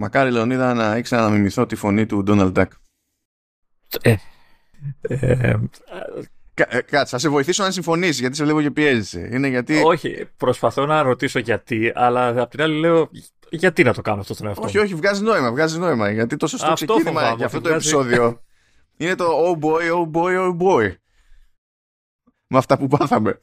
[0.00, 2.72] Μακάρι Λεωνίδα να ήξερα να μιμηθώ τη φωνή του Ντόναλντ Ντάκ.
[4.02, 4.14] Ε,
[5.00, 5.54] ε,
[6.54, 9.28] ε, κάτσε, θα σε βοηθήσω να συμφωνήσεις γιατί σε βλέπω και πιέζεσαι.
[9.32, 9.82] Είναι γιατί.
[9.84, 13.10] Όχι, προσπαθώ να ρωτήσω γιατί, αλλά απ' την άλλη λέω
[13.50, 16.10] γιατί να το κάνω αυτό στον εαυτό Όχι, όχι, βγάζει νόημα, βγάζει νόημα.
[16.10, 18.42] Γιατί το σωστό Αυτό ξεκίνημα φοβάμαι, για αυτό ότι το βγάζει- επεισόδιο
[18.96, 20.94] είναι το oh boy, oh boy, oh boy.
[22.46, 23.40] Με αυτά που πάθαμε.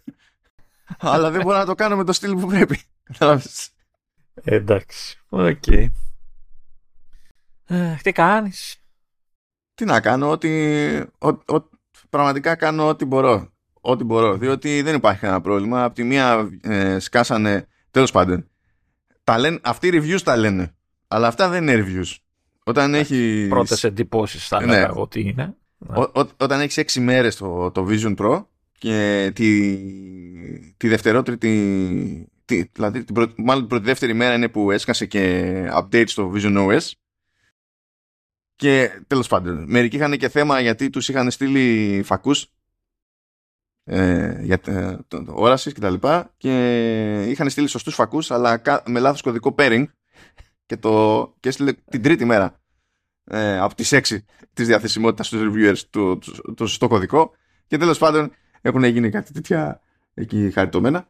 [0.99, 2.79] Αλλά δεν μπορώ να το κάνω με το στυλ που πρέπει.
[3.11, 3.69] Κατάλαβες.
[4.33, 5.63] Ε, εντάξει, οκ.
[7.67, 8.75] Ε, τι κάνεις;
[9.75, 10.49] Τι να κάνω, ότι.
[11.19, 11.69] Ο, ο-
[12.09, 13.49] πραγματικά κάνω ό,τι μπορώ.
[13.81, 14.37] Ό,τι μπορώ.
[14.37, 15.83] Διότι δεν υπάρχει κανένα πρόβλημα.
[15.83, 17.67] Απ' τη μία ε, σκάσανε.
[17.91, 18.49] Τέλος πάντων.
[19.23, 20.75] Τα λένε, αυτοί οι reviews τα λένε.
[21.07, 22.15] Αλλά αυτά δεν είναι reviews.
[22.63, 23.45] Όταν έχει.
[23.49, 24.71] Πρώτες εντυπώσεις θα Ναι.
[24.71, 25.55] έλεγα εγώ ότι είναι.
[25.77, 28.45] Ό- ό- όταν έχεις έξι μέρες το, το Vision Pro
[28.77, 29.75] και τη,
[30.77, 35.43] τη δευτερότριτη τη, δηλαδή την πρώτη, μάλλον την πρώτη δεύτερη μέρα είναι που έσκασε και
[35.73, 36.91] update στο Vision OS
[38.55, 42.47] και τέλος πάντων μερικοί είχαν και θέμα γιατί τους είχαν στείλει φακούς
[43.83, 48.57] ε, για ε, το, το, όρασης και τα λοιπά και είχαν στείλει σωστούς φακούς αλλά
[48.57, 49.85] κα- με λάθος κωδικό pairing
[50.65, 52.61] και, το, και έστειλε την τρίτη μέρα
[53.23, 54.17] ε, από τις 6
[54.53, 57.31] της διαθεσιμότητας στους reviewers του, του, το σωστό κωδικό
[57.67, 58.31] και τέλος πάντων
[58.61, 59.81] έχουν γίνει κάτι τέτοια
[60.13, 61.09] εκεί χαριτωμένα.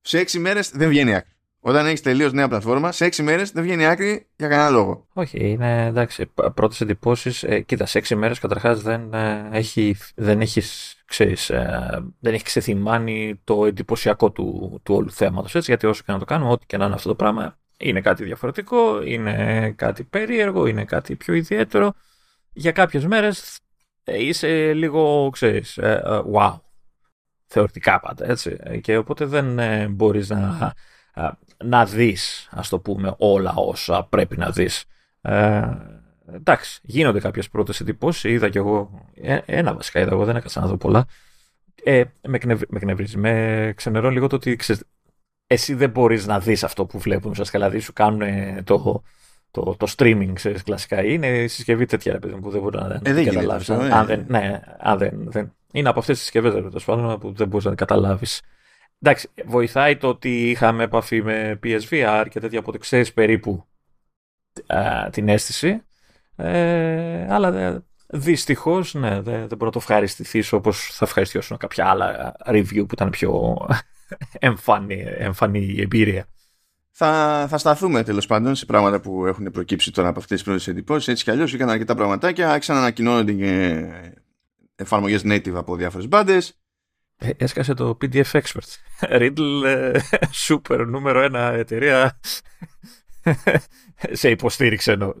[0.00, 1.33] Σε 6 μέρες δεν βγαίνει άκρη.
[1.66, 5.06] Όταν έχεις τελείως νέα πλατφόρμα, σε 6 μέρες δεν βγαίνει άκρη για κανένα λόγο.
[5.12, 6.26] Όχι, είναι εντάξει.
[6.54, 7.42] Πρώτες εντυπώσεις.
[7.42, 12.44] Ε, κοίτα, σε έξι μέρες καταρχάς δεν, ε, έχει, δεν, έχεις, ξέρεις, ε, δεν έχεις
[12.44, 15.66] ξεθυμάνει το εντυπωσιακό του, του όλου θέματος.
[15.66, 18.24] Γιατί όσο και να το κάνουμε, ό,τι και να είναι αυτό το πράγμα, είναι κάτι
[18.24, 21.94] διαφορετικό, είναι κάτι περίεργο, είναι κάτι πιο ιδιαίτερο.
[22.52, 23.58] Για κάποιες μέρες
[24.04, 26.58] είσαι λίγο, ξέρεις, ε, ε, wow.
[27.46, 28.56] Θεωρητικά πάντα, έτσι.
[28.80, 30.74] Και οπότε δεν ε, μπορείς να,
[31.14, 31.28] ε,
[31.64, 34.84] να δεις, ας το πούμε, όλα όσα πρέπει να δεις.
[35.20, 35.62] Ε,
[36.32, 38.24] εντάξει, γίνονται κάποιες πρώτες εντυπώσεις.
[38.24, 41.06] Είδα κι εγώ, ε, ένα βασικά είδα εγώ, δεν έκανα να δω πολλά.
[41.84, 44.82] Ε, με, κνευ, με εκνευρίζει, με ξενερώνει λίγο το ότι ξέρεις,
[45.46, 49.02] εσύ δεν μπορείς να δεις αυτό που βλέπουν ουσιαστικά, δηλαδή σου κάνουν ε, το,
[49.50, 51.04] το, το streaming, ξέρεις, κλασικά.
[51.04, 53.22] Είναι η συσκευή τέτοια, ρε παιδί μου, που δεν μπορεί να, να Ε, την δεν
[53.22, 53.70] γίνεται καταλάβεις.
[53.70, 53.94] αυτό, αν, ε.
[53.94, 55.52] αν δεν, ναι, αν δεν, δεν.
[55.72, 58.40] Είναι από αυτές τις συσκευές, ρε, τέλος πάντων, που δεν μπορείς να την καταλάβεις.
[59.06, 63.66] Εντάξει, βοηθάει το ότι είχαμε επαφή με PSVR και τέτοια, οπότε ξέρεις περίπου
[64.66, 65.82] α, την αίσθηση.
[66.36, 71.86] Ε, αλλά δε, δυστυχώς, ναι, δεν, δεν μπορώ να το ευχαριστηθείς όπως θα ευχαριστιώσουν κάποια
[71.86, 73.56] άλλα review που ήταν πιο
[74.38, 76.26] εμφανή, εμφανή η εμπειρία.
[76.90, 80.68] Θα, θα σταθούμε τέλος πάντων σε πράγματα που έχουν προκύψει τώρα από αυτές τις πρώτες
[80.68, 81.08] εντυπώσεις.
[81.08, 82.50] Έτσι κι αλλιώς είχαν αρκετά πραγματάκια.
[82.50, 83.84] Άρχισαν να ανακοινώνονται και
[84.74, 86.58] εφαρμογές native από διάφορες μπάντες.
[87.18, 88.76] Ε, Έσκασε το PDF Expert.
[89.20, 89.98] Riddle, ε,
[90.48, 92.20] super, νούμερο ένα εταιρεία.
[94.12, 95.12] σε υποστήριξε εννοώ.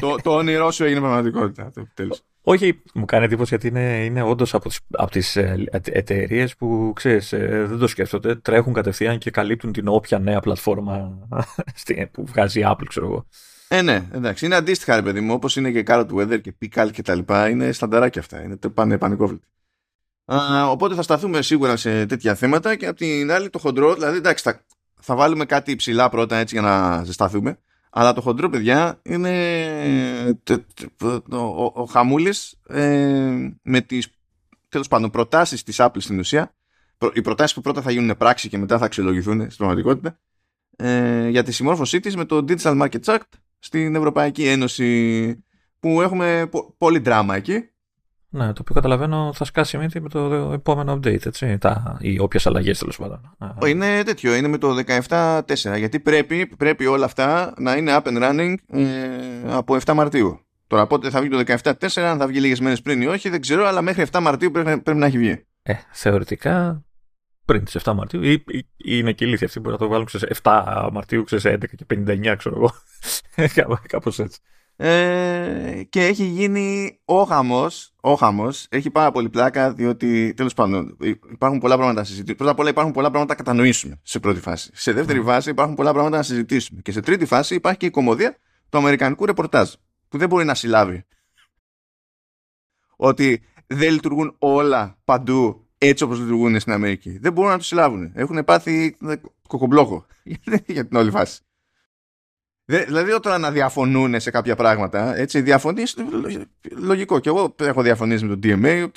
[0.00, 1.70] το, το όνειρό σου έγινε πραγματικότητα.
[1.74, 2.22] Το τέλος.
[2.42, 5.36] Όχι, μου κάνει εντύπωση γιατί είναι, είναι όντως από τις, από τις
[5.82, 8.34] εταιρείες που ξέρεις, ε, δεν το σκέφτονται.
[8.34, 11.18] Τρέχουν κατευθείαν και καλύπτουν την όποια νέα πλατφόρμα
[11.74, 13.26] στη- που βγάζει η Apple, ξέρω εγώ.
[13.68, 14.46] Ε, ναι, εντάξει.
[14.46, 17.48] Είναι αντίστοιχα, ρε παιδί μου, όπως είναι και Carrot Weather και Pical και τα λοιπά.
[17.48, 18.42] Είναι στανταράκια αυτά.
[18.42, 19.46] Είναι τε- πάνε πανικόβλητα.
[19.46, 19.56] Α,
[20.70, 24.44] οπότε θα σταθούμε σίγουρα σε τέτοια θέματα και απ' την άλλη το χοντρό, δηλαδή εντάξει,
[24.44, 24.64] θα,
[25.00, 27.58] θα βάλουμε κάτι υψηλά πρώτα έτσι για να ζεσταθούμε.
[27.90, 29.30] Αλλά το χοντρό, παιδιά, είναι
[30.42, 34.08] τε- τε- ο, ο, ο Χαμούλης ε, με τις
[34.68, 36.54] τέλος πάντων προτάσεις της Apple στην ουσία
[36.98, 40.18] προ- οι προτάσεις που πρώτα θα γίνουν πράξη και μετά θα αξιολογηθούν στην πραγματικότητα
[40.76, 43.28] ε, για τη συμμόρφωσή της με το Digital Markets Act
[43.58, 45.44] στην Ευρωπαϊκή Ένωση
[45.80, 47.70] που έχουμε πο- πολύ δράμα εκεί.
[48.30, 51.58] Ναι, το οποίο καταλαβαίνω θα σκάσει μύτη με το επόμενο update, έτσι.
[51.58, 53.36] Τα, ή όποιες αλλαγές τέλος πάντων.
[53.62, 54.76] Ε, Είναι τέτοιο, είναι με το
[55.08, 55.40] 17-4
[55.76, 58.86] γιατί πρέπει, πρέπει όλα αυτά να είναι up and running ε,
[59.46, 60.40] από 7 Μαρτίου.
[60.66, 63.40] Τώρα πότε θα βγει το 17-4, αν θα βγει λίγες μέρες πριν ή όχι, δεν
[63.40, 65.46] ξέρω, αλλά μέχρι 7 Μαρτίου πρέπει, πρέπει να έχει βγει.
[65.62, 66.84] Ε, θεωρητικά
[67.44, 69.92] πριν τις 7 Μαρτίου, ή, ή, ή είναι και ηλίθιοι αυτοί που μπορεί να το
[69.92, 72.72] βάλουν ξέρεις, 7 Μαρτίου, ξέρεις, 11 και 59, ξέρω εγώ.
[73.88, 74.40] Κάπως έτσι.
[74.80, 80.96] Ε, και έχει γίνει ο χαμός, ο χαμός, έχει πάρα πολύ πλάκα διότι τέλος πάντων
[81.32, 82.36] υπάρχουν πολλά πράγματα να συζητήσουμε.
[82.36, 84.70] Πρώτα απ' όλα υπάρχουν πολλά πράγματα να κατανοήσουμε σε πρώτη φάση.
[84.74, 86.80] Σε δεύτερη φάση υπάρχουν πολλά πράγματα να συζητήσουμε.
[86.80, 88.36] Και σε τρίτη φάση υπάρχει και η κομμωδία
[88.68, 89.72] του αμερικανικού ρεπορτάζ
[90.08, 91.04] που δεν μπορεί να συλλάβει
[92.96, 97.18] ότι δεν λειτουργούν όλα παντού έτσι όπως λειτουργούν στην Αμερική.
[97.18, 98.12] Δεν μπορούν να το συλλάβουν.
[98.14, 99.14] Έχουν πάθει ε,
[99.48, 100.06] κοκομπλόκο
[100.66, 101.40] για την όλη φάση.
[102.70, 105.96] Δε- Δηλαδή τώρα να διαφωνούν σε κάποια πράγματα, έτσι, διαφωνείς,
[106.70, 107.18] λογικό.
[107.18, 108.88] Και εγώ έχω διαφωνήσει με το DMA,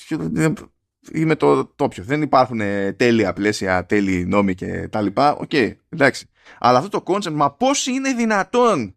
[1.11, 2.03] είμαι το τόπιο.
[2.03, 5.35] Δεν υπάρχουν ε, τέλεια πλαίσια, τέλειοι νόμοι και τα λοιπά.
[5.35, 5.53] Οκ,
[5.89, 6.29] εντάξει.
[6.59, 8.95] Αλλά αυτό το concept, μα πώς είναι δυνατόν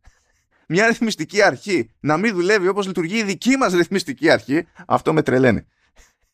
[0.68, 5.22] μια ρυθμιστική αρχή να μην δουλεύει όπως λειτουργεί η δική μας ρυθμιστική αρχή, αυτό με
[5.22, 5.66] τρελαίνει.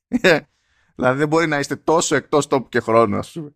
[0.97, 3.55] δηλαδή δεν μπορεί να είστε τόσο εκτός τόπου και χρόνου, ας πούμε.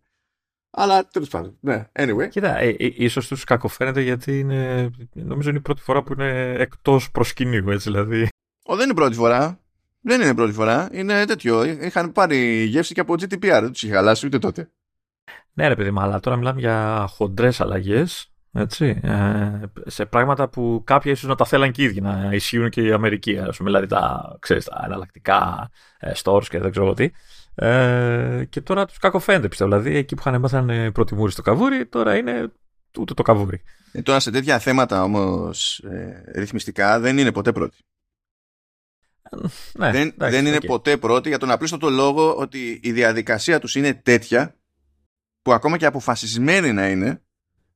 [0.77, 1.57] Αλλά τέλος πάντων.
[1.59, 2.29] Ναι, anyway.
[2.29, 6.55] Κοίτα, ε, ε, ίσως τους κακοφαίνεται γιατί είναι, νομίζω είναι η πρώτη φορά που είναι
[6.57, 8.27] εκτός προσκυνείου, έτσι δηλαδή.
[8.65, 9.59] Ο, δεν είναι η πρώτη φορά.
[10.01, 10.89] Δεν είναι η πρώτη φορά.
[10.91, 11.63] Είναι τέτοιο.
[11.63, 13.37] Είχαν πάρει γεύση και από GDPR.
[13.39, 14.69] Δεν τους είχε χαλάσει ούτε τότε.
[15.53, 18.29] Ναι, ρε παιδί μου, αλλά τώρα μιλάμε για χοντρές αλλαγές.
[18.51, 22.69] Έτσι, ε, σε πράγματα που κάποιοι ίσως να τα θέλαν και οι ίδιοι να ισχύουν
[22.69, 23.37] και η Αμερική.
[23.37, 25.69] Α πούμε, δηλαδή τα, ξέρεις, τα εναλλακτικά
[25.99, 27.09] ε, stores και δεν ξέρω τι.
[27.55, 29.69] Ε, και τώρα τους κακοφαίνεται πιστεύω.
[29.69, 32.51] Δηλαδή εκεί που είχαν μάθαν προτιμούρι στο καβούρι, τώρα είναι
[32.97, 33.61] ούτε το καβούρι.
[33.91, 37.77] Ε, τώρα σε τέτοια θέματα όμως ε, ρυθμιστικά δεν είναι ποτέ πρώτη.
[39.77, 43.75] Ναι, δεν, εντάξει, δεν είναι ποτέ πρώτη για τον απλούστατο λόγο ότι η διαδικασία τους
[43.75, 44.55] είναι τέτοια
[45.41, 47.21] που ακόμα και αποφασισμένοι να είναι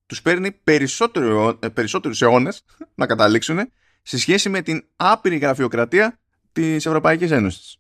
[0.06, 2.66] τους παίρνει περισσότερο, ε, περισσότερους αιώνες
[2.96, 3.72] να καταλήξουν
[4.02, 6.20] σε σχέση με την άπειρη γραφειοκρατία
[6.52, 7.79] της Ευρωπαϊκής Ένωσης.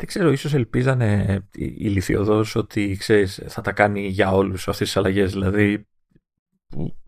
[0.00, 5.32] Δεν ξέρω, ίσως ελπίζανε ηλικιωδώς ότι ξέρεις, θα τα κάνει για όλους αυτές τις αλλαγές.
[5.32, 5.86] Δηλαδή,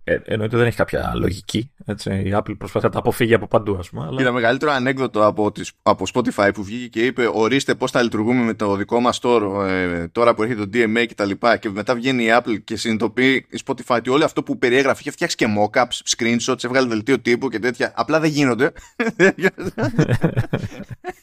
[0.04, 1.72] ε, εννοείται δεν έχει κάποια λογική.
[1.84, 2.10] Έτσι.
[2.10, 4.06] Η Apple προσπαθεί να τα αποφύγει από παντού, ας πούμε.
[4.06, 4.32] Αλλά...
[4.32, 8.54] μεγαλύτερο ανέκδοτο από, τις, από Spotify που βγήκε και είπε: Ορίστε πώς θα λειτουργούμε με
[8.54, 11.30] το δικό μας store ε, τώρα που έρχεται το DMA κτλ.
[11.30, 15.00] Και, και μετά βγαίνει η Apple και συνειδητοποιεί η Spotify ότι όλο αυτό που περιέγραφε
[15.00, 17.92] είχε φτιάξει και mockups, screenshots, έβγαλε δελτίο τύπου και τέτοια.
[17.96, 18.72] Απλά δεν γίνονται.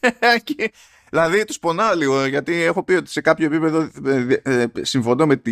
[0.43, 0.71] και,
[1.09, 5.35] δηλαδή τους πονάω λίγο γιατί έχω πει ότι σε κάποιο επίπεδο ε, ε, συμφωνώ με,
[5.35, 5.51] τη,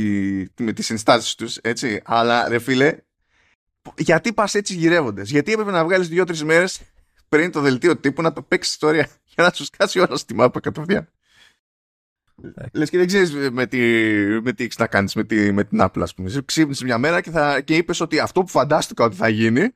[0.59, 2.97] με τις συνστάσεις τους έτσι αλλά ρε φίλε
[3.97, 5.21] γιατί πας έτσι γυρεύοντε.
[5.21, 6.81] Γιατί έπρεπε να βγάλεις δύο-τρεις μέρες
[7.29, 10.59] πριν το δελτίο τύπου να το παίξεις ιστορία για να σου σκάσει όλα στη μάπα
[10.59, 11.09] κατευθείαν;
[12.71, 13.77] Λες και δεν ξέρεις με τι,
[14.41, 16.41] με τι έχεις να κάνεις με, τη, με την Apple, ας πούμε.
[16.45, 19.73] Ξύπνησες μια μέρα και, θα, και είπες ότι αυτό που φαντάστηκα ότι θα γίνει,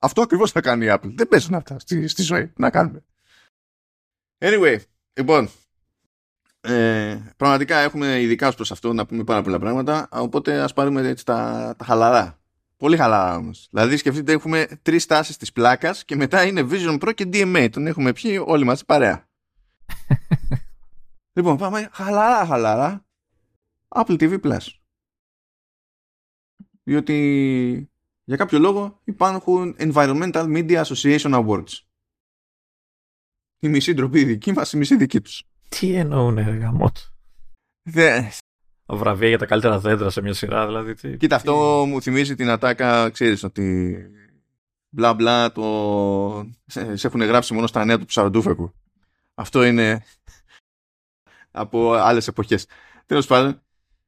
[0.00, 1.12] αυτό ακριβώς θα κάνει η Apple.
[1.14, 2.52] Δεν παίζουν αυτά στη, στη ζωή.
[2.56, 3.04] Να κάνουμε.
[4.38, 4.78] Anyway,
[5.14, 5.48] λοιπόν,
[6.60, 10.08] ε, πραγματικά έχουμε ειδικά ως προς αυτό να πούμε πάρα πολλά πράγματα.
[10.12, 12.40] Οπότε ας πάρουμε έτσι τα, τα χαλαρά.
[12.76, 13.68] Πολύ χαλαρά όμως.
[13.70, 17.68] Δηλαδή, σκεφτείτε, έχουμε τρεις τάσεις της πλάκας και μετά είναι Vision Pro και DMA.
[17.72, 19.28] Τον έχουμε πιει όλοι μαζί παρέα.
[21.36, 23.04] λοιπόν, πάμε χαλαρά, χαλαρά.
[23.88, 24.66] Apple TV Plus.
[26.82, 27.90] Διότι
[28.24, 31.91] για κάποιο λόγο υπάρχουν Environmental Media Association Awards.
[33.64, 35.44] Η μισή ντροπή δική μας, η μισή δική τους.
[35.68, 36.70] Τι εννοούν, ρε
[37.82, 38.24] Δεν
[38.86, 40.66] βραβεία για τα καλύτερα δέντρα σε μια σειρά.
[40.66, 43.96] Δηλαδή, τι, Κοίτα, αυτό μου θυμίζει την ατάκα, ξέρεις, ότι
[44.88, 46.50] μπλα μπλα το...
[46.66, 48.74] σε, έχουν γράψει μόνο στα νέα του Ψαροντούφεκου.
[49.34, 50.04] Αυτό είναι
[51.50, 52.66] από άλλες εποχές.
[53.06, 53.62] Τέλος πάντων.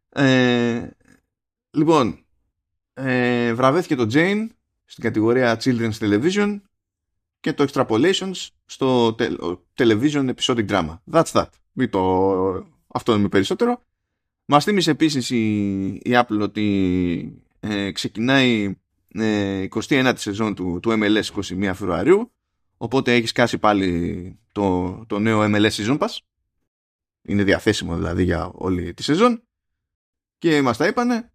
[0.09, 0.89] Ε,
[1.71, 2.25] λοιπόν,
[2.95, 4.47] ε, βραβεύτηκε το Jane
[4.85, 6.61] στην κατηγορία Children's Television
[7.45, 9.17] και το Extrapolations στο
[9.77, 10.99] Television Episodic Drama.
[11.13, 11.49] That's that.
[11.73, 12.67] Μην το...
[12.87, 13.83] Αυτό είναι περισσότερο.
[14.45, 18.77] Μας θύμισε επίσης η, η Apple ότι ε, ξεκινάει
[19.15, 22.33] ε, 21η σεζόν του, του MLS 21 Φεβρουαρίου
[22.77, 26.19] οπότε έχεις σκάσει πάλι το, το νέο MLS Season Pass
[27.23, 29.43] είναι διαθέσιμο δηλαδή για όλη τη σεζόν
[30.39, 31.33] και μας τα είπανε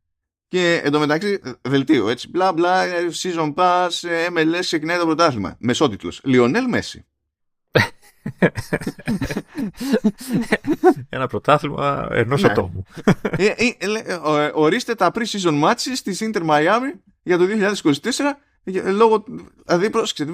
[0.50, 2.84] και εντωμεταξύ βελτίο έτσι μπλα μπλα
[3.22, 3.90] Season Pass
[4.34, 7.06] MLS ξεκινάει το πρωτάθλημα μεσότιτλος Λιονέλ Μέση
[11.10, 12.52] Ένα πρωτάθλημα ενός ναι.
[12.52, 12.84] ατόμου.
[13.22, 13.76] Ε, ε,
[14.06, 14.20] ε,
[14.54, 17.50] ορίστε τα pre-season matches της Inter Miami για το 2024.
[18.94, 19.24] Λόγω,
[19.66, 19.90] δηλαδή,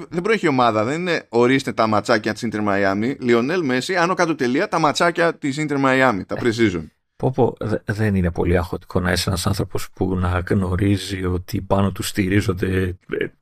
[0.08, 0.84] δεν προέχει ομάδα.
[0.84, 3.16] Δεν είναι ορίστε τα ματσάκια της Inter Miami.
[3.18, 6.84] Λιονέλ Μέση, άνω κάτω τελεία, τα ματσάκια της Inter Miami, τα pre-season.
[7.16, 11.92] Πω, πω, δεν είναι πολύ αχωτικό να είσαι ένας άνθρωπος που να γνωρίζει ότι πάνω
[11.92, 12.96] του στηρίζονται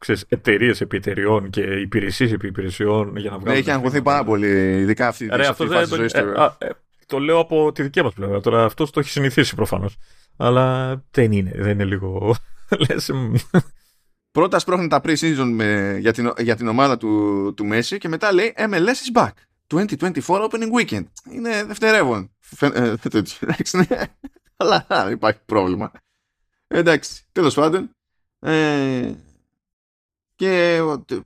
[0.07, 3.53] ε, εταιρείες επί εταιριών και υπηρεσίες επί υπηρεσιών για να βγάλουν.
[3.53, 6.69] Ναι, έχει αγχωθεί πάρα πολύ, ειδικά αυτή, Ρε, αυτή φάση το, ε, α, ε,
[7.07, 8.41] το λέω από τη δική μας πλευρά.
[8.41, 9.97] Τώρα αυτό το έχει συνηθίσει προφανώς.
[10.37, 12.35] Αλλά δεν είναι, δεν είναι λίγο.
[12.89, 13.11] Λες,
[14.31, 15.49] Πρώτα σπρώχνει τα pre-season
[15.99, 19.33] για, την, για την ομάδα του, του Messi και μετά λέει MLS is back.
[19.67, 21.05] 2024 opening weekend.
[21.31, 22.31] Είναι δευτερεύον.
[22.61, 22.95] Ε,
[23.73, 24.03] ναι.
[24.57, 25.93] Αλλά υπάρχει πρόβλημα.
[26.67, 27.91] Εντάξει, τέλος πάντων.
[28.39, 29.15] Ε,
[30.35, 30.81] και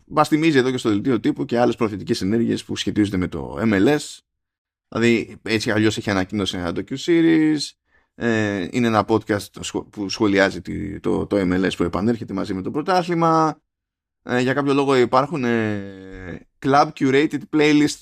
[0.05, 3.57] μας θυμίζει εδώ και στο δελτίο τύπου και άλλες προθετικέ ενέργειες που σχετίζονται με το
[3.61, 4.19] MLS.
[4.89, 7.59] Δηλαδή, έτσι αλλιώς έχει ανακοίνωση ένα docu-series.
[8.15, 10.61] Ε, είναι ένα podcast που σχολιάζει
[11.01, 13.61] το, το MLS που επανέρχεται μαζί με το πρωτάθλημα.
[14.23, 18.01] Ε, για κάποιο λόγο υπάρχουν ε, club curated playlists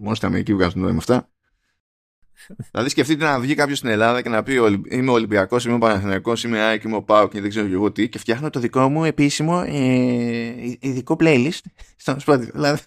[0.00, 1.28] Μόνο στην Αμερική βγάζουν νόημα αυτά.
[2.70, 4.54] δηλαδή σκεφτείτε να βγει κάποιος στην Ελλάδα και να πει
[4.88, 8.08] Είμαι Ολυμπιακός, είμαι Παναθηναϊκό, είμαι ΑΕΚ, είμαι ο Πάο και δεν ξέρω και εγώ τι,
[8.08, 11.60] και φτιάχνω το δικό μου επίσημο ε, ειδικό playlist
[11.96, 12.50] στο Spotify.
[12.52, 12.80] Δηλαδή.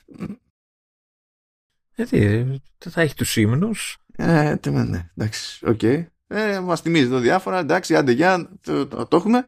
[1.96, 3.98] Γιατί θα έχει τους ύμνους.
[4.16, 5.80] Ε, ναι, εντάξει, OK.
[5.82, 6.06] Okay.
[6.28, 7.60] Ε, Μας θυμίζει εδώ διάφορα.
[7.60, 9.48] Εντάξει, άντε για, το, το, το, έχουμε.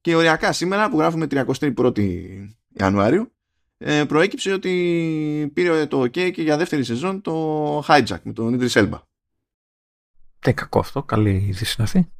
[0.00, 2.28] Και οριακά σήμερα που γράφουμε 31η
[2.72, 3.33] Ιανουάριου,
[3.78, 8.72] ε, προέκυψε ότι πήρε το OK και για δεύτερη σεζόν το Hijack με τον Idris
[8.72, 9.00] Elba.
[10.38, 12.12] Δεν κακό αυτό, καλή είδηση να αυτή.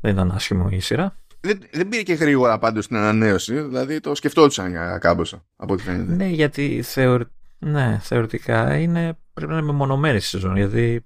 [0.00, 1.16] Δεν ήταν άσχημο η σειρά.
[1.40, 5.82] Δεν, δεν πήρε και γρήγορα πάντως την ανανέωση, δηλαδή το σκεφτόντουσαν για κάμποσα, από ό,τι
[5.82, 6.14] φαίνεται.
[6.14, 7.22] Ναι, γιατί θεωρ...
[7.58, 11.04] ναι, θεωρητικά είναι, πρέπει να είναι μεμονωμένη η σεζόν, γιατί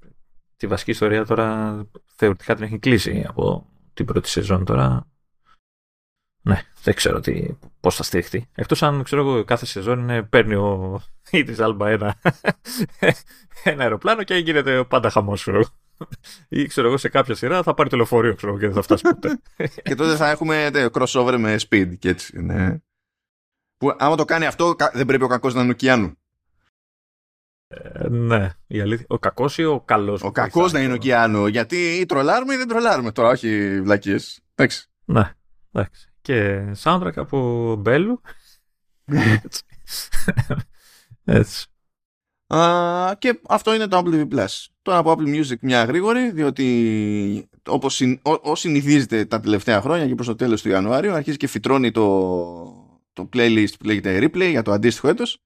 [0.56, 1.80] τη βασική ιστορία τώρα
[2.16, 5.06] θεωρητικά την έχει κλείσει από την πρώτη σεζόν τώρα.
[6.42, 7.46] Ναι, δεν ξέρω τι,
[7.80, 8.49] πώς θα στηριχτεί.
[8.54, 12.20] Εκτός αν ξέρω εγώ κάθε σεζόν είναι, παίρνει ο Ιτρις Άλμπα ένα,
[13.64, 15.49] ένα αεροπλάνο και γίνεται πάντα χαμός.
[16.49, 19.02] Ή ξέρω εγώ σε κάποια σειρά θα πάρει το λεωφορείο ξέρω, και δεν θα φτάσει
[19.02, 19.40] ποτέ.
[19.82, 22.40] και τότε θα έχουμε crossover με speed και έτσι.
[22.40, 22.78] Ναι.
[23.76, 26.16] Που άμα το κάνει αυτό δεν πρέπει ο κακός να είναι οκεάνου.
[27.68, 29.06] Ε, ναι, η αλήθεια.
[29.08, 30.22] Ο κακός ή ο καλός.
[30.22, 31.46] Ο κακός να είναι οκεάνου.
[31.46, 34.40] Γιατί ή τρολάρουμε ή δεν τρολάρουμε τώρα, όχι βλακίες.
[34.54, 34.90] Εντάξει.
[35.04, 35.34] Ναι,
[35.72, 36.12] εντάξει.
[36.22, 38.20] Και soundtrack από Μπέλου.
[39.44, 39.62] Έτσι.
[41.24, 41.66] Έτσι.
[43.18, 44.66] και αυτό είναι το Apple TV Plus.
[44.82, 50.26] Τώρα από Apple Music μια γρήγορη, διότι όπως ό, συνηθίζεται τα τελευταία χρόνια και προς
[50.26, 52.12] το τέλος του Ιανουάριου αρχίζει και φυτρώνει το,
[53.12, 55.42] το playlist που λέγεται Replay για το αντίστοιχο έτος.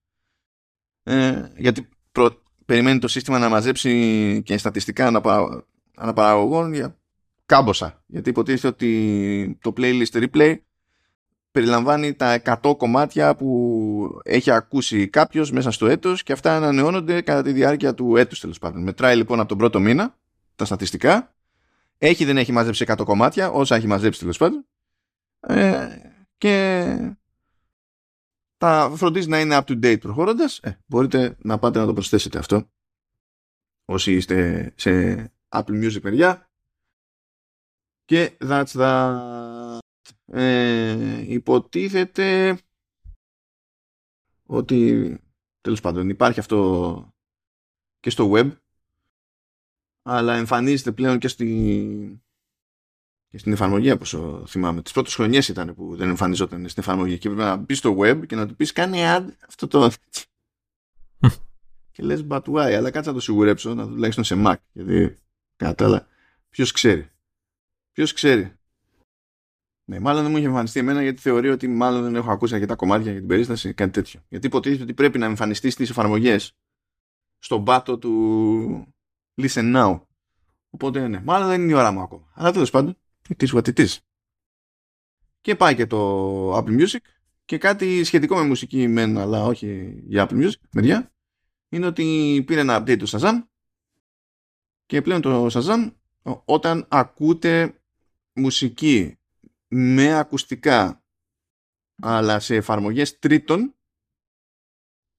[1.03, 5.67] Ε, γιατί προ, περιμένει το σύστημα να μαζέψει και στατιστικά αναπα,
[5.97, 6.99] αναπαραγωγών για
[7.47, 8.05] κάμποσα.
[8.07, 10.57] Γιατί υποτίθεται ότι το playlist replay
[11.57, 17.43] περιλαμβάνει τα 100 κομμάτια που έχει ακούσει κάποιος μέσα στο έτος και αυτά ανανεώνονται κατά
[17.43, 18.83] τη διάρκεια του έτους τέλος πάντων.
[18.83, 20.17] Μετράει λοιπόν από τον πρώτο μήνα
[20.57, 21.35] τα στατιστικά.
[21.99, 24.67] Έχει δεν έχει μαζέψει 100 κομμάτια, όσα έχει μαζέψει τέλος πάντων.
[25.41, 25.89] Ε,
[26.39, 26.97] και
[28.57, 30.59] τα φροντίζει να είναι up to date προχωρώντας.
[30.59, 32.71] Ε, μπορείτε να πάτε να το προσθέσετε αυτό.
[33.85, 36.51] Όσοι είστε σε Apple Music παιδιά.
[38.05, 39.79] Και that's that.
[40.33, 42.59] Ε, υποτίθεται
[44.47, 45.21] ότι
[45.61, 47.15] τέλος πάντων υπάρχει αυτό
[48.01, 48.57] και στο web
[50.03, 52.23] αλλά εμφανίζεται πλέον και, στη,
[53.29, 54.83] και στην εφαρμογή από όσο θυμάμαι.
[54.83, 57.19] Τις πρώτες χρονιές ήταν που δεν εμφανιζόταν στην εφαρμογή.
[57.19, 59.91] Και πρέπει να μπεις στο web και να του πεις κάνει ad αυτό το
[61.93, 65.17] και λες but why αλλά κάτσε να το σιγουρέψω να τουλάχιστον σε Mac γιατί
[65.57, 66.07] κατά άλλα
[66.49, 67.11] ποιος ξέρει.
[67.93, 68.57] Ποιος ξέρει
[69.89, 72.75] ναι, μάλλον δεν μου είχε εμφανιστεί εμένα γιατί θεωρεί ότι μάλλον δεν έχω ακούσει αρκετά
[72.75, 74.21] κομμάτια για την περίσταση, κάτι τέτοιο.
[74.29, 76.57] Γιατί υποτίθεται ότι πρέπει να εμφανιστεί στις εφαρμογές
[77.39, 78.95] στον πάτο του
[79.43, 80.01] Listen Now.
[80.71, 82.33] Οπότε ναι, μάλλον δεν είναι η ώρα μου ακόμα.
[82.35, 82.97] Αλλά τέλος πάντων,
[83.29, 83.97] it is what it is.
[85.41, 86.99] Και πάει και το Apple Music
[87.45, 91.13] και κάτι σχετικό με μουσική μεν, αλλά όχι για Apple Music, μεριά,
[91.69, 93.43] είναι ότι πήρε ένα update του Shazam
[94.87, 95.93] και πλέον το Shazam
[96.45, 97.81] όταν ακούτε
[98.33, 99.19] μουσική
[99.69, 101.01] με ακουστικά
[102.03, 103.75] αλλά σε εφαρμογές τρίτων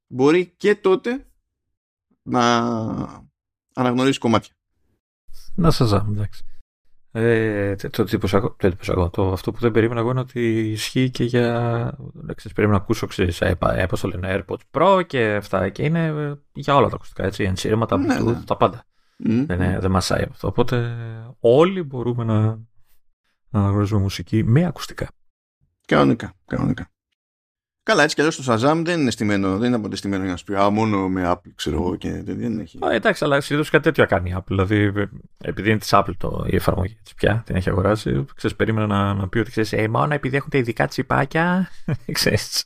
[0.07, 1.27] μπορεί και τότε
[2.21, 2.65] να
[3.73, 4.53] αναγνωρίσει κομμάτια.
[5.55, 6.45] Να σας δω, εντάξει.
[7.11, 11.97] Ε, το εντυπωσιακό, το, το, αυτό που δεν περίμενα εγώ είναι ότι ισχύει και για.
[12.21, 13.57] Εντάξει, περίμενα να ακούσω, ξέρεις, ε,
[13.89, 15.69] πώς το λένε, AirPods Pro και αυτά.
[15.69, 17.43] Και είναι ε, για όλα τα ακουστικά, έτσι.
[17.43, 18.43] Ενσύρματα, ναι, ναι.
[18.43, 18.85] τα πάντα.
[19.25, 19.79] Mm, δεν, mm.
[19.79, 20.47] δεν μασάει αυτό.
[20.47, 20.95] Οπότε
[21.39, 22.59] όλοι μπορούμε να
[23.49, 25.07] να αναγνωρίζουμε μουσική με ακουστικά.
[25.87, 26.91] Κανονικά, κανονικά.
[27.87, 30.43] Καλά, έτσι κι αλλιώς το Shazam δεν είναι στημένο, δεν είναι αποτεστημένο για να σου
[30.43, 32.79] πει Α, μόνο με Apple, ξέρω εγώ και δεν έχει.
[32.85, 34.45] Α, εντάξει, αλλά συνήθως κάτι τέτοιο κάνει η Apple.
[34.45, 34.93] Δηλαδή,
[35.37, 39.13] επειδή είναι της Apple το, η εφαρμογή τη πια, την έχει αγοράσει, ξέρεις, περίμενα να,
[39.13, 41.69] να πει ότι ξέρεις, ε, μόνο επειδή έχουν τα ειδικά τσιπάκια.
[42.11, 42.65] ξέρεις.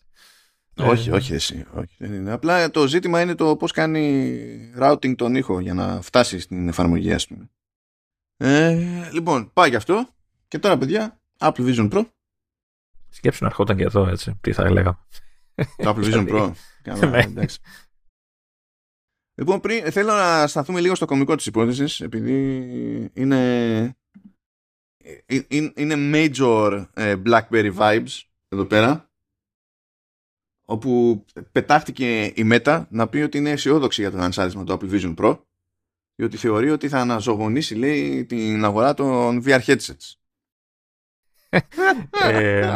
[0.76, 1.14] όχι, ε.
[1.14, 1.66] όχι, εσύ.
[1.74, 2.32] Όχι, δεν είναι.
[2.32, 7.14] Απλά το ζήτημα είναι το πώς κάνει routing τον ήχο για να φτάσει στην εφαρμογή,
[7.14, 7.50] ας πούμε.
[8.38, 8.78] Ε,
[9.12, 10.08] λοιπόν, πάει γι' αυτό.
[10.52, 12.06] Και τώρα, παιδιά, Apple Vision Pro.
[13.10, 14.38] Σκέψου να ερχόταν και εδώ, έτσι.
[14.42, 15.06] Τι θα έλεγα.
[15.56, 16.52] Το Apple Vision Pro.
[16.84, 17.20] Καλά, ναι.
[17.20, 17.60] εντάξει.
[19.36, 23.84] Λοιπόν, πριν, θέλω να σταθούμε λίγο στο κομικό της υπόθεσης, επειδή είναι,
[25.26, 29.10] ε, είναι, είναι major ε, BlackBerry vibes εδώ πέρα,
[30.66, 35.16] όπου πετάχτηκε η Meta να πει ότι είναι αισιόδοξη για το λανσάρισμα του Apple Vision
[35.16, 35.40] Pro,
[36.16, 40.21] διότι θεωρεί ότι θα αναζωογονήσει, λέει, την αγορά των VR headsets
[42.30, 42.68] ε,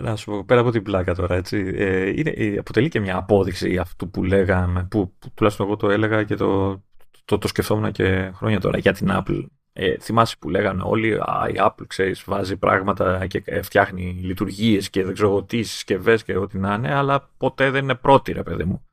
[0.00, 3.76] να σου πω, πέρα από την πλάκα τώρα, έτσι, ε, είναι, αποτελεί και μια απόδειξη
[3.76, 6.82] αυτού που λέγαμε, που, που, τουλάχιστον εγώ το έλεγα και το,
[7.24, 9.46] το, το σκεφτόμουν και χρόνια τώρα για την Apple.
[9.76, 15.04] Ε, θυμάσαι που λέγανε όλοι, α, η Apple, ξέρεις, βάζει πράγματα και φτιάχνει λειτουργίες και
[15.04, 18.64] δεν ξέρω τι συσκευές και ό,τι να είναι, αλλά ποτέ δεν είναι πρώτη, ρε παιδί
[18.64, 18.83] μου.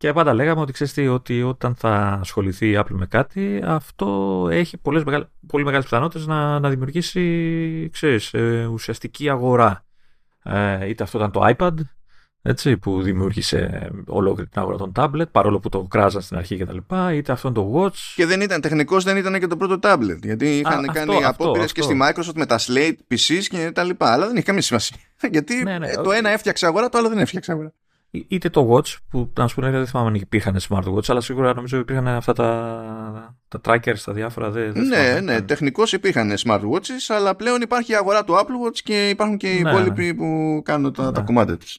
[0.00, 4.48] Και πάντα λέγαμε ότι ξέρεις τι, ότι όταν θα ασχοληθεί η Apple με κάτι, αυτό
[4.50, 5.02] έχει πολλές,
[5.46, 9.84] πολύ μεγάλες πιθανότητες να, να δημιουργήσει, ξέρεις, ε, ουσιαστική αγορά.
[10.42, 11.74] Ε, είτε αυτό ήταν το iPad,
[12.42, 16.78] έτσι, που δημιούργησε ολόκληρη την αγορά των tablet, παρόλο που το κράζαν στην αρχή κτλ.
[17.12, 18.12] Είτε αυτό το Watch.
[18.14, 20.18] Και δεν ήταν τεχνικό, δεν ήταν και το πρώτο tablet.
[20.22, 24.12] Γιατί είχαν Α, κάνει απόπειρες και στη Microsoft με τα Slate, PCs και τα λοιπά.
[24.12, 24.96] Αλλά δεν είχε καμία σημασία.
[25.32, 27.72] Γιατί ναι, ναι, το ένα έφτιαξε αγορά, το άλλο δεν έφτιαξε αγορά.
[28.10, 31.78] Είτε το Watch, που να σου πούνε δεν θυμάμαι αν υπήρχαν smartwatch, αλλά σίγουρα νομίζω
[31.78, 34.50] υπήρχαν αυτά τα, τα trackers, τα διάφορα.
[34.50, 38.78] Δεν, δεν ναι, ναι, τεχνικώς υπήρχαν smartwatches, αλλά πλέον υπάρχει η αγορά του Apple Watch
[38.84, 40.14] και υπάρχουν και οι ναι, υπόλοιποι ναι.
[40.14, 41.12] που κάνουν τα, ναι.
[41.12, 41.74] τα κομμάτια τη.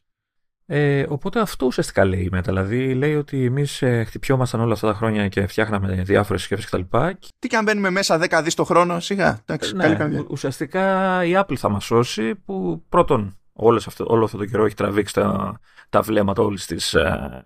[0.73, 2.43] Ε, οπότε αυτό ουσιαστικά λέει η Meta.
[2.45, 6.97] Δηλαδή λέει ότι εμείς ε, χτυπιόμασταν όλα αυτά τα χρόνια και φτιάχναμε διάφορες συσκευές κτλ.
[7.39, 9.39] Τι και αν μπαίνουμε μέσα 10 δις το χρόνο, σιγά.
[9.45, 14.37] Εντάξει, ναι, καλή ουσιαστικά η Apple θα μας σώσει που πρώτον όλος αυτό, όλο αυτό
[14.37, 17.43] το καιρό έχει τραβήξει τα, τα βλέμματα όλης της ε,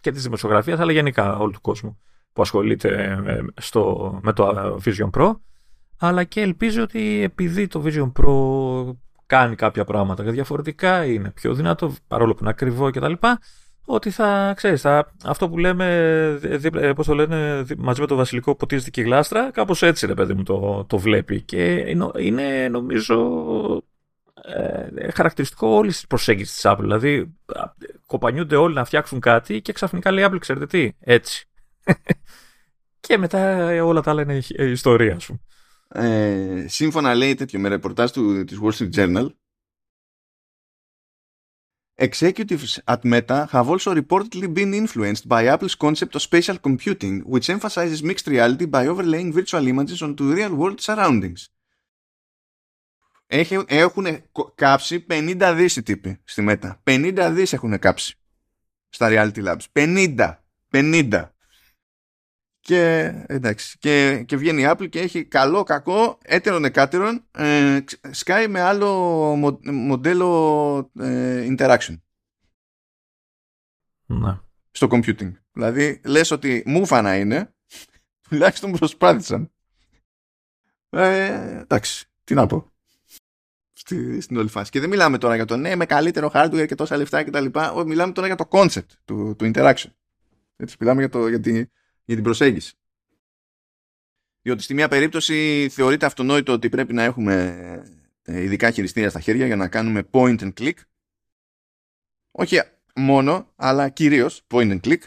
[0.00, 1.98] και της δημοσιογραφίας, αλλά γενικά όλου του κόσμου
[2.32, 5.32] που ασχολείται ε, στο, με το Vision Pro.
[5.98, 8.96] Αλλά και ελπίζει ότι επειδή το Vision Pro
[9.26, 13.12] κάνει κάποια πράγματα και διαφορετικά είναι πιο δυνατό, παρόλο που είναι ακριβό κτλ.
[13.84, 15.86] Ότι θα, ξέρεις, θα, αυτό που λέμε,
[16.72, 20.14] ε, πώς το λένε, μαζί με το βασιλικό ποτίζεται και η γλάστρα, κάπως έτσι ρε
[20.14, 21.42] παιδί μου το, το βλέπει.
[21.42, 21.84] Και
[22.18, 23.16] είναι νομίζω
[24.42, 26.80] ε, χαρακτηριστικό όλη τη προσέγγιση τη Apple.
[26.80, 27.36] Δηλαδή,
[28.06, 31.48] κοπανιούνται όλοι να φτιάξουν κάτι και ξαφνικά λέει Apple, ξέρετε τι, έτσι.
[33.00, 35.40] και μετά όλα τα άλλα είναι η ιστορία σου.
[35.88, 39.26] Ε, σύμφωνα λέει τέτοιο με ρεπορτάζ του, της Wall Street Journal
[42.00, 47.50] Executives at Meta have also reportedly been influenced by Apple's concept of spatial computing, which
[47.50, 51.50] emphasizes mixed reality by overlaying virtual images onto real-world surroundings.
[53.32, 54.06] Έχουν
[54.54, 56.76] κάψει 50 δις οι τύποι στη Meta.
[56.84, 58.18] 50 δις έχουν κάψει
[58.88, 59.64] στα Reality Labs.
[59.72, 60.36] 50.
[60.70, 61.28] 50.
[62.60, 63.78] Και εντάξει.
[63.78, 68.94] Και, και βγαίνει η Apple και έχει καλό, κακό, έτερον, εκάτερον, ε, σκάει με άλλο
[69.64, 71.98] μοντέλο ε, interaction.
[74.06, 74.38] Ναι.
[74.70, 75.32] Στο computing.
[75.52, 77.54] Δηλαδή, λες ότι μούφα είναι,
[78.28, 79.52] τουλάχιστον προσπάθησαν.
[80.90, 82.72] Ε, εντάξει, τι να πω.
[83.90, 84.70] Στη, στην όλη φάση.
[84.70, 87.46] Και δεν μιλάμε τώρα για το ναι, με καλύτερο hardware και τόσα λεφτά κτλ.
[87.86, 89.90] Μιλάμε τώρα για το concept του, του interaction.
[90.56, 91.52] Έτσι, μιλάμε για, το, για, τη,
[92.04, 92.74] για την προσέγγιση.
[94.42, 97.54] Διότι στη μία περίπτωση θεωρείται αυτονόητο ότι πρέπει να έχουμε
[98.22, 100.76] ε, ειδικά χειριστήρια στα χέρια για να κάνουμε point and click.
[102.30, 102.60] Όχι
[102.94, 105.02] μόνο, αλλά κυρίως point and click.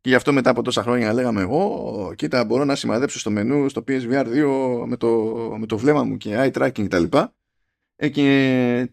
[0.00, 3.68] Και γι' αυτό μετά από τόσα χρόνια λέγαμε «Ω, κοίτα, μπορώ να σημαδέψω στο μενού
[3.68, 5.08] στο PSVR 2 με το,
[5.58, 7.16] με το βλέμμα μου και eye tracking κτλ.
[7.16, 7.24] Ε,
[8.08, 8.88] και,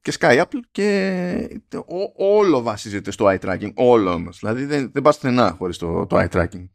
[0.00, 1.60] και Sky Apple και
[2.16, 3.72] όλο βασίζεται στο eye tracking.
[3.74, 4.38] Όλο όμως.
[4.38, 6.68] Δηλαδή δεν, δεν πας στενά χωρίς το, το eye tracking.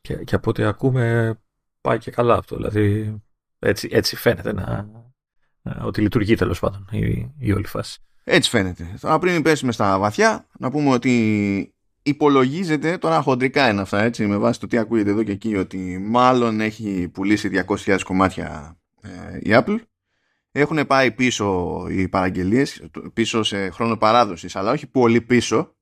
[0.00, 1.34] Και, και από ό,τι ακούμε
[1.80, 2.56] πάει και καλά αυτό.
[2.56, 3.16] Δηλαδή
[3.58, 4.88] έτσι, έτσι φαίνεται να,
[5.80, 8.00] ότι λειτουργεί τέλος πάντων η, η όλη φάση.
[8.24, 8.94] Έτσι φαίνεται.
[9.00, 14.36] Τώρα πριν πέσουμε στα βαθιά, να πούμε ότι υπολογίζεται, τώρα χοντρικά είναι αυτά έτσι, με
[14.36, 19.50] βάση το τι ακούγεται εδώ και εκεί, ότι μάλλον έχει πουλήσει 200.000 κομμάτια ε, η
[19.50, 19.78] Apple.
[20.58, 25.74] Έχουν πάει πίσω οι παραγγελίες, πίσω σε χρόνο παράδοσης, αλλά όχι πολύ πίσω.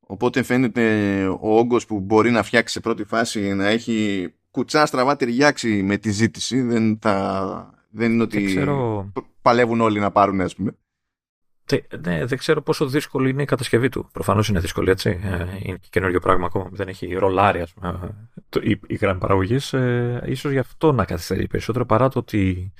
[0.00, 5.16] Οπότε φαίνεται ο όγκος που μπορεί να φτιάξει σε πρώτη φάση να έχει κουτσά στραβά
[5.16, 6.60] ταιριάξει με τη ζήτηση.
[6.60, 9.12] Δεν, θα, δεν είναι ότι ξέρω...
[9.42, 10.76] παλεύουν όλοι να πάρουν, ας πούμε.
[12.00, 14.08] Ναι, δεν ξέρω πόσο δύσκολη είναι η κατασκευή του.
[14.12, 15.20] Προφανώς είναι δύσκολη, έτσι.
[15.22, 16.68] Ε, είναι και καινούριο πράγμα ακόμα.
[16.72, 18.14] Δεν έχει ρολάρι, ας πούμε,
[18.62, 19.72] η, η γραμμή παραγωγής.
[19.72, 22.72] Ε, ίσως γι' αυτό να καθυστερεί περισσότερο παρά το ότι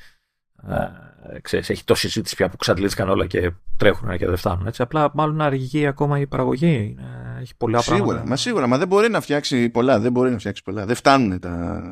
[0.69, 4.67] ε, ξέρεις, έχει τόση συζήτηση πια που ξαντλήθηκαν όλα και τρέχουν και δεν φτάνουν.
[4.67, 4.83] Έτσι.
[4.83, 6.97] Απλά μάλλον αργεί ακόμα η παραγωγή.
[7.41, 8.29] Έχει πολλά σίγουρα, πράγματα.
[8.29, 10.01] Μα σίγουρα, μα δεν μπορεί να φτιάξει πολλά.
[10.01, 10.87] Δεν μπορεί να φτιάξει πολλά.
[10.87, 11.83] Δεν φτάνουν τα,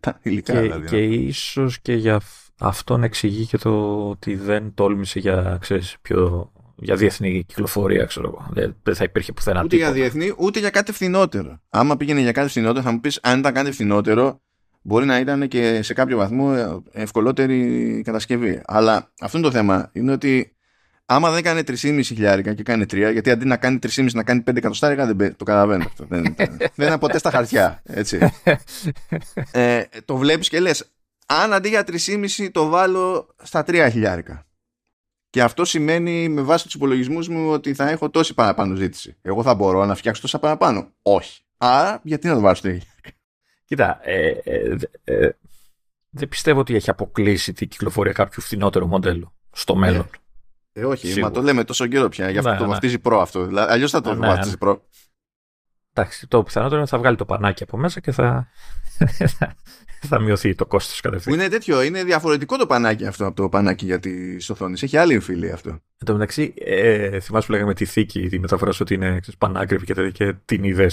[0.00, 0.52] τα υλικά.
[0.52, 0.86] Και, δηλαδή.
[0.86, 2.20] και ίσως και για
[2.58, 8.26] αυτό να εξηγεί και το ότι δεν τόλμησε για, ξέρεις, πιο, για διεθνή κυκλοφορία, ξέρω
[8.26, 8.72] εγώ.
[8.82, 11.60] Δεν θα υπήρχε πουθενά Ούτε για διεθνή, ούτε για κάτι φθηνότερο.
[11.68, 14.40] Άμα πήγαινε για κάτι φθηνότερο, θα μου πεις αν ήταν κάτι φθηνότερο,
[14.86, 18.60] μπορεί να ήταν και σε κάποιο βαθμό ευκολότερη κατασκευή.
[18.64, 19.90] Αλλά αυτό είναι το θέμα.
[19.92, 20.56] Είναι ότι
[21.06, 24.42] άμα δεν κάνει 3,5 χιλιάρικα και κάνει 3, γιατί αντί να κάνει 3,5 να κάνει
[24.50, 26.04] 5 εκατοστάρικα, δεν το καταλαβαίνω αυτό.
[26.08, 26.34] δεν,
[26.74, 27.82] δεν είναι ποτέ στα χαρτιά.
[27.84, 28.18] Έτσι.
[29.50, 30.92] Ε, το βλέπεις και λες,
[31.26, 34.46] αν αντί για 3,5 το βάλω στα 3 χιλιάρικα.
[35.30, 39.16] Και αυτό σημαίνει με βάση τους υπολογισμούς μου ότι θα έχω τόση παραπάνω ζήτηση.
[39.22, 40.92] Εγώ θα μπορώ να φτιάξω τόσα παραπάνω.
[41.02, 41.42] Όχι.
[41.56, 42.68] Άρα, γιατί να το βάλω στο
[43.74, 45.30] Κοίτα, ε, ε, ε,
[46.10, 50.10] δεν πιστεύω ότι έχει αποκλείσει την κυκλοφορία κάποιου φθηνότερου μοντέλου στο μέλλον.
[50.72, 51.26] Ε, όχι, Σίγουρα.
[51.26, 52.30] μα το λέμε τόσο καιρό πια.
[52.30, 52.70] Γι' αυτό ναι, το ναι.
[52.70, 53.48] βαφτίζει προ αυτό.
[53.54, 54.56] Αλλιώς θα το ναι, βαφτίζει ναι.
[54.56, 54.82] προ.
[55.92, 58.48] Εντάξει, το πιθανότερο είναι ότι θα βγάλει το πανάκι από μέσα και θα,
[60.08, 61.38] θα μειωθεί το κόστος κατευθείαν.
[61.38, 64.82] Είναι τέτοιο, είναι διαφορετικό το πανάκι αυτό από το πανάκι για τις οθόνες.
[64.82, 65.70] Έχει άλλη εμφύλη αυτό.
[65.70, 70.10] Εν τω μεταξύ, ε, θυμάσαι που λέγαμε τη θήκη, τη μεταφορά ότι είναι πανάκριβη και,
[70.10, 70.90] και την είδε.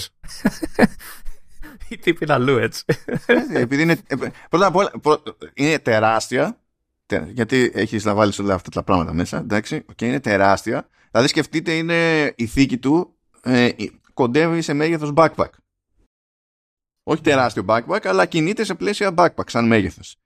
[1.92, 2.84] Η τύπη είναι αλλού έτσι.
[3.26, 3.98] Ε, επειδή είναι.
[4.06, 4.16] Ε,
[4.50, 4.90] πρώτα απ' όλα,
[5.54, 6.56] είναι τεράστια.
[7.32, 9.38] Γιατί έχεις να βάλεις όλα αυτά τα πράγματα μέσα.
[9.38, 10.88] Εντάξει, και είναι τεράστια.
[11.10, 13.68] Δηλαδή, σκεφτείτε, είναι η θήκη του ε,
[14.14, 15.50] κοντεύει σε μέγεθος backpack.
[17.02, 20.16] Όχι τεράστιο backpack, αλλά κινείται σε πλαίσια backpack σαν μέγεθος.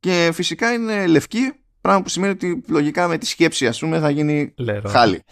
[0.00, 4.10] Και φυσικά είναι λευκή, πράγμα που σημαίνει ότι λογικά με τη σκέψη ας πούμε θα
[4.10, 4.88] γίνει Λερό.
[4.88, 5.22] χάλι.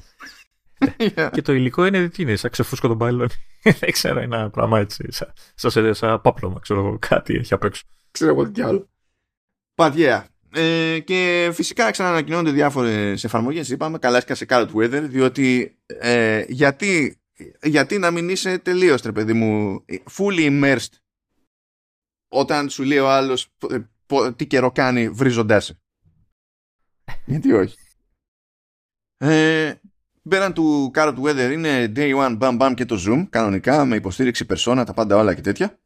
[1.33, 3.29] και το υλικό είναι τι είναι, σαν ξεφούσκο των μπάλων.
[3.81, 7.83] Δεν ξέρω, ένα πράγμα έτσι, σαν, σαν, σαν πάπλωμα, ξέρω κάτι έχει απ' έξω.
[8.11, 8.89] Ξέρω εγώ τι άλλο.
[9.75, 13.69] But Ε, και φυσικά ξανανακοινώνονται διάφορες εφαρμογές.
[13.69, 17.21] Είπαμε καλά σε Carrot Weather, διότι ε, γιατί
[17.63, 19.85] γιατί να μην είσαι τελείως τρε παιδί μου
[20.17, 20.93] fully immersed
[22.29, 23.49] όταν σου λέει ο άλλος
[24.37, 25.81] τι καιρό κάνει βρίζοντάς σε.
[27.25, 27.77] γιατί όχι.
[29.17, 29.75] Ε,
[30.29, 34.47] πέραν του Carrot Weather είναι Day One Bam Bam και το Zoom κανονικά με υποστήριξη
[34.49, 35.79] persona τα πάντα όλα και τέτοια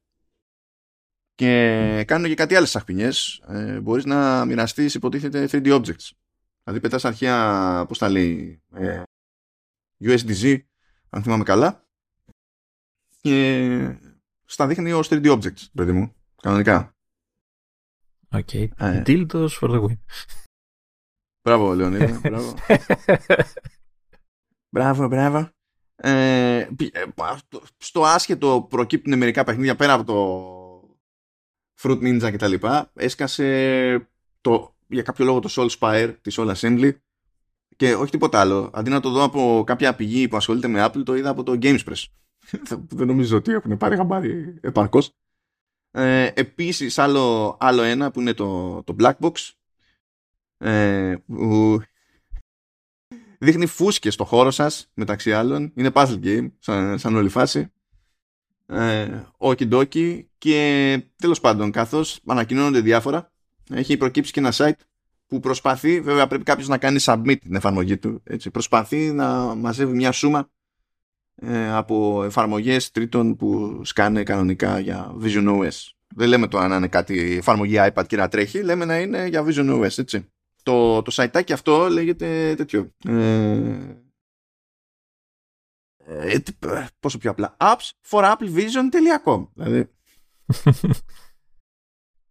[1.35, 6.11] και κάνουν και κάτι άλλες αχπινιές ε, μπορείς να μοιραστείς υποτίθεται 3D objects
[6.63, 9.03] δηλαδή πετάς αρχαία πώς τα λέει ε,
[10.01, 10.59] USDZ
[11.15, 11.87] αν θυμάμαι καλά.
[13.21, 13.99] Και
[14.45, 16.15] στα δείχνει ως 3D objects, παιδί μου.
[16.43, 16.95] Κανονικά.
[18.31, 18.49] OK.
[18.53, 18.69] Okay.
[18.77, 19.03] Ε.
[19.07, 19.99] Dildos for the win.
[21.43, 22.21] Μπράβο, Λεωνίδα.
[22.23, 22.55] μπράβο.
[24.75, 25.49] μπράβο, μπράβο.
[25.97, 26.69] Ε, ε
[27.77, 30.19] στο άσχετο προκύπτουν μερικά παιχνίδια πέρα από το
[31.83, 32.91] Fruit Ninja και τα λοιπά.
[32.95, 34.09] Έσκασε
[34.41, 36.93] το, για κάποιο λόγο το Soul Spire της Soul Assembly
[37.77, 38.71] και όχι τίποτα άλλο.
[38.73, 41.59] Αντί να το δω από κάποια πηγή που ασχολείται με Apple, το είδα από το
[41.63, 42.05] Gamespress.
[42.97, 45.13] Δεν νομίζω ότι έχουν πάρει χαμπάρι επαρκώς.
[45.91, 49.51] Ε, Επίσης, άλλο, άλλο ένα που είναι το, το Black Box.
[50.59, 51.81] Ε, που
[53.39, 55.73] δείχνει φούσκες στο χώρο σας μεταξύ άλλων.
[55.75, 57.73] Είναι puzzle game, σαν, σαν όλη φάση.
[58.67, 59.09] Ε,
[59.41, 63.33] dokie και τέλος πάντων καθώς ανακοινώνονται διάφορα
[63.71, 64.81] έχει προκύψει και ένα site
[65.27, 69.95] που προσπαθεί, βέβαια πρέπει κάποιος να κάνει submit την εφαρμογή του, έτσι, προσπαθεί να μαζεύει
[69.95, 70.51] μια σούμα
[71.35, 75.93] ε, από εφαρμογές τρίτων που σκάνε κανονικά για Vision OS.
[76.17, 79.45] Δεν λέμε το αν είναι κάτι εφαρμογή iPad και να τρέχει, λέμε να είναι για
[79.47, 80.29] Vision OS, έτσι.
[80.65, 82.91] Το, το site αυτό λέγεται τέτοιο.
[83.09, 83.99] Ε,
[86.07, 86.39] ε,
[87.01, 87.57] πόσο πιο απλά.
[87.61, 89.89] apps for applevision.com Δηλαδή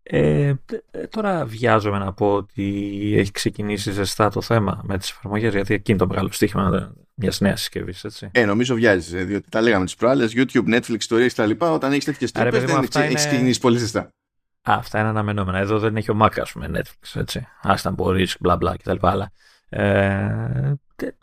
[0.05, 0.53] Ε,
[0.91, 5.73] ε, τώρα βιάζομαι να πω ότι έχει ξεκινήσει ζεστά το θέμα με τις εφαρμογές, γιατί
[5.73, 8.05] εκεί είναι το μεγάλο στοίχημα μιας νέας συσκευής.
[8.31, 11.51] Ε, νομίζω βιάζεις, ε, διότι τα λέγαμε τις προάλλες, YouTube, Netflix, ιστορίε κτλ.
[11.57, 13.13] Όταν έχεις τέτοιες τρύπες, δεν έχεις είναι...
[13.13, 14.09] ξεκινήσει πολύ ζεστά.
[14.69, 15.57] Α, αυτά είναι αναμενόμενα.
[15.57, 17.47] Εδώ δεν έχει ο Mac, ας πούμε, Netflix, έτσι.
[17.61, 18.97] Άστα μπορείς, μπλα μπλα κτλ.
[19.01, 19.31] Αλλά
[19.69, 20.73] ε,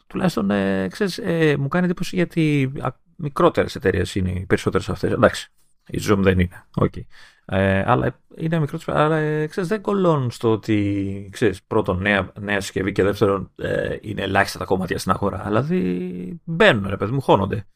[0.07, 2.73] τουλάχιστον ε, ξέρεις, ε, μου κάνει εντύπωση γιατί
[3.17, 5.13] μικρότερες εταιρείες είναι οι περισσότερες αυτές.
[5.13, 5.51] Εντάξει,
[5.87, 6.65] η Zoom δεν είναι.
[6.81, 7.03] Okay.
[7.45, 12.61] Ε, αλλά είναι μικρό, αλλά ε, ξέρεις, δεν κολλώνουν στο ότι ξέρεις, πρώτον νέα, νέα
[12.61, 15.43] συσκευή και δεύτερον ε, είναι ελάχιστα τα κομμάτια στην αγορά.
[15.47, 17.67] Δηλαδή μπαίνουν, ρε παιδί μου, χώνονται.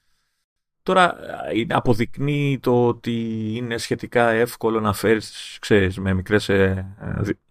[0.85, 1.17] Τώρα
[1.53, 3.13] ε, αποδεικνύει το ότι
[3.55, 6.95] είναι σχετικά εύκολο να φέρεις ξέρεις, με μικρές ε,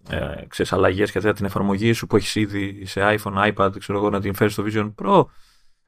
[0.10, 4.10] ε, ξέρεις, αλλαγές και την εφαρμογή σου που έχεις ήδη σε iPhone, iPad, ξέρω εγώ,
[4.10, 5.26] να την φέρεις στο Vision Pro.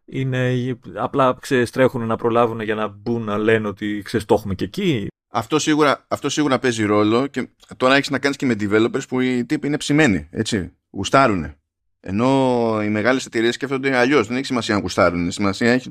[0.06, 0.54] Είναι,
[0.96, 4.64] απλά ξέρεις, τρέχουν να προλάβουν για να μπουν να λένε ότι ξέρεις, το έχουμε και
[4.64, 5.08] εκεί.
[5.32, 9.20] Αυτό σίγουρα, αυτό σίγουρα παίζει ρόλο και τώρα έχεις να κάνεις και με developers που
[9.20, 10.28] οι τύποι είναι ψημένοι.
[10.32, 10.72] Έτσι.
[10.90, 11.54] Γουστάρουν.
[12.00, 14.28] Ενώ οι μεγάλες εταιρείες σκέφτονται αλλιώς.
[14.28, 15.32] Δεν έχει σημασία αν γουστάρουν.
[15.32, 15.90] Σημασία έχει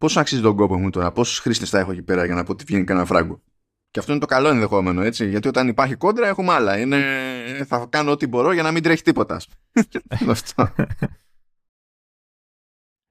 [0.00, 2.52] πόσο αξίζει τον κόπο μου τώρα, πόσους χρήστες θα έχω εκεί πέρα για να πω
[2.52, 3.42] ότι βγαίνει κανένα φράγκο.
[3.90, 5.28] Και αυτό είναι το καλό ενδεχόμενο, έτσι.
[5.28, 6.78] Γιατί όταν υπάρχει κόντρα έχουμε άλλα.
[6.78, 7.00] Είναι...
[7.66, 9.40] Θα κάνω ό,τι μπορώ για να μην τρέχει τίποτα.
[10.28, 10.74] αυτό.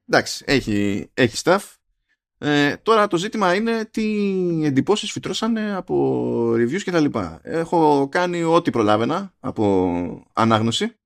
[0.08, 1.60] Εντάξει, έχει, έχει stuff.
[2.38, 4.06] Ε, τώρα το ζήτημα είναι τι
[4.65, 7.39] εντυπώσεις φυτρώσανε από reviews και τα λοιπά.
[7.43, 10.98] Έχω κάνει ό,τι προλάβαινα από ανάγνωση.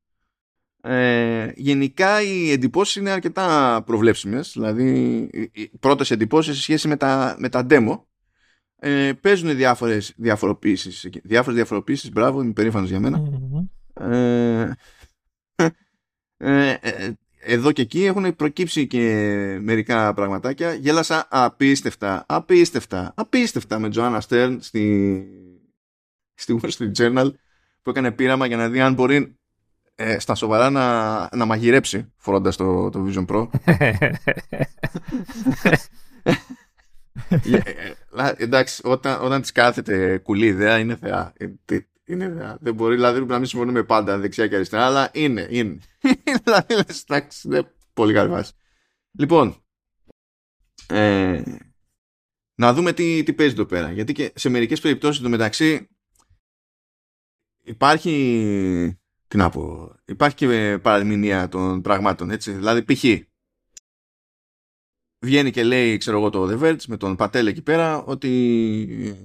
[0.86, 4.52] Ε, γενικά οι εντυπώσεις είναι αρκετά προβλέψιμες.
[4.54, 5.20] Δηλαδή
[5.52, 8.02] οι πρώτες εντυπώσεις σε σχέση με τα, με τα demo
[8.80, 11.10] ε, παίζουν διάφορες διαφοροποίησεις.
[11.24, 13.22] Διάφορες διαφοροποίησεις, μπράβο, είμαι περήφανος για μένα.
[13.22, 13.68] Mm-hmm.
[16.38, 19.00] Ε, ε, εδώ και εκεί έχουν προκύψει και
[19.62, 20.74] μερικά πραγματάκια.
[20.74, 25.26] Γέλασα απίστευτα, απίστευτα, απίστευτα με Τζοάννα Στέρν στη,
[26.34, 27.32] στη Wall Street Journal
[27.82, 29.38] που έκανε πείραμα για να δει αν μπορεί
[30.04, 33.48] ε, στα σοβαρά να, να μαγειρέψει φορώντας το, το Vision Pro.
[37.44, 37.58] Ε,
[38.18, 41.34] ε, εντάξει, όταν, όταν της κάθεται κουλή ιδέα είναι θεά.
[42.06, 42.58] Είναι ιδέα.
[42.62, 45.78] Δεν μπορεί, δηλαδή να μην συμφωνούμε πάντα δεξιά και αριστερά, αλλά είναι, είναι.
[46.44, 48.54] δηλαδή, εντάξει, είναι πολύ καλή βάση.
[49.12, 49.56] Λοιπόν,
[50.88, 51.42] ε,
[52.56, 53.92] να δούμε τι, τι παίζει εδώ πέρα.
[53.92, 55.88] Γιατί και σε μερικές περιπτώσεις το μεταξύ
[57.64, 58.98] υπάρχει
[59.34, 62.52] τι να πω, υπάρχει και παραμηνία των πραγμάτων, έτσι.
[62.52, 63.04] Δηλαδή, π.χ.
[65.20, 69.18] βγαίνει και λέει, ξέρω εγώ, το The Verge με τον Πατέλ εκεί πέρα, ότι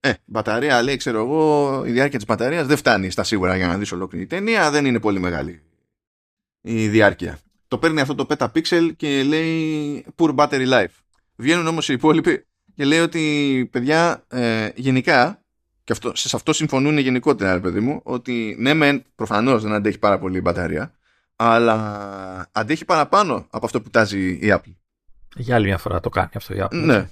[0.00, 3.78] ε, μπαταρία λέει, ξέρω εγώ, η διάρκεια της μπαταρίας δεν φτάνει στα σίγουρα για να
[3.78, 5.62] δεις ολόκληρη ταινία, δεν είναι πολύ μεγάλη
[6.60, 7.38] η διάρκεια.
[7.68, 10.94] Το παίρνει αυτό το Petapixel και λέει poor battery life.
[11.36, 15.43] Βγαίνουν όμως οι υπόλοιποι και λέει ότι, παιδιά, ε, γενικά
[15.84, 20.18] και αυτό, σε αυτό συμφωνούν γενικότερα, παιδί μου, ότι ναι, μεν προφανώς δεν αντέχει πάρα
[20.18, 20.94] πολύ η μπαταρία,
[21.36, 24.74] αλλά αντέχει παραπάνω από αυτό που τάζει η Apple.
[25.36, 26.84] Για άλλη μια φορά το κάνει αυτό η Apple.
[26.84, 27.08] Ναι.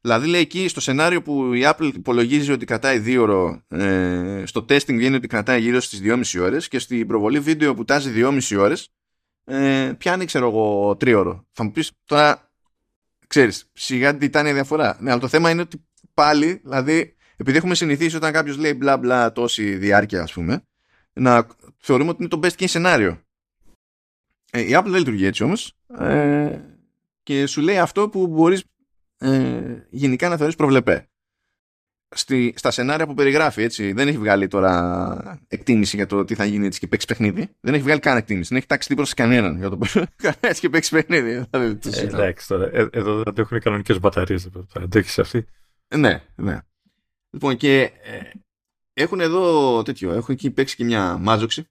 [0.00, 4.60] Δηλαδή λέει εκεί στο σενάριο που η Apple υπολογίζει ότι κρατάει δύο ώρο, ε, στο
[4.68, 8.58] testing βγαίνει ότι κρατάει γύρω στις 2,5 ώρες και στην προβολή βίντεο που τάζει 2,5
[8.58, 8.92] ώρες
[9.44, 11.46] ε, πιάνει ξέρω εγώ τρίωρο.
[11.52, 12.50] Θα μου πεις τώρα,
[13.26, 14.96] ξέρεις, σιγά τι ήταν η διαφορά.
[15.00, 18.96] Ναι, αλλά το θέμα είναι ότι πάλι, δηλαδή επειδή έχουμε συνηθίσει όταν κάποιος λέει μπλα
[18.96, 20.62] μπλα τόση διάρκεια, ας πούμε,
[21.12, 21.46] να
[21.78, 23.20] θεωρούμε ότι είναι το best case σενάριο.
[24.50, 25.74] Ε, η Apple δεν λειτουργεί έτσι όμως.
[25.98, 26.58] Ε,
[27.22, 28.64] και σου λέει αυτό που μπορείς
[29.18, 31.08] ε, γενικά να θεωρείς προβλεπέ.
[32.14, 36.44] Στη, στα σενάρια που περιγράφει, έτσι, δεν έχει βγάλει τώρα εκτίμηση για το τι θα
[36.44, 37.48] γίνει έτσι και παίξει παιχνίδι.
[37.60, 38.48] Δεν έχει βγάλει καν εκτίμηση.
[38.48, 39.78] Δεν έχει τάξει τίποτα σε κανέναν για το
[40.40, 41.44] έτσι και παίξει παιχνίδι.
[41.50, 42.70] Ε, εντάξει τώρα.
[42.72, 44.48] Ε, εδώ δεν έχουν κανονικές μπαταρίες.
[44.68, 45.44] Θα αντέχει αυτή.
[45.96, 46.60] Ναι, ναι.
[47.30, 48.30] Λοιπόν, και ε,
[48.92, 51.68] έχουν εδώ τέτοιο, έχουν εκεί παίξει και μια μάζοξη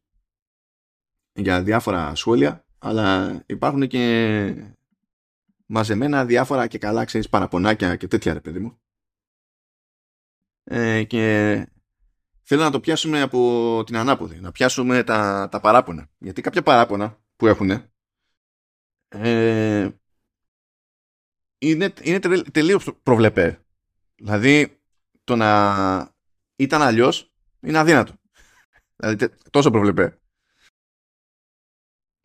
[1.33, 4.73] για διάφορα σχόλια, αλλά υπάρχουν και
[5.65, 8.79] μαζεμένα διάφορα και καλά, ξέρεις, παραπονάκια και τέτοια, ρε παιδί μου.
[10.63, 11.67] Ε, και
[12.41, 16.09] θέλω να το πιάσουμε από την ανάποδη, να πιάσουμε τα, τα παράπονα.
[16.17, 17.69] Γιατί κάποια παράπονα που έχουν
[19.09, 19.89] ε,
[21.57, 22.19] είναι, είναι
[22.51, 23.63] τελείως προβλεπέ.
[24.15, 24.78] Δηλαδή,
[25.29, 26.13] το να
[26.55, 28.13] ήταν αλλιώς είναι αδύνατο.
[28.95, 30.19] Δηλαδή τόσο προβλεπέ.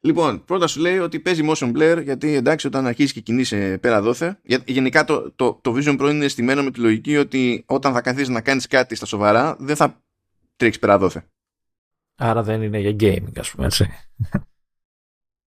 [0.01, 4.03] Λοιπόν, πρώτα σου λέει ότι παίζει motion blur γιατί εντάξει όταν αρχίζεις και κινείσαι πέρα
[4.03, 4.41] δόθε.
[4.65, 8.29] Γενικά το, το, το Vision Pro είναι στημένο με τη λογική ότι όταν θα καθίσεις
[8.29, 10.03] να κάνεις κάτι στα σοβαρά δεν θα
[10.57, 11.29] τρέξεις πέρα δόθε.
[12.17, 13.89] Άρα δεν είναι για gaming ας πούμε έτσι.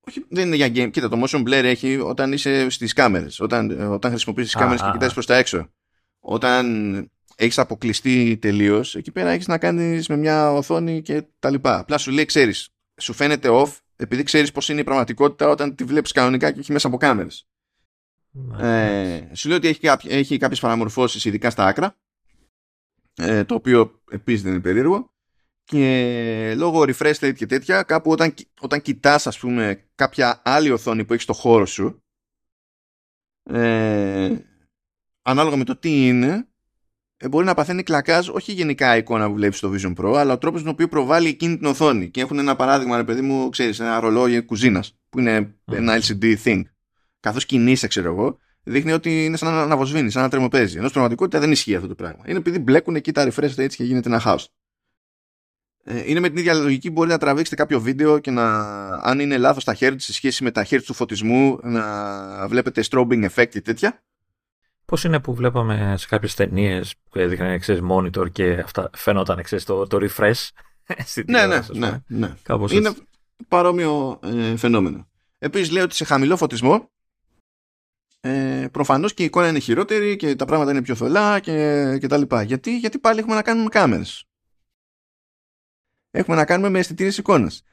[0.07, 0.91] Όχι, δεν είναι για game.
[0.91, 3.39] Κοίτα, το motion blur έχει όταν είσαι στις κάμερες.
[3.39, 5.69] Όταν, όταν χρησιμοποιείς τις κάμερες και κοιτάς προς τα έξω.
[6.19, 11.79] Όταν έχεις αποκλειστεί τελείως, εκεί πέρα έχεις να κάνεις με μια οθόνη και τα λοιπά.
[11.79, 15.83] Απλά σου λέει, ξέρεις, σου φαίνεται off επειδή ξέρεις πώς είναι η πραγματικότητα όταν τη
[15.83, 17.47] βλέπεις κανονικά και έχει μέσα από κάμερες.
[18.59, 21.97] Ε, σου λέει ότι έχει, κάποιες έχει κάποιες παραμορφώσεις ειδικά στα άκρα
[23.15, 25.11] ε, το οποίο επίσης δεν είναι περίεργο
[25.63, 31.05] και λόγω refresh rate και τέτοια κάπου όταν, όταν κοιτάς ας πούμε κάποια άλλη οθόνη
[31.05, 32.03] που έχεις στο χώρο σου
[33.43, 34.37] ε,
[35.21, 36.47] ανάλογα με το τι είναι ε,
[37.25, 40.37] μπορεί να παθαίνει κλακάζ όχι γενικά η εικόνα που βλέπεις στο Vision Pro, αλλά ο
[40.37, 42.09] τρόπος με τον οποίο προβάλλει εκείνη την οθόνη.
[42.09, 46.35] Και έχουν ένα παράδειγμα, ρε παιδί μου, ξέρεις, ένα ρολόι κουζίνας, που είναι ένα LCD
[46.43, 46.61] thing.
[47.19, 50.77] Καθώς κινείσαι, ξέρω εγώ, δείχνει ότι είναι σαν να αναβοσβήνεις, σαν να τρεμοπαίζει.
[50.77, 52.23] Ενώ στην πραγματικότητα δεν ισχύει αυτό το πράγμα.
[52.25, 54.45] Είναι επειδή μπλέκουν εκεί τα refresh έτσι και γίνεται ένα house.
[55.83, 58.63] Ε, είναι με την ίδια λογική μπορεί να τραβήξετε κάποιο βίντεο και να,
[58.95, 63.29] αν είναι λάθος τα hertz σε σχέση με τα hertz του φωτισμού, να βλέπετε strobing
[63.29, 64.03] effect και τέτοια
[64.91, 69.65] Πώς είναι που βλέπαμε σε κάποιες ταινίες που έδειχναν ξέρεις, monitor και αυτά φαινόταν ξέρεις,
[69.65, 70.47] το, το refresh.
[71.25, 72.35] ναι, ναι, ναι, ναι.
[72.43, 73.07] Κάπως είναι έτσι.
[73.47, 75.07] παρόμοιο ε, φαινόμενο.
[75.39, 76.89] Επίσης λέει ότι σε χαμηλό φωτισμό
[78.19, 82.07] ε, προφανώς και η εικόνα είναι χειρότερη και τα πράγματα είναι πιο θολά και, και
[82.07, 82.41] τα λοιπά.
[82.41, 84.25] Γιατί, γιατί πάλι έχουμε να κάνουμε κάμερες.
[86.11, 87.63] Έχουμε να κάνουμε με αισθητήρες εικόνας.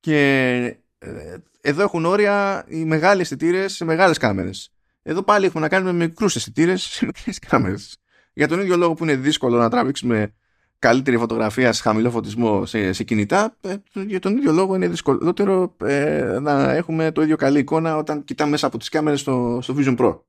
[0.00, 0.58] Και
[0.98, 4.72] ε, εδώ έχουν όρια οι μεγάλοι αισθητήρες σε μεγάλες κάμερες.
[5.02, 7.98] Εδώ πάλι έχουμε να κάνουμε με μικρούς αισθητήρες σε μικρέ κάμερες.
[8.32, 10.34] Για τον ίδιο λόγο που είναι δύσκολο να τραβήξουμε
[10.78, 15.76] καλύτερη φωτογραφία σε χαμηλό φωτισμό σε, σε κινητά, ε, για τον ίδιο λόγο είναι δυσκολότερο
[15.84, 19.74] ε, να έχουμε το ίδιο καλή εικόνα όταν κοιτάμε μέσα από τις κάμερες στο, στο
[19.76, 20.20] Vision Pro.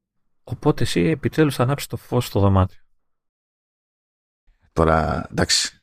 [0.44, 2.80] Οπότε εσύ επιτέλους θα ανάψεις το φως στο δωμάτιο.
[4.74, 5.82] Τώρα, εντάξει,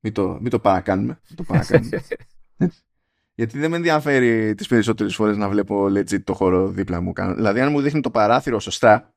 [0.00, 1.20] μην το, μην το παρακάνουμε.
[1.28, 2.02] Μην το παρακάνουμε.
[3.38, 7.12] Γιατί δεν με ενδιαφέρει τις περισσότερες φορές να βλέπω legit το χώρο δίπλα μου.
[7.34, 9.14] Δηλαδή, αν μου δείχνει το παράθυρο σωστά,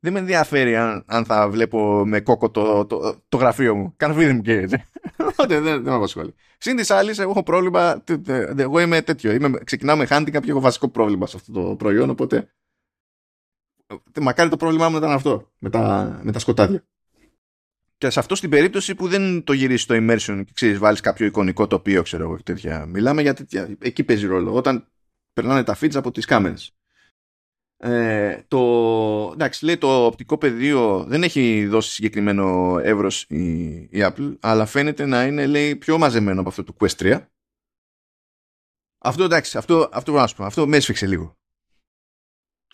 [0.00, 3.94] δεν με ενδιαφέρει αν, αν θα βλέπω με κόκο το, το, το, γραφείο μου.
[3.96, 4.68] Καρφίδι μου και
[5.30, 6.34] Οπότε δεν, δεν με απασχολεί.
[6.58, 8.02] Συν της άλλης, εγώ έχω πρόβλημα.
[8.56, 9.32] Εγώ είμαι τέτοιο.
[9.32, 12.10] Είμαι, ξεκινάω με handicap και έχω βασικό πρόβλημα σε αυτό το προϊόν.
[12.10, 12.50] Οπότε.
[14.20, 15.50] Μακάρι το πρόβλημά μου ήταν αυτό.
[15.58, 16.84] Με τα, με τα σκοτάδια.
[18.00, 21.26] Και σε αυτό στην περίπτωση που δεν το γυρίσεις το immersion και ξέρεις, βάλεις κάποιο
[21.26, 22.86] εικονικό τοπίο, ξέρω εγώ τέτοια.
[22.86, 23.76] Μιλάμε για τέτοια.
[23.78, 24.54] Εκεί παίζει ρόλο.
[24.54, 24.86] Όταν
[25.32, 26.72] περνάνε τα feeds από τις κάμερες.
[27.76, 28.60] Ε, το,
[29.32, 35.06] εντάξει, λέει το οπτικό πεδίο δεν έχει δώσει συγκεκριμένο εύρος η, η Apple, αλλά φαίνεται
[35.06, 37.26] να είναι λέει, πιο μαζεμένο από αυτό το Quest 3.
[38.98, 41.36] Αυτό εντάξει, αυτό, αυτό, αυτό, αυτό με έσφιξε λίγο.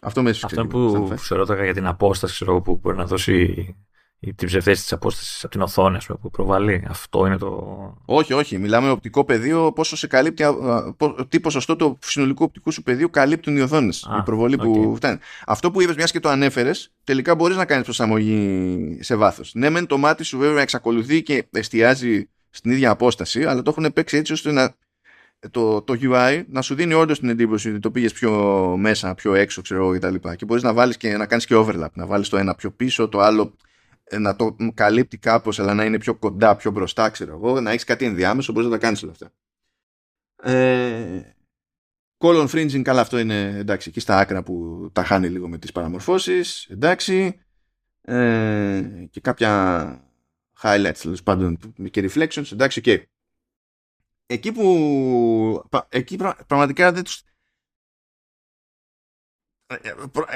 [0.01, 2.97] Αυτό με έσφιξε Αυτό λίγο, που, που σε ρώταγα για την απόσταση ξέρω, που μπορεί
[2.97, 3.86] να δώσει ή
[4.20, 6.85] την ψευδέστηση της απόστασης από την οθόνη πούμε, που προβάλλει.
[6.88, 8.02] Αυτό είναι το.
[8.05, 8.59] Όχι, όχι.
[8.59, 10.44] Μιλάμε οπτικό πεδίο, πόσο σε καλύπτει,
[11.29, 14.09] τι ποσοστό του συνολικού οπτικού σου πεδίου καλύπτουν οι οθόνες.
[14.18, 14.64] Η προβολή okay.
[14.64, 15.18] που φτάνει.
[15.46, 19.55] Αυτό που είπε, μιας και το ανέφερες, τελικά μπορείς να κάνεις προσαρμογή σε βάθος.
[19.55, 23.92] Ναι, μεν το μάτι σου βέβαια εξακολουθεί και εστιάζει στην ίδια απόσταση, αλλά το έχουν
[23.92, 24.74] παίξει έτσι ώστε να,
[25.50, 28.33] το, το UI να σου δίνει όντως την εντύπωση ότι το πήγες πιο
[28.79, 30.14] μέσα, πιο έξω, ξέρω εγώ κτλ.
[30.14, 31.92] Και, και μπορείς να βάλεις και να κάνεις και overlap.
[31.92, 33.65] Να βάλεις το ένα πιο πίσω, το άλλο ε,
[34.12, 37.85] να το καλύπτει κάπως, αλλά να είναι πιο κοντά, πιο μπροστά, ξέρω εγώ, να έχεις
[37.85, 39.33] κάτι ενδιάμεσο, μπορείς να τα κάνεις όλα αυτά.
[40.42, 41.21] Ε,
[42.19, 45.73] colon fringing, καλά, αυτό είναι εντάξει, εκεί στα άκρα που τα χάνει λίγο με τις
[45.73, 47.40] παραμορφώσεις, εντάξει.
[48.01, 50.01] Ε, και κάποια
[50.62, 51.59] highlights, τέλος πάντων,
[51.90, 53.03] και reflections, εντάξει, okay.
[54.27, 56.16] Εκεί που εκεί
[56.47, 57.36] πραγματικά δεν τους ε, ε, ε,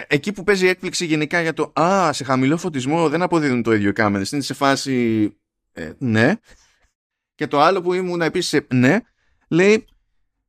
[0.06, 3.88] εκεί που παίζει έκπληξη γενικά για το «Α, σε χαμηλό φωτισμό δεν αποδίδουν το ίδιο
[3.88, 4.32] οι κάμερες».
[4.32, 5.28] Είναι σε φάση
[5.98, 6.34] «Ναι».
[7.34, 9.00] Και το άλλο που ήμουν επίσης «Ναι».
[9.48, 9.84] Λέει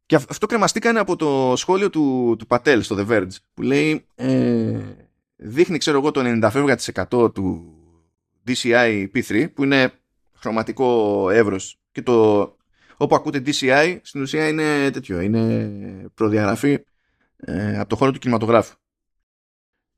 [0.06, 4.06] και αυτό κρεμαστήκανε από το σχόλιο του, του Πατέλ στο The Verge που λέει
[5.36, 6.22] δείχνει ξέρω εγώ το
[7.10, 7.76] 90% του
[8.48, 9.92] DCI P3 που είναι
[10.34, 12.42] χρωματικό εύρος και το
[12.98, 15.72] όπου ακούτε DCI στην ουσία είναι τέτοιο, είναι
[16.14, 16.80] προδιαγραφή
[17.46, 18.76] ε, από το χώρο του κινηματογράφου.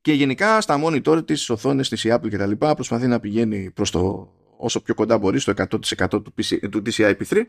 [0.01, 3.71] Και γενικά στα monitor της, οθόνες της, η Apple και τα λοιπά προσπαθεί να πηγαίνει
[3.71, 7.43] προς το όσο πιο κοντά μπορεί στο 100% του, PC, του DCI P3.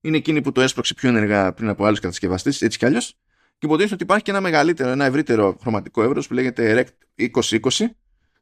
[0.00, 3.18] Είναι εκείνη που το έσπρωξε πιο ενεργά πριν από άλλους κατασκευαστές, έτσι κι αλλιώς.
[3.58, 7.70] Και υποτίθεται ότι υπάρχει και ένα μεγαλύτερο, ένα ευρύτερο χρωματικό εύρος που λέγεται Rect 2020,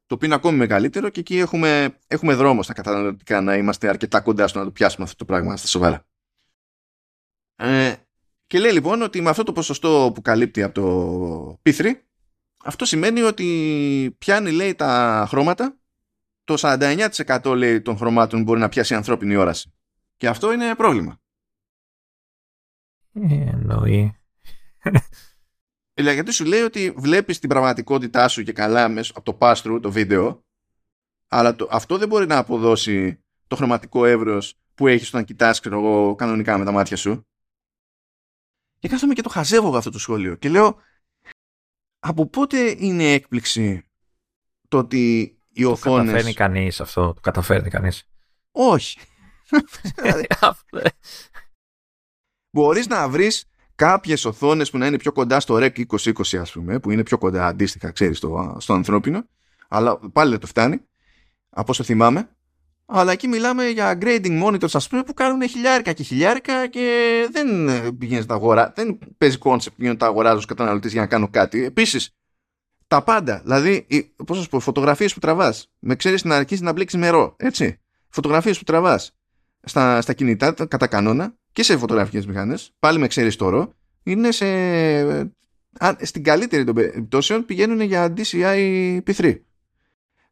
[0.06, 4.20] το οποίο είναι ακόμη μεγαλύτερο και εκεί έχουμε, έχουμε δρόμο στα καταναλωτικά να είμαστε αρκετά
[4.20, 6.06] κοντά στο να το πιάσουμε αυτό το πράγμα στα σοβαρά.
[7.56, 7.94] Ε,
[8.46, 11.92] και λέει λοιπόν ότι με αυτό το ποσοστό που καλύπτει από το P3
[12.64, 15.78] αυτό σημαίνει ότι πιάνει λέει τα χρώματα
[16.44, 19.74] το 49% λέει των χρωμάτων μπορεί να πιάσει η ανθρώπινη όραση.
[20.16, 21.20] Και αυτό είναι πρόβλημα.
[23.12, 24.16] Εννοεί.
[25.94, 29.78] Δηλαδή γιατί σου λέει ότι βλέπεις την πραγματικότητά σου και καλά μέσα από το pass
[29.82, 30.44] το βίντεο
[31.28, 36.14] αλλά το, αυτό δεν μπορεί να αποδώσει το χρωματικό εύρος που έχεις όταν κοιτάς εγώ,
[36.14, 37.26] κανονικά με τα μάτια σου
[38.78, 40.76] και κάθομαι και το χαζεύω αυτό το σχόλιο και λέω
[41.98, 43.88] από πότε είναι έκπληξη
[44.68, 46.04] το ότι οι το οθόνες...
[46.06, 48.08] Το καταφέρνει κανείς αυτό, το καταφέρνει κανείς.
[48.50, 48.98] Όχι.
[52.56, 56.78] Μπορείς να βρεις κάποιες οθόνες που να είναι πιο κοντά στο REC 2020 ας πούμε,
[56.80, 59.28] που είναι πιο κοντά αντίστοιχα ξέρεις στο, στο ανθρώπινο,
[59.68, 60.80] αλλά πάλι δεν το φτάνει,
[61.50, 62.35] από όσο θυμάμαι.
[62.86, 67.48] Αλλά εκεί μιλάμε για grading monitors, ας πούμε, που κάνουν χιλιάρικα και χιλιάρικα και δεν
[67.98, 68.72] πηγαίνεις τα αγορά.
[68.76, 71.64] Δεν παίζει concept που τα αγοράζω ω καταναλωτή για να κάνω κάτι.
[71.64, 72.10] Επίσης,
[72.88, 73.40] τα πάντα.
[73.42, 73.86] Δηλαδή,
[74.26, 75.70] πώς σα πω, φωτογραφίες που τραβάς.
[75.78, 77.34] Με ξέρεις να αρχίσεις να μπλέξεις νερό.
[77.38, 77.80] Έτσι.
[78.08, 79.16] Φωτογραφίες που τραβάς
[79.62, 82.72] στα, στα κινητά, κατά κανόνα, και σε φωτογραφικές μηχανές.
[82.78, 83.68] Πάλι με ξέρεις τώρα.
[84.02, 84.46] Είναι σε.
[86.00, 89.36] στην καλύτερη των περιπτώσεων πηγαίνουν για DCI P3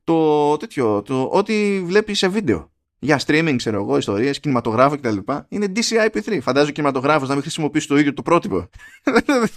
[0.04, 2.72] το τέτοιο, το ό,τι βλέπει σε βίντεο.
[2.98, 5.16] Για streaming, ξέρω εγώ, ιστορίες, κινηματογράφο κτλ.
[5.48, 6.38] Είναι DCI P3.
[6.40, 8.68] Φαντάζομαι ο κινηματογράφος να μην χρησιμοποιήσει το ίδιο το πρότυπο.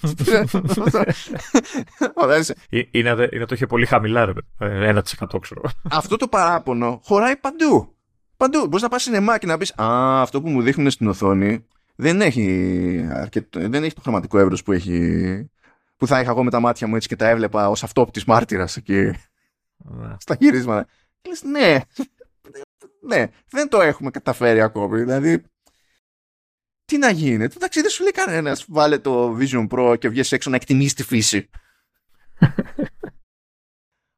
[2.91, 4.93] είναι, να το είχε πολύ χαμηλά, ρε.
[4.93, 5.01] 1%
[5.41, 5.61] ξέρω.
[5.89, 7.95] Αυτό το παράπονο χωράει παντού.
[8.37, 8.59] Παντού.
[8.59, 11.65] Μπορείς να πας σινεμά και να πεις Α, αυτό που μου δείχνουν στην οθόνη
[11.95, 15.49] δεν έχει, αρκετό, δεν έχει το χρωματικό εύρος που, έχει,
[15.97, 18.77] που θα είχα εγώ με τα μάτια μου έτσι και τα έβλεπα ως αυτόπτης μάρτυρας
[18.77, 19.11] εκεί ναι.
[20.17, 20.87] Στα γυρίσματα.
[21.27, 21.79] λες, ναι,
[23.01, 24.99] ναι, δεν το έχουμε καταφέρει ακόμη.
[24.99, 25.43] Δηλαδή,
[26.85, 27.43] τι να γίνει.
[27.43, 31.03] Εντάξει, δεν σου λέει κανένας βάλε το Vision Pro και βγες έξω να εκτιμήσεις τη
[31.03, 31.49] φύση.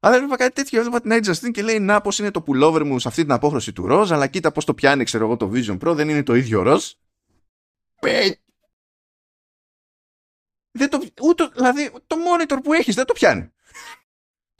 [0.01, 2.83] Αλλά έβλεπα κάτι τέτοιο, έβλεπα την Night Justin και λέει να πως είναι το pullover
[2.85, 5.51] μου σε αυτή την απόχρωση του ροζ, αλλά κοίτα πως το πιάνει ξέρω εγώ το
[5.53, 6.91] Vision Pro, δεν είναι το ίδιο ροζ.
[10.71, 13.51] δεν το, ούτε, δηλαδή το monitor που έχεις δεν το πιάνει.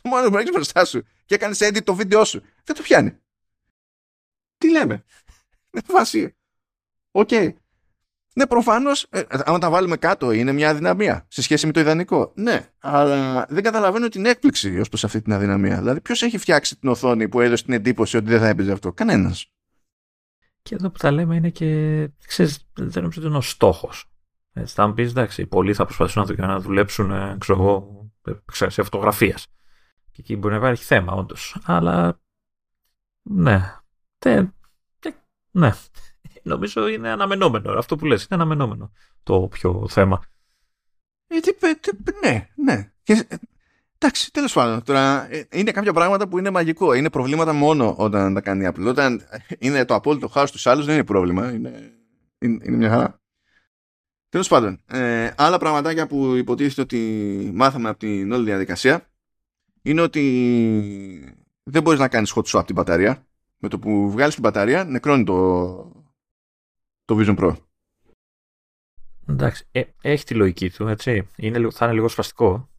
[0.10, 3.18] Το monitor που έχεις μπροστά σου και έκανες edit το βίντεο σου δεν το πιάνει.
[4.58, 5.04] Τι λέμε.
[5.72, 6.36] Με βάση.
[7.12, 7.30] Οκ.
[8.34, 12.32] Ναι, προφανώς, ε, άμα τα βάλουμε κάτω, είναι μια αδυναμία σε σχέση με το ιδανικό.
[12.36, 15.78] Ναι, αλλά δεν καταλαβαίνω την έκπληξη ως προς αυτή την αδυναμία.
[15.78, 18.94] Δηλαδή, ποιος έχει φτιάξει την οθόνη που έδωσε την εντύπωση ότι δεν θα έπαιζε αυτό;
[18.94, 19.52] Κανένας.
[20.62, 22.10] Και εδώ που τα λέμε είναι και.
[22.26, 24.10] Ξέρεις, δεν νομίζω ότι είναι ο στόχος.
[24.66, 29.38] θα μου πεις, εντάξει, πολλοί θα προσπαθήσουν να δουλέψουν, ε, ξέρω εγώ, ε, σε φωτογραφία.
[30.20, 31.58] Και εκεί μπορεί να υπάρχει θέμα, όντως.
[31.64, 32.20] Αλλά.
[33.22, 33.76] Ναι.
[34.18, 34.48] Τε,
[35.52, 35.72] ναι.
[36.44, 37.72] Νομίζω είναι αναμενόμενο.
[37.72, 38.92] Αυτό που λες είναι αναμενόμενο
[39.24, 40.24] το πιο θέμα.
[41.28, 41.92] Ε, τι, τι,
[42.24, 42.92] ναι, ναι.
[43.04, 43.36] Και, ε,
[43.98, 44.84] εντάξει, τέλος πάντων.
[44.84, 46.94] Τώρα ε, είναι κάποια πράγματα που είναι μαγικό.
[46.94, 48.88] Είναι προβλήματα μόνο όταν τα κάνει η Apple.
[48.88, 49.22] Όταν
[49.60, 51.52] είναι το απόλυτο χάος τους άλλους δεν είναι πρόβλημα.
[51.52, 51.94] Είναι,
[52.40, 53.22] είναι, είναι μια χαρά.
[54.30, 59.09] Τέλος πάντων, ε, άλλα πραγματάκια που υποτίθεται ότι μάθαμε από την όλη διαδικασία
[59.82, 63.28] είναι ότι δεν μπορείς να κάνεις hot swap την μπαταρία.
[63.58, 65.76] Με το που βγάλεις την μπαταρία, νεκρώνει το,
[67.06, 67.56] το Vision Pro.
[69.28, 71.28] Εντάξει, ε, έχει τη λογική του, έτσι.
[71.36, 72.70] Είναι, θα είναι λίγο σπαστικό.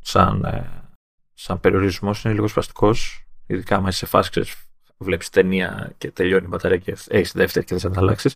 [0.00, 0.90] Σαν, ε,
[1.34, 3.26] σαν περιορισμός είναι λίγο σπαστικός.
[3.46, 4.54] Ειδικά αν είσαι σε φάση, ξέρεις,
[4.96, 8.30] βλέπεις ταινία και τελειώνει η μπαταρία και έχεις δεύτερη και δεν θα αλλάξει.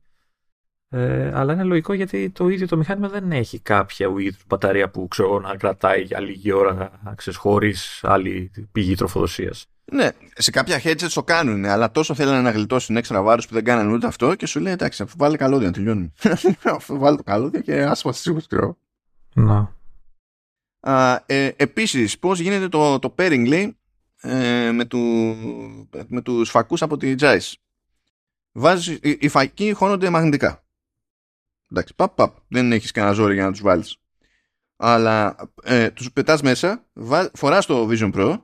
[0.93, 5.09] Ε, αλλά είναι λογικό γιατί το ίδιο το μηχάνημα δεν έχει κάποια είδους μπαταρία που
[5.09, 7.01] ξέρω να κρατάει για λίγη ώρα
[7.34, 9.66] χωρί άλλη πηγή τροφοδοσίας.
[9.93, 13.64] Ναι, σε κάποια headsets το κάνουν, αλλά τόσο θέλουν να γλιτώσουν έξτρα βάρος που δεν
[13.64, 16.12] κάνανε ούτε αυτό και σου λέει εντάξει, αφού βάλει καλώδια να τελειώνουμε.
[16.76, 18.76] αφού βάλει το καλώδια και άσπα σίγουρα ξέρω.
[19.34, 19.74] Να.
[21.26, 23.76] Ε, επίσης, πώς γίνεται το, το pairing λέει,
[24.20, 24.99] ε, με, του,
[26.07, 27.53] με τους φακούς από τη JAIS;
[28.53, 30.64] Βάζεις, οι, οι φακοί χώνονται μαγνητικά.
[31.71, 33.97] Εντάξει, παπ, παπ, δεν έχεις κανένα ζόρι για να τους βάλεις.
[34.77, 36.87] Αλλά ε, τους πετάς μέσα,
[37.33, 38.43] φοράς το Vision Pro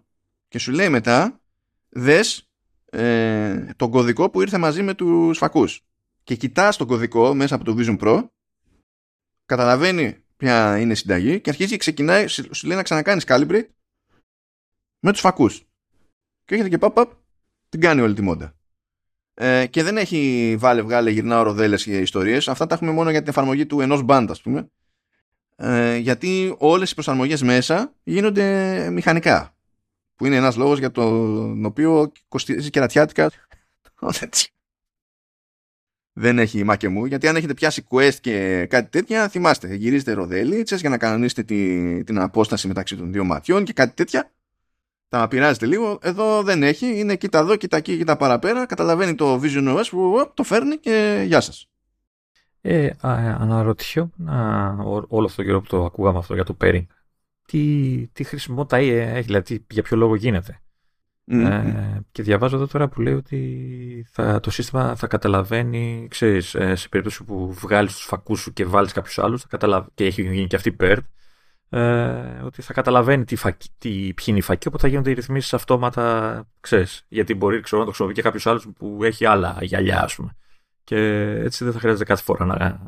[0.48, 1.40] και σου λέει μετά
[1.88, 2.50] δες
[2.84, 5.86] ε, τον κωδικό που ήρθε μαζί με τους φακούς.
[6.22, 8.28] Και κοιτάς τον κωδικό μέσα από το Vision Pro
[9.46, 13.68] καταλαβαίνει ποια είναι η συνταγή και αρχίζει και ξεκινάει σου λέει να ξανακάνεις calibrate
[14.98, 15.64] με τους φακούς.
[16.44, 17.10] Και έχετε και pop-up
[17.68, 18.55] την κάνει όλη τη μόντα
[19.38, 22.48] ε, και δεν έχει βάλε βγάλε γυρνά οροδέλες και ιστορίες.
[22.48, 24.70] Αυτά τα έχουμε μόνο για την εφαρμογή του ενός band ας πούμε.
[25.56, 29.56] Ε, γιατί όλες οι προσαρμογές μέσα γίνονται μηχανικά
[30.14, 33.30] που είναι ένας λόγος για τον οποίο κοστίζει κερατιάτικα.
[36.18, 40.80] Δεν έχει μάκε μου, γιατί αν έχετε πιάσει quest και κάτι τέτοια, θυμάστε, γυρίζετε ροδέλιτσες
[40.80, 44.30] για να κανονίσετε τη, την απόσταση μεταξύ των δύο ματιών και κάτι τέτοια.
[45.08, 49.40] Τα πειράζετε λίγο, εδώ δεν έχει, είναι κοίτα εδώ, κοίτα εκεί, κοίτα παραπέρα, καταλαβαίνει το
[49.42, 51.68] Vision OS που το φέρνει και γεια σας.
[52.60, 54.10] Ε, αναρωτιώ,
[55.08, 56.86] όλο αυτό το καιρό που το ακούγαμε αυτό για το pairing,
[57.46, 60.60] τι, τι χρησιμότητα έχει, δηλαδή για ποιο λόγο γίνεται.
[61.28, 66.74] Ε, και διαβάζω εδώ τώρα που λέει ότι θα, το σύστημα θα καταλαβαίνει, ξέρεις, ε,
[66.74, 70.46] σε περίπτωση που βγάλεις τους φακούς σου και βάλεις κάποιους άλλους θα και έχει γίνει
[70.46, 70.98] και αυτή PERT,
[71.68, 75.14] ε, ότι θα καταλαβαίνει τι, φακ, τι, ποιοι είναι οι φακοί, οπότε θα γίνονται οι
[75.14, 79.58] ρυθμίσεις αυτόματα, ξέρεις, γιατί μπορεί ξέρω, να το χρησιμοποιεί και κάποιος άλλος που έχει άλλα
[79.60, 80.36] γυαλιά, ας πούμε.
[80.84, 80.96] Και
[81.44, 82.80] έτσι δεν θα χρειάζεται κάθε φορά να,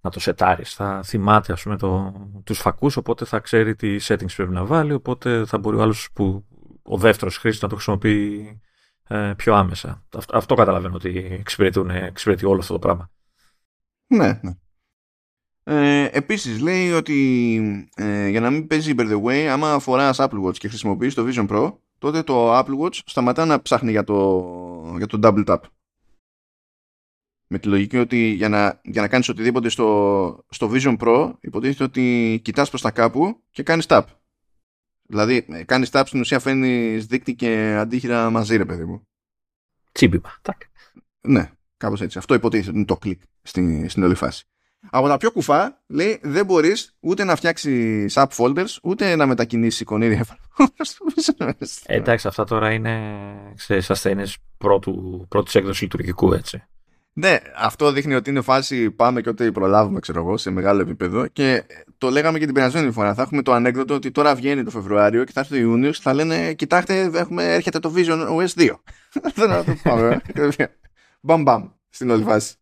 [0.00, 0.74] να το σετάρεις.
[0.74, 2.12] Θα θυμάται ας πούμε το,
[2.44, 6.08] τους φακούς, οπότε θα ξέρει τι settings πρέπει να βάλει, οπότε θα μπορεί ο άλλος
[6.12, 6.44] που
[6.82, 8.60] ο δεύτερος χρήστης να το χρησιμοποιεί
[9.08, 10.06] ε, πιο άμεσα.
[10.16, 13.10] Αυτό, αυτό καταλαβαίνω ότι εξυπηρετεί όλο αυτό το πράγμα.
[14.06, 14.52] Ναι, ναι.
[15.70, 20.42] Ε, επίσης λέει ότι ε, για να μην παίζει by the way άμα φοράς Apple
[20.44, 24.94] Watch και χρησιμοποιείς το Vision Pro τότε το Apple Watch σταματά να ψάχνει για το,
[24.96, 25.58] για το double tap
[27.46, 31.84] με τη λογική ότι για να, για να κάνεις οτιδήποτε στο, στο Vision Pro υποτίθεται
[31.84, 34.02] ότι κοιτάς προς τα κάπου και κάνεις tap.
[35.02, 39.02] Δηλαδή κάνεις tap στην ουσία φέρνεις δείκτη και αντίχειρα μαζί ρε παιδί μου.
[39.92, 40.38] Τσίπημα.
[40.42, 40.60] Τάκ.
[41.20, 42.18] Ναι, κάπως έτσι.
[42.18, 44.46] Αυτό υποτίθεται ότι είναι το κλικ στην, στην όλη φάση.
[44.90, 49.80] Από τα πιο κουφά λέει δεν μπορείς ούτε να φτιάξεις app folders ούτε να μετακινήσεις
[49.80, 50.26] εικονίδια
[51.86, 53.00] ε, εντάξει αυτά τώρα είναι
[53.56, 56.62] ξέρεις, ασθένειες πρώτου, πρώτης έκδοσης λειτουργικού έτσι.
[57.18, 61.26] Ναι, αυτό δείχνει ότι είναι φάση πάμε και ό,τι προλάβουμε, ξέρω εγώ, σε μεγάλο επίπεδο.
[61.26, 61.64] Και
[61.98, 63.14] το λέγαμε και την περασμένη φορά.
[63.14, 66.02] Θα έχουμε το ανέκδοτο ότι τώρα βγαίνει το Φεβρουάριο και θα έρθει το Ιούνιος και
[66.02, 68.70] θα λένε Κοιτάξτε, έχουμε, έρχεται το Vision OS 2.
[69.34, 70.20] Δεν θα το πάμε.
[71.20, 72.54] Μπαμ μπαμ στην όλη φάση.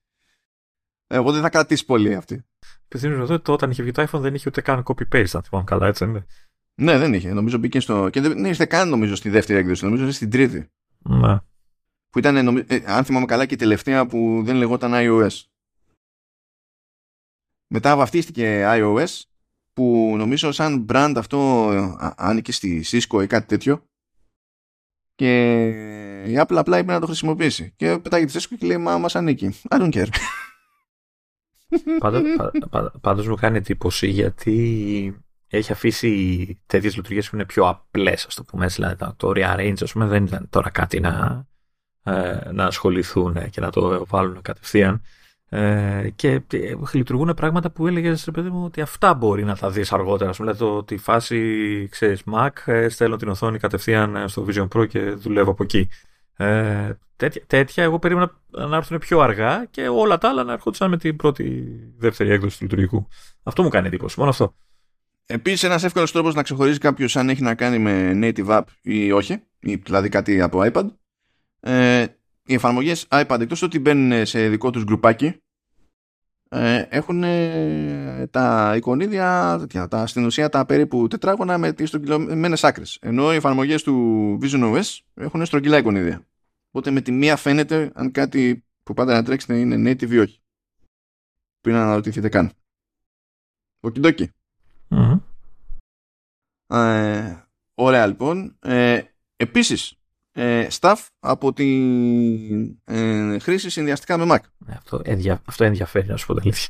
[1.06, 2.44] Εγώ δεν θα κρατήσει πολύ αυτή.
[2.84, 5.86] Επιθυμίζω ότι όταν είχε βγει το iPhone δεν είχε ούτε καν copy-paste, αν θυμάμαι καλά,
[5.86, 6.26] έτσι είναι.
[6.74, 7.32] Ναι, δεν είχε.
[7.32, 8.08] Νομίζω μπήκε στο.
[8.08, 9.84] και δεν ήρθε καν νομίζω στη δεύτερη έκδοση.
[9.84, 10.70] Νομίζω ήρθε στην τρίτη.
[10.98, 11.38] Ναι
[12.16, 15.42] που ήταν, ε, αν θυμάμαι καλά, και η τελευταία που δεν λεγόταν iOS.
[17.74, 19.22] Μετά βαφτίστηκε iOS
[19.72, 21.68] που νομίζω σαν brand αυτό
[22.16, 23.84] άνοικε στη Cisco ή κάτι τέτοιο
[25.14, 25.68] και
[26.26, 29.16] η Apple απλά είπε να το χρησιμοποιήσει και πετάγει τη Cisco και λέει μα μας
[29.16, 29.60] ανήκει.
[29.68, 30.08] I don't care.
[33.00, 38.44] Πάντως μου κάνει εντύπωση γιατί έχει αφήσει τέτοιες λειτουργίες που είναι πιο απλές, ας το
[38.44, 38.66] πούμε.
[38.66, 41.46] Δηλαδή το rearrange, ας πούμε, δεν ήταν τώρα κάτι να,
[42.02, 45.02] ε, να ασχοληθούν και να το βάλουν κατευθείαν.
[45.48, 49.70] Ε, και ε, λειτουργούν πράγματα που έλεγες ρε παιδί μου ότι αυτά μπορεί να τα
[49.70, 50.30] δεις αργότερα.
[50.30, 54.68] Α πούμε, δηλαδή το, τη φάση, ξέρεις, Mac, ε, στέλνω την οθόνη κατευθείαν στο Vision
[54.68, 55.88] Pro και δουλεύω από εκεί.
[56.36, 60.90] Ε, τέτοια, τέτοια, εγώ περίμενα να έρθουν πιο αργά και όλα τα άλλα να έρχονταν
[60.90, 63.08] με την πρώτη, δεύτερη έκδοση του λειτουργικού.
[63.42, 64.18] Αυτό μου κάνει εντύπωση.
[64.18, 64.54] Μόνο αυτό.
[65.26, 69.12] Επίσης, ένας εύκολος τρόπος να ξεχωρίζει κάποιος αν έχει να κάνει με native app ή
[69.12, 70.86] όχι, ή δηλαδή κάτι από iPad.
[71.60, 72.06] Ε,
[72.46, 75.40] οι εφαρμογές iPad εκτός ότι μπαίνουν σε δικό τους γκρουπάκι,
[76.48, 82.98] ε, έχουν ε, τα εικονίδια, τα, στην ουσία τα περίπου τετράγωνα με τις στρογγυλωμένες άκρες.
[83.00, 86.26] Ενώ οι εφαρμογές του Vision OS έχουν στρογγυλά εικονίδια.
[86.76, 90.40] Οπότε με τη μία φαίνεται αν κάτι που πάντα να τρέξετε είναι native ή όχι.
[91.60, 92.52] Πριν να αναρωτηθείτε καν.
[93.80, 94.30] Οκιντόκι.
[94.90, 95.20] Mm-hmm.
[96.66, 97.36] Ε,
[97.74, 98.56] ωραία λοιπόν.
[98.60, 99.02] Ε,
[99.36, 99.98] επίσης,
[100.32, 101.66] ε, staff από τη
[102.84, 104.66] ε, χρήση συνδυαστικά με Mac.
[104.66, 106.68] Ε, αυτό, ενδια, αυτό ενδιαφέρει να σου πω τα αλήθεια.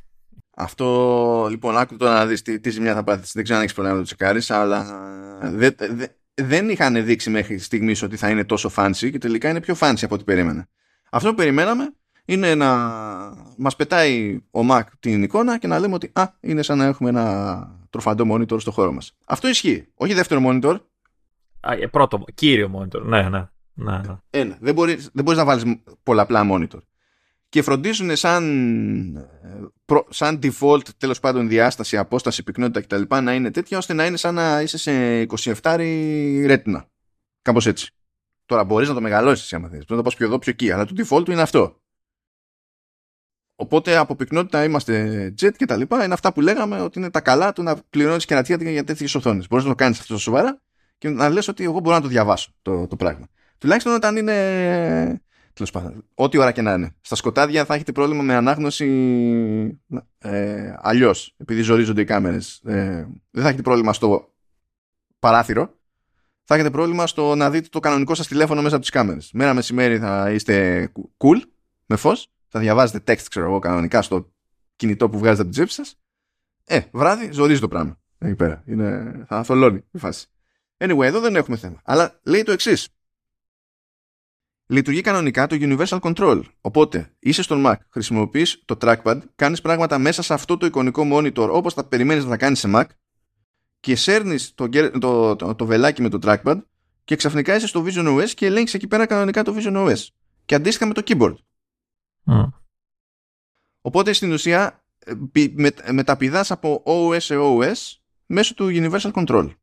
[0.57, 3.33] Αυτό, λοιπόν, άκου τώρα να δεις τι, τι ζημιά θα πάθεις.
[3.33, 4.85] Δεν ξέρω αν έχεις πρόβλημα να το τσεκάρεις, αλλά
[5.51, 6.07] δε, δε,
[6.43, 10.03] δεν είχαν δείξει μέχρι στιγμής ότι θα είναι τόσο fancy και τελικά είναι πιο fancy
[10.03, 10.69] από ό,τι περίμενα.
[11.11, 12.75] Αυτό που περιμέναμε είναι να
[13.57, 17.09] μας πετάει ο Mac την εικόνα και να λέμε ότι α, είναι σαν να έχουμε
[17.09, 19.13] ένα τροφαντό monitor στο χώρο μας.
[19.25, 19.87] Αυτό ισχύει.
[19.95, 20.77] Όχι δεύτερο monitor.
[21.61, 23.03] Α, ε, πρώτο, κύριο monitor.
[23.03, 23.49] Ναι, ναι.
[23.75, 24.17] ναι, ναι.
[24.31, 24.57] Ένα.
[24.61, 25.65] Δεν, μπορεί, δεν μπορείς να βάλεις
[26.03, 26.79] πολλαπλά monitor.
[27.57, 29.29] Και φροντίζουν σαν,
[30.09, 33.17] σαν default τέλος πάντων διάσταση, απόσταση, πυκνότητα κτλ.
[33.23, 35.27] να είναι τέτοια ώστε να είναι σαν να είσαι σε
[35.63, 35.77] 27
[36.47, 36.89] ρέτινα.
[37.43, 37.95] Κάπως έτσι.
[38.47, 39.85] Τώρα μπορείς να το μεγαλώσεις άμα θες.
[39.89, 40.71] να το πας πιο εδώ πιο εκεί.
[40.71, 41.81] Αλλά το default είναι αυτό.
[43.55, 46.05] Οπότε από πυκνότητα είμαστε jet και τα λοιπά.
[46.05, 49.15] Είναι αυτά που λέγαμε ότι είναι τα καλά του να πληρώνεις και να για τέτοιες
[49.15, 49.49] οθόνες.
[49.49, 50.63] Μπορείς να το κάνεις αυτό σοβαρά
[50.99, 53.27] και να λες ότι εγώ μπορώ να το διαβάσω το, το πράγμα.
[53.59, 55.21] Τουλάχιστον όταν είναι.
[55.57, 56.95] Τέλος πάντων, ό,τι ώρα και να είναι.
[57.01, 58.87] Στα σκοτάδια θα έχετε πρόβλημα με ανάγνωση
[60.19, 62.61] ε, αλλιώς, επειδή ζορίζονται οι κάμερες.
[62.65, 64.35] Ε, δεν θα έχετε πρόβλημα στο
[65.19, 65.75] παράθυρο.
[66.45, 69.31] Θα έχετε πρόβλημα στο να δείτε το κανονικό σας τηλέφωνο μέσα από τις κάμερες.
[69.33, 71.41] Μέρα μεσημέρι θα είστε cool,
[71.87, 74.33] με φως θα διαβάζετε text, ξέρω εγώ, κανονικά στο
[74.77, 75.99] κινητό που βγάζετε από την τσέπη σας.
[76.65, 78.01] Ε, βράδυ ζορίζει το πράγμα.
[78.19, 78.63] Εκεί πέρα.
[78.67, 80.27] Είναι, θα θολώνει η φάση.
[80.77, 81.81] Anyway, εδώ δεν έχουμε θέμα.
[81.85, 82.89] Αλλά λέει το εξής.
[84.67, 86.43] Λειτουργεί κανονικά το Universal Control.
[86.61, 91.49] Οπότε είσαι στον Mac, χρησιμοποιείς το trackpad, κάνεις πράγματα μέσα σε αυτό το εικονικό monitor
[91.53, 92.85] όπως τα περιμένεις να τα κάνεις σε Mac
[93.81, 96.63] και σέρνεις το, το, το, το βελάκι με το trackpad
[97.05, 100.07] και ξαφνικά είσαι στο Vision OS και ελέγχεις εκεί πέρα κανονικά το Vision OS.
[100.45, 101.37] Και αντίστοιχα με το keyboard.
[103.81, 105.15] Οπότε στην ουσία ε,
[105.53, 109.55] με, μεταπηδάς από OS σε OS μέσω του Universal Control.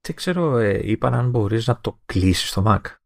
[0.00, 2.99] Δεν ξέρω, ε, είπαν αν μπορείς να το κλείσεις στο Mac.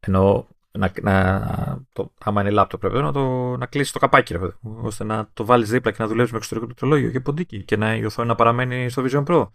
[0.00, 4.38] Ενώ να, να, το, άμα είναι λάπτο πρέπει να, το, να κλείσει το καπάκι ρε,
[4.62, 7.94] ώστε να το βάλεις δίπλα και να δουλεύεις με εξωτερικό πληκτρολόγιο και ποντίκι και να
[7.94, 9.48] η οθόνη να παραμένει στο Vision Pro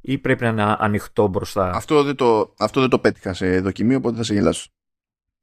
[0.00, 1.70] ή πρέπει να είναι ανοιχτό μπροστά.
[1.70, 4.70] Αυτό δεν το, αυτό δεν το πέτυχα σε δοκιμή οπότε θα σε γελάσω.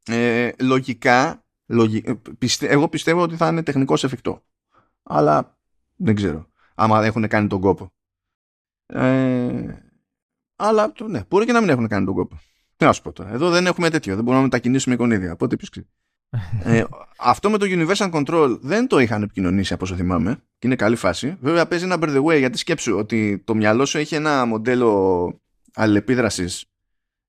[0.05, 2.03] Ε, λογικά, λογι...
[2.37, 2.67] πιστε...
[2.67, 4.41] εγώ πιστεύω ότι θα είναι τεχνικώς εφικτό.
[5.03, 5.57] Αλλά
[5.95, 6.47] δεν ξέρω.
[6.75, 7.91] Άμα έχουν κάνει τον κόπο.
[8.85, 9.75] Ε,
[10.55, 12.39] αλλά ναι, μπορεί και να μην έχουν κάνει τον κόπο.
[12.83, 13.33] Τι να σου πω τώρα.
[13.33, 14.13] Εδώ δεν έχουμε τέτοιο.
[14.13, 15.31] Δεν μπορούμε να μετακινήσουμε εικονίδια.
[15.31, 15.87] Οπότε ποιο ξέρει.
[16.77, 16.83] ε,
[17.17, 20.35] αυτό με το Universal Control δεν το είχαν επικοινωνήσει από όσο θυμάμαι.
[20.59, 21.37] Και είναι καλή φάση.
[21.41, 25.41] Βέβαια παίζει ένα by the way γιατί σκέψου ότι το μυαλό σου έχει ένα μοντέλο
[25.73, 26.65] αλληλεπίδρασης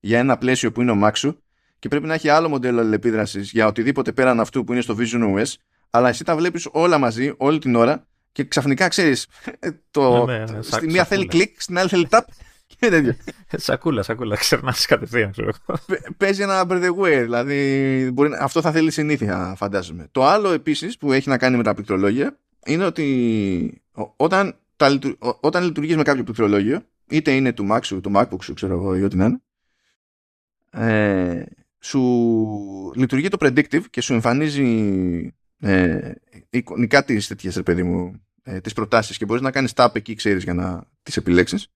[0.00, 1.32] για ένα πλαίσιο που είναι ο Mac
[1.78, 5.36] και πρέπει να έχει άλλο μοντέλο αλληλεπίδρασης για οτιδήποτε πέραν αυτού που είναι στο Vision
[5.36, 5.52] OS,
[5.90, 9.26] αλλά εσύ τα βλέπεις όλα μαζί, όλη την ώρα και ξαφνικά ξέρεις.
[9.58, 10.24] Ε, το...
[10.24, 12.20] Ναι, ναι, στη μία θέλει κλικ, στην άλλη θέλει tap
[12.78, 13.16] και τέτοιο.
[13.46, 15.34] σακούλα, σακούλα, ξερνάς κατευθείαν.
[16.16, 18.30] Παίζει ένα by the way, δηλαδή μπορεί...
[18.38, 20.08] αυτό θα θέλει συνήθεια, φαντάζομαι.
[20.10, 23.82] Το άλλο επίσης που έχει να κάνει με τα πληκτρολόγια είναι ότι
[24.16, 24.98] όταν, τα,
[25.40, 28.96] όταν λειτουργείς με κάποιο πληκτρολόγιο, είτε είναι του Mac σου, του MacBook σου, ξέρω εγώ,
[28.96, 29.40] ή ό,τι να είναι,
[30.70, 31.44] ε,
[31.78, 32.00] σου
[32.94, 36.12] λειτουργεί το predictive και σου εμφανίζει ε,
[36.50, 40.14] εικονικά τις τέτοιες, ρε παιδί μου, ε, τις προτάσεις και μπορείς να κάνεις tap εκεί,
[40.14, 41.68] ξέρεις, για να τις επιλέξεις.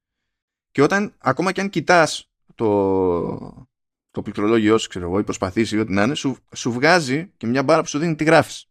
[0.79, 3.69] Και όταν, ακόμα και αν κοιτάς το,
[4.11, 7.47] το πληκτρολόγιο σου, ξέρω εγώ, ή προσπαθήσει ή ό,τι να είναι, σου, σου βγάζει και
[7.47, 8.71] μια μπάρα που σου δίνει τι γράφεις.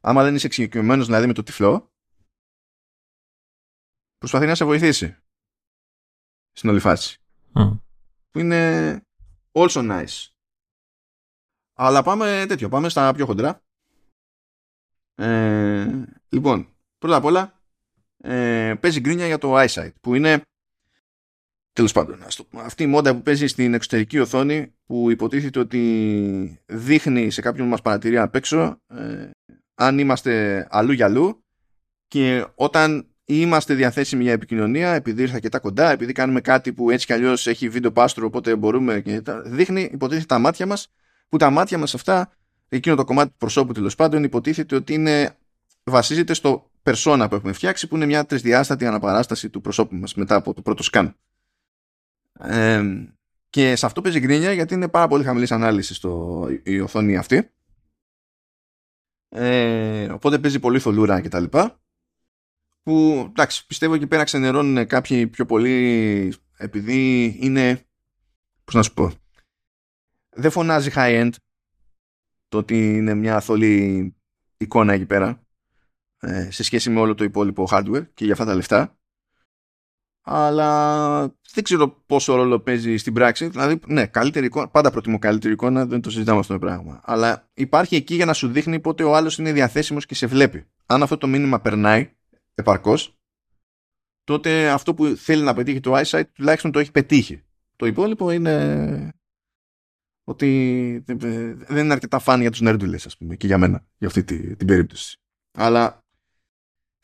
[0.00, 1.92] άμα δεν είσαι εξοικειωμένος δηλαδή με το τυφλό,
[4.18, 5.16] προσπαθεί να σε βοηθήσει
[6.52, 7.20] στην όλη φάση.
[8.30, 9.02] Που είναι
[9.52, 10.28] also nice.
[11.72, 13.62] Αλλά πάμε τέτοιο, πάμε στα πιο χοντρά.
[15.14, 17.57] Ε, λοιπόν, πρώτα απ' όλα
[18.20, 20.42] ε, παίζει γκρίνια για το eyesight που είναι
[21.72, 22.18] τέλος πάντων
[22.56, 27.82] αυτή η μόντα που παίζει στην εξωτερική οθόνη που υποτίθεται ότι δείχνει σε κάποιον μας
[27.82, 29.30] παρατηρεί απ' έξω ε,
[29.74, 31.44] αν είμαστε αλλού για αλλού
[32.08, 36.90] και όταν είμαστε διαθέσιμοι για επικοινωνία επειδή ήρθα και τα κοντά, επειδή κάνουμε κάτι που
[36.90, 40.88] έτσι κι αλλιώς έχει βίντεο πάστρο οπότε μπορούμε και δείχνει υποτίθεται τα μάτια μας
[41.28, 42.32] που τα μάτια μας αυτά
[42.68, 45.36] εκείνο το κομμάτι του προσώπου τέλος πάντων υποτίθεται ότι είναι,
[45.88, 50.34] βασίζεται στο persona που έχουμε φτιάξει που είναι μια τρισδιάστατη αναπαράσταση του προσώπου μας μετά
[50.34, 51.16] από το πρώτο σκάν.
[52.40, 52.82] Ε,
[53.50, 57.50] και σε αυτό παίζει γκρίνια γιατί είναι πάρα πολύ χαμηλής ανάλυσης στο, η οθόνη αυτή.
[59.28, 61.44] Ε, οπότε παίζει πολύ θολούρα κτλ.
[62.82, 67.82] Που εντάξει, πιστεύω εκεί πέρα ξενερώνουν κάποιοι πιο πολύ επειδή είναι.
[68.64, 69.12] Πώς να σου πω.
[70.30, 71.30] Δεν φωνάζει high end
[72.48, 74.14] το ότι είναι μια θολή
[74.56, 75.47] εικόνα εκεί πέρα
[76.20, 78.98] ε, σε σχέση με όλο το υπόλοιπο hardware και για αυτά τα λεφτά
[80.30, 81.20] αλλά
[81.52, 83.48] δεν ξέρω πόσο ρόλο παίζει στην πράξη.
[83.48, 87.00] Δηλαδή, ναι, καλύτερη εικόνα, πάντα προτιμώ καλύτερη εικόνα, δεν το συζητάμε αυτό το πράγμα.
[87.04, 90.66] Αλλά υπάρχει εκεί για να σου δείχνει πότε ο άλλος είναι διαθέσιμος και σε βλέπει.
[90.86, 92.10] Αν αυτό το μήνυμα περνάει
[92.54, 93.18] επαρκώς,
[94.24, 97.42] τότε αυτό που θέλει να πετύχει το eyesight τουλάχιστον το έχει πετύχει.
[97.76, 99.12] Το υπόλοιπο είναι
[100.24, 104.24] ότι δεν είναι αρκετά φαν για τους νέρντουλες ας πούμε και για μένα για αυτή
[104.24, 105.18] την, την περίπτωση.
[105.58, 106.04] Αλλά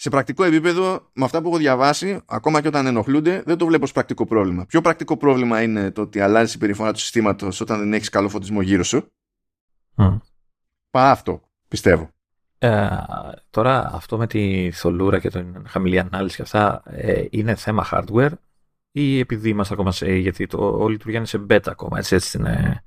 [0.05, 3.85] σε πρακτικό επίπεδο, με αυτά που έχω διαβάσει, ακόμα και όταν ενοχλούνται, δεν το βλέπω
[3.85, 4.67] ως πρακτικό πρόβλημα.
[4.67, 8.29] Πιο πρακτικό πρόβλημα είναι το ότι αλλάζει η συμπεριφορά του συστήματος όταν δεν έχεις καλό
[8.29, 9.13] φωτισμό γύρω σου.
[9.97, 10.19] Mm.
[10.91, 12.11] Παρά αυτό, πιστεύω.
[12.59, 12.89] Ε,
[13.51, 18.33] τώρα, αυτό με τη θολούρα και την χαμηλή ανάλυση και αυτά ε, είναι θέμα hardware
[18.91, 20.15] ή επειδή είμαστε ακόμα σε.
[20.15, 22.85] γιατί το όλη λειτουργία είναι σε beta ακόμα, έτσι, έτσι είναι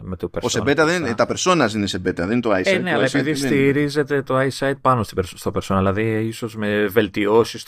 [0.00, 0.42] με το persona.
[0.42, 2.62] Ο σε beta δεν είναι, τα personas είναι σε beta, δεν είναι το eyesight.
[2.64, 7.58] Ε, ναι, αλλά επειδή στηρίζεται το eyesight πάνω στο persona, δηλαδή ίσως με βελτιώσει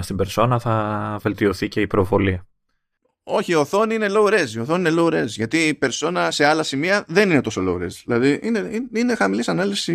[0.00, 2.40] στην persona θα βελτιωθεί και η προβολή.
[3.30, 4.48] Όχι, η οθόνη είναι low res.
[4.54, 5.26] Η οθόνη είναι low res.
[5.26, 8.02] Γιατί η persona σε άλλα σημεία δεν είναι τόσο low res.
[8.04, 9.92] Δηλαδή είναι, είναι χαμηλής ανάλυση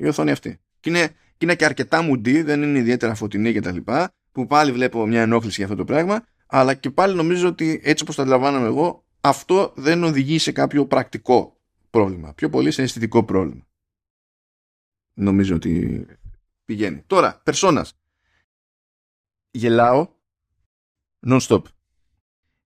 [0.00, 0.60] η οθόνη αυτή.
[0.80, 3.76] Και είναι, και είναι και αρκετά μουντή, δεν είναι ιδιαίτερα φωτεινή κτλ.
[4.32, 6.24] Που πάλι βλέπω μια ενόχληση για αυτό το πράγμα.
[6.46, 10.86] Αλλά και πάλι νομίζω ότι έτσι όπως το αντιλαμβάνομαι εγώ, αυτό δεν οδηγεί σε κάποιο
[10.86, 11.60] πρακτικό
[11.90, 12.32] πρόβλημα.
[12.34, 13.66] Πιο πολύ σε αισθητικό πρόβλημα.
[15.14, 16.06] Νομίζω ότι
[16.64, 17.02] πηγαίνει.
[17.06, 17.98] Τώρα, περσόνας.
[19.50, 20.08] Γελάω
[21.26, 21.62] non-stop.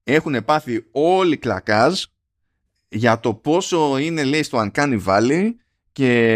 [0.05, 2.03] Έχουν πάθει όλοι κλακάζ
[2.89, 5.51] για το πόσο είναι λέει στο Uncanny Valley
[5.93, 6.33] και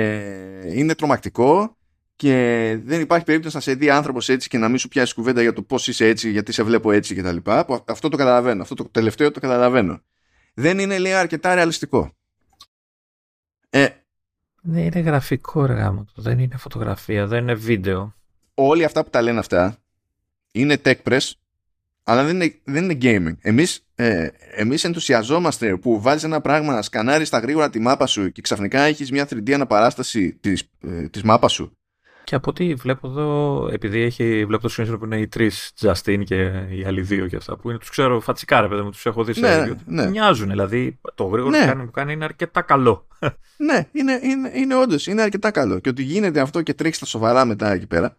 [0.66, 1.76] είναι τρομακτικό
[2.16, 5.42] και δεν υπάρχει περίπτωση να σε δει άνθρωπος έτσι και να μην σου πιάσει κουβέντα
[5.42, 7.36] για το πώς είσαι έτσι, γιατί σε βλέπω έτσι κτλ.
[7.84, 8.62] Αυτό το καταλαβαίνω.
[8.62, 10.02] Αυτό το τελευταίο το καταλαβαίνω
[10.54, 12.10] δεν είναι λέει αρκετά ρεαλιστικό.
[13.70, 13.88] Ε,
[14.62, 18.14] ναι, είναι γραφικό ρε δεν είναι φωτογραφία, δεν είναι βίντεο.
[18.54, 19.76] Όλοι αυτά που τα λένε αυτά
[20.52, 21.30] είναι tech press,
[22.02, 23.36] αλλά δεν είναι, δεν είναι gaming.
[23.40, 28.42] Εμείς, ε, εμείς ενθουσιαζόμαστε που βάζεις ένα πράγμα, σκανάρεις τα γρήγορα τη μάπα σου και
[28.42, 31.76] ξαφνικά έχεις μια 3D αναπαράσταση της, ε, της μάπας σου
[32.24, 36.22] και από ό,τι βλέπω εδώ, επειδή έχει, βλέπω το screenshot που είναι οι τρεις Justin
[36.24, 39.06] και οι άλλοι δύο και αυτά που είναι, τους ξέρω φατσικά ρε παιδί μου, τους
[39.06, 40.08] έχω δει σε ναι, ναι.
[40.10, 41.60] Μοιάζουν, δηλαδή το γρήγορο ναι.
[41.60, 43.06] που, κάνει, που κάνει είναι αρκετά καλό.
[43.68, 45.78] ναι, είναι, είναι, είναι όντως, είναι αρκετά καλό.
[45.78, 48.16] Και ότι γίνεται αυτό και τρέχει στα σοβαρά μετά εκεί πέρα.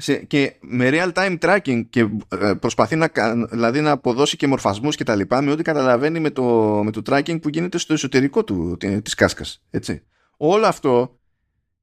[0.00, 2.08] Σε, και με real time tracking και
[2.40, 3.10] ε, προσπαθεί να,
[3.50, 6.42] δηλαδή να αποδώσει και μορφασμούς και τα λοιπά με ό,τι καταλαβαίνει με το,
[6.84, 9.62] με το tracking που γίνεται στο εσωτερικό του, της κάσκας.
[9.70, 10.02] Έτσι.
[10.36, 11.17] Όλο αυτό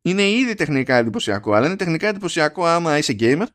[0.06, 3.46] είναι ήδη τεχνικά εντυπωσιακό, αλλά είναι τεχνικά εντυπωσιακό άμα είσαι gamer.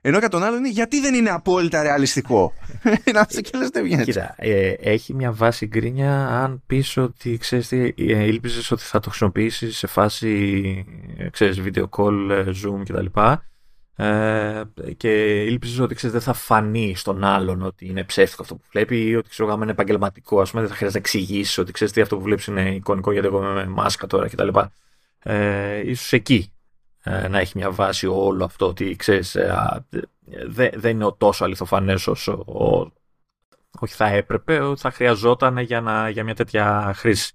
[0.00, 2.52] Ενώ κατά τον άλλο είναι γιατί δεν είναι απόλυτα ρεαλιστικό;
[3.14, 7.68] Να σε και λες δεν Κοίτα, ε, έχει μια βάση γκρίνια αν πεις ότι ξέρεις
[7.68, 8.38] τι, ε,
[8.70, 10.84] ότι θα το χρησιμοποιήσεις σε φάση
[11.30, 13.06] ξέρεις, video call, ε, zoom κτλ.
[13.98, 14.62] Ε,
[14.96, 19.06] και ήλπιζες ότι ξέρεις, δεν θα φανεί στον άλλον ότι είναι ψεύτικο αυτό που βλέπει
[19.06, 20.40] ή ότι ξέρω, είναι επαγγελματικό.
[20.40, 23.12] Α πούμε, δεν θα χρειάζεται να εξηγήσεις ότι ξέρεις τι αυτό που βλέπεις είναι εικονικό
[23.12, 24.48] γιατί εγώ είμαι με μάσκα τώρα κτλ
[25.26, 26.52] ε, ίσως εκεί
[27.02, 29.84] ε, να έχει μια βάση όλο αυτό ότι ξέρεις ε,
[30.74, 32.92] δεν είναι τόσο αληθοφανές όσο ο,
[33.80, 37.32] όχι θα έπρεπε, θα χρειαζόταν για, να, για μια τέτοια χρήση.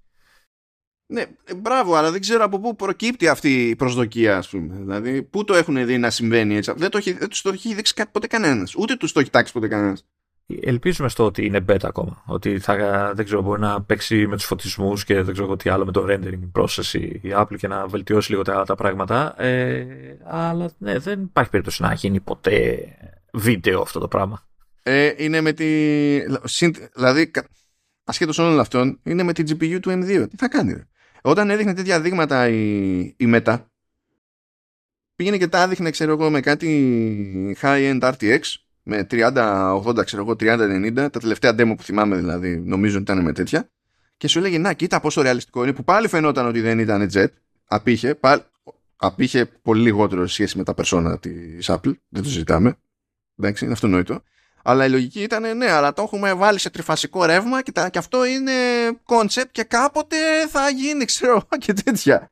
[1.06, 4.76] Ναι, ε, μπράβο, αλλά δεν ξέρω από πού προκύπτει αυτή η προσδοκία, ας πούμε.
[4.76, 6.72] Δηλαδή, πού το έχουν δει να συμβαίνει έτσι.
[6.76, 8.74] Δεν, το έχει, δεν τους το έχει δείξει ποτέ κανένας.
[8.74, 10.06] Ούτε τους το έχει τάξει ποτέ κανένας.
[10.62, 12.22] Ελπίζουμε στο ότι είναι beta ακόμα.
[12.26, 12.76] Ότι θα,
[13.14, 16.06] δεν ξέρω, μπορεί να παίξει με τους φωτισμούς και δεν ξέρω τι άλλο με το
[16.08, 19.42] rendering process η Apple και να βελτιώσει λίγο τα, τα πράγματα.
[19.42, 19.86] Ε,
[20.24, 22.84] αλλά ναι, δεν υπάρχει περίπτωση να γίνει ποτέ
[23.32, 24.46] βίντεο αυτό το πράγμα.
[24.82, 25.64] Ε, είναι με τη...
[26.94, 27.30] Δηλαδή,
[28.04, 30.26] ασχέτως όλων αυτών, είναι με την GPU του M2.
[30.30, 30.72] Τι θα κάνει.
[30.72, 30.86] Ρε;
[31.22, 33.64] Όταν έδειχνε τέτοια δείγματα η, η Meta,
[35.14, 38.40] πήγαινε και τα έδειχνε, ξέρω εγώ, με κάτι high-end RTX,
[38.82, 43.32] με 30-80, ξέρω εγώ, 30-90, τα τελευταία demo που θυμάμαι δηλαδή, νομίζω ότι ήταν με
[43.32, 43.70] τέτοια,
[44.16, 47.26] και σου έλεγε, να, κοίτα πόσο ρεαλιστικό είναι, που πάλι φαινόταν ότι δεν ήταν jet,
[47.64, 48.42] απήχε, πάλι,
[48.96, 52.76] απείχε πολύ λιγότερο σε σχέση με τα persona της Apple, δεν το συζητάμε,
[53.38, 54.22] εντάξει, είναι αυτονόητο,
[54.62, 57.98] αλλά η λογική ήταν ναι, αλλά το έχουμε βάλει σε τριφασικό ρεύμα και, τα, και
[57.98, 58.52] αυτό είναι
[59.04, 60.16] concept και κάποτε
[60.48, 62.30] θα γίνει, ξέρω και τέτοια.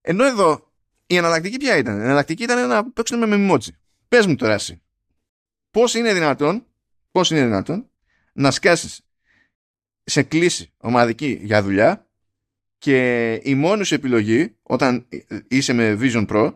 [0.00, 0.72] Ενώ εδώ
[1.06, 3.70] η εναλλακτική ποια ήταν; Η εναλλακτική ήταν να παίξουν με Memoji.
[4.08, 4.82] Πες μου τώρα εσύ.
[5.70, 6.66] Πώς είναι δυνατόν,
[7.10, 7.90] πώς είναι δυνατόν
[8.32, 9.00] να σκάσεις
[10.04, 12.06] σε κλήση ομαδική για δουλειά
[12.78, 15.06] και η μόνη σου επιλογή όταν
[15.48, 16.52] είσαι με Vision Pro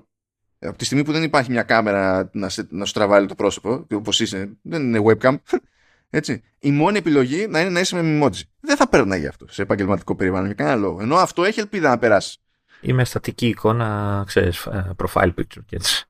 [0.58, 3.86] από τη στιγμή που δεν υπάρχει μια κάμερα να, σε, να σου τραβάει το πρόσωπο,
[3.92, 5.36] όπως είσαι, δεν είναι webcam,
[6.10, 8.40] έτσι, η μόνη επιλογή να είναι να είσαι με emoji.
[8.60, 11.00] Δεν θα παίρνει αυτό σε επαγγελματικό περιβάλλον για κανένα λόγο.
[11.00, 12.38] Ενώ αυτό έχει ελπίδα να περάσει.
[12.80, 16.06] Ή με στατική εικόνα, ξέρεις, ε, profile picture και έτσι.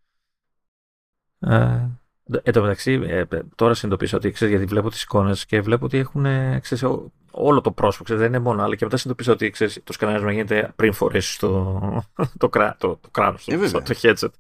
[2.35, 3.25] Ε, εν τω μεταξύ, ε,
[3.55, 6.27] τώρα συνειδητοποίησα ότι ξέρεις, γιατί βλέπω τις εικόνες και βλέπω ότι έχουν
[6.61, 6.85] ξέρεις,
[7.31, 10.33] όλο το πρόσωπο, ξέρεις, δεν είναι μόνο αλλά και μετά συνειδητοποίησα ότι ξέρεις, το σκανάρισμα
[10.33, 11.81] γίνεται πριν φορέσεις το,
[12.39, 14.31] το, κρά, το, το κράνος, το, το headset.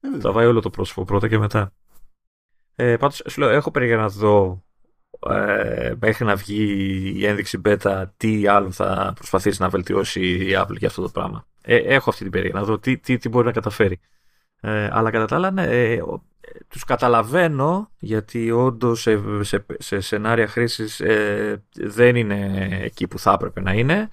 [0.00, 1.72] Ε, θα βάει όλο το πρόσωπο πρώτα και μετά.
[2.74, 4.64] Ε, πάντως, σου λέω, έχω περίεργα να δω
[5.30, 10.76] ε, μέχρι να βγει η ένδειξη beta τι άλλο θα προσπαθήσει να βελτιώσει η Apple
[10.78, 11.46] για αυτό το πράγμα.
[11.62, 14.00] Ε, έχω αυτή την περίεργα να δω τι, τι, τι μπορεί να καταφέρει.
[14.60, 16.02] Ε, αλλά κατά τα άλλα, ναι, ε,
[16.68, 23.32] τους καταλαβαίνω γιατί όντως σε, σε, σε σενάρια χρήσης ε, δεν είναι εκεί που θα
[23.32, 24.08] έπρεπε να είναι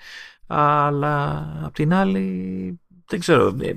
[0.47, 3.73] αλλά απ' την άλλη δεν ξέρω ε,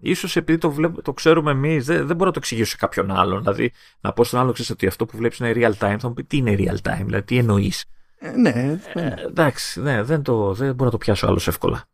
[0.00, 3.10] ίσως επειδή το, βλέπ, το ξέρουμε εμείς, δεν, δεν μπορώ να το εξηγήσω σε κάποιον
[3.10, 3.38] άλλον.
[3.38, 6.12] Δηλαδή, να πω στον άλλο ξέρεις ότι αυτό που βλέπεις είναι real time, θα μου
[6.12, 7.84] πει τι είναι real time, δηλαδή τι εννοείς;
[8.18, 9.02] Ε, ναι, ναι.
[9.02, 11.84] Ε, εντάξει, ναι, δεν, το, δεν μπορώ να το πιάσω άλλος εύκολα.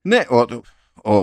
[0.00, 0.44] Ναι, ο,
[1.04, 1.14] ο,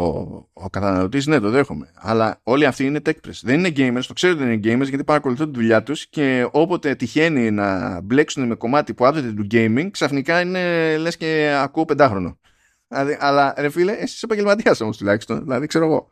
[0.53, 1.91] ο καταναλωτής, ναι, το δέχομαι.
[1.95, 3.39] Αλλά όλοι αυτοί είναι tech press.
[3.41, 6.47] Δεν είναι gamers, το ξέρω ότι δεν είναι gamers γιατί παρακολουθούν τη δουλειά τους και
[6.51, 11.85] όποτε τυχαίνει να μπλέξουν με κομμάτι που άπτεται του gaming, ξαφνικά είναι λες και ακούω
[11.85, 12.39] πεντάχρονο.
[12.87, 15.41] Δηλαδή, αλλά ρε φίλε, εσύ είσαι επαγγελματίας όμως τουλάχιστον.
[15.41, 16.11] Δηλαδή, ξέρω εγώ.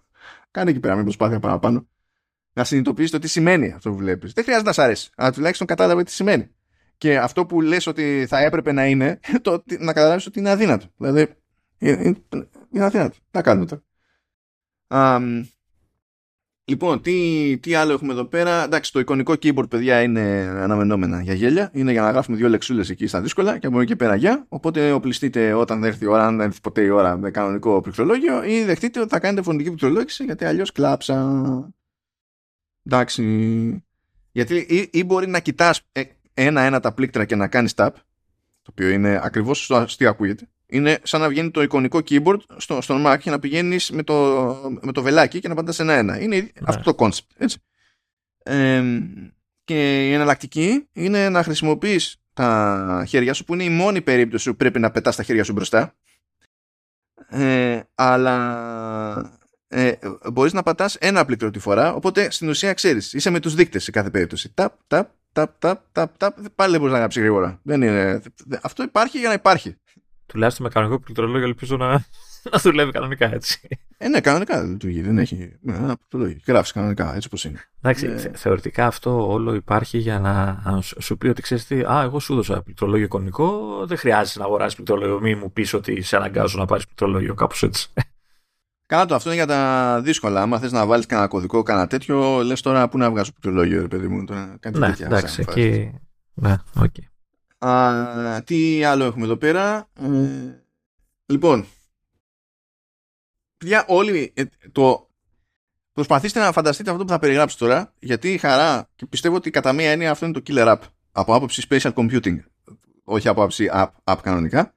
[0.52, 1.88] Κάνε εκεί πέρα μια προσπάθεια παραπάνω.
[2.54, 4.34] Να συνειδητοποιήσει το τι σημαίνει αυτό που βλέπεις.
[4.34, 6.50] Δεν χρειάζεται να σ' αρέσει, αλλά τουλάχιστον κατάλαβε τι σημαίνει.
[6.98, 10.86] Και αυτό που λες ότι θα έπρεπε να είναι, το, να καταλάβεις ότι είναι αδύνατο.
[10.98, 11.36] Δηλαδή,
[12.72, 13.18] είναι, είναι αδύνατο.
[13.32, 13.84] Να κάνουμε τώρα.
[16.66, 20.22] Λοιπόν, τι, τι άλλο έχουμε εδώ πέρα; Εντάξει, το εικονικό keyboard, παιδιά, είναι
[20.58, 21.70] αναμενόμενα για γέλια.
[21.74, 24.46] Είναι για να γράφουμε δύο λεξούλες εκεί στα δύσκολα και από εκεί και πέρα για.
[24.50, 28.44] Οπότε οπλιστείτε όταν έρθει η ώρα, αν δεν έρθει ποτέ η ώρα με κανονικό πληκτρολόγιο,
[28.44, 31.74] ή δεχτείτε ότι θα κάνετε φωνική πληκτρολόγηση γιατί αλλιώς κλάψα.
[32.84, 33.84] Εντάξει.
[34.32, 36.04] Γιατί ή, ή μπορεί να κοιτάς ε,
[36.34, 37.90] ένα-ένα τα πλήκτρα και να κάνεις tap,
[38.62, 42.82] το οποίο είναι ακριβώς στο τι ακούγεται είναι σαν να βγαίνει το εικονικό keyboard στο,
[42.82, 44.16] στον Mac και να πηγαίνεις με το,
[44.82, 46.20] με το βελάκι και να πατάς ένα-ένα.
[46.20, 46.50] Είναι ναι.
[46.64, 47.28] αυτό το concept.
[47.38, 47.58] Έτσι.
[48.44, 48.84] Ε,
[49.64, 54.56] και η εναλλακτική είναι να χρησιμοποιείς τα χέρια σου που είναι η μόνη περίπτωση που
[54.56, 55.96] πρέπει να πετάς τα χέρια σου μπροστά
[57.30, 59.92] ε, αλλά ε,
[60.32, 63.84] μπορείς να πατάς ένα πλήκτρο τη φορά οπότε στην ουσία ξέρεις είσαι με τους δείκτες
[63.84, 67.60] σε κάθε περίπτωση ταπ, ταπ, ταπ, ταπ, ταπ, ταπ πάλι δεν μπορείς να γράψεις γρήγορα
[67.64, 68.22] δεν είναι,
[68.62, 69.76] αυτό υπάρχει για να υπάρχει
[70.32, 71.90] τουλάχιστον με κανονικό πληκτρολόγιο ελπίζω να,
[72.52, 73.68] να δουλεύει κανονικά έτσι.
[73.98, 75.02] Ε, ναι, κανονικά δεν λειτουργεί.
[75.02, 75.58] Δεν έχει.
[75.62, 76.38] Ναι, ένα πληκτρολόγιο.
[76.48, 77.60] Γράφεις κανονικά έτσι όπως είναι.
[77.82, 78.32] Εντάξει, ε...
[78.34, 82.62] θεωρητικά αυτό όλο υπάρχει για να, σου πει ότι ξέρεις τι, Α, εγώ σου έδωσα
[82.62, 85.20] πληκτρολόγιο εικονικό, δεν χρειάζεται να αγοράσεις πληκτρολόγιο.
[85.20, 87.90] Μην μου πεις ότι σε αναγκάζω να πάρεις πληκτρολόγιο, κάπως έτσι.
[88.86, 90.42] Καλά το αυτό είναι για τα δύσκολα.
[90.42, 93.88] Άμα θες να βάλεις κανένα κωδικό, κανένα τέτοιο, λες τώρα πού να βγάζω πληκτρολόγιο, ρε
[93.88, 94.26] παιδί μου.
[94.26, 95.92] Τώρα, κάτι ναι, τέτοια, εντάξει, εκεί.
[96.34, 97.11] Ναι, okay.
[97.66, 100.64] Α, τι άλλο έχουμε εδώ πέρα; Ε,
[101.26, 101.66] λοιπόν,
[103.58, 105.10] παιδιά, όλοι ε, το
[105.92, 109.74] προσπαθήστε να φανταστείτε αυτό που θα περιγράψω τώρα, γιατί η χαρά, και πιστεύω ότι κατά
[109.74, 110.82] μία έννοια αυτό είναι το killer app,
[111.12, 112.40] από άποψη spatial computing,
[113.04, 114.76] όχι από άποψη app, app κανονικά,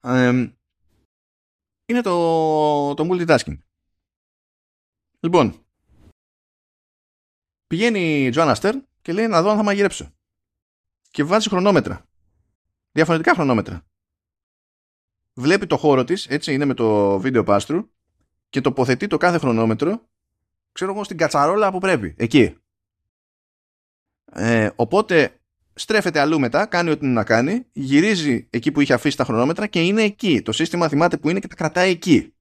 [0.00, 0.28] ε,
[1.86, 3.58] είναι το, το multitasking.
[5.20, 5.66] Λοιπόν,
[7.66, 10.15] πηγαίνει η Joanna Stern και λέει να δω αν θα μαγειρέψω
[11.16, 12.04] και βάζει χρονόμετρα.
[12.92, 13.86] Διαφορετικά χρονόμετρα.
[15.34, 17.90] Βλέπει το χώρο της, έτσι είναι με το βίντεο πάστρου
[18.48, 20.08] και τοποθετεί το κάθε χρονόμετρο
[20.72, 22.14] ξέρω εγώ στην κατσαρόλα που πρέπει.
[22.18, 22.56] Εκεί.
[24.32, 25.40] Ε, οπότε
[25.74, 29.66] στρέφεται αλλού μετά, κάνει ό,τι είναι να κάνει, γυρίζει εκεί που είχε αφήσει τα χρονόμετρα
[29.66, 30.42] και είναι εκεί.
[30.42, 32.34] Το σύστημα θυμάται που είναι και τα κρατάει εκεί.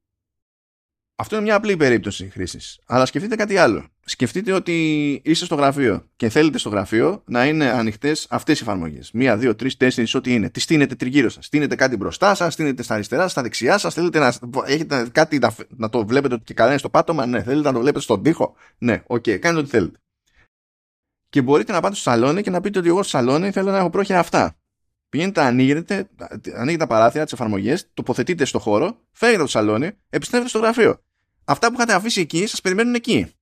[1.18, 2.80] Αυτό είναι μια απλή περίπτωση χρήσης.
[2.86, 3.86] Αλλά σκεφτείτε κάτι άλλο.
[4.06, 9.12] Σκεφτείτε ότι είστε στο γραφείο και θέλετε στο γραφείο να είναι ανοιχτές αυτές οι εφαρμογές.
[9.12, 10.50] Μία, δύο, τρεις, τέσσερις, ό,τι είναι.
[10.50, 11.46] Τι στήνετε τριγύρω σας.
[11.46, 13.94] Στήνετε κάτι μπροστά σας, στήνετε στα αριστερά, στα δεξιά σας.
[13.94, 14.34] Θέλετε να
[14.66, 17.26] έχετε κάτι να, να το βλέπετε ότι και καλά είναι στο πάτωμα.
[17.26, 17.44] Ναι.
[17.44, 18.56] Θέλετε να το βλέπετε στον τοίχο.
[18.78, 19.04] Ναι.
[19.08, 19.24] OK.
[19.24, 19.38] Okay.
[19.38, 19.98] Κάνετε ό,τι θέλετε.
[21.30, 23.78] Και μπορείτε να πάτε στο σαλόνι και να πείτε ότι εγώ στο σαλόνι θέλω να
[23.78, 24.56] έχω πρόχειρα αυτά.
[25.10, 26.10] Πηγαίνετε, ανοίγετε,
[26.56, 31.04] ανοίγετε τα παράθυρα, τις εφαρμογές, τοποθετείτε στο χώρο, φέρετε το σαλόνι, επιστρέφετε στο γραφείο.
[31.46, 33.34] Αυτά που είχατε αφήσει εκεί σας περιμένουν εκεί.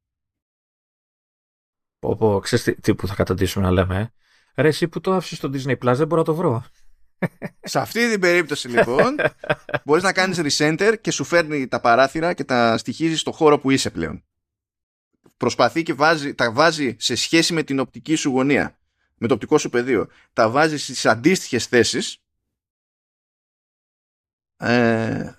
[1.99, 4.13] Όπω ξέρεις τι, τι, που θα καταντήσουμε να λέμε.
[4.55, 6.65] Ε; Ρε, εσύ που το άφησες στο Disney Plus δεν μπορώ να το βρω.
[7.61, 9.15] Σε αυτή την περίπτωση λοιπόν
[9.85, 13.69] μπορείς να κάνεις recenter και σου φέρνει τα παράθυρα και τα στοιχίζει στο χώρο που
[13.69, 14.23] είσαι πλέον.
[15.37, 18.77] Προσπαθεί και βάζει, τα βάζει σε σχέση με την οπτική σου γωνία,
[19.15, 20.07] με το οπτικό σου πεδίο.
[20.33, 22.17] Τα βάζει στις αντίστοιχες θέσεις
[24.57, 25.33] ε,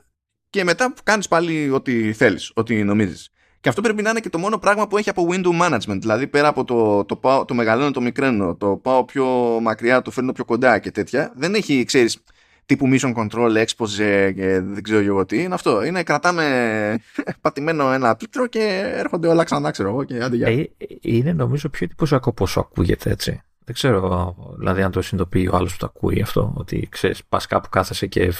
[0.54, 3.30] και μετά κάνεις πάλι ό,τι θέλεις, ό,τι νομίζεις.
[3.60, 5.98] Και αυτό πρέπει να είναι και το μόνο πράγμα που έχει από window management.
[6.00, 9.26] Δηλαδή πέρα από το, το, το, το μεγαλώνω, το μικραίνω, το πάω πιο
[9.62, 11.32] μακριά, το φέρνω πιο κοντά και τέτοια.
[11.36, 12.18] Δεν έχει, ξέρεις,
[12.66, 15.42] τύπου mission control, expose και δεν ξέρω εγώ τι.
[15.42, 15.84] Είναι αυτό.
[15.84, 16.98] Είναι κρατάμε
[17.40, 20.04] πατημένο ένα πίτρο και έρχονται όλα ξανά, ξέρω εγώ.
[20.04, 20.64] Και άντε, ε,
[21.00, 23.42] είναι νομίζω πιο εντυπωσιακό πόσο ακούγεται έτσι.
[23.64, 27.46] Δεν ξέρω, δηλαδή, αν το συνειδητοποιεί ο άλλος που το ακούει αυτό, ότι ξέρεις, πας
[27.46, 28.32] κάπου κάθεσαι και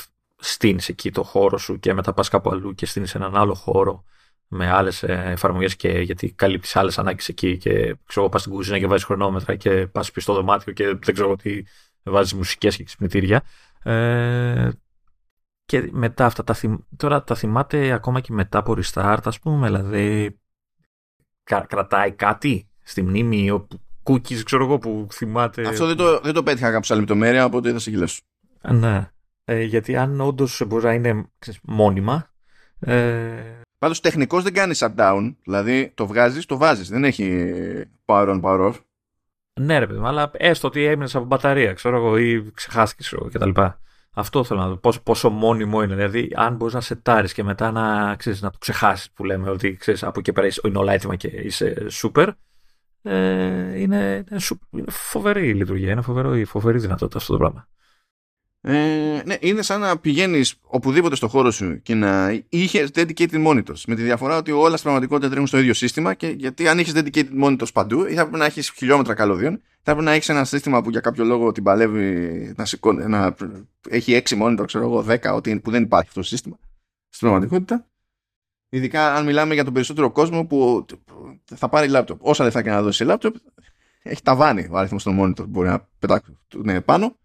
[0.44, 4.04] στείνεις εκεί το χώρο σου και μετά πας κάπου αλλού και στείνεις έναν άλλο χώρο
[4.48, 8.86] με άλλες εφαρμογές και γιατί καλύπτεις άλλες ανάγκες εκεί και ξέρω πας στην κουζίνα και
[8.86, 11.62] βάζεις χρονόμετρα και πας πίσω στο δωμάτιο και δεν ξέρω τι
[12.02, 13.42] βάζεις μουσικές και ξυπνητήρια.
[13.82, 14.70] Ε,
[15.64, 16.76] και μετά αυτά τα θυμ...
[16.96, 20.38] τώρα τα θυμάται ακόμα και μετά από restart ας πούμε δηλαδή
[21.44, 26.42] κρατάει κάτι στη μνήμη όπου cookies ξέρω εγώ που θυμάται αυτό δεν το, δεν το
[26.42, 27.90] πέτυχα κάπου σε λεπτομέρεια οπότε θα σε
[28.62, 29.08] ναι
[29.44, 32.30] ε, γιατί αν όντως μπορεί να είναι ξέρεις, μόνιμα.
[32.80, 33.62] Ε...
[33.78, 35.34] Πάντως τεχνικώ δεν κάνει shutdown.
[35.44, 36.88] Δηλαδή το βγάζεις, το βάζεις.
[36.88, 37.46] Δεν έχει
[38.04, 38.74] power on, power off.
[39.60, 43.50] Ναι, ρε παιδί αλλά έστω ότι έμεινες από μπαταρία, ξέρω εγώ, ή ξεχάστηκε κτλ.
[44.14, 44.76] Αυτό θέλω να δω.
[44.76, 45.94] Πόσο, πόσο μόνιμο είναι.
[45.94, 49.76] Δηλαδή, αν μπορείς να σετάρεις και μετά να, ξέρεις, να το ξεχάσεις που λέμε, ότι
[49.76, 52.28] ξέρεις, από εκεί πέρα είναι όλα έτοιμα και είσαι super.
[53.02, 55.90] Ε, είναι, είναι, φοβερή η λειτουργία.
[55.90, 57.68] Είναι φοβερό, φοβερή δυνατότητα αυτό το πράγμα.
[58.66, 63.80] Ε, ναι, είναι σαν να πηγαίνεις οπουδήποτε στο χώρο σου και να είχε dedicated monitors.
[63.86, 66.92] Με τη διαφορά ότι όλα στην πραγματικότητα τρέχουν στο ίδιο σύστημα και γιατί αν είχες
[66.96, 70.44] dedicated monitors παντού, ή θα πρέπει να έχεις χιλιόμετρα καλώδιων, θα πρέπει να έχεις ένα
[70.44, 73.34] σύστημα που για κάποιο λόγο την παλεύει να, σηκώνει, να
[73.88, 76.58] έχει 6 monitor, ξέρω εγώ, 10, ότι, που δεν υπάρχει αυτό το σύστημα
[77.08, 77.86] στην πραγματικότητα.
[78.68, 80.86] Ειδικά αν μιλάμε για τον περισσότερο κόσμο που
[81.54, 82.26] θα πάρει λάπτοπ.
[82.26, 83.34] Όσα δεν θα και να δώσει λάπτοπ,
[84.02, 86.38] έχει ταβάνι ο αριθμός των monitor που μπορεί να πετάξει
[86.84, 87.16] πάνω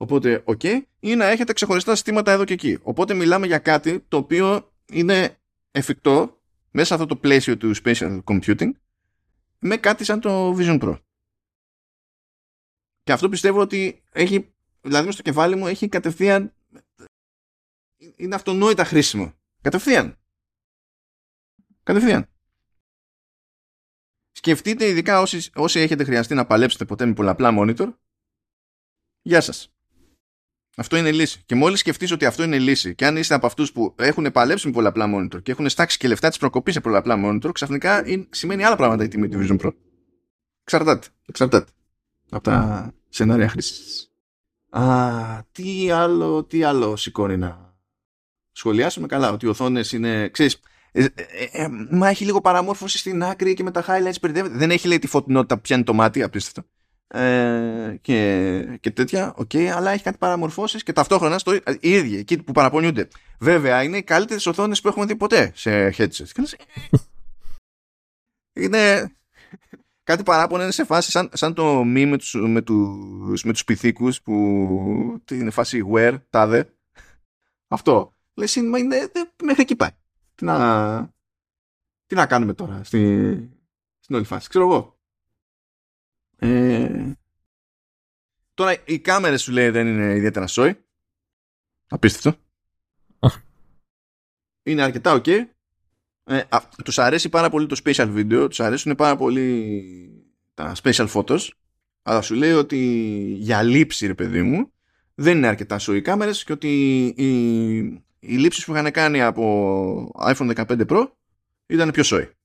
[0.00, 2.78] Οπότε, ok, ή να έχετε ξεχωριστά συστήματα εδώ και εκεί.
[2.82, 5.38] Οπότε μιλάμε για κάτι το οποίο είναι
[5.70, 6.40] εφικτό
[6.70, 8.70] μέσα σε αυτό το πλαίσιο του spatial computing
[9.58, 10.98] με κάτι σαν το Vision Pro.
[13.02, 16.52] Και αυτό πιστεύω ότι έχει, δηλαδή στο κεφάλι μου έχει κατευθείαν
[18.16, 19.34] είναι αυτονόητα χρήσιμο.
[19.60, 20.18] Κατευθείαν.
[21.82, 22.28] Κατευθείαν.
[24.32, 27.94] Σκεφτείτε ειδικά όσοι, όσοι έχετε χρειαστεί να παλέψετε ποτέ με πολλαπλά monitor.
[29.22, 29.72] Γεια σας.
[30.78, 31.42] Αυτό είναι λύση.
[31.46, 34.66] Και μόλις σκεφτείς ότι αυτό είναι λύση, και αν είστε από αυτούς που έχουν παλέψει
[34.66, 38.26] με πολλαπλά monitor και έχουν στάξει και λεφτά της προκοπής σε πολλαπλά monitor, ξαφνικά είναι,
[38.30, 39.72] σημαίνει άλλα πράγματα η τιμή του Vision Pro.
[40.62, 41.06] Εξαρτάται.
[41.26, 41.70] Εξαρτάται.
[42.30, 44.12] Από τα σενάρια χρήσης.
[44.70, 44.82] Α,
[45.52, 47.76] τι άλλο, τι άλλο σηκώνει να
[48.52, 49.32] σχολιάσουμε; Καλά.
[49.32, 50.28] Ότι οι οθόνες είναι.
[50.28, 50.60] Ξέρεις,
[50.92, 51.08] ε, ε,
[51.52, 54.56] ε, μα έχει λίγο παραμόρφωση στην άκρη και με τα highlights περιδεύεται.
[54.56, 56.68] Δεν έχει λέει τη φωτεινότητα που πιάνει το μάτι, απίστευτο
[57.08, 62.42] ε, και, και τέτοια, okay, αλλά έχει κάτι παραμορφώσεις και ταυτόχρονα στο, οι ίδιοι, εκεί
[62.42, 63.08] που παραπονιούνται.
[63.38, 66.26] Βέβαια, είναι οι καλύτερες οθόνες που έχουμε δει ποτέ σε headset.
[68.52, 69.12] είναι
[70.02, 73.64] κάτι παράπονο είναι σε φάση σαν, σαν το μη με τους, με τους, με τους
[73.64, 74.34] πυθίκους που
[75.30, 76.72] είναι φάση where, τάδε.
[77.68, 78.12] Αυτό.
[78.34, 79.10] Λες, είναι, είναι,
[79.42, 79.90] μέχρι εκεί πάει.
[80.34, 81.12] Τι να,
[82.06, 82.98] τι να κάνουμε τώρα στη,
[83.98, 84.48] στην όλη φάση.
[84.48, 84.97] Ξέρω εγώ.
[86.38, 87.12] Ε...
[88.54, 90.84] Τώρα οι κάμερες σου λέει δεν είναι ιδιαίτερα σόι.
[91.88, 92.40] Απίστευτο.
[94.70, 95.28] είναι αρκετά ok.
[96.24, 96.42] Ε,
[96.84, 99.82] τους αρέσει πάρα πολύ το special video, τους αρέσουν πάρα πολύ
[100.54, 101.48] τα special photos,
[102.02, 102.76] αλλά σου λέει ότι
[103.38, 104.72] για λήψη ρε παιδί μου
[105.14, 106.68] δεν είναι αρκετά σοϊ οι κάμερες και ότι
[107.16, 107.76] οι,
[108.18, 111.10] οι λήψεις που είχαν κάνει από iPhone 15 Pro
[111.66, 112.37] ήταν πιο σοϊ.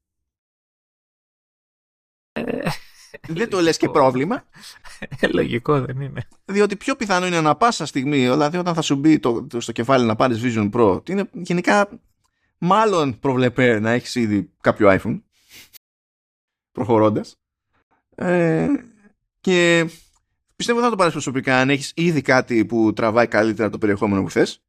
[3.27, 4.43] Δεν το λες και πρόβλημα.
[5.19, 6.27] Ε, λογικό δεν είναι.
[6.45, 9.71] Διότι πιο πιθανό είναι να πάσα στιγμή, δηλαδή όταν θα σου μπει το, το, στο
[9.71, 11.89] κεφάλι να πάρεις Vision Pro, είναι γενικά
[12.57, 15.21] μάλλον προβλεπέ να έχεις ήδη κάποιο iPhone
[16.71, 17.35] προχωρώντας.
[18.15, 18.67] Ε,
[19.39, 19.89] και
[20.55, 24.29] πιστεύω θα το πάρεις προσωπικά αν έχεις ήδη κάτι που τραβάει καλύτερα το περιεχόμενο που
[24.29, 24.63] θες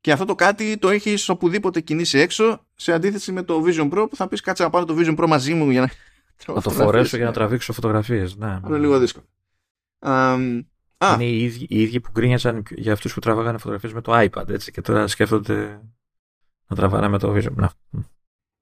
[0.00, 4.06] και αυτό το κάτι το έχεις οπουδήποτε κινήσει έξω σε αντίθεση με το Vision Pro
[4.10, 5.90] που θα πεις κάτσε να πάρω το Vision Pro μαζί μου για να
[6.46, 8.36] να το φορέσω για να τραβήξω φωτογραφίες.
[8.36, 9.26] Ναι, Είναι λίγο δύσκολο.
[9.98, 10.34] α.
[11.14, 14.48] Είναι οι ίδιοι, οι ίδιοι που γκρίνιαζαν για αυτούς που τραβάγανε φωτογραφίες με το iPad
[14.48, 15.80] έτσι, και τώρα σκέφτονται
[16.66, 17.54] να τραβάνε με το Vision.
[17.54, 17.72] Να.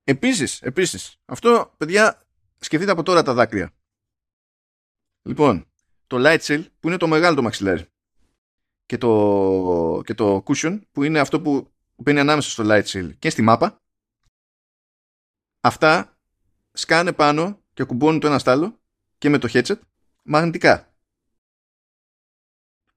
[0.04, 2.22] Επίσης, επίσης, αυτό παιδιά
[2.58, 3.70] σκεφτείτε από τώρα τα δάκρυα.
[5.22, 5.66] Λοιπόν,
[6.06, 7.86] το Light Shield που είναι το μεγάλο το μαξιλάρι
[8.86, 13.30] και το, και το Cushion που είναι αυτό που μπαίνει ανάμεσα στο Light Shield και
[13.30, 13.82] στη μάπα
[15.60, 16.18] αυτά
[16.72, 18.80] σκάνε πάνω και κουμπώνουν το ένα στο άλλο
[19.18, 19.78] και με το headset
[20.22, 20.94] μαγνητικά.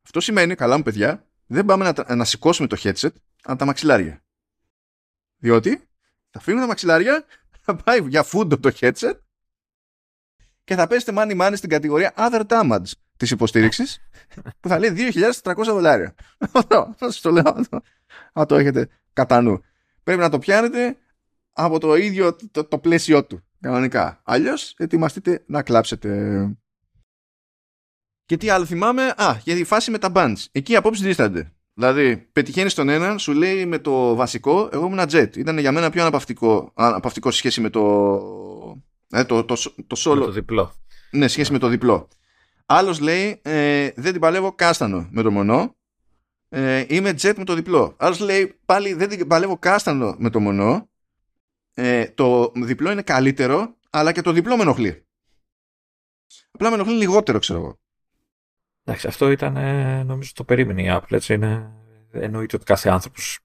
[0.03, 3.11] Αυτό σημαίνει, καλά μου παιδιά, δεν πάμε να, να σηκώσουμε το headset
[3.43, 4.23] από τα μαξιλάρια.
[5.38, 5.88] Διότι
[6.29, 7.25] θα φύγουν τα μαξιλάρια,
[7.65, 9.19] θα πάει για φούντο το headset
[10.63, 13.99] και θα πέσετε μάνι μάνι στην κατηγορία other damage της υποστήριξης
[14.59, 16.15] που θα λέει 2.400 δολάρια.
[16.51, 17.65] Αυτό σας το λέω,
[18.34, 19.63] να το έχετε κατά νου.
[20.03, 20.97] Πρέπει να το πιάνετε
[21.51, 23.43] από το ίδιο το, το πλαίσιο του.
[23.64, 24.22] Κανονικά.
[24.24, 26.09] Αλλιώς ετοιμαστείτε να κλάψετε.
[28.26, 30.45] Και τι άλλο θυμάμαι; Α, για τη φάση με τα bands.
[30.51, 31.53] Εκεί οι απόψεις δίστανται.
[31.74, 35.38] Δηλαδή, πετυχαίνεις τον έναν, σου λέει με το βασικό, εγώ ήμουν jet.
[35.38, 37.82] Ήταν για μένα πιο αναπαυτικό, αναπαυτικό σε σχέση με το.
[39.09, 39.55] Ε, το, το,
[39.88, 40.18] το, solo.
[40.18, 40.74] Με το διπλό.
[41.11, 42.07] Ναι, σχέση με το διπλό.
[42.66, 45.76] Άλλος λέει, ε, δεν την παλεύω κάστανο με το μονό.
[46.49, 47.95] Ε, είμαι jet με το διπλό.
[47.97, 50.89] Άλλος λέει, πάλι δεν την παλεύω κάστανο με το μονό
[51.74, 55.05] ε, το διπλό είναι καλύτερο, αλλά και το διπλό με ενοχλεί.
[56.51, 57.80] Απλά με ενοχλεί λιγότερο, ξέρω εγώ.
[58.84, 61.11] Εντάξει, αυτό ήταν, ε, νομίζω, το περίμενε η Apple.
[61.11, 61.71] Έτσι είναι,
[62.11, 63.39] εννοείται ότι κάθε άνθρωπος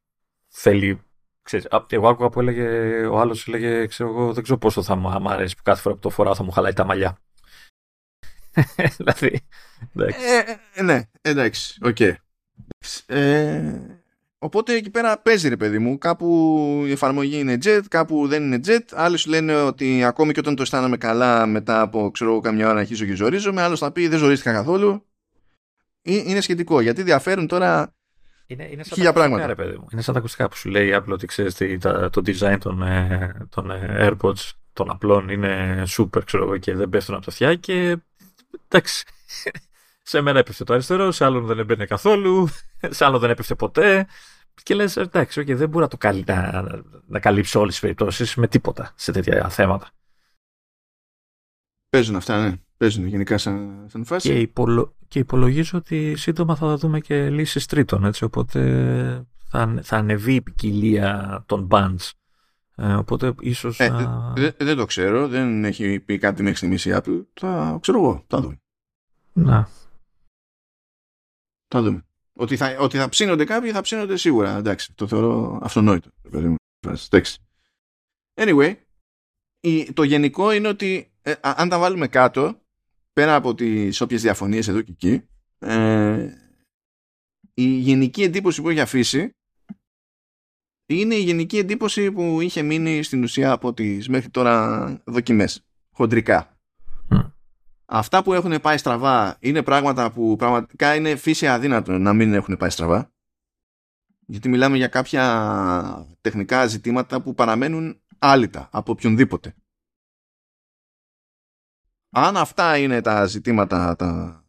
[0.48, 1.02] θέλει.
[1.42, 2.66] Ξέρεις, εγώ άκουγα που έλεγε,
[3.06, 6.00] ο άλλος έλεγε, ξέρω εγώ, δεν ξέρω πόσο θα μου αρέσει που κάθε φορά που
[6.00, 7.18] το φοράω θα μου χαλάει τα μαλλιά.
[8.96, 9.40] δηλαδή.
[9.94, 10.18] Εντάξει.
[10.24, 11.96] Ε, ε, ναι, εντάξει, OK.
[11.98, 12.14] Okay.
[13.06, 13.97] Ε,
[14.38, 15.98] Οπότε εκεί πέρα παίζει ρε παιδί μου.
[15.98, 18.84] Κάπου η εφαρμογή είναι jet, κάπου δεν είναι jet.
[18.92, 22.80] Άλλοι σου λένε ότι ακόμη και όταν το αισθάνομαι καλά μετά από ξέρω καμιά ώρα
[22.80, 23.62] αρχίζω και ζορίζομαι.
[23.62, 25.06] Άλλος θα πει δεν ζορίστηκα καθόλου.
[26.02, 27.92] Είναι σχετικό γιατί διαφέρουν τώρα
[28.50, 29.46] είναι, είναι σαν χίλια πράγματα.
[29.46, 29.86] Ρε, παιδί μου.
[29.92, 31.54] Είναι σαν τα ακουστικά που σου λέει απλό ότι ξέρεις
[32.10, 37.14] το design των, ε, των ε, AirPods των απλών είναι super ξέρω και δεν πέφτουν
[37.14, 37.96] από τα αυτιά και
[38.68, 39.04] εντάξει.
[40.08, 42.48] Σε μένα έπεφτε το αριστερό, σε άλλον δεν έμπαινε καθόλου,
[42.96, 44.06] σε άλλον δεν έπεφτε ποτέ.
[44.62, 46.64] Και λες, εντάξει, okay, δεν μπορεί να το καλύ, να,
[47.06, 49.90] να καλύψει όλες τις περιπτώσεις με τίποτα σε τέτοια θέματα.
[51.88, 52.56] Παίζουν αυτά, ναι.
[52.76, 54.28] Παίζουν γενικά σαν, σαν φάση.
[54.28, 54.94] Και, υπολο...
[55.08, 58.60] και υπολογίζω ότι σύντομα θα δούμε και λύσεις τρίτων, έτσι, οπότε
[59.48, 62.10] θα, θα ανεβεί η ποικιλία των bands.
[62.76, 64.32] Ε, οπότε ίσως ε, να...
[64.58, 67.24] Δεν το ξέρω, δεν έχει πει κάτι μέχρι στιγμής η Apple.
[67.34, 68.60] Θα ξέρω εγώ, θα δούμε.
[69.32, 69.68] Να,
[71.68, 72.02] θα δούμε.
[72.32, 74.56] Ότι θα, ότι θα ψήνονται κάποιοι, θα ψήνονται σίγουρα.
[74.56, 76.10] Εντάξει, το θεωρώ αυτονόητο.
[76.80, 77.38] Εντάξει.
[78.34, 78.74] Anyway,
[79.94, 82.60] το γενικό είναι ότι ε, αν τα βάλουμε κάτω,
[83.12, 85.22] πέρα από τις όποιες διαφωνίες εδώ και εκεί,
[85.58, 86.34] ε,
[87.54, 89.30] η γενική εντύπωση που έχει αφήσει
[90.86, 96.57] είναι η γενική εντύπωση που είχε μείνει στην ουσία από τις μέχρι τώρα δοκιμές, χοντρικά
[97.88, 102.56] αυτά που έχουν πάει στραβά είναι πράγματα που πραγματικά είναι φύση αδύνατο να μην έχουν
[102.56, 103.12] πάει στραβά.
[104.26, 109.54] Γιατί μιλάμε για κάποια τεχνικά ζητήματα που παραμένουν άλυτα από οποιονδήποτε.
[112.10, 114.44] Αν αυτά είναι τα ζητήματα τα,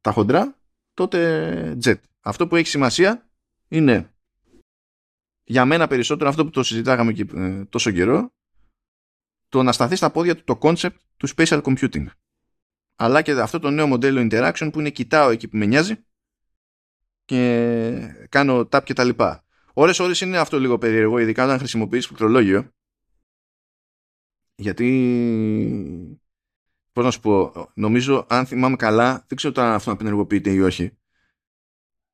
[0.00, 0.58] τα χοντρά,
[0.94, 2.00] τότε jet.
[2.20, 3.28] Αυτό που έχει σημασία
[3.68, 4.14] είναι
[5.44, 8.32] για μένα περισσότερο αυτό που το συζητάγαμε και ε, τόσο καιρό
[9.48, 12.06] το να σταθεί στα πόδια του το concept του spatial computing
[12.96, 16.04] αλλά και αυτό το νέο μοντέλο interaction που είναι κοιτάω εκεί που με νοιάζει
[17.24, 19.44] και κάνω tap και τα λοιπά.
[19.72, 22.68] Ώρες ώρες είναι αυτό λίγο περίεργο, ειδικά όταν χρησιμοποιείς πληκτρολόγιο.
[24.56, 24.88] Γιατί,
[26.92, 30.60] πώς να σου πω, νομίζω, αν θυμάμαι καλά, δεν ξέρω αν αυτό να απενεργοποιείται ή
[30.60, 30.98] όχι.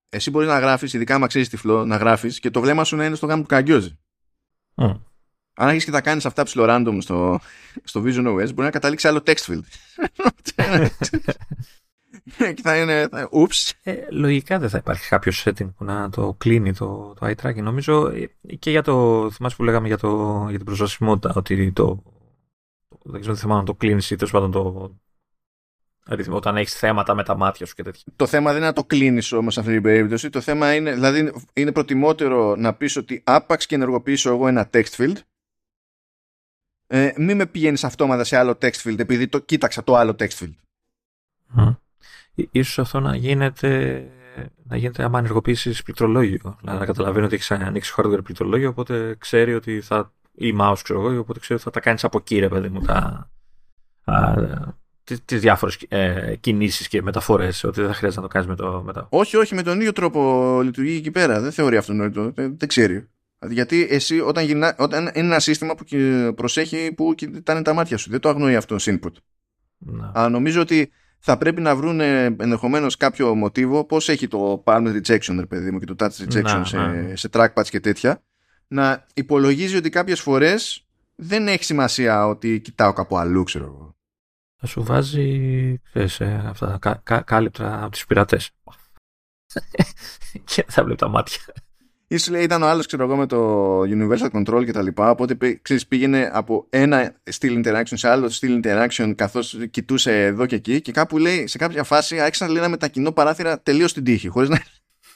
[0.09, 3.05] Εσύ μπορεί να γράφεις, ειδικά άμα ξέρεις τυφλό, να γράφεις και το βλέμμα σου να
[3.05, 3.99] είναι στο γάμο του καγκιόζη.
[4.74, 5.01] Mm
[5.61, 7.41] αν έχεις και τα κάνεις αυτά ψηλό random στο,
[7.85, 9.65] στο Vision OS, μπορεί να καταλήξει άλλο text field.
[12.55, 13.09] και θα είναι.
[13.11, 13.71] Θα, oops.
[13.83, 17.63] Ε, λογικά δεν θα υπάρχει κάποιο setting που να το κλείνει το, το eye tracking.
[17.63, 19.29] Νομίζω ε, και για το.
[19.31, 22.03] Θυμάσαι που λέγαμε για, το, για την προσβασιμότητα, ότι το.
[23.03, 24.93] Δεν ξέρω τι θυμάμαι, το κλείνεις ή τέλος πάντων το,
[26.11, 28.03] αριθμό, όταν έχεις θέματα με τα μάτια σου και τέτοια.
[28.17, 30.31] Το θέμα δεν είναι να το κλείνεις όμως σε αυτή την περίπτωση.
[30.31, 34.97] Το θέμα είναι, δηλαδή, είναι προτιμότερο να πεις ότι άπαξ και ενεργοποιήσω εγώ ένα text
[34.97, 35.17] field.
[36.93, 40.38] Ε, μην με πηγαίνεις αυτόματα σε άλλο text field επειδή το κοίταξα το άλλο text
[40.38, 40.55] field.
[41.57, 41.76] Mm.
[42.51, 44.05] Ίσως αυτό να γίνεται
[44.62, 46.59] να γίνεται άμα ενεργοποιήσεις πληκτρολόγιο.
[46.62, 50.12] Να καταλαβαίνει ότι έχεις ανοίξει hardware πληκτρολόγιο, οπότε ξέρει ότι θα.
[50.34, 52.80] ή mouse, ξέρω εγώ, οπότε ξέρει ότι θα τα κάνεις από εκεί, ρε παιδί μου,
[52.80, 53.30] τα,
[55.24, 59.07] τις διάφορες ε, κινήσεις και μεταφορές, ότι δεν χρειάζεται να το κάνεις με το μετά.
[59.11, 61.41] Όχι, όχι, με τον ίδιο τρόπο λειτουργεί εκεί πέρα.
[61.41, 62.30] Δεν θεωρεί αυτονόητο.
[62.30, 63.09] Δεν, δεν ξέρει.
[63.49, 65.84] Γιατί εσύ όταν, γυρνά, όταν είναι ένα σύστημα που
[66.34, 69.12] προσέχει που κοιτάνε τα μάτια σου, δεν το αγνοεί αυτό ως input.
[69.78, 70.12] Να.
[70.14, 75.36] Αλλά νομίζω ότι θα πρέπει να βρουν ενδεχομένως κάποιο μοτίβο πώς έχει το palm rejection,
[75.38, 77.16] ρε παιδί μου, και το touch rejection να, σε, να.
[77.16, 78.22] σε trackpads και τέτοια,
[78.66, 83.95] να υπολογίζει ότι κάποιες φορές δεν έχει σημασία ότι κοιτάω κάπου αλλού, ξέρω εγώ
[84.61, 88.51] θα σου βάζει ξέρεις, ε, αυτά, κα, κα, κάλυπτα από τους πειρατές.
[90.55, 91.38] και θα βλέπει τα μάτια.
[92.13, 95.59] Ίσως λέει ήταν ο άλλος ξέρω εγώ με το Universal Control και τα λοιπά οπότε
[95.63, 100.81] ξέρεις, πήγαινε από ένα style interaction σε άλλο style interaction καθώς κοιτούσε εδώ και εκεί
[100.81, 104.59] και κάπου λέει σε κάποια φάση άρχισα να μετακινώ παράθυρα τελείως στην τύχη χωρίς να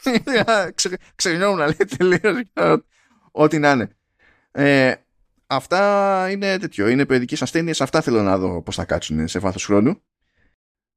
[0.75, 2.43] Ξε, ξενιόμουν να λέει τελείως
[3.31, 3.89] ό,τι να είναι.
[4.51, 4.95] Ε,
[5.47, 6.89] αυτά είναι τέτοιο.
[6.89, 7.81] Είναι παιδικές ασθένειες.
[7.81, 10.03] Αυτά θέλω να δω πώς θα κάτσουν σε βάθος χρόνου.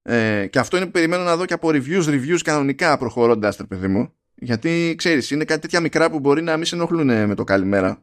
[0.01, 3.65] Ε, και αυτό είναι που περιμένω να δω και από reviews, reviews κανονικά προχωρώντας, το
[3.65, 4.16] παιδί μου.
[4.39, 8.01] Γιατί ξέρεις, είναι κάτι τέτοια μικρά που μπορεί να μην σε ενοχλούν με το καλημέρα.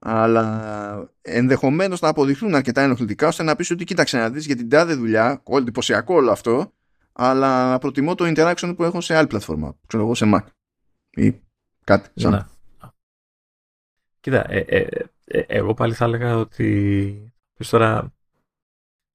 [0.00, 4.68] Αλλά ενδεχομένως να αποδειχθούν αρκετά ενοχλητικά ώστε να πεις ότι κοίταξε να δεις για την
[4.68, 6.72] τάδε δουλειά, εντυπωσιακό όλο αυτό,
[7.12, 9.76] αλλά προτιμώ το interaction που έχω σε άλλη πλατφόρμα.
[9.86, 10.44] Ξέρω εγώ σε Mac.
[11.10, 11.40] Ή
[11.84, 12.32] κάτι σαν.
[12.32, 12.40] Ναι.
[14.20, 14.86] Κοίτα, ε, ε,
[15.24, 18.12] ε, εγώ πάλι θα έλεγα ότι πεις τώρα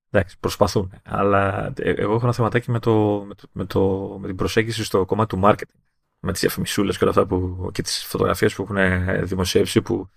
[0.09, 0.93] εντάξει, προσπαθούν.
[1.03, 4.83] Αλλά ε, εγώ έχω ένα θεματάκι με, το, με, το, με, το, με την προσέγγιση
[4.83, 5.88] στο κομμάτι του marketing.
[6.19, 8.77] Με τις διαφημισούλες και όλα αυτά που, και τις φωτογραφίες που έχουν
[9.25, 10.09] δημοσιεύσει που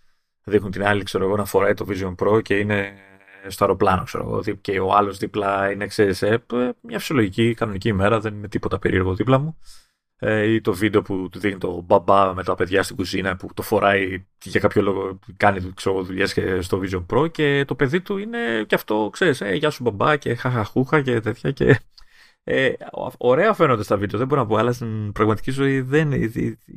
[0.44, 2.92] δείχνουν την άλλη ξέρω εγώ, να φοράει το Vision Pro και είναι
[3.48, 6.44] στο αεροπλάνο ξέρω εγώ, και ο άλλος δίπλα είναι ξέρεις, ε,
[6.80, 9.59] μια φυσιολογική κανονική ημέρα, δεν είναι τίποτα περίεργο δίπλα μου.
[10.24, 13.48] Ε, ή το βίντεο που του δείχνει το μπαμπά με τα παιδιά στην κουζίνα που
[13.55, 18.16] το φοράει για κάποιο λόγο κάνει ξέρω, δουλειές στο Vision Pro και το παιδί του
[18.16, 21.80] είναι και αυτό, ξέρεις, ε, γεια σου μπαμπά και χαχαχούχα και τέτοια και
[22.45, 22.72] ε,
[23.18, 26.12] ωραία φαίνονται στα βίντεο, δεν μπορώ να πω, αλλά στην πραγματική ζωή δεν,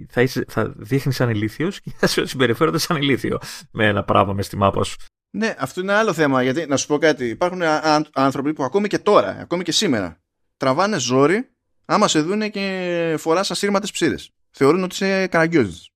[0.10, 3.40] θα, είσαι, θα δείχνεις σαν ηλίθιο και θα συμπεριφέρονται σαν ηλίθιο
[3.72, 4.96] με ένα πράγμα μες στη μάπα σου.
[5.30, 6.44] Ναι, αυτό είναι άλλο θέμα.
[6.44, 7.62] Γιατί να σου πω κάτι, υπάρχουν
[8.14, 10.22] άνθρωποι που ακόμη και τώρα, ακόμη και σήμερα,
[10.58, 11.50] τραβάνε ζόρι
[11.86, 14.30] άμα σε δούνε και φοράς ασύρματες ψήρες.
[14.52, 15.90] Θεωρούν ότι είσαι καραγκιόζης.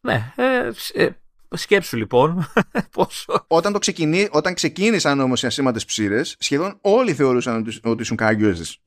[0.00, 1.08] Ναι, ε, ε,
[1.50, 2.52] σκέψου λοιπόν
[2.96, 3.44] πόσο...
[3.46, 8.16] Όταν, το ξεκινή, όταν ξεκίνησαν όμως οι ασύρματες ψήρες, σχεδόν όλοι θεωρούσαν ότι, ότι ήσουν
[8.16, 8.78] καραγκιόζης.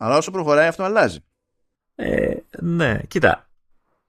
[0.00, 1.18] Αλλά όσο προχωράει αυτό αλλάζει.
[1.94, 3.48] Ε, ναι, κοίτα.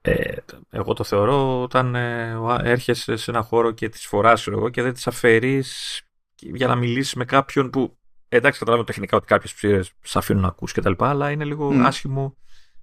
[0.01, 0.35] Ε,
[0.69, 4.93] εγώ το θεωρώ όταν ε, έρχεσαι σε ένα χώρο και τις φοράς εγώ και δεν
[4.93, 6.01] τις αφαιρείς
[6.39, 7.97] για να μιλήσεις με κάποιον που
[8.29, 11.45] εντάξει, καταλαβαίνω τεχνικά ότι κάποιες ψήρες σε αφήνουν να ακούς και τα λοιπά, αλλά είναι
[11.45, 11.81] λίγο mm.
[11.85, 12.37] άσχημο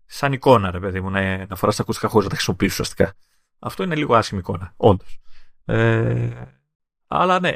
[0.07, 3.15] σαν εικόνα, ρε παιδί μου, να, να φοράς τα ακουστικά χωρίς να τα χρησιμοποιήσει ουσιαστικά.
[3.59, 5.21] Αυτό είναι λίγο άσχημη εικόνα, όντως.
[5.65, 6.31] Ε,
[7.07, 7.53] αλλά ναι,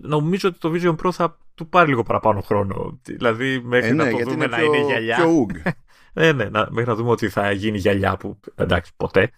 [0.00, 3.00] νομίζω ότι το Vision Pro θα του πάρει λίγο παραπάνω χρόνο.
[3.02, 5.16] Δηλαδή, μέχρι ε, ναι, να το δούμε να είναι γυαλιά.
[5.16, 5.46] Πιο
[6.12, 9.30] ναι, ναι, να, μέχρι να δούμε ότι θα γίνει γυαλιά που εντάξει, ποτέ.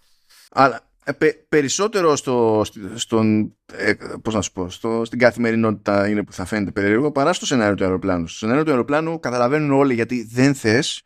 [0.51, 2.63] Αλλά ε, περισσότερο στο,
[2.95, 3.93] στον, ε,
[4.23, 7.75] πώς να σου πω, στο, στην καθημερινότητα είναι που θα φαίνεται περίεργο παρά στο σενάριο
[7.75, 8.27] του αεροπλάνου.
[8.27, 11.03] Στο σενάριο του αεροπλάνου καταλαβαίνουν όλοι γιατί δεν θες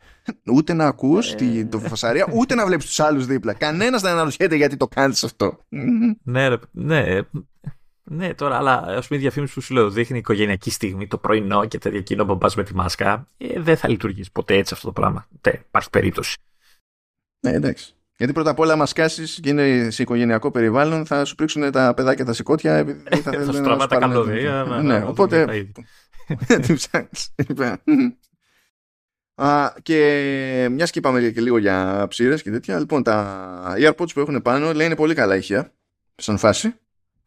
[0.52, 1.64] ούτε να ακούς ε...
[1.70, 3.52] το φασαρία ούτε να βλέπεις τους άλλους δίπλα.
[3.52, 5.58] Κανένας δεν αναρωτιέται γιατί το κάνεις αυτό.
[6.22, 7.22] ναι, ρε, ναι, ε,
[8.04, 11.64] ναι, τώρα, αλλά ας πούμε η διαφήμιση που σου λέω δείχνει οικογενειακή στιγμή, το πρωινό
[11.64, 13.26] και τέτοια εκείνο που πας με τη μάσκα.
[13.36, 15.26] Ε, δεν θα λειτουργήσει ποτέ έτσι αυτό το πράγμα.
[15.40, 16.36] Δεν υπάρχει περίπτωση.
[17.40, 17.94] Ναι, εντάξει.
[18.16, 21.94] Γιατί πρώτα απ' όλα, άμα σκάσεις και είναι σε οικογενειακό περιβάλλον, θα σου πρίξουν τα
[21.94, 22.76] παιδάκια τα σηκώτια.
[22.76, 24.64] Επειδή θα θέλουν να σου τα καλώδια.
[24.82, 25.64] Ναι, οπότε.
[26.62, 27.08] Τι ψάχνει.
[29.82, 32.78] Και μιας και είπαμε και λίγο για ψήρες και τέτοια.
[32.78, 35.72] Λοιπόν, τα AirPods που έχουν πάνω λένε πολύ καλά ηχεία.
[36.14, 36.74] Σαν φάση.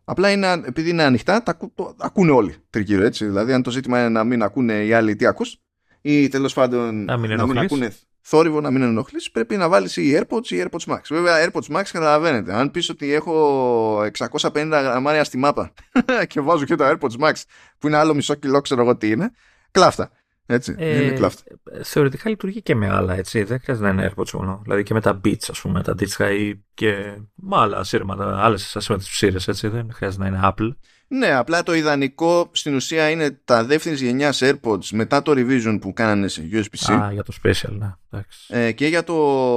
[0.06, 1.58] Απλά είναι, επειδή είναι ανοιχτά, τα
[1.98, 3.26] ακούνε όλοι τριγύρω έτσι.
[3.26, 5.58] Δηλαδή, αν το ζήτημα είναι να μην ακούνε οι άλλοι τι ακούς,
[6.02, 9.98] ή τέλος πάντων να μην, να μην ακούνε θόρυβο να μην ενοχλήσει, πρέπει να βάλεις
[9.98, 11.00] ή AirPods ή AirPods Max.
[11.10, 12.54] Βέβαια, AirPods Max καταλαβαίνετε.
[12.54, 15.74] Αν πεις ότι έχω 650 γραμμάρια στη μάπα
[16.28, 17.34] και βάζω και το AirPods Max
[17.78, 19.32] που είναι άλλο μισό κιλό, ξέρω εγώ τι είναι,
[19.72, 20.12] κλάφτα.
[20.45, 21.41] Έτσι, ε, είναι κλάφτα.
[21.84, 23.44] Θεωρητικά λειτουργεί και με άλλα, έτσι.
[23.44, 24.60] Δεν χρειάζεται να είναι AirPods μόνο.
[24.64, 26.94] Δηλαδή και με τα Beats, ας πούμε, τα Beats High και
[27.36, 29.68] με άλλα σύρματα, άλλες ασύρματες ψήρες, έτσι.
[29.68, 30.70] Δεν χρειάζεται να είναι Apple.
[31.07, 35.94] Ναι, απλά το ιδανικό στην ουσία είναι τα δεύτερης γενιάς AirPods μετά το revision που
[35.94, 36.94] κάνανε σε USB-C.
[36.94, 37.78] Α, για το special,
[38.10, 38.22] ναι.
[38.48, 39.15] Ε, και για το.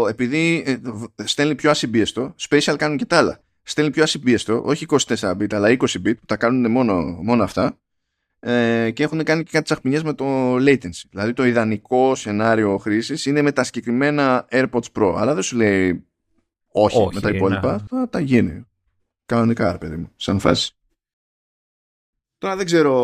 [0.08, 0.76] Επειδή ε,
[1.24, 3.40] στέλνει πιο ασυμπίεστο, special κάνουν και τα άλλα.
[3.62, 7.78] Στέλνει πιο ασυμπίεστο, όχι 24 bit, αλλά 20 bit, που τα κάνουν μόνο, μόνο αυτά.
[8.48, 11.02] Ε, και έχουν κάνει και κάτι τσαχμινιές με το latency.
[11.10, 15.14] Δηλαδή το ιδανικό σενάριο χρήσης είναι με τα συγκεκριμένα AirPods Pro.
[15.16, 16.06] Αλλά δεν σου λέει
[16.68, 17.73] όχι, όχι με τα υπόλοιπα.
[17.73, 17.98] Ναι.
[17.98, 18.64] Θα τα γίνει.
[19.27, 20.77] Κανονικά, παιδί μου, σαν φάση.
[22.39, 22.94] Τώρα δεν ξέρω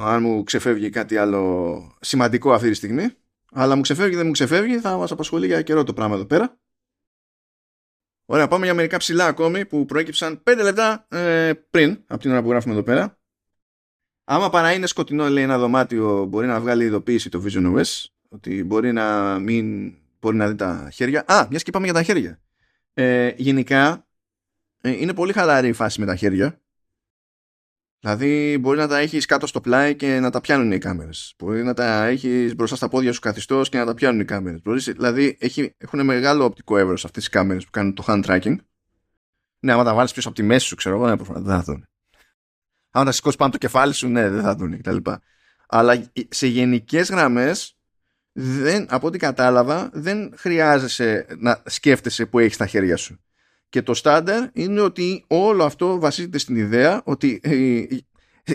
[0.00, 3.06] αν μου ξεφεύγει κάτι άλλο σημαντικό αυτή τη στιγμή.
[3.52, 6.58] Αλλά μου ξεφεύγει, δεν μου ξεφεύγει, θα μας απασχολεί για καιρό το πράγμα εδώ πέρα.
[8.24, 12.42] Ωραία, πάμε για μερικά ψηλά ακόμη που προέκυψαν 5 λεπτά ε, πριν από την ώρα
[12.42, 13.19] που γράφουμε εδώ πέρα.
[14.32, 18.64] Άμα παρά είναι σκοτεινό, λέει ένα δωμάτιο, μπορεί να βγάλει ειδοποίηση το Vision OS, ότι
[18.64, 21.24] μπορεί να μην μπορεί να δει τα χέρια.
[21.26, 22.40] Α, μιας και πάμε για τα χέρια.
[22.94, 24.06] Ε, γενικά,
[24.80, 26.60] ε, είναι πολύ χαλαρή η φάση με τα χέρια.
[28.00, 31.34] Δηλαδή μπορεί να τα έχεις κάτω στο πλάι και να τα πιάνουν οι κάμερες.
[31.38, 34.62] Μπορεί να τα έχεις μπροστά στα πόδια σου καθιστός και να τα πιάνουν οι κάμερες.
[34.62, 38.56] Μπορείς, δηλαδή έχει, έχουν μεγάλο οπτικό εύρος αυτές οι κάμερες που κάνουν το hand tracking.
[39.60, 41.84] Ναι, άμα τα βάλεις πίσω από τη μέση σου, ξέρω εγώ, ναι, δεν θα δουν.
[42.90, 44.96] Άμα τα σηκώσει πάνω το κεφάλι σου, ναι, δεν θα δουν κτλ.
[45.68, 47.76] Αλλά σε γενικές γραμμές,
[48.32, 53.20] δεν, από ό,τι κατάλαβα, δεν χρειάζεσαι να σκέφτεσαι που έχεις τα χέρια σου.
[53.68, 57.52] Και το στάνταρ είναι ότι όλο αυτό βασίζεται στην ιδέα ότι ε,
[58.44, 58.54] ε,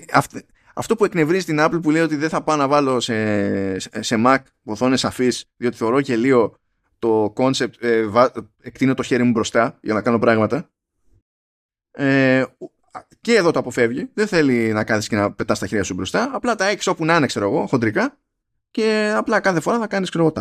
[0.75, 4.15] αυτό που εκνευρίζει την Apple που λέει ότι δεν θα πάω να βάλω σε, σε
[4.25, 6.57] Mac οθόνες αφής διότι θεωρώ γελίο
[6.99, 8.05] το concept ε,
[8.61, 10.69] εκτείνω το χέρι μου μπροστά για να κάνω πράγματα
[11.91, 12.43] ε,
[13.21, 16.29] και εδώ το αποφεύγει δεν θέλει να κάθεις και να πετάς τα χέρια σου μπροστά
[16.33, 18.17] απλά τα έχεις όπου να είναι ξέρω εγώ χοντρικά
[18.71, 20.33] και απλά κάθε φορά θα κάνεις ξέρω εγώ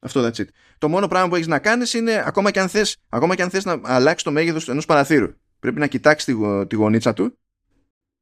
[0.00, 0.46] αυτό that's it.
[0.78, 3.50] Το μόνο πράγμα που έχεις να κάνεις είναι ακόμα και αν θες ακόμα και αν
[3.50, 5.34] θες να αλλάξεις το μέγεθος ενός παραθύρου.
[5.58, 7.38] Πρέπει να κοιτάξεις τη, τη γωνίτσα του,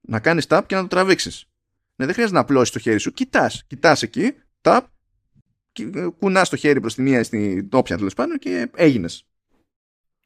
[0.01, 1.45] να κάνεις tap και να το τραβήξεις.
[1.97, 3.13] Ναι, δεν χρειάζεται να απλώσεις το χέρι σου.
[3.13, 3.65] Κοιτάς.
[3.67, 4.81] Κοιτάς εκεί, tap,
[5.95, 9.27] ε, κουνάς το χέρι προς τη μία στην όποια τέλος πάντων και έγινες.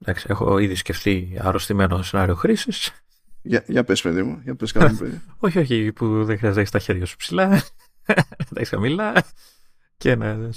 [0.05, 2.91] Εντάξει, έχω ήδη σκεφτεί αρρωστημένο σενάριο χρήσης.
[3.43, 5.21] Για, για πες παιδί μου, για πες κάτι παιδί.
[5.39, 7.49] όχι, όχι, που δεν χρειάζεται να έχεις τα χέρια σου ψηλά,
[8.37, 9.25] τα έχεις χαμηλά
[9.97, 10.35] και να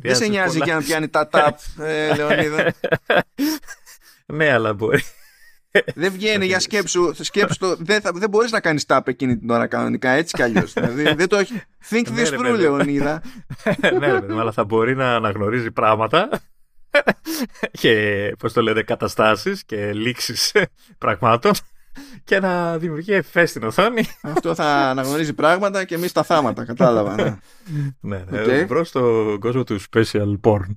[0.00, 2.74] δεν σε νοιάζει και να πιάνει τα τάπ, ε, Λεωνίδα.
[4.26, 5.02] ναι, αλλά μπορεί.
[5.94, 7.12] δεν βγαίνει για σκέψου.
[7.14, 10.42] σκέψου το, δεν, θα, δεν μπορείς να κάνεις τάπ εκείνη την ώρα κανονικά, έτσι κι
[10.42, 10.72] αλλιώς.
[10.72, 11.62] δηλαδή, δεν το έχει...
[11.90, 13.22] Think ναι, this through, Λεωνίδα.
[13.98, 14.06] ναι,
[14.40, 16.28] αλλά θα μπορεί να αναγνωρίζει πράγματα
[17.80, 20.52] και, πώς το λένε, καταστάσεις και λήξεις
[20.98, 21.52] πραγμάτων
[22.24, 24.04] και να δημιουργεί εφέ στην οθόνη.
[24.22, 27.14] Αυτό θα αναγνωρίζει πράγματα και εμείς τα θάματα, κατάλαβα.
[27.14, 27.38] Ναι,
[28.00, 28.66] ναι, ναι okay.
[28.66, 30.76] μπρος στον κόσμο του special porn.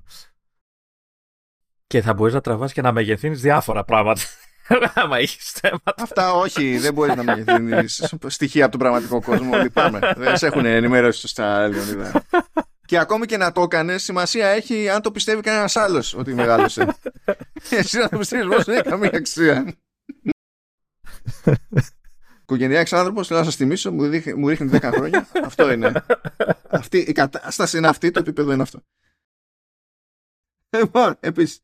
[1.86, 4.20] Και θα μπορείς να τραβάς και να μεγεθύνεις διάφορα πράγματα.
[4.94, 5.94] Άμα έχεις θέματα.
[6.02, 9.56] Αυτά όχι, δεν μπορείς να μεγεθύνεις στοιχεία από τον πραγματικό κόσμο.
[9.56, 10.12] Λυπάμαι.
[10.16, 12.22] Δεν σε έχουν ενημερώσει σωστά, Λεωνίδα.
[12.86, 16.96] Και ακόμη και να το έκανε, σημασία έχει αν το πιστεύει κανένας άλλος ότι μεγάλωσε.
[17.70, 19.74] Εσύ να το πιστεύεις πώ δεν έχει καμία αξία.
[22.42, 25.28] Οικογενειακός άνθρωπος, θέλω να σας θυμίσω, μου, δείχνει, μου ρίχνει 10 χρόνια.
[25.44, 26.04] αυτό είναι.
[26.70, 28.80] Αυτή, η κατάσταση είναι αυτή, το επίπεδο είναι αυτό.
[30.70, 31.60] Λοιπόν, επίσης.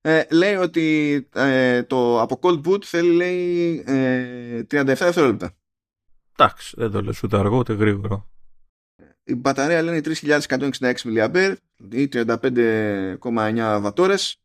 [0.00, 5.56] Ε, λέει ότι ε, το από cold boot θέλει λέει ε, 37 δευτερόλεπτα.
[6.32, 8.31] Εντάξει, δεν το λες ούτε αργό ούτε γρήγορο.
[9.32, 11.54] Η μπαταρία λένε 3166 mAh
[11.90, 14.40] ή 35,9 βατόρες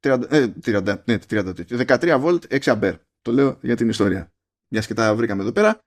[0.00, 2.94] 30, ε, 30, ναι, 30, 13 volt 6 ampere.
[3.22, 4.32] Το λέω για την ιστορία.
[4.68, 5.80] Μιας και τα βρήκαμε εδώ πέρα.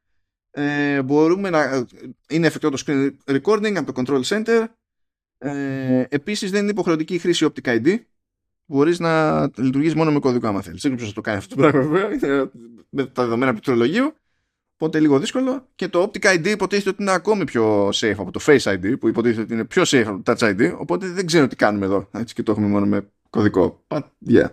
[0.52, 1.86] Ε, μπορούμε να...
[2.30, 4.66] Είναι εφικτό το screen recording από το control center.
[5.38, 7.98] Ε, επίσης δεν είναι υποχρεωτική η χρήση Optic ID.
[8.66, 10.82] Μπορείς να λειτουργείς μόνο με κωδικό άμα θέλεις.
[10.82, 12.14] Δεν ξέρω το κάνει αυτό το πράγμα βέβαια.
[12.14, 12.52] Είναι
[12.90, 14.14] με τα δεδομένα πληκτρολογίου.
[14.78, 15.68] Οπότε λίγο δύσκολο.
[15.76, 19.08] Και το Optic ID υποτίθεται ότι είναι ακόμη πιο safe από το Face ID, που
[19.08, 20.76] υποτίθεται ότι είναι πιο safe από το Touch ID.
[20.78, 22.10] Οπότε δεν ξέρω τι κάνουμε εδώ.
[22.14, 23.84] Έτσι και το έχουμε μόνο με κωδικό.
[23.88, 24.50] But yeah.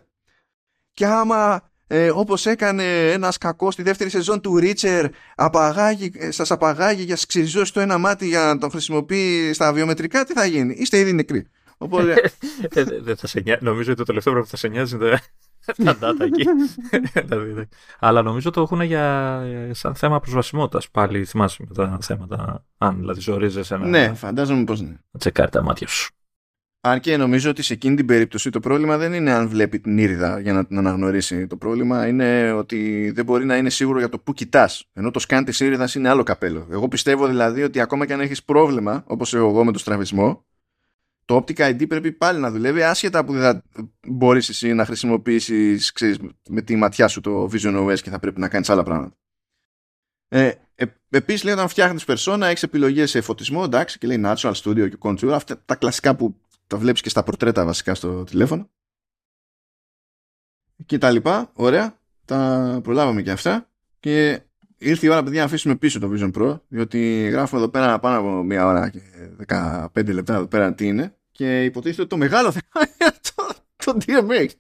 [0.93, 6.51] Και άμα ε, όπως έκανε ένας κακός στη δεύτερη σεζόν του Ρίτσερ απαγάγει, ε, σας
[6.51, 10.75] απαγάγει για ξεριζώσει το ένα μάτι για να το χρησιμοποιεί στα βιομετρικά τι θα γίνει,
[10.79, 11.47] είστε ήδη νεκροί
[11.79, 12.15] Οπότε...
[12.75, 15.21] Ε, δεν θα σε νομίζω ότι το τελευταίο πράγμα που θα σε νοιάζει είναι
[15.85, 16.45] τα data εκεί.
[17.99, 21.25] Αλλά νομίζω το έχουν για σαν θέμα προσβασιμότητας πάλι.
[21.25, 22.65] Θυμάσαι με τα θέματα.
[22.79, 23.87] Αν δηλαδή ζορίζεσαι ένα.
[23.87, 24.97] Ναι, φαντάζομαι πως ναι.
[25.11, 26.11] Να τσεκάρει τα μάτια σου.
[26.85, 29.99] Αν και νομίζω ότι σε εκείνη την περίπτωση το πρόβλημα δεν είναι αν βλέπει την
[29.99, 31.47] ήριδα για να την αναγνωρίσει.
[31.47, 34.89] Το πρόβλημα είναι ότι δεν μπορεί να είναι σίγουρο για το που κοιτάς.
[34.93, 36.67] Ενώ το σκάν της ήριδας είναι άλλο καπέλο.
[36.71, 40.45] Εγώ πιστεύω δηλαδή ότι ακόμα και αν έχεις πρόβλημα, όπως εγώ με το στραβισμό,
[41.33, 43.63] το Optic ID πρέπει πάλι να δουλεύει άσχετα που δεν θα
[44.07, 46.19] μπορείς εσύ να χρησιμοποιήσεις ξέρεις,
[46.49, 49.17] με τη ματιά σου το Vision OS και θα πρέπει να κάνεις άλλα πράγματα.
[50.29, 54.53] Ε, ε, Επίσης, λέει όταν φτιάχνεις persona, έχεις επιλογές σε φωτισμό, εντάξει, και λέει Natural
[54.53, 55.29] Studio και Contour.
[55.29, 58.71] Αυτά τα κλασικά που τα βλέπεις και στα πορτρέτα βασικά στο τηλέφωνο.
[60.87, 61.51] Και τα λοιπά.
[61.55, 61.99] Ωραία.
[62.25, 63.71] Τα προλάβαμε και αυτά.
[64.01, 64.43] Και
[64.79, 68.19] ήρθε η ώρα, παιδιά, να αφήσουμε πίσω το Vision Pro, διότι γράφουμε εδώ πέρα πάνω
[68.19, 69.01] από μία ώρα και
[69.47, 71.17] 15 λεπτά εδώ πέρα τι είναι.
[71.33, 74.51] Και υποτίθεται ότι το μεγάλο θέμα είναι το, το DMX.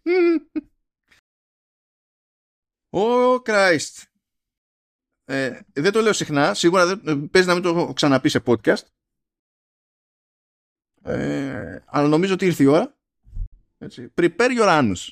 [2.95, 4.03] Oh Christ.
[5.25, 8.43] Ε, δεν το λέω συχνά, σίγουρα δεν, ε, παίζει να μην το έχω ξαναπεί σε
[8.47, 8.83] podcast.
[11.03, 12.97] Ε, αλλά νομίζω ότι ήρθε η ώρα.
[13.79, 14.13] Έτσι.
[14.17, 15.09] Prepare your anus.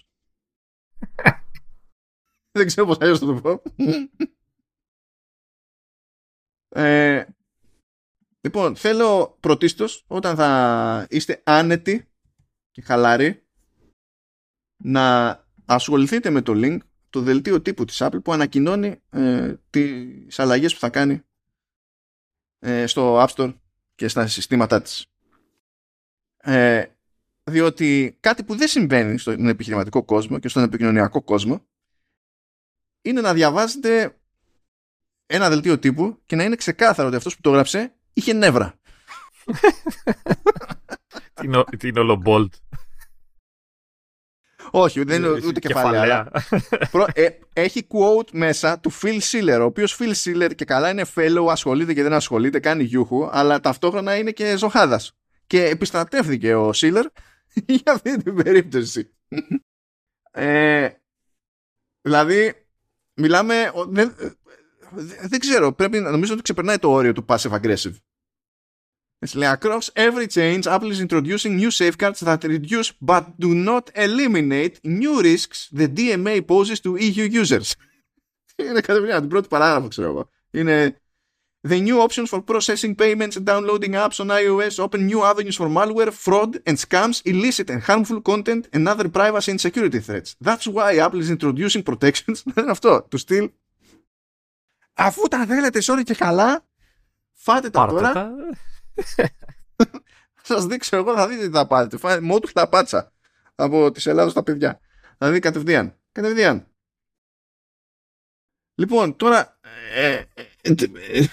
[2.58, 3.62] δεν ξέρω πώς αλλιώς θα το πω.
[6.68, 7.26] ε,
[8.40, 12.08] λοιπόν, θέλω πρωτίστως όταν θα είστε άνετοι
[12.70, 13.46] και χαλάροι
[14.76, 16.78] να ασχοληθείτε με το link
[17.10, 21.22] το δελτίο τύπου της Apple που ανακοινώνει ε, τις αλλαγές που θα κάνει
[22.58, 23.54] ε, στο App Store
[23.94, 25.06] και στα συστήματά της.
[26.36, 26.86] Ε,
[27.44, 31.66] διότι κάτι που δεν συμβαίνει στον επιχειρηματικό κόσμο και στον επικοινωνιακό κόσμο
[33.02, 34.18] είναι να διαβάζετε
[35.26, 38.74] ένα δελτίο τύπου και να είναι ξεκάθαρο ότι αυτός που το έγραψε είχε νεύρα.
[41.78, 42.54] την ολομπόλτ.
[44.70, 46.30] Όχι, δεν είναι ούτε κεφαλαία.
[47.12, 51.46] ε, έχει quote μέσα του Phil Schiller, ο οποίος Phil Schiller και καλά είναι fellow,
[51.50, 55.12] ασχολείται και δεν ασχολείται, κάνει γιούχου, αλλά ταυτόχρονα είναι και ζωχάδας.
[55.46, 57.04] Και επιστρατεύθηκε ο Schiller
[57.66, 59.10] για αυτή την περίπτωση.
[60.30, 60.88] ε,
[62.00, 62.66] δηλαδή,
[63.14, 63.72] μιλάμε.
[63.88, 64.14] Δεν,
[65.28, 67.94] δεν ξέρω, πρέπει, νομίζω ότι ξεπερνάει το όριο του passive aggressive.
[69.18, 73.84] Έτσι λέει, across every change, Apple is introducing new safeguards that reduce but do not
[73.94, 77.72] eliminate new risks the DMA poses to EU users.
[78.56, 80.28] Είναι κατευθείαν την πρώτη παράγραφο, ξέρω εγώ.
[80.50, 81.00] Είναι
[81.68, 85.68] The new options for processing payments and downloading apps on iOS open new avenues for
[85.68, 90.36] malware, fraud and scams, illicit and harmful content and other privacy and security threats.
[90.40, 92.42] That's why Apple is introducing protections.
[92.58, 93.50] είναι αυτό, του στυλ.
[94.94, 96.66] Αφού τα θέλετε σόρι και καλά,
[97.32, 98.12] φάτε τα τώρα.
[98.12, 98.34] θα
[100.54, 101.96] σας δείξω εγώ, θα δείτε τι θα πάρετε.
[101.96, 103.12] Φάει μότου χταπάτσα
[103.54, 104.80] από τη Ελλάδα στα παιδιά.
[105.18, 105.98] Δηλαδή κατευθείαν.
[106.12, 106.66] Κατευθείαν.
[108.74, 109.58] Λοιπόν, τώρα.
[109.94, 110.24] Ε, ε,
[110.62, 111.26] ε,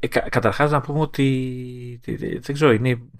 [0.00, 2.00] ε καταρχάς να πούμε ότι
[2.40, 3.10] δεν ξέρω, είναι,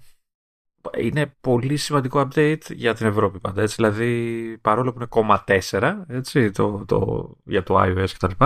[0.97, 3.61] είναι πολύ σημαντικό update για την Ευρώπη πάντα.
[3.61, 8.45] Έτσι, δηλαδή, παρόλο που είναι κόμμα 4 έτσι, το, το, για το iOS κτλ.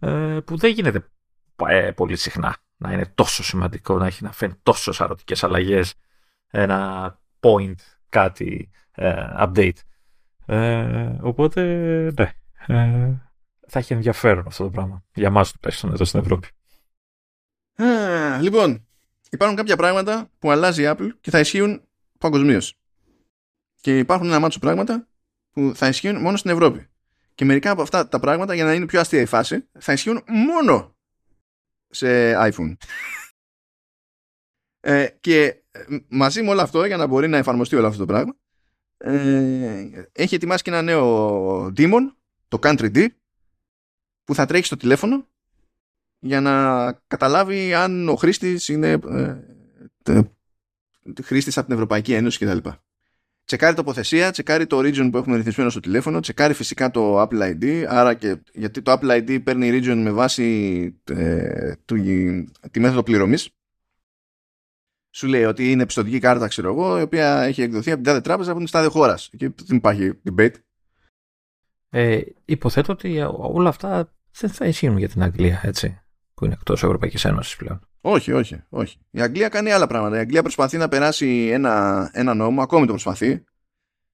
[0.00, 1.08] Ε, που δεν γίνεται
[1.94, 5.94] πολύ συχνά να είναι τόσο σημαντικό, να έχει να φέρει τόσο σαρωτικές αλλαγές
[6.50, 7.74] ένα point,
[8.08, 9.78] κάτι ε, update.
[10.46, 11.62] Ε, οπότε,
[12.18, 12.32] ναι,
[12.66, 13.12] ε,
[13.66, 15.04] θα έχει ενδιαφέρον αυτό το πράγμα.
[15.14, 16.48] Για μας τουλάχιστον εδώ στην Ευρώπη.
[18.40, 18.86] λοιπόν,
[19.30, 21.82] υπάρχουν κάποια πράγματα που αλλάζει η Apple και θα ισχύουν
[22.18, 22.74] παγκοσμίως.
[23.80, 25.08] Και υπάρχουν ένα μάτσο πράγματα
[25.50, 26.88] που θα ισχύουν μόνο στην Ευρώπη.
[27.40, 30.22] Και μερικά από αυτά τα πράγματα, για να είναι πιο αστεία η φάση, θα ισχύουν
[30.26, 30.96] μόνο
[31.88, 32.76] σε iPhone.
[34.80, 38.06] ε, και ε, μαζί με όλο αυτό, για να μπορεί να εφαρμοστεί όλο αυτό το
[38.06, 38.36] πράγμα,
[38.96, 42.14] ε, έχει ετοιμάσει και ένα νέο Demon,
[42.48, 43.06] το Country D,
[44.24, 45.26] που θα τρέχει στο τηλέφωνο
[46.18, 48.90] για να καταλάβει αν ο χρήστης είναι
[50.02, 50.22] ε,
[51.22, 52.68] χρήστης από την Ευρωπαϊκή Ένωση κτλ.
[53.50, 57.84] Τσεκάρει τοποθεσία, τσεκάρει το region που έχουμε ρυθμισμένο στο τηλέφωνο, τσεκάρει φυσικά το Apple ID,
[57.88, 60.44] άρα και γιατί το Apple ID παίρνει region με βάση
[61.04, 61.72] ε,
[62.70, 63.50] τη μέθοδο πληρωμής.
[65.10, 68.20] Σου λέει ότι είναι πιστοτική κάρτα, ξέρω εγώ, η οποία έχει εκδοθεί από την τάδε
[68.20, 69.30] τράπεζα από την τάδε χώρας.
[69.36, 70.54] Και δεν υπάρχει debate.
[71.90, 76.00] Ε, υποθέτω ότι όλα αυτά δεν θα ισχύουν για την Αγγλία, έτσι,
[76.34, 77.89] που είναι εκτός Ευρωπαϊκής Ένωσης πλέον.
[78.00, 78.98] Όχι, όχι, όχι.
[79.10, 80.16] Η Αγγλία κάνει άλλα πράγματα.
[80.16, 83.44] Η Αγγλία προσπαθεί να περάσει ένα, ένα νόμο, ακόμη το προσπαθεί,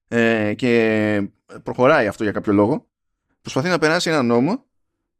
[0.07, 1.29] ε, και
[1.63, 2.87] προχωράει αυτό για κάποιο λόγο.
[3.41, 4.65] Προσπαθεί να περάσει ένα νόμο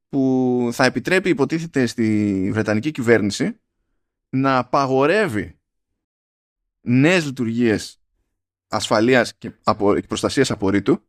[0.10, 3.60] που θα επιτρέπει, υποτίθεται, στη Βρετανική κυβέρνηση
[4.30, 5.60] να απαγορεύει
[6.82, 8.02] νέες λειτουργίες
[8.68, 9.52] ασφαλείας και
[10.08, 11.02] προστασίας απορρίτου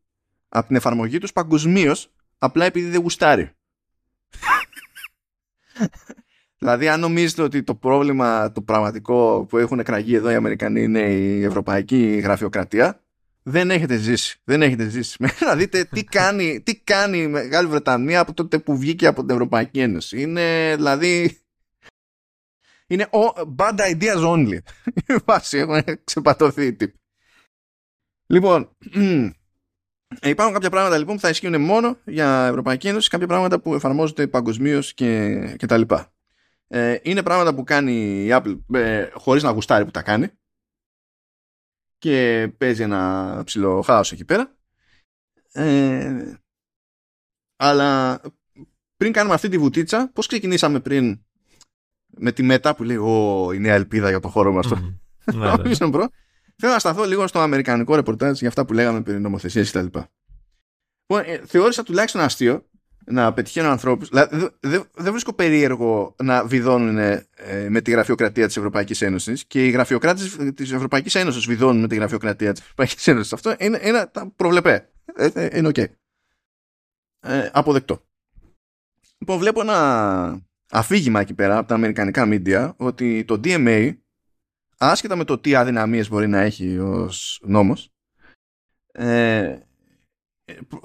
[0.48, 3.50] από την εφαρμογή τους παγκοσμίως απλά επειδή δεν γουστάρει.
[6.58, 11.00] Δηλαδή, αν νομίζετε ότι το πρόβλημα το πραγματικό που έχουν εκραγεί εδώ οι Αμερικανοί είναι
[11.00, 13.02] η ευρωπαϊκή γραφειοκρατία,
[13.42, 14.40] δεν έχετε ζήσει.
[14.44, 15.24] Δεν έχετε ζήσει.
[15.48, 19.30] να δείτε τι κάνει, τι κάνει η Μεγάλη Βρετανία από τότε που βγήκε από την
[19.30, 20.20] Ευρωπαϊκή Ένωση.
[20.20, 21.38] Είναι δηλαδή.
[22.86, 23.08] Είναι
[23.56, 24.58] bad ideas only.
[25.26, 26.98] Βάση, έχουν ξεπατωθεί οι τύποι.
[28.26, 28.76] Λοιπόν,
[30.20, 33.74] ε, υπάρχουν κάποια πράγματα λοιπόν που θα ισχύουν μόνο για Ευρωπαϊκή Ένωση, κάποια πράγματα που
[33.74, 36.12] εφαρμόζονται παγκοσμίως και, και τα λοιπά.
[36.70, 40.28] Ε, είναι πράγματα που κάνει η Apple ε, χωρίς να γουστάρει που τα κάνει
[41.98, 44.56] και παίζει ένα ψηλό χάος εκεί πέρα.
[45.52, 46.34] Ε,
[47.56, 48.20] αλλά
[48.96, 51.22] πριν κάνουμε αυτή τη βουτίτσα, πώς ξεκινήσαμε πριν
[52.06, 54.66] με τη μετά που λέει «Ω, η νέα ελπίδα για το χώρο μας».
[54.72, 54.98] Mm.
[56.60, 59.84] Θέλω να σταθώ λίγο στο αμερικανικό ρεπορτάζ για αυτά που λέγαμε περί νομοθεσίας κτλ.
[59.84, 60.06] Λοιπόν,
[61.24, 62.67] ε, θεώρησα τουλάχιστον αστείο
[63.10, 64.08] να πετυχαίνουν ανθρώπους.
[64.08, 67.26] Δηλαδή, δεν δε βρίσκω περίεργο να βιδώνουν ε,
[67.68, 71.94] με τη γραφειοκρατία της Ευρωπαϊκής Ένωσης και οι γραφειοκράτες της Ευρωπαϊκής Ένωσης βιδώνουν με τη
[71.94, 73.32] γραφειοκρατία της Ευρωπαϊκής Ένωσης.
[73.32, 74.90] Αυτό είναι ένα προβλεπέ.
[75.14, 75.74] Ε, ε, είναι OK.
[75.78, 75.86] Okay.
[77.20, 78.02] Ε, αποδεκτό.
[79.18, 83.96] Λοιπόν, βλέπω ένα αφήγημα εκεί πέρα από τα αμερικανικά media ότι το DMA,
[84.78, 87.92] άσχετα με το τι αδυναμίες μπορεί να έχει ως νόμος,
[88.92, 89.58] ε,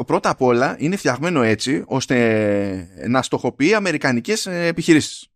[0.05, 5.27] πρώτα απ' όλα είναι φτιαγμένο έτσι ώστε να στοχοποιεί αμερικανικές ε, επιχειρήσεις.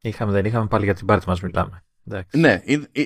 [0.00, 1.84] Είχαμε, δεν είχαμε πάλι για την πάρτι μας μιλάμε.
[2.32, 2.62] Ναι,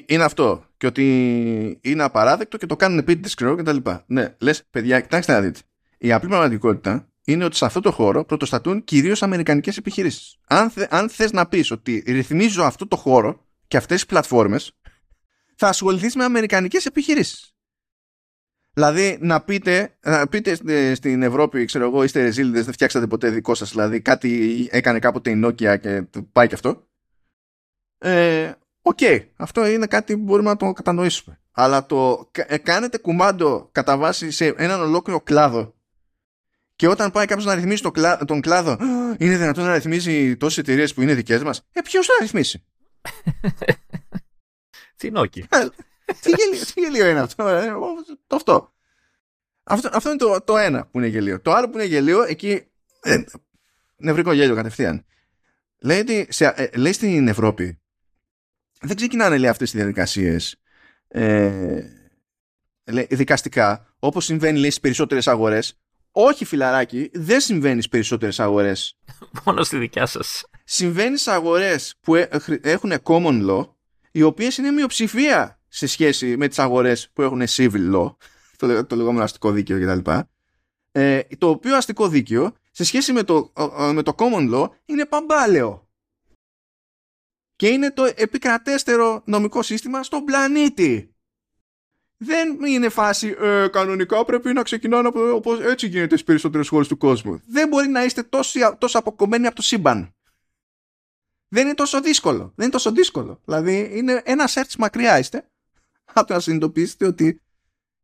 [0.06, 0.64] είναι αυτό.
[0.76, 3.76] Και ότι είναι απαράδεκτο και το κάνουν επίτηδες σκληρό κτλ.
[4.06, 5.60] Ναι, λες, παιδιά, κοιτάξτε να δείτε.
[5.98, 10.36] Η απλή πραγματικότητα είναι ότι σε αυτό το χώρο πρωτοστατούν κυρίως αμερικανικές επιχειρήσεις.
[10.46, 14.72] Αν, θε, αν θες να πεις ότι ρυθμίζω αυτό το χώρο και αυτές τις πλατφόρμες,
[15.56, 17.53] θα ασχοληθείς με αμερικανικές επιχειρήσεις.
[18.74, 20.54] Δηλαδή να πείτε, να πείτε
[20.94, 23.70] στην Ευρώπη, ξέρω εγώ, είστε ρεζίλιδες, δεν φτιάξατε ποτέ δικό σας.
[23.70, 26.86] Δηλαδή κάτι έκανε κάποτε η Nokia και πάει και αυτό;
[27.98, 28.52] Ε,
[28.86, 31.38] OK, okay, αυτό είναι κάτι που μπορούμε να το κατανοήσουμε.
[31.52, 35.74] Αλλά το ε, κάνετε κουμάντο κατά βάση σε έναν ολόκληρο κλάδο
[36.76, 37.82] και όταν πάει κάποιος να ρυθμίσει
[38.26, 38.76] τον κλάδο,
[39.18, 41.62] είναι δυνατόν να ρυθμίσει τόσες εταιρείες που είναι δικές μας.
[41.72, 42.64] Ε, ποιος θα ρυθμίσει;
[44.96, 45.46] Τι νόκι.
[46.04, 46.12] Ε,
[46.74, 47.48] τι γελίο είναι αυτό.
[47.48, 47.72] Ε,
[48.26, 48.72] το αυτό.
[49.62, 51.40] Αυτό, αυτό είναι το, το ένα που είναι γελίο.
[51.40, 52.66] Το άλλο που είναι γελίο, εκεί.
[53.00, 53.24] Ε,
[53.96, 55.04] νευρικό γέλιο κατευθείαν.
[55.78, 57.80] Λέει, ότι σε, ε, λέει στην Ευρώπη
[58.80, 60.56] δεν ξεκινάνε λέει αυτές τις διαδικασίες
[61.08, 61.82] ε,
[62.84, 65.78] λέει, δικαστικά όπως συμβαίνει λέει στις περισσότερες αγορές
[66.16, 68.98] όχι φιλαράκι, δεν συμβαίνει στις περισσότερες αγορές.
[69.44, 70.44] Μόνο στη δικιά σας.
[70.64, 72.14] Συμβαίνει σε αγορές που
[72.62, 73.68] έχουν common law
[74.12, 78.16] οι οποίες είναι μειοψηφία σε σχέση με τις αγορές που έχουν civil law
[78.56, 80.10] το, το λεγόμενο αστικό δίκαιο κτλ.
[80.92, 83.52] Ε, το οποίο αστικό δίκαιο σε σχέση με το,
[83.92, 85.88] με το common law είναι παμπάλαιο
[87.56, 91.14] και είναι το επικρατέστερο νομικό σύστημα στον πλανήτη.
[92.16, 96.88] Δεν είναι φάση ε, κανονικά πρέπει να ξεκινάνε από όπως έτσι γίνεται στις περισσότερες χώρες
[96.88, 97.40] του κόσμου.
[97.46, 100.14] Δεν μπορεί να είστε τόσο, τόσο αποκομμένοι από το σύμπαν.
[101.48, 102.38] Δεν είναι τόσο δύσκολο.
[102.38, 103.40] Δεν είναι τόσο δύσκολο.
[103.44, 105.48] Δηλαδή είναι ένα search μακριά είστε
[106.14, 107.40] από το να συνειδητοποιήσετε ότι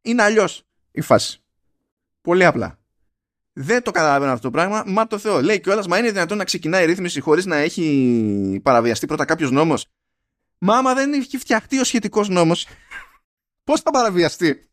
[0.02, 1.42] είναι αλλιώς η φάση.
[2.20, 2.78] Πολύ απλά.
[3.52, 4.84] Δεν το καταλαβαίνω αυτό το πράγμα.
[4.86, 5.42] Μα το Θεό.
[5.42, 9.50] Λέει κιόλας, μα είναι δυνατόν να ξεκινάει η ρύθμιση χωρίς να έχει παραβιαστεί πρώτα κάποιος
[9.50, 9.86] νόμος.
[10.58, 12.66] Μα άμα δεν έχει φτιαχτεί ο σχετικός νόμος,
[13.64, 14.70] πώς θα παραβιαστεί;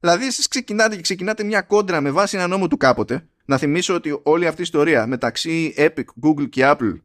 [0.00, 3.28] Δηλαδή, εσείς ξεκινάτε και ξεκινάτε μια κόντρα με βάση ένα νόμο του κάποτε.
[3.44, 7.00] Να θυμίσω ότι όλη αυτή η ιστορία μεταξύ Epic, Google και Apple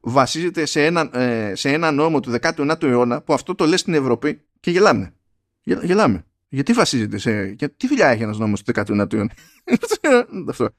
[0.00, 3.94] βασίζεται σε ένα, ε, σε ένα νόμο του 19ου αιώνα που αυτό το λέει στην
[3.94, 5.14] Ευρώπη και γελάμε.
[5.62, 6.24] Γελάμε.
[6.48, 7.44] Γιατί βασίζεται σε.
[7.58, 9.32] Για τι δουλειά έχει ένας νόμος του 19ου αιώνα;
[10.48, 10.70] Αυτό.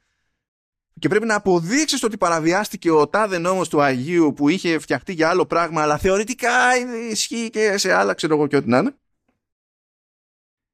[1.00, 5.30] Και πρέπει να αποδείξεις ότι παραβιάστηκε ο τάδε νόμος του Αγίου που είχε φτιαχτεί για
[5.30, 6.52] άλλο πράγμα, αλλά θεωρητικά
[7.12, 8.96] ισχύει και σε άλλα, ξέρω εγώ και ό,τι να είναι.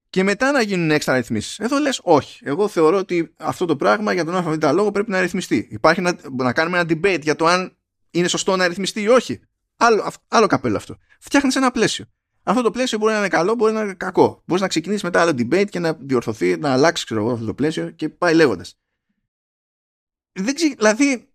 [0.10, 1.60] Και μετά να γίνουν έξτρα ρυθμίσεις.
[1.60, 2.40] Εδώ λες, όχι.
[2.44, 5.68] Εγώ θεωρώ ότι αυτό το πράγμα για τον ΑΒ λόγο πρέπει να ρυθμιστεί.
[5.72, 7.77] Υπάρχει να, να κάνουμε ένα debate για το αν
[8.11, 9.40] είναι σωστό να ρυθμιστεί ή όχι.
[9.76, 10.98] Άλλο, άλλο καπέλο αυτό.
[11.19, 12.06] Φτιάχνεις ένα πλαίσιο.
[12.47, 14.41] Αυτό το πλαίσιο μπορεί να είναι καλό, μπορεί να είναι κακό.
[14.45, 17.53] Μπορείς να ξεκινήσεις μετά άλλο debate και να διορθωθεί, να αλλάξει ξέρω εγώ, αυτό το
[17.53, 18.77] πλαίσιο και πάει λέγοντας.
[20.77, 21.30] Δηλαδή,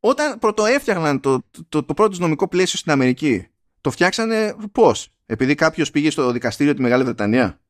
[0.00, 3.48] όταν πρωτοέφτιαχναν το, το, το, το πρώτο νομικό πλαίσιο στην Αμερική,
[3.80, 7.60] το φτιάξανε πώς; Επειδή κάποιος πήγε στο δικαστήριο τη Μεγάλη Βρετανία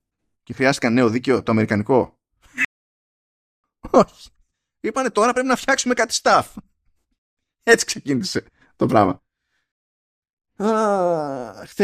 [0.43, 2.19] και χρειάστηκαν νέο δίκαιο, το Αμερικανικό;
[3.91, 4.29] Όχι.
[4.81, 6.45] Είπανε τώρα πρέπει να φτιάξουμε κάτι staff.
[7.63, 8.45] Έτσι ξεκίνησε
[8.77, 9.22] το πράγμα.
[10.63, 11.75] Αχ,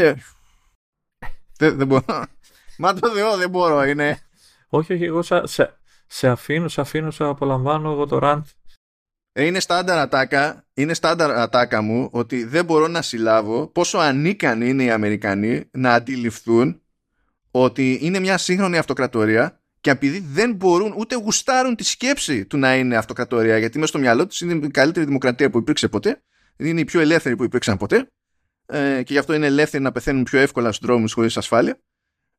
[1.57, 2.05] δεν μπορώ.
[2.79, 4.19] Μα το Θεό δεν μπορώ, είναι.
[4.69, 5.43] Όχι, όχι, εγώ σε,
[6.07, 8.47] σε αφήνω, σε αφήνω, σε απολαμβάνω εγώ το ραντ.
[9.33, 14.69] Ε, είναι στάνταρ ατάκα, είναι στάνταρ ατάκα μου ότι δεν μπορώ να συλλάβω πόσο ανίκανοι
[14.69, 16.83] είναι οι Αμερικανοί να αντιληφθούν
[17.51, 22.77] ότι είναι μια σύγχρονη αυτοκρατορία και επειδή δεν μπορούν ούτε γουστάρουν τη σκέψη του να
[22.77, 26.23] είναι αυτοκρατορία γιατί μέσα στο μυαλό τους είναι η καλύτερη δημοκρατία που υπήρξε ποτέ
[26.57, 28.09] είναι οι πιο ελεύθεροι που υπήρξαν ποτέ
[28.71, 31.81] ε, και γι' αυτό είναι ελεύθεροι να πεθαίνουν πιο εύκολα στους δρόμους χωρίς ασφάλεια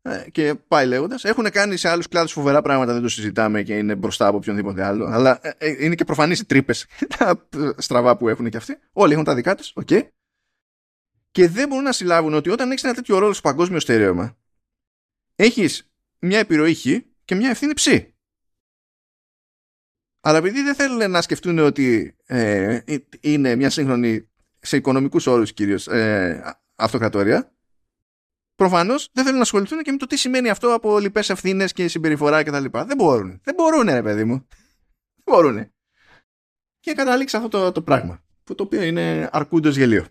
[0.01, 1.23] ε, και πάει λέγοντας.
[1.23, 4.84] Έχουν κάνει σε άλλους κλάδους φοβερά πράγματα, δεν το συζητάμε και είναι μπροστά από οποιονδήποτε
[4.84, 5.06] άλλο.
[5.06, 6.85] Αλλά ε, ε, είναι και προφανείς οι τρύπες
[7.18, 7.47] τα
[7.77, 8.77] στραβά που έχουν και αυτοί.
[8.91, 9.88] Όλοι έχουν τα δικά τους, OK.
[9.89, 10.07] Okay.
[11.31, 14.38] Και δεν μπορούν να συλλάβουν ότι όταν έχεις ένα τέτοιο ρόλο στο παγκόσμιο στερέωμα,
[15.35, 16.85] έχεις μια επιρροή χ
[17.26, 17.88] και μια ευθύνη ψ.
[20.22, 22.80] Αλλά επειδή δεν θέλουν να σκεφτούν ότι ε,
[23.19, 24.28] είναι μια σύγχρονη,
[24.60, 27.53] σε οικονομικούς όρους κυρίως, ε, αυτοκρατορία,
[28.56, 31.88] προφανώς δεν θέλουν να ασχοληθούν και με το τι σημαίνει αυτό από λοιπές ευθύνες και
[31.88, 32.65] συμπεριφορά κτλ.
[32.72, 33.40] Δεν μπορούν.
[33.44, 34.48] Δεν μπορούν, ρε παιδί μου.
[35.15, 35.72] Δεν μπορούν.
[36.80, 38.23] Και καταλήξει αυτό το, το πράγμα.
[38.44, 40.06] Που το οποίο είναι αρκούντος γελίο.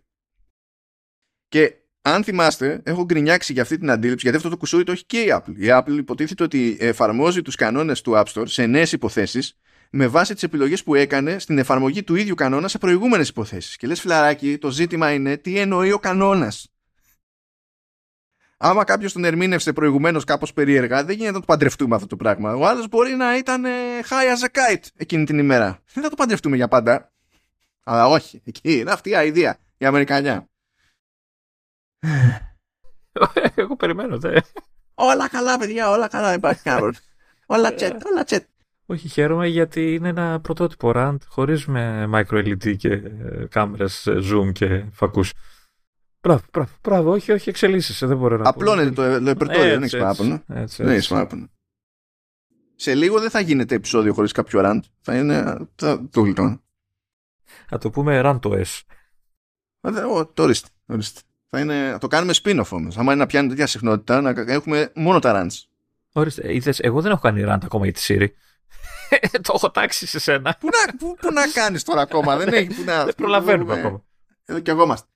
[1.49, 5.05] Και αν θυμάστε, έχω γκρινιάξει για αυτή την αντίληψη, γιατί αυτό το κουσούρι το έχει
[5.05, 5.55] και η Apple.
[5.57, 9.59] Η Apple υποτίθεται ότι εφαρμόζει τους κανόνες του App Store σε νέες υποθέσεις
[9.91, 13.77] με βάση τις επιλογές που έκανε στην εφαρμογή του ίδιου κανόνα σε προηγούμενες υποθέσεις.
[13.77, 16.69] Και λες, φιλαράκι, το ζήτημα είναι τι εννοεί ο κανόνας
[18.59, 22.55] άμα κάποιος τον ερμήνευσε προηγουμένως κάπως περίεργα, δεν γίνεται να το παντρευτούμε αυτό το πράγμα.
[22.55, 23.71] Ο άλλος μπορεί να ήταν ε,
[24.09, 25.83] high as a kite εκείνη την ημέρα.
[25.93, 27.13] Δεν θα το παντρευτούμε για πάντα.
[27.85, 30.49] Αλλά όχι, εκεί είναι αυτή η ιδέα, η Αμερικανιά.
[33.55, 34.41] Εγώ περιμένω, δε.
[34.95, 36.33] Όλα καλά, παιδιά, όλα καλά.
[36.33, 36.95] Υπάρχει κανένα
[37.47, 38.47] Όλα τσετ, όλα τσετ.
[38.91, 44.19] Όχι, χαίρομαι γιατί είναι ένα πρωτότυπο rant χωρίς με micro LED και ε, κάμερες ε,
[44.23, 45.33] zoom και φακούς.
[46.21, 50.43] Μπράβο, μπράβο, μπράβο, όχι, όχι, εξελίσσεσαι, δεν μπορώ να Απλώνεται το ρεπερτόριο, δεν έχεις παράπονο.
[50.47, 51.49] Δεν έχεις παράπονο.
[52.75, 54.81] Σε λίγο δεν θα γίνεται επεισόδιο χωρίς κάποιο rant.
[55.01, 55.69] Θα είναι.
[55.75, 56.63] Θα το γλιτώνω.
[57.69, 58.65] Θα το πούμε rantos.
[60.35, 60.69] Το ορίστε.
[61.49, 62.99] Θα είναι, το κάνουμε spin-off όμως.
[62.99, 65.65] Αν είναι να πιάνει τέτοια συχνότητα, να έχουμε μόνο τα rants.
[66.13, 68.29] Ορίστε, είδες, εγώ δεν έχω κάνει rant ακόμα για τη Siri.
[69.43, 70.57] το έχω τάξει σε σένα.
[70.61, 73.05] Πού να, πού, πού να κάνεις τώρα ακόμα, δεν έχει που να.
[73.05, 74.05] Δεν προλαβαίνουμε ακόμα.
[74.45, 75.09] Εδώ κι εγώ είμαστε.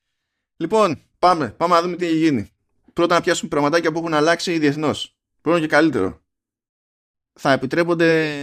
[0.56, 1.48] Λοιπόν, πάμε.
[1.48, 2.50] Πάμε να δούμε τι έχει γίνει.
[2.92, 5.16] Πρώτα να πιάσουμε πραγματάκια που έχουν αλλάξει διεθνώς.
[5.40, 6.20] Πρώτον και καλύτερο.
[7.32, 8.36] Θα επιτρέπονται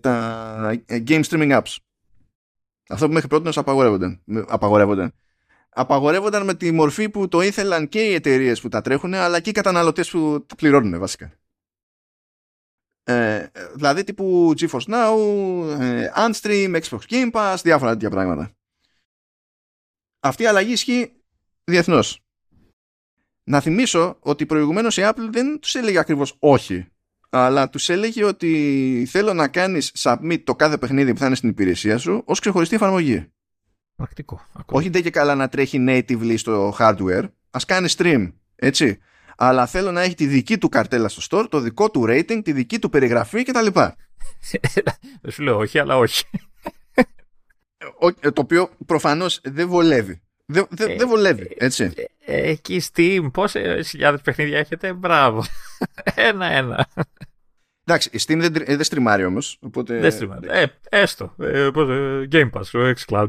[0.00, 1.76] τα game streaming apps.
[2.88, 4.22] Αυτό που μέχρι πρώτη απαγορεύονταν.
[4.48, 5.14] απαγορεύονταν.
[5.68, 9.50] Απαγορεύονταν με τη μορφή που το ήθελαν και οι εταιρείες που τα τρέχουν, αλλά και
[9.50, 11.32] οι καταναλωτές που τα πληρώνουν βασικά.
[13.04, 15.16] Ε, δηλαδή τύπου GeForce Now,
[15.80, 18.50] ε, Unstream, Xbox Game Pass, διάφορα τέτοια πράγματα.
[20.20, 21.12] Αυτή η αλλαγή ισχύει
[21.64, 22.20] Διεθνώς.
[23.44, 26.86] Να θυμίσω ότι προηγουμένως η Apple δεν τους έλεγε ακριβώς όχι,
[27.30, 31.48] αλλά τους έλεγε ότι θέλω να κάνεις submit το κάθε παιχνίδι που θα είναι στην
[31.48, 33.26] υπηρεσία σου ως ξεχωριστή εφαρμογή.
[33.96, 34.46] Πρακτικό.
[34.66, 38.98] Όχι δεν και καλά να τρέχει natively στο hardware, ας κάνεις stream, έτσι.
[39.44, 42.52] Αλλά θέλω να έχει τη δική του καρτέλα στο store, το δικό του rating, τη
[42.52, 43.66] δική του περιγραφή κτλ.
[45.22, 46.24] δεν σου λέω όχι, αλλά όχι.
[48.20, 50.22] Ε, το οποίο προφανώς δεν βολεύει.
[50.46, 51.92] Δεν δε, δε βολεύει, ε, έτσι.
[51.94, 55.44] Ε, ε, εκεί Steam, πόσες χιλιάδες παιχνίδια έχετε, μπράβο.
[56.14, 56.88] Ένα-ένα.
[57.84, 59.58] Εντάξει, η Steam δεν, δεν στριμάρει όμως.
[59.60, 59.98] Οπότε...
[59.98, 60.48] Δεν στριμάρει.
[60.50, 61.34] Ε, έστω.
[61.38, 61.68] Ε,
[62.32, 63.28] Game Pass, ο xCloud.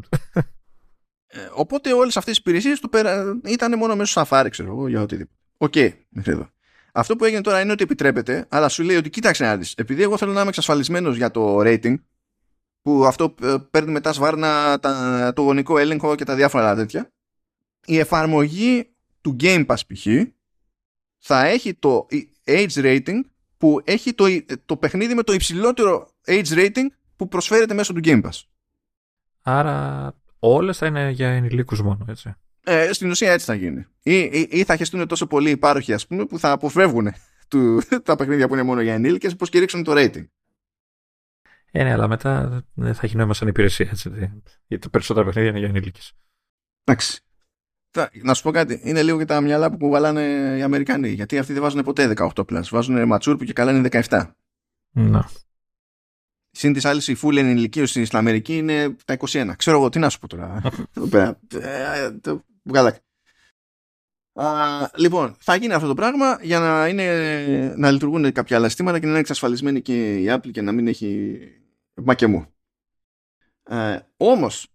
[1.28, 5.02] Ε, οπότε όλες αυτές οι υπηρεσίες του πέρα ήταν μόνο μέσω Safari, ξέρω εγώ, για
[5.02, 5.38] οτιδήποτε.
[5.64, 6.50] OK, okay, μέχρι εδώ.
[6.94, 9.74] Αυτό που έγινε τώρα είναι ότι επιτρέπεται, αλλά σου λέει ότι κοίταξε να δεις.
[9.74, 11.96] Επειδή εγώ θέλω να είμαι εξασφαλισμένος για το rating,
[12.82, 17.12] που αυτό ε, παίρνει μετά σβάρνα τα, το γονικό έλεγχο και τα διάφορα τέτοια.
[17.86, 18.90] Η εφαρμογή
[19.22, 20.08] του Game Pass π.χ.
[21.18, 22.08] θα έχει το
[22.46, 23.20] age rating
[23.58, 24.26] που έχει το,
[24.66, 26.86] το παιχνίδι με το υψηλότερο age rating
[27.16, 28.42] που προσφέρεται μέσω του Game Pass.
[29.42, 32.36] Άρα όλες θα είναι για ενηλίκους μόνο, έτσι.
[32.64, 33.86] Ε, στην ουσία έτσι θα γίνει.
[34.04, 37.14] Ή, ή, ή θα χεστούν τόσο πολλοί υπάροχοι, ας πούμε, που θα αποφεύγουν
[37.50, 40.26] του, τα παιχνίδια που είναι μόνο για ενήλικες, που υποσκηρίξουν το rating.
[41.76, 43.88] Ε, ναι, αλλά μετά δεν θα έχει νόημα σαν υπηρεσία.
[43.92, 44.10] Έτσι,
[44.68, 46.14] γιατί τα περισσότερα παιχνίδια είναι για ενήλικες.
[46.84, 47.22] Εντάξει.
[48.22, 48.82] Να σου πω κάτι.
[48.84, 51.10] Είναι λίγο και τα μυαλά που κουβαλάνε οι Αμερικανοί.
[51.10, 52.64] Γιατί αυτοί δεν βάζουν ποτέ 18 plus.
[52.70, 54.32] Βάζουν ματσούρ που και καλά είναι 17.
[54.92, 55.30] Να.
[56.52, 59.54] Συν της άλλης, η φούλη ενηλικίωση στην Αμερική είναι τα 21.
[59.56, 60.62] Ξέρω εγώ τι να σου πω τώρα.
[62.64, 63.00] Βγάλα.
[64.96, 69.06] λοιπόν, θα γίνει αυτό το πράγμα για να, είναι, να λειτουργούν κάποια άλλα συστήματα και
[69.06, 71.40] να είναι εξασφαλισμένη και η Apple και να μην έχει
[71.94, 72.54] μα και μου.
[73.64, 74.68] Ε, όμως,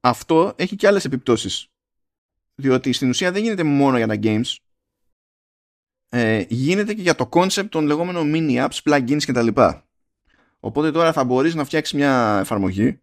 [0.00, 1.68] αυτό έχει και άλλες επιπτώσεις.
[2.54, 4.56] Διότι στην ουσία δεν γίνεται μόνο για τα games.
[6.08, 9.48] Ε, γίνεται και για το concept των λεγόμενων mini apps, plugins κτλ.
[10.60, 13.02] Οπότε τώρα θα μπορείς να φτιάξεις μια εφαρμογή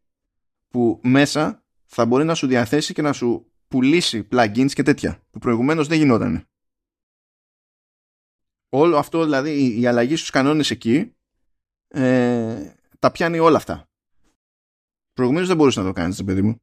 [0.70, 5.40] που μέσα θα μπορεί να σου διαθέσει και να σου πουλήσει plugins και τέτοια που
[5.40, 6.46] προηγουμένως δεν γινόταν.
[8.70, 11.16] Όλο αυτό δηλαδή η αλλαγή στους κανόνες εκεί
[11.88, 13.90] ε, τα πιάνει όλα αυτά.
[15.14, 16.62] Προηγουμένως δεν μπορούσες να το κάνεις, παιδί μου.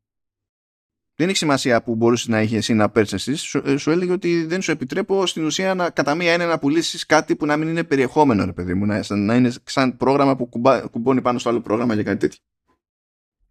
[1.14, 4.44] δεν έχει σημασία που μπορούσες να είχες εσύ να πέρσει σου, ε, σου έλεγε ότι
[4.44, 7.68] δεν σου επιτρέπω στην ουσία να, κατά μία είναι να πουλήσεις κάτι που να μην
[7.68, 11.48] είναι περιεχόμενο, ρε παιδί μου, να, να είναι σαν πρόγραμμα που κουμπά, κουμπώνει πάνω στο
[11.48, 12.38] άλλο πρόγραμμα για κάτι τέτοιο.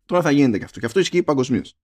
[0.05, 0.79] Τώρα θα γίνεται και αυτό.
[0.79, 1.77] Και αυτό ισχύει παγκοσμίως.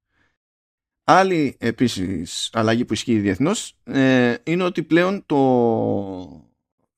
[1.03, 6.51] Άλλη επίσης αλλαγή που ισχύει διεθνώς ε, είναι ότι πλέον το,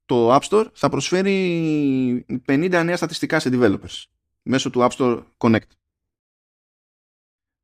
[0.06, 4.04] το App Store θα προσφέρει 50 νέα στατιστικά σε developers
[4.42, 5.70] μέσω του App Store Connect.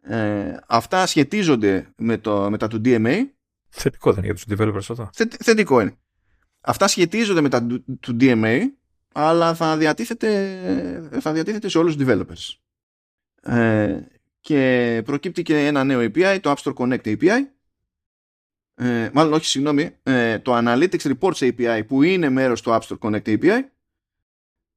[0.01, 3.15] Ε, αυτά σχετίζονται με, το, με τα του DMA.
[3.69, 5.09] Θετικό δεν είναι για τους developers αυτό.
[5.39, 5.95] θετικό είναι.
[6.61, 7.65] Αυτά σχετίζονται με τα
[7.99, 8.61] του, DMA,
[9.11, 12.59] αλλά θα διατίθεται, θα διατίθεται σε όλους τους developers.
[13.41, 13.99] Ε,
[14.41, 17.39] και προκύπτει και ένα νέο API, το App Store Connect API.
[18.75, 22.97] Ε, μάλλον όχι, συγγνώμη, ε, το Analytics Reports API που είναι μέρος του App Store
[22.99, 23.59] Connect API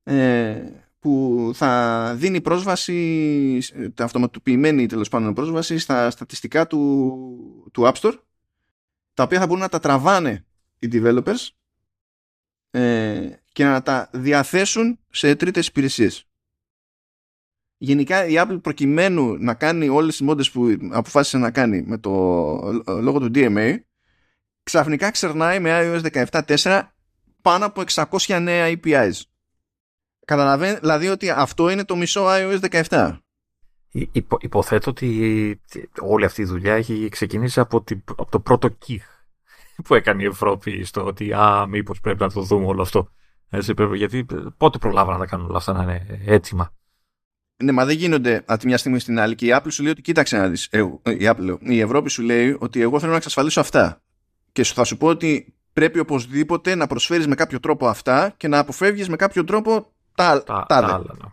[0.03, 0.63] ε,
[0.99, 3.59] που θα δίνει πρόσβαση,
[3.99, 8.19] αυτοματοποιημένη τέλος πάντων πρόσβαση στα στατιστικά του, του App Store
[9.15, 10.45] τα οποία θα μπορούν να τα τραβάνε
[10.79, 11.49] οι developers
[12.71, 16.29] ε, και να τα διαθέσουν σε τρίτες υπηρεσίες.
[17.85, 22.11] Γενικά η Apple προκειμένου να κάνει όλες τις μόντες που αποφάσισε να κάνει με το
[22.87, 23.77] λόγο του DMA
[24.63, 26.83] ξαφνικά ξερνάει με iOS 17.4
[27.43, 27.83] πάνω από
[28.27, 29.13] 600 νέα APIs.
[30.27, 33.19] Καταλαβαίνει δηλαδή ότι αυτό είναι το μισό iOS 17.
[33.91, 35.61] Υπο, υποθέτω ότι
[36.01, 39.05] όλη αυτή η δουλειά έχει ξεκινήσει από, τη, από το πρώτο κιχ
[39.85, 43.09] που έκανε η Ευρώπη στο ότι α, μήπως πρέπει να το δούμε όλο αυτό.
[43.51, 46.73] Έτσι, πρέπει, γιατί πότε προλάβανε να τα κάνουν όλα αυτά να είναι έτοιμα.
[47.63, 49.93] Ναι, μα δεν γίνονται από τη μια στιγμή στην άλλη και η Apple σου λέει
[49.93, 50.69] ότι κοίταξε να δεις.
[50.71, 54.03] Ε, η, Apple, η Ευρώπη σου λέει ότι εγώ θέλω να εξασφαλίσω αυτά.
[54.53, 58.59] Και θα σου πω ότι πρέπει οπωσδήποτε να προσφέρεις με κάποιο τρόπο αυτά και να
[58.59, 60.99] αποφεύγεις με κάποιο τρόπο τα, τα, τα, άλλα.
[60.99, 61.31] Ναι.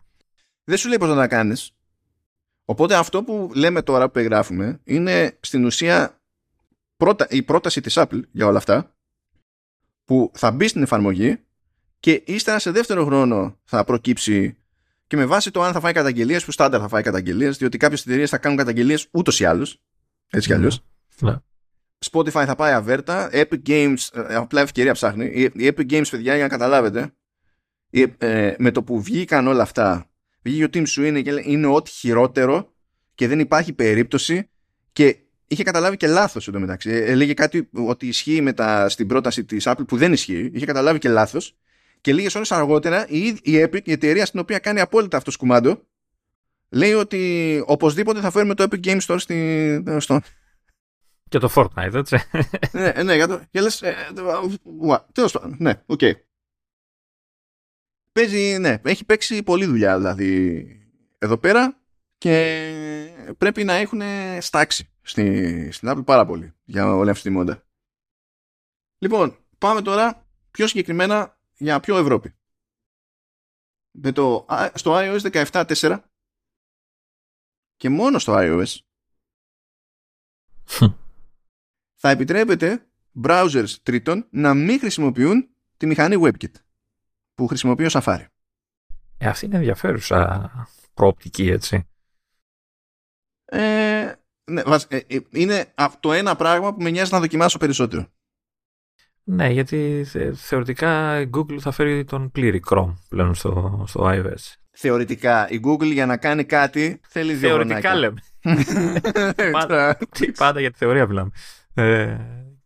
[0.63, 1.71] Δεν σου λέει πώς να τα κάνεις.
[2.65, 6.19] Οπότε αυτό που λέμε τώρα που εγγράφουμε είναι στην ουσία
[6.97, 8.95] πρώτα, η πρόταση της Apple για όλα αυτά
[10.05, 11.39] που θα μπει στην εφαρμογή
[11.99, 14.57] και ύστερα σε δεύτερο χρόνο θα προκύψει
[15.11, 18.01] και με βάση το αν θα φάει καταγγελίες, που στάνταρ θα φάει καταγγελίες, διότι κάποιες
[18.01, 19.81] εταιρείες θα κάνουν καταγγελίες ούτως ή άλλως.
[20.29, 20.83] Έτσι κι αλλιώς.
[21.19, 21.35] Ναι.
[22.11, 23.29] Spotify θα πάει αβέρτα.
[23.33, 25.25] Epic Games, ε, απλά ευκαιρία ψάχνει.
[25.53, 27.13] Η Epic Games, παιδιά, για να καταλάβετε,
[28.17, 30.09] ε, με το που βγήκαν όλα αυτά,
[30.41, 32.73] βγήκε ο Tim Sweeney και είναι ό,τι χειρότερο
[33.15, 34.49] και δεν υπάρχει περίπτωση
[34.91, 35.17] και
[35.47, 36.89] είχε καταλάβει και λάθος εντωμεταξύ.
[36.89, 40.51] Ε, έλεγε κάτι ότι ισχύει με τα, στην πρόταση της Apple που δεν ισχύει.
[40.53, 41.57] Είχε καταλάβει και λάθος.
[42.01, 45.87] Και λίγες ώρες αργότερα η, η Epic, η εταιρεία στην οποία κάνει απόλυτα αυτός σκουμάντο,
[46.69, 50.21] λέει ότι οπωσδήποτε θα φέρουμε το Epic Games Store στη, στο...
[51.29, 52.17] Και το Fortnite, έτσι.
[52.71, 53.41] ναι, ναι, για το.
[53.49, 53.95] Και λες, ε,
[55.11, 55.99] Τέλος πάντων, ναι, οκ.
[56.01, 56.13] Okay.
[58.11, 60.65] Παίζει, ναι, έχει παίξει πολλή δουλειά δηλαδή
[61.17, 61.81] εδώ πέρα
[62.17, 64.01] και πρέπει να έχουν
[64.39, 67.63] στάξει στη, στην Apple πάρα πολύ για όλη αυτή τη μόντα.
[68.97, 72.35] Λοιπόν, πάμε τώρα πιο συγκεκριμένα για πιο Ευρώπη;
[73.91, 76.03] Με το, στο iOS 17.4
[77.75, 78.75] και μόνο στο iOS
[82.01, 82.85] θα επιτρέπεται
[83.23, 86.53] browsers τρίτων να μην χρησιμοποιούν τη μηχανή WebKit
[87.33, 88.25] που χρησιμοποιεί ο Safari.
[89.17, 90.51] Ε, αυτή είναι ενδιαφέρουσα
[90.93, 91.89] προοπτική, έτσι.
[93.45, 94.13] Ε,
[94.51, 98.11] ναι, ε, ε, είναι το ένα πράγμα που με νοιάζει να δοκιμάσω περισσότερο.
[99.23, 104.53] Ναι, γιατί θεωρητικά η Google θα φέρει τον πλήρη Chrome πλέον στο, στο iOS.
[104.71, 105.49] Θεωρητικά.
[105.49, 108.21] Η Google για να κάνει κάτι θέλει δύο Θεωρητικά λέμε.
[109.51, 109.97] πάντα,
[110.37, 111.31] πάντα για τη θεωρία μιλάμε.
[111.73, 112.17] Ε,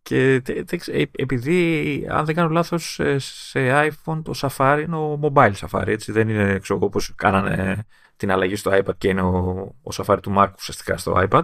[0.02, 0.42] και
[0.86, 6.12] ε, επειδή, αν δεν κάνω λάθος, σε iPhone το Safari είναι ο mobile Safari, έτσι.
[6.12, 7.86] Δεν είναι, ξέρω όπως κάνανε
[8.18, 9.36] την αλλαγή στο iPad και είναι ο,
[9.84, 11.42] ο Safari του Mac ουσιαστικά στο iPad.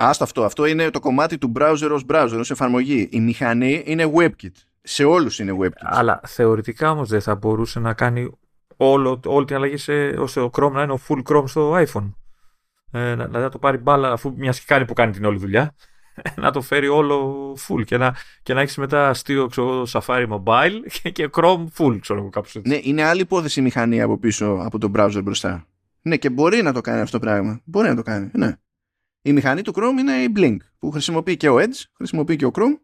[0.00, 0.44] Άστο αυτό.
[0.44, 3.08] Αυτό είναι το κομμάτι του browser ως browser, ως εφαρμογή.
[3.12, 4.52] Η μηχανή είναι WebKit.
[4.82, 5.80] Σε όλους είναι WebKit.
[5.80, 8.30] Αλλά θεωρητικά όμως δεν θα μπορούσε να κάνει
[8.76, 12.12] όλο, όλη την αλλαγή σε, ώστε ο Chrome να είναι ο full Chrome στο iPhone.
[12.90, 15.74] Ε, να, να το πάρει μπάλα αφού μια και κάνει που κάνει την όλη δουλειά
[16.36, 20.80] να το φέρει όλο full και να, και να έχεις μετά αστείο ξέρω, Safari Mobile
[21.02, 22.70] και, και Chrome full, ξέρω κάπως έτσι.
[22.70, 25.66] Ναι, είναι άλλη υπόθεση η μηχανή από πίσω από τον browser μπροστά.
[26.02, 27.60] Ναι, και μπορεί να το κάνει αυτό το πράγμα.
[27.64, 28.56] Μπορεί να το κάνει, ναι.
[29.28, 32.50] Η μηχανή του Chrome είναι η Blink που χρησιμοποιεί και ο Edge, χρησιμοποιεί και ο
[32.54, 32.78] Chrome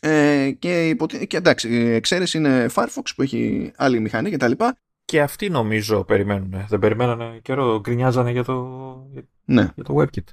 [0.00, 0.96] ε, και,
[1.26, 4.76] και εντάξει, η εξαίρεση είναι Firefox που έχει άλλη μηχανή και τα λοιπά.
[5.04, 6.64] Και αυτοί νομίζω περιμένουν.
[6.68, 8.62] Δεν περιμένανε καιρό, γκρινιάζανε για το,
[9.44, 9.72] ναι.
[9.74, 10.32] για το WebKit.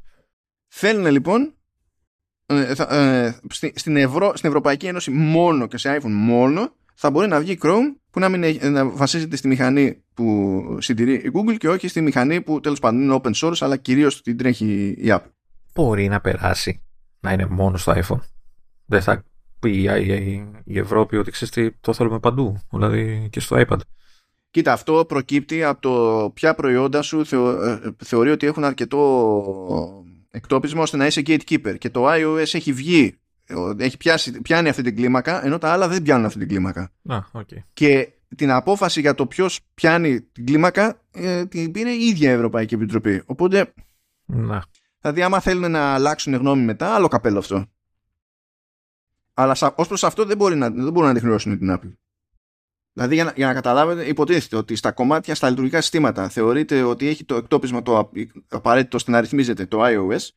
[0.67, 1.53] Θέλουν λοιπόν
[2.45, 3.35] ε, ε,
[3.73, 7.95] στην, Ευρω, στην Ευρωπαϊκή Ένωση μόνο και σε iPhone μόνο θα μπορεί να βγει Chrome
[8.11, 12.41] που να, μην να βασίζεται στη μηχανή που συντηρεί η Google και όχι στη μηχανή
[12.41, 15.31] που τέλος πάντων είναι open source αλλά κυρίως την τρέχει η Apple.
[15.73, 16.81] μπορεί να περάσει
[17.19, 18.19] να είναι μόνο στο iPhone.
[18.85, 19.23] Δεν θα
[19.59, 19.89] πει
[20.63, 23.77] η Ευρώπη ότι ξέρεις τι, το θέλουμε παντού, δηλαδή και στο iPad.
[24.51, 30.81] Κοίτα, αυτό προκύπτει από το ποια προϊόντα σου θεω, ε, θεωρεί ότι έχουν αρκετό εκτόπισμα
[30.81, 31.75] ώστε να είσαι gatekeeper.
[31.77, 33.15] Και το iOS έχει βγει,
[33.77, 36.91] έχει πιάσει, πιάνει αυτή την κλίμακα, ενώ τα άλλα δεν πιάνουν αυτή την κλίμακα.
[37.07, 37.57] Α, okay.
[37.73, 42.33] Και την απόφαση για το ποιος πιάνει την κλίμακα ε, την πήρε η ίδια η
[42.33, 43.23] Ευρωπαϊκή Επιτροπή.
[43.25, 43.73] Οπότε.
[44.25, 44.63] Να.
[45.01, 47.65] Δηλαδή, άμα θέλουν να αλλάξουν γνώμη μετά, άλλο καπέλο αυτό.
[49.33, 51.93] Αλλά ως προς αυτό δεν, μπορεί να, δεν μπορούν να αντιχνώσουν την Apple.
[52.93, 57.07] Δηλαδή, για να, για να καταλάβετε, υποτίθεται ότι στα κομμάτια, στα λειτουργικά συστήματα θεωρείται ότι
[57.07, 58.11] έχει το εκτόπισμα το
[58.49, 60.27] απαραίτητο ώστε να ρυθμίζεται το iOS.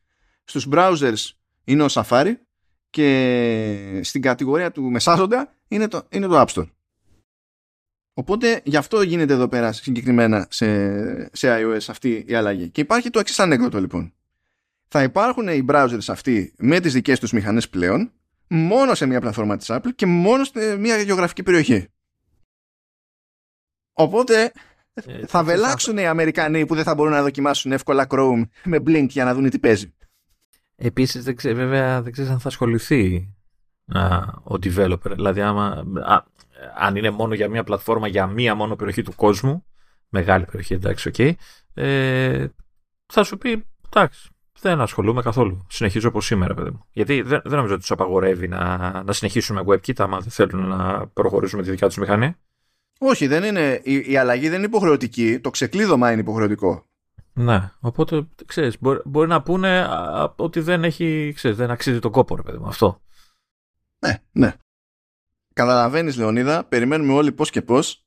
[0.45, 1.31] Στους browsers
[1.65, 2.33] είναι ο Safari
[2.91, 6.67] και στην κατηγορία του μεσάζοντα είναι το, είναι το App Store.
[8.15, 12.69] Οπότε γι' αυτό γίνεται εδώ πέρα συγκεκριμένα σε, σε iOS αυτή η αλλαγή.
[12.69, 14.13] Και υπάρχει το εξής ανέκδοτο λοιπόν.
[14.89, 18.13] Θα υπάρχουν οι browsers αυτοί με τις δικές τους μηχανές πλέον
[18.49, 21.89] μόνο σε μια πλατφόρμα της Apple και μόνο σε μια γεωγραφική περιοχή.
[23.93, 24.53] Οπότε
[24.95, 29.07] ε, θα βελάξουν οι Αμερικανοί που δεν θα μπορούν να δοκιμάσουν εύκολα Chrome με Blink
[29.09, 29.95] για να δουν τι παίζει.
[30.77, 33.29] Επίσης δεν ξέρω, βέβαια δεν ξέρεις αν θα ασχοληθεί
[33.87, 35.11] α, ο developer.
[35.11, 36.23] Δηλαδή άμα, α,
[36.79, 39.65] αν είναι μόνο για μια πλατφόρμα για μία μόνο περιοχή του κόσμου,
[40.09, 41.33] μεγάλη περιοχή εντάξει, okay,
[41.75, 42.47] ε,
[43.07, 44.29] θα σου πει εντάξει,
[44.61, 45.67] δεν ασχολούμαι καθόλου.
[45.71, 46.85] Συνεχίζω όπως σήμερα, παιδί μου.
[46.93, 50.69] Γιατί δεν, δεν νομίζω ότι τους απαγορεύει να, να συνεχίσουν με WebKit άμα δεν θέλουν
[50.69, 52.35] να προχωρήσουν με τη δικιά τους μηχανή.
[52.99, 55.41] Όχι, δεν είναι, η, η αλλαγή δεν είναι υποχρεωτική.
[55.41, 56.87] Το ξεκλείδωμα είναι υποχρεωτικό.
[57.33, 62.11] Ναι, οπότε ξέρεις, μπορεί, μπορεί να πούνε α, ότι δεν έχει, ξέρεις, δεν αξίζει τον
[62.11, 63.01] κόπο, ρε παιδί μου, αυτό.
[63.99, 64.55] Ναι, ναι.
[65.53, 68.07] Καταλαβαίνεις, Λεωνίδα, περιμένουμε όλοι πώς και πώς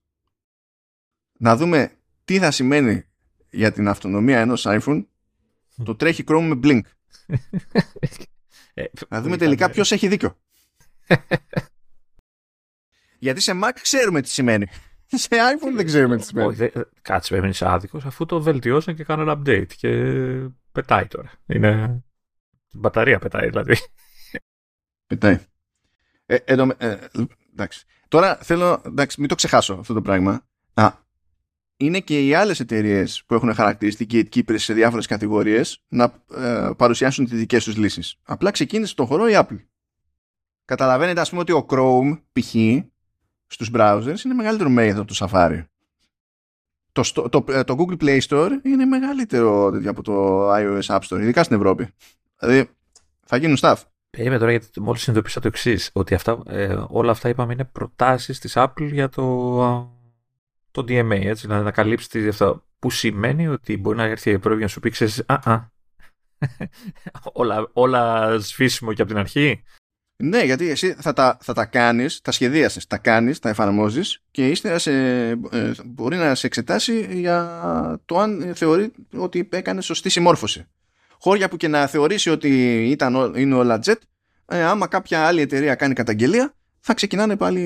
[1.39, 3.05] να δούμε τι θα σημαίνει
[3.49, 5.05] για την αυτονομία ενός iPhone
[5.84, 6.81] το τρέχει Chrome με Blink.
[8.73, 10.38] Ε, να δούμε τελικά ποιος έχει δίκιο.
[13.19, 14.67] Γιατί σε Mac ξέρουμε τι σημαίνει.
[15.05, 16.47] Σε iPhone δεν ξέρουμε τι σημαίνει.
[16.47, 19.89] Όχι, κάτσε βέβαια είσαι άδικος αφού το βελτιώσαν και κάνουν update και
[20.72, 21.31] πετάει τώρα.
[21.45, 22.03] Είναι...
[22.73, 23.76] μπαταρία πετάει δηλαδή.
[25.05, 25.39] Πετάει.
[26.26, 26.97] Ε, ε, ε,
[27.52, 27.85] εντάξει.
[28.07, 30.45] Τώρα θέλω, εντάξει, μην το ξεχάσω αυτό το πράγμα.
[30.73, 30.91] Α,
[31.77, 37.26] είναι και οι άλλες εταιρείες που έχουν χαρακτηριστεί gatekeepers σε διάφορες κατηγορίες να ε, παρουσιάσουν
[37.26, 38.15] τις δικές τους λύσεις.
[38.23, 39.60] Απλά ξεκίνησε τον χώρο η Apple.
[40.65, 42.56] Καταλαβαίνετε ας πούμε ότι ο Chrome π.χ
[43.47, 45.64] στους browsers είναι μεγαλύτερο μέγεθος από το Safari.
[46.91, 51.43] Το, το, ε, το, Google Play Store είναι μεγαλύτερο από το iOS App Store, ειδικά
[51.43, 51.88] στην Ευρώπη.
[52.39, 52.69] Δηλαδή
[53.26, 53.76] θα γίνουν stuff.
[54.15, 58.39] Περίμενε τώρα γιατί μόλις συνειδητοποίησα το εξής, ότι αυτά, ε, όλα αυτά είπαμε είναι προτάσεις
[58.39, 59.57] της Apple για το,
[60.71, 62.63] το DMA, έτσι, δηλαδή να καλύψεις αυτό.
[62.79, 65.69] Που σημαίνει ότι μπορεί να έρθει η Ευρώπη να σου πει, ξέρεις, α, α,
[67.33, 69.63] όλα, όλα σβήσιμο και από την αρχή.
[70.23, 74.47] Ναι, γιατί εσύ θα τα, θα τα κάνεις, τα σχεδίασες, τα κάνεις, τα εφαρμόζεις και
[74.47, 74.91] ύστερα σε,
[75.29, 80.67] ε, μπορεί να σε εξετάσει για το αν θεωρεί ότι έκανε σωστή συμμόρφωση.
[81.26, 82.49] Χώρια που και να θεωρήσει ότι
[82.89, 83.95] ήταν, είναι όλα jet,
[84.45, 87.61] ε, άμα κάποια άλλη εταιρεία κάνει καταγγελία, θα ξεκινάνε πάλι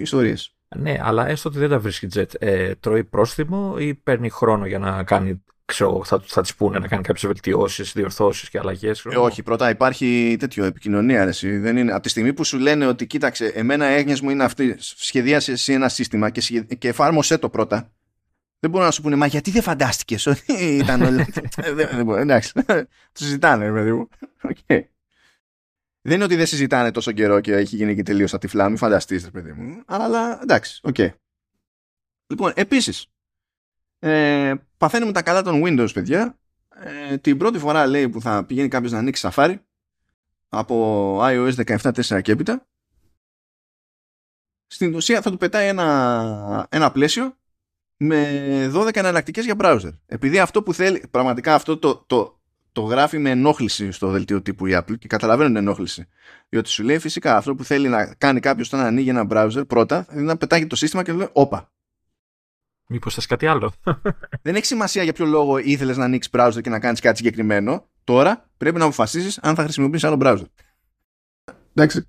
[0.00, 0.54] ιστορίες.
[0.76, 2.24] Ναι, αλλά έστω ότι δεν τα βρίσκει jet.
[2.38, 6.88] Ε, τρώει πρόστιμο ή παίρνει χρόνο για να κάνει ξέρω, θα, θα της πούνε να
[6.88, 9.04] κάνει κάποιες βελτιώσεις, διορθώσεις και αλλαγές.
[9.10, 11.22] Ε, όχι, πρώτα υπάρχει τέτοιο επικοινωνία.
[11.22, 11.58] Αρέσει.
[11.58, 11.92] Δεν είναι.
[11.92, 15.72] Από τη στιγμή που σου λένε ότι κοίταξε, εμένα έγνοια μου είναι αυτή, σχεδίασε εσύ
[15.72, 16.76] ένα σύστημα και, σχεδι...
[16.76, 17.90] και εφάρμοσέ το πρώτα.
[18.64, 21.26] Δεν μπορούν να σου πούνε, μα γιατί δεν φαντάστηκες ότι ήταν όλο.
[22.22, 22.52] Εντάξει.
[22.52, 24.08] Το συζητάνε, παιδί μου.
[24.42, 24.82] Okay.
[26.00, 28.76] Δεν είναι ότι δεν συζητάνε τόσο καιρό και έχει γίνει και τελείως στα τυφλά, μην
[28.76, 29.82] φανταστείτε, παιδί μου.
[29.86, 30.94] Αλλά εντάξει, OK.
[30.98, 31.08] Okay.
[32.26, 33.06] Λοιπόν, επίσης,
[33.98, 36.38] ε, παθαίνουμε τα καλά των Windows, παιδιά.
[37.10, 39.56] Ε, την πρώτη φορά λέει που θα πηγαίνει κάποιος να ανοίξει Safari
[40.48, 42.66] από iOS 17.4 και έπειτα.
[44.66, 47.36] Στην ουσία θα του πετάει ένα, ένα πλαίσιο
[47.96, 49.90] με 12 εναλλακτικές για browser.
[50.06, 52.40] Επειδή αυτό που θέλει, πραγματικά αυτό το, το,
[52.72, 56.08] το γράφει με ενόχληση στο δελτίο τύπου η Apple και καταλαβαίνω την ενόχληση.
[56.48, 60.06] Διότι σου λέει φυσικά αυτό που θέλει να κάνει κάποιος όταν ανοίγει ένα browser πρώτα
[60.12, 61.72] είναι να πετάγει το σύστημα και λέει Όπα,
[62.86, 63.72] Μήπως θες κάτι άλλο;
[64.42, 67.88] Δεν έχει σημασία για ποιο λόγο ήθελες να ανοίξεις browser και να κάνεις κάτι συγκεκριμένο.
[68.04, 70.44] Τώρα πρέπει να αποφασίσεις αν θα χρησιμοποιήσεις άλλο browser.
[71.74, 72.08] Εντάξει.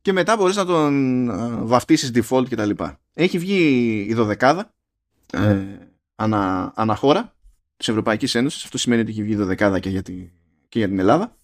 [0.00, 1.26] Και μετά μπορείς να τον
[1.66, 2.70] βαφτίσεις default κτλ.
[3.14, 4.74] Έχει βγει η δωδεκάδα
[5.32, 5.78] ε,
[6.14, 7.34] ανα, αναχώρα
[7.76, 8.64] της Ευρωπαϊκής Ένωσης.
[8.64, 10.30] Αυτό σημαίνει ότι έχει βγει η δωδεκάδα και για, τη,
[10.68, 11.36] και για την Ελλάδα.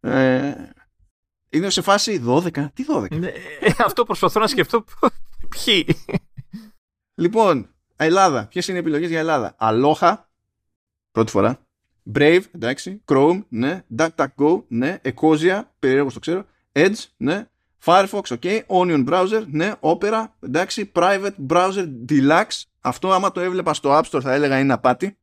[0.00, 0.54] Ε,
[1.50, 2.68] είναι σε φάση 12.
[2.74, 3.18] Τι 12.
[3.18, 3.28] Ναι,
[3.60, 4.84] ε, αυτό προσπαθώ να σκεφτώ.
[5.64, 5.86] Ποιοι;
[7.14, 8.46] Λοιπόν, Ελλάδα.
[8.46, 10.30] Ποιες είναι οι επιλογές για Ελλάδα; Αλόχα.
[11.10, 11.66] Πρώτη φορά.
[12.14, 17.48] Brave, εντάξει, Chrome, ναι, DuckDuckGo, ναι, Ecosia, περιέργως το ξέρω, Edge, ναι,
[17.84, 23.98] Firefox, ok, Onion Browser, ναι, Opera, εντάξει, Private Browser Deluxe, αυτό άμα το έβλεπα στο
[23.98, 25.18] App Store θα έλεγα είναι απάτη,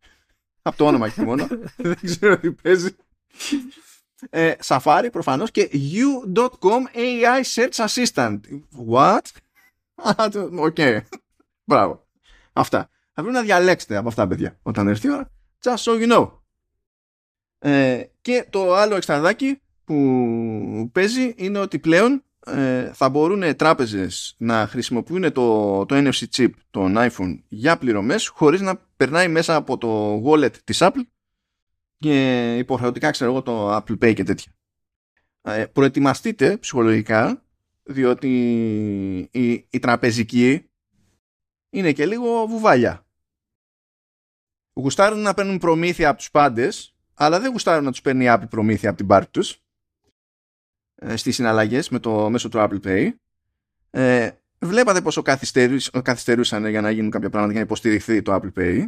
[0.62, 2.96] από το όνομα και μόνο, δεν ξέρω τι παίζει.
[4.30, 8.40] Ε, Safari προφανώς και u.com AI Search Assistant.
[8.90, 9.22] What?
[10.58, 10.76] OK.
[10.78, 11.00] okay.
[11.64, 12.08] Μπράβο.
[12.54, 12.90] Αυτά.
[13.18, 15.32] Θα πρέπει να διαλέξετε από αυτά, παιδιά, όταν έρθει η ώρα.
[15.64, 16.32] Just so you know.
[17.60, 22.25] Ε, και το άλλο εξτραδάκι που παίζει είναι ότι πλέον ε,
[22.94, 28.76] θα μπορούν τράπεζες να χρησιμοποιούν το, το NFC chip των iPhone για πληρωμές χωρίς να
[28.98, 31.04] περνάει μέσα από το wallet της Apple
[31.98, 34.52] και υποχρεωτικά ξέρω εγώ το Apple Pay και τέτοια.
[35.42, 37.44] Ε, προετοιμαστείτε ψυχολογικά
[37.84, 38.30] διότι
[39.32, 40.70] η, η τραπεζική
[41.70, 43.06] είναι και λίγο βουβάλια.
[44.74, 48.50] Γουστάρουν να παίρνουν προμήθεια από τους πάντες αλλά δεν γουστάρουν να τους παίρνει η Apple
[48.50, 49.65] προμήθεια από την πάρτη τους ε,
[51.14, 53.10] στις συναλλαγές με το μέσο του Apple Pay.
[53.90, 55.22] Ε, βλέπατε πόσο
[56.02, 58.86] καθυστερούσαν για να γίνουν κάποια πράγματα για να υποστηριχθεί το Apple Pay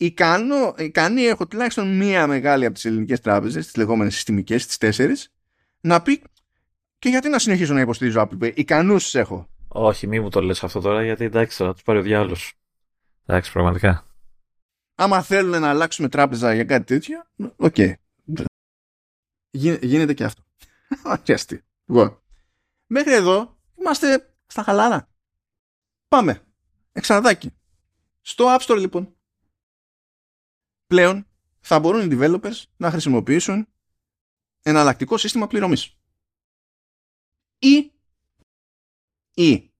[0.00, 5.32] ικανό, ικανή έχω τουλάχιστον μία μεγάλη από τις ελληνικές τράπεζες, τις λεγόμενες συστημικές, τις τέσσερις,
[5.80, 6.22] να πει
[6.98, 9.48] και γιατί να συνεχίσω να υποστηρίζω Apple Pay; Ικανούς έχω.
[9.68, 12.54] Όχι, μη μου το λες αυτό τώρα, γιατί εντάξει θα τους πάρει ο διάλογος.
[13.26, 14.06] Εντάξει, πραγματικά.
[14.94, 17.22] Άμα θέλουν να αλλάξουμε τράπεζα για κάτι τέτοιο,
[17.56, 17.74] OK.
[17.76, 17.94] Okay.
[19.80, 20.42] Γίνεται και αυτό.
[21.04, 21.64] Α χιαστί.
[21.84, 22.22] Λοιπόν.
[22.86, 25.08] Μέχρι εδώ είμαστε στα χαλάρα.
[26.08, 26.44] Πάμε.
[26.92, 27.54] Εξαρδάκι.
[28.20, 29.14] Στο App Store λοιπόν
[30.86, 31.26] πλέον
[31.60, 33.68] θα μπορούν οι developers να χρησιμοποιήσουν
[34.62, 35.96] εναλλακτικό σύστημα πληρωμής.
[37.58, 37.92] Ή
[39.34, 39.72] ή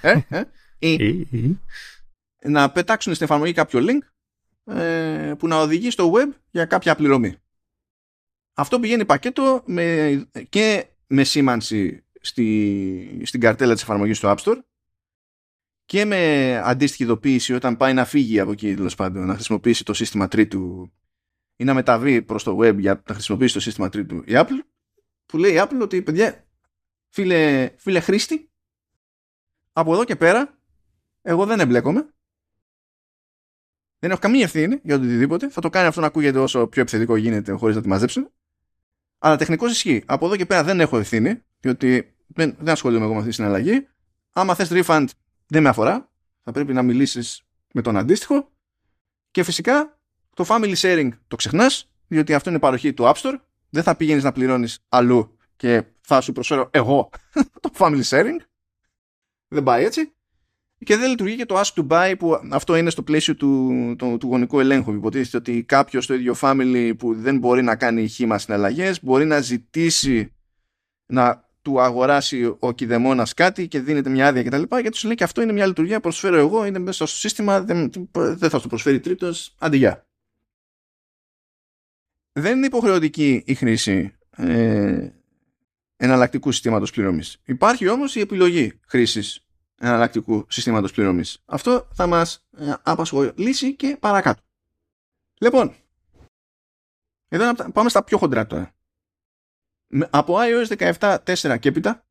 [0.00, 0.44] ε, ε,
[0.78, 1.58] ή
[2.42, 3.98] να πετάξουν στην εφαρμογή κάποιο link
[4.74, 7.36] ε, που να οδηγεί στο web για κάποια πληρωμή.
[8.54, 14.58] Αυτό πηγαίνει πακέτο με, και με σήμανση στη, στην καρτέλα της εφαρμογής του App Store
[15.84, 19.92] και με αντίστοιχη ειδοποίηση όταν πάει να φύγει από εκεί τέλος πάντων, να χρησιμοποιήσει το
[19.92, 20.92] σύστημα τρίτου
[21.56, 24.64] ή να μεταβεί προς το web για να χρησιμοποιήσει το σύστημα τρίτου η Apple
[25.26, 26.46] που λέει η Apple ότι παιδιά
[27.08, 28.50] φίλε, φίλε χρήστη
[29.72, 30.58] από εδώ και πέρα
[31.22, 32.08] εγώ δεν εμπλέκομαι.
[33.98, 35.48] Δεν έχω καμία ευθύνη για οτιδήποτε.
[35.48, 38.32] Θα το κάνει αυτό να ακούγεται όσο πιο επιθετικό γίνεται χωρίς να τη μαζέψουν
[39.24, 43.12] αλλά τεχνικώς ισχύει από εδώ και πέρα δεν έχω ευθύνη διότι δεν, δεν ασχολούμαι εγώ
[43.12, 43.86] με αυτή τη συναλλαγή
[44.32, 45.06] άμα θες refund
[45.46, 46.10] δεν με αφορά.
[46.42, 47.42] Θα πρέπει να μιλήσεις
[47.72, 48.52] με τον αντίστοιχο.
[49.30, 49.98] Και φυσικά
[50.34, 53.40] το family sharing το ξεχνάς, διότι αυτό είναι παροχή του App Store.
[53.70, 57.10] Δεν θα πηγαίνεις να πληρώνεις αλλού και θα σου προσφέρω εγώ
[57.60, 58.36] το family sharing.
[59.48, 60.14] Δεν πάει έτσι.
[60.84, 64.16] Και δεν λειτουργεί και το ask to buy που αυτό είναι στο πλαίσιο του, του,
[64.20, 64.92] του γονικού ελέγχου.
[64.92, 69.40] Υποτίθεται ότι κάποιος στο ίδιο family που δεν μπορεί να κάνει χήμα συναλλαγές μπορεί να
[69.40, 70.32] ζητήσει
[71.06, 74.62] να του αγοράσει ο κηδεμόνας κάτι και δίνεται μια άδεια κτλ.
[74.62, 77.18] Και, και τους λέει και αυτό είναι μια λειτουργία που προσφέρω εγώ, είναι μέσα στο
[77.18, 80.06] σύστημα, δεν, δεν θα σου προσφέρει τρίτος, αντιγεια.
[82.32, 85.08] Δεν είναι υποχρεωτική η χρήση ε,
[85.96, 87.40] εναλλακτικού συστήματος πληρωμής.
[87.44, 89.43] Υπάρχει όμως η επιλογή χρήσης
[89.86, 91.42] εναλλακτικού συστήματος πληρωμής.
[91.44, 94.42] Αυτό θα μας ε, απασχολήσει και παρακάτω.
[95.40, 95.74] Λοιπόν,
[97.28, 98.74] εδώ πάμε στα πιο χοντρά τώρα
[100.10, 102.06] από iOS 17.4 και έπειτα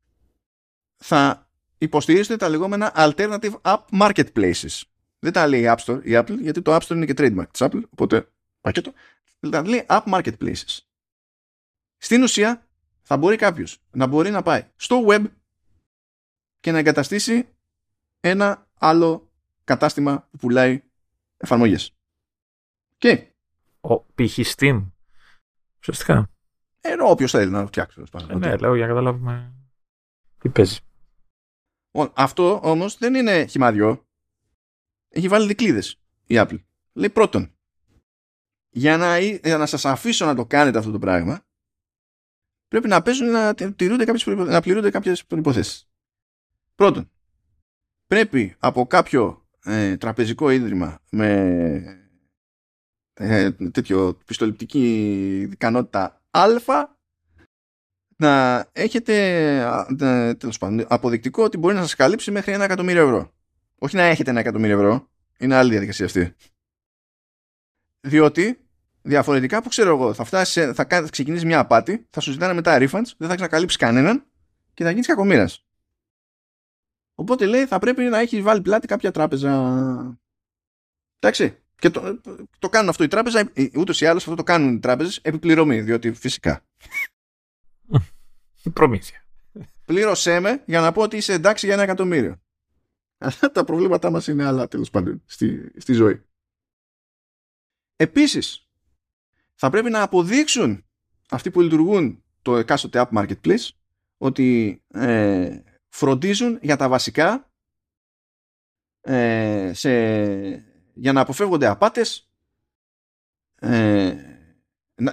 [0.96, 1.48] θα
[1.78, 4.82] υποστηρίζετε τα λεγόμενα Alternative App Marketplaces.
[5.18, 7.48] Δεν τα λέει η App Store, η Apple, γιατί το App Store είναι και trademark
[7.50, 8.28] της Apple, οπότε
[8.60, 8.92] πακέτο.
[9.50, 10.78] Τα λέει App Marketplaces.
[11.96, 12.66] Στην ουσία
[13.02, 15.24] θα μπορεί κάποιος να μπορεί να πάει στο web
[16.60, 17.48] και να εγκαταστήσει
[18.28, 19.30] ένα άλλο
[19.64, 20.82] κατάστημα που πουλάει
[21.36, 21.96] εφαρμογές.
[22.98, 23.32] Και...
[23.80, 24.38] Ο π.χ.
[24.56, 24.90] Steam.
[25.78, 26.30] Ουσιαστικά.
[26.80, 28.02] Ενώ όποιος θέλει να φτιάξει.
[28.28, 29.52] Ε, ναι, λέω για να καταλάβουμε
[30.38, 30.78] τι παίζει.
[32.14, 34.06] Αυτό όμως δεν είναι χυμαδιό.
[35.08, 36.62] Έχει βάλει δικλείδες η Apple.
[36.92, 37.54] Λέει πρώτον,
[38.70, 41.46] για να, για να σας αφήσω να το κάνετε αυτό το πράγμα,
[42.68, 45.88] πρέπει να παίζουν να, τηρούνται κάποιες, να πληρούνται κάποιες προϋποθέσεις.
[46.74, 47.10] Πρώτον,
[48.06, 51.28] πρέπει από κάποιο ε, τραπεζικό ίδρυμα με
[53.14, 56.48] ε, τέτοιο πιστοληπτική ικανότητα α
[58.16, 59.14] να έχετε
[60.38, 63.32] τέλος πάντων, αποδεικτικό ότι μπορεί να σας καλύψει μέχρι ένα εκατομμύριο ευρώ.
[63.78, 65.08] Όχι να έχετε ένα εκατομμύριο ευρώ.
[65.38, 66.34] Είναι άλλη διαδικασία αυτή.
[68.00, 68.58] Διότι
[69.02, 72.78] διαφορετικά που ξέρω εγώ θα, φτάσει, θα, θα ξεκινήσει μια απάτη, θα σου ζητάνε μετά
[72.78, 74.24] refunds, δεν θα ξανακαλύψει κανέναν
[74.74, 75.64] και θα γίνεις κακομοίρας.
[77.14, 80.18] Οπότε λέει θα πρέπει να έχεις βάλει πλάτη κάποια τράπεζα.
[81.18, 81.58] Εντάξει.
[81.74, 82.20] Και το,
[82.58, 86.12] το κάνουν αυτό η τράπεζα, ούτως ή άλλως αυτό το κάνουν οι τράπεζες επιπληρωμή, διότι
[86.12, 86.64] φυσικά.
[88.72, 89.24] Προμήθεια.
[89.84, 92.42] Πλήρωσέ με για να πω ότι είσαι εντάξει για ένα εκατομμύριο.
[93.18, 96.22] Αλλά τα προβλήματά μας είναι άλλα τέλος πάντων στη, στη ζωή.
[97.96, 98.68] Επίσης,
[99.54, 100.84] θα πρέπει να αποδείξουν
[101.30, 103.68] αυτοί που λειτουργούν το εκάστοτε app marketplace
[104.18, 105.58] ότι ε,
[105.94, 107.50] φροντίζουν για τα βασικά
[109.00, 109.90] ε, σε,
[110.94, 112.30] για να αποφεύγονται απάτες.
[113.54, 114.14] Ε,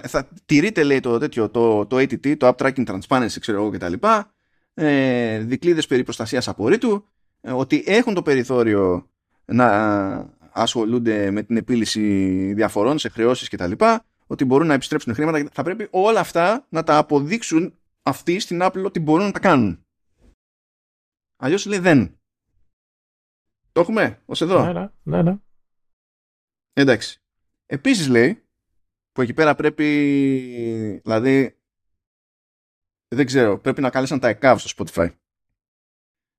[0.02, 3.78] θα τηρείται λέει το τέτοιο το, το ATT, το App Tracking Transparency ξέρω εγώ και
[3.78, 4.34] τα λοιπά.
[4.74, 7.08] Ε, δικλείδες περί προστασίας απορρίτου
[7.40, 9.10] ε, ότι έχουν το περιθώριο
[9.44, 9.68] να
[10.52, 12.02] ασχολούνται με την επίλυση
[12.52, 15.48] διαφορών σε χρεώσεις και τα λοιπά ότι μπορούν να επιστρέψουν χρήματα.
[15.52, 19.81] Θα πρέπει όλα αυτά να τα αποδείξουν αυτοί στην Apple ότι μπορούν να τα κάνουν
[21.42, 22.20] αλλιώς λέει δεν
[23.72, 25.36] το έχουμε ως εδώ; Ναι, ναι, ναι, ναι.
[26.72, 27.20] Εντάξει.
[27.66, 28.44] Επίσης λέει,
[29.12, 31.58] που εκεί πέρα πρέπει, δηλαδή,
[33.08, 35.10] δεν ξέρω, πρέπει να κάλεσαν τα ΕΚΑΒ στο Spotify.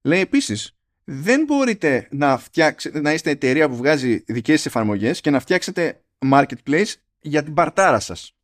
[0.01, 5.29] Λέει επίσης, δεν μπορείτε να, φτιάξετε, να είστε εταιρεία που βγάζει δικές σας εφαρμογές και
[5.29, 8.35] να φτιάξετε marketplace για την παρτάρα σας.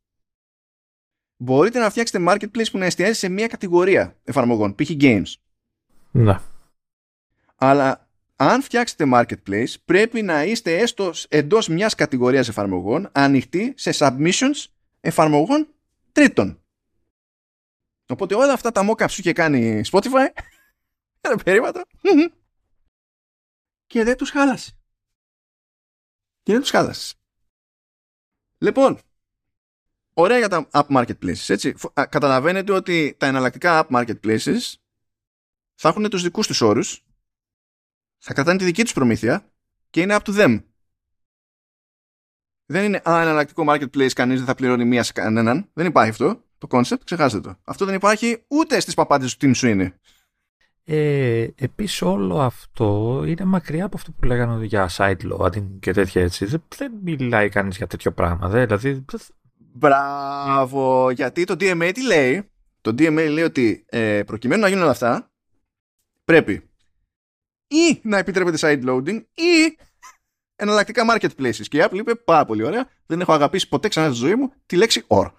[1.36, 4.90] Μπορείτε να φτιάξετε marketplace που να εστιάζει σε μια κατηγορία εφαρμογών, π.χ.
[4.90, 5.34] games.
[6.10, 6.40] Ναι.
[7.62, 14.64] Αλλά αν φτιάξετε marketplace πρέπει να είστε έστω εντός μιας κατηγορίας εφαρμογών ανοιχτοί σε submissions
[15.00, 15.68] εφαρμογών
[16.12, 16.62] τρίτων.
[18.08, 20.26] Οπότε όλα αυτά τα mockups σου είχε κάνει Spotify
[21.20, 21.82] ένα περίβατο
[23.86, 24.72] και δεν τους χάλασε.
[26.42, 27.14] Και δεν τους χάλασε.
[28.58, 28.98] Λοιπόν,
[30.14, 31.74] ωραία για τα app marketplaces, έτσι.
[32.08, 34.74] Καταλαβαίνετε ότι τα εναλλακτικά app marketplaces
[35.74, 37.04] θα έχουν τους δικούς τους όρους
[38.20, 39.50] θα κρατάνε τη δική τους προμήθεια
[39.90, 40.62] και είναι up to them.
[42.66, 45.70] Δεν είναι α, ένα εναλλακτικό marketplace, κανείς δεν θα πληρώνει μία σε κανέναν.
[45.72, 47.58] Δεν υπάρχει αυτό το concept, ξεχάστε το.
[47.64, 49.94] Αυτό δεν υπάρχει ούτε στις παπάντες του team σου είναι.
[50.84, 56.22] Ε, Επίσης, όλο αυτό είναι μακριά από αυτό που λέγανε για side loading και τέτοια
[56.22, 56.44] έτσι.
[56.76, 58.48] Δεν, μιλάει κανείς για τέτοιο πράγμα.
[58.48, 59.04] Δε, δηλαδή...
[59.72, 64.92] Μπράβο, γιατί το DMA τι λέει; Το DMA λέει ότι ε, προκειμένου να γίνουν όλα
[64.92, 65.32] αυτά,
[66.24, 66.69] πρέπει
[67.70, 69.76] ή να επιτρέπεται side loading ή
[70.56, 71.64] εναλλακτικά marketplaces.
[71.68, 72.88] Και η Apple είπε πάρα πολύ ωραία.
[73.06, 75.30] Δεν έχω αγαπήσει ποτέ ξανά στη ζωή μου τη λέξη or.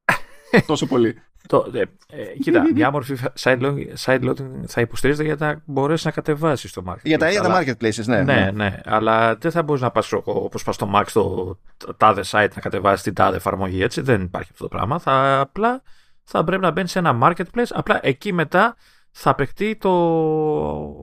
[0.66, 1.22] Τόσο πολύ.
[1.48, 6.04] Το, ε, ε, κοίτα, μια μορφή side loading, side loading θα υποστηρίζεται για να μπορέσεις
[6.04, 7.02] να κατεβάσεις το marketplace.
[7.02, 8.34] Για τα ίδια τα marketplaces, ναι, ναι.
[8.34, 8.80] Ναι, ναι.
[8.84, 11.58] Αλλά δεν θα μπορείς να πας όπως πας στο Mac στο
[11.96, 13.82] τάδε site να κατεβάσεις την τάδε εφαρμογή.
[13.82, 14.00] Έτσι.
[14.00, 14.98] Δεν υπάρχει αυτό το πράγμα.
[14.98, 15.82] Θα, απλά
[16.24, 17.70] θα πρέπει να μπαίνεις σε ένα marketplace.
[17.70, 18.76] Απλά εκεί μετά
[19.10, 19.90] θα παιχτεί το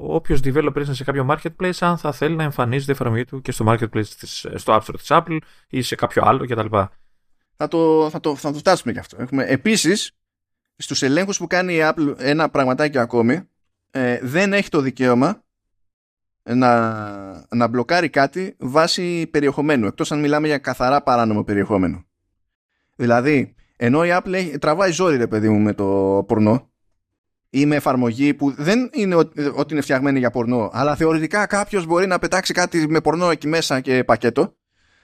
[0.02, 3.52] όποιος developer είναι σε κάποιο marketplace αν θα θέλει να εμφανίζει την εφαρμογή του και
[3.52, 5.38] στο marketplace της, στο App Store της Apple
[5.70, 6.78] ή σε κάποιο άλλο κτλ.
[7.58, 9.22] Θα το, θα το, θα το φτάσουμε και αυτό.
[9.22, 10.12] Έχουμε, επίσης,
[10.78, 13.50] στους ελέγχους που κάνει η Apple ένα πραγματάκι ακόμη
[13.92, 15.44] ε, δεν έχει το δικαίωμα
[16.44, 22.06] να, να μπλοκάρει κάτι βάσει περιεχομένου εκτός αν μιλάμε για καθαρά παράνομο περιεχόμενο.
[22.96, 26.70] Δηλαδή, ενώ η Apple έχει, τραβάει ζόρι ρε παιδί μου με το πορνό
[27.56, 32.08] ή με εφαρμογή που δεν είναι ότι είναι φτιαγμένη για πορνό, αλλά θεωρητικά κάποιος μπορεί
[32.08, 34.56] να πετάξει κάτι με πορνό εκεί μέσα και πακέτο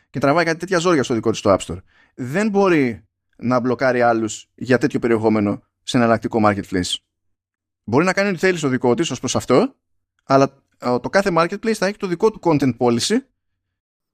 [0.10, 1.78] και τραβάει κάτι τέτοια ζόρια στο δικό του το App Store.
[2.16, 3.08] Δεν μπορεί
[3.38, 6.96] να μπλοκάρει άλλους για τέτοιο περιεχόμενο σε εναλλακτικό marketplace.
[7.84, 9.76] Μπορεί να κάνει ό,τι θέλει στο δικό της ως προς αυτό,
[10.24, 13.18] αλλά ε, το κάθε marketplace θα έχει το δικό του content policy,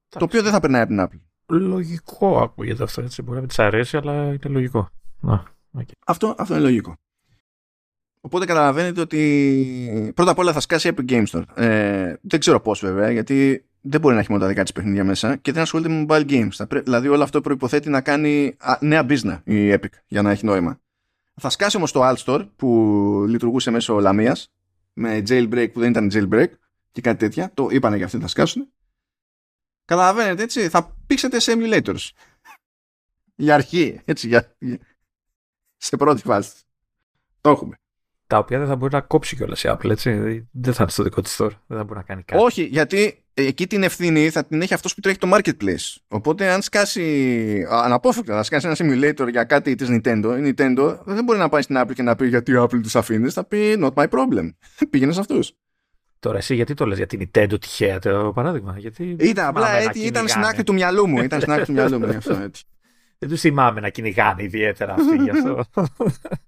[0.10, 1.22] το οποίο δεν θα περνάει από την Apple.
[1.58, 3.22] Λογικό ακούγεται αυτό έτσι.
[3.22, 4.90] Μπορεί να μην της αρέσει, αλλά είναι λογικό.
[5.20, 5.44] Να,
[5.78, 5.92] okay.
[6.06, 6.96] αυτό, αυτό είναι λογικό.
[8.22, 11.44] Οπότε καταλαβαίνετε ότι πρώτα απ' όλα θα σκάσει Epic Games Store.
[11.56, 15.04] Ε, δεν ξέρω πώς βέβαια, γιατί δεν μπορεί να έχει μόνο τα δικά της παιχνίδια
[15.04, 16.82] μέσα και δεν ασχολείται με mobile games.
[16.84, 20.80] δηλαδή όλο αυτό προποθέτει να κάνει νέα business η Epic για να έχει νόημα.
[21.34, 24.54] Θα σκάσει όμως το Alt Store που λειτουργούσε μέσω Λαμίας
[24.94, 26.50] με jailbreak που δεν ήταν jailbreak
[26.92, 27.52] και κάτι τέτοια.
[27.54, 28.68] Το είπανε για αυτοί θα σκάσουν.
[29.86, 32.10] Καταλαβαίνετε έτσι, θα πήξετε σε emulators.
[33.36, 34.56] για αρχή, έτσι, για...
[35.78, 36.52] σε πρώτη φάση.
[37.42, 37.78] Το έχουμε
[38.28, 40.12] τα οποία δεν θα μπορεί να κόψει κιόλας η Apple, έτσι.
[40.52, 41.52] Δεν θα είναι στο δικό της store.
[41.68, 42.44] Δεν θα μπορεί να κάνει κάτι.
[42.44, 45.96] Όχι, γιατί εκεί την ευθύνη θα την έχει αυτός που τρέχει το marketplace.
[46.08, 51.24] Οπότε, αν σκάσει αναπόφευκτα, να σκάσει ένας simulator για κάτι της Nintendo, η Nintendo δεν
[51.24, 53.34] μπορεί να πάει στην Apple και να πει γιατί η Apple τους αφήνεις.
[53.34, 54.50] Θα πει not my problem.
[54.90, 55.54] Πήγαινε σε αυτούς.
[56.20, 58.76] Τώρα εσύ γιατί το λες, για την Nintendo τυχαία το παράδειγμα.
[58.78, 61.22] Γιατί ήταν απλά έτσι, ήταν στην άκρη του μυαλού μου.
[61.22, 62.06] Ήταν στην άκρη του μυαλού μου.
[62.06, 62.64] Αυτό, έτσι.
[63.20, 65.64] Δεν τους θυμάμαι να κυνηγάνε ιδιαίτερα αυτοί γι' αυτό.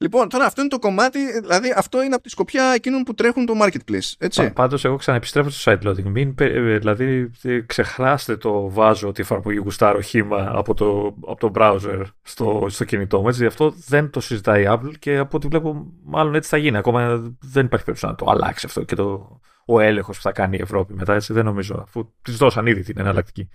[0.00, 3.46] Λοιπόν, τώρα αυτό είναι το κομμάτι, δηλαδή αυτό είναι από τη σκοπιά εκείνων που τρέχουν
[3.46, 4.12] το marketplace.
[4.18, 4.50] Έτσι.
[4.50, 6.02] Πάντως, εγώ ξαναεπιστρέφω στο site loading.
[6.02, 11.50] Μην, ε, δηλαδή, ε, ξεχράστε το βάζω ότι εφαρμογή γουστάρω χήμα από το, από το
[11.54, 13.28] browser στο, στο κινητό μου.
[13.28, 16.76] Έτσι, αυτό δεν το συζητάει η Apple και από ό,τι βλέπω, μάλλον έτσι θα γίνει.
[16.76, 17.08] Ακόμα
[17.40, 20.62] δεν υπάρχει περίπτωση να το αλλάξει αυτό και το, ο έλεγχος που θα κάνει η
[20.62, 21.14] Ευρώπη μετά.
[21.14, 23.48] Έτσι, δεν νομίζω, αφού της δώσαν ήδη την εναλλακτική.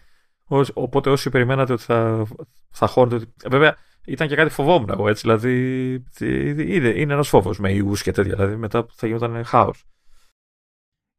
[0.73, 2.25] Οπότε όσοι περιμένατε ότι θα,
[2.69, 3.25] θα χώνετε.
[3.49, 3.75] Βέβαια,
[4.05, 5.21] ήταν και κάτι φοβόμουν εγώ έτσι.
[5.21, 8.35] Δηλαδή, είναι, είναι ένας φόβος με ιούς και τέτοια.
[8.35, 9.85] Δηλαδή, μετά θα γινόταν χάος.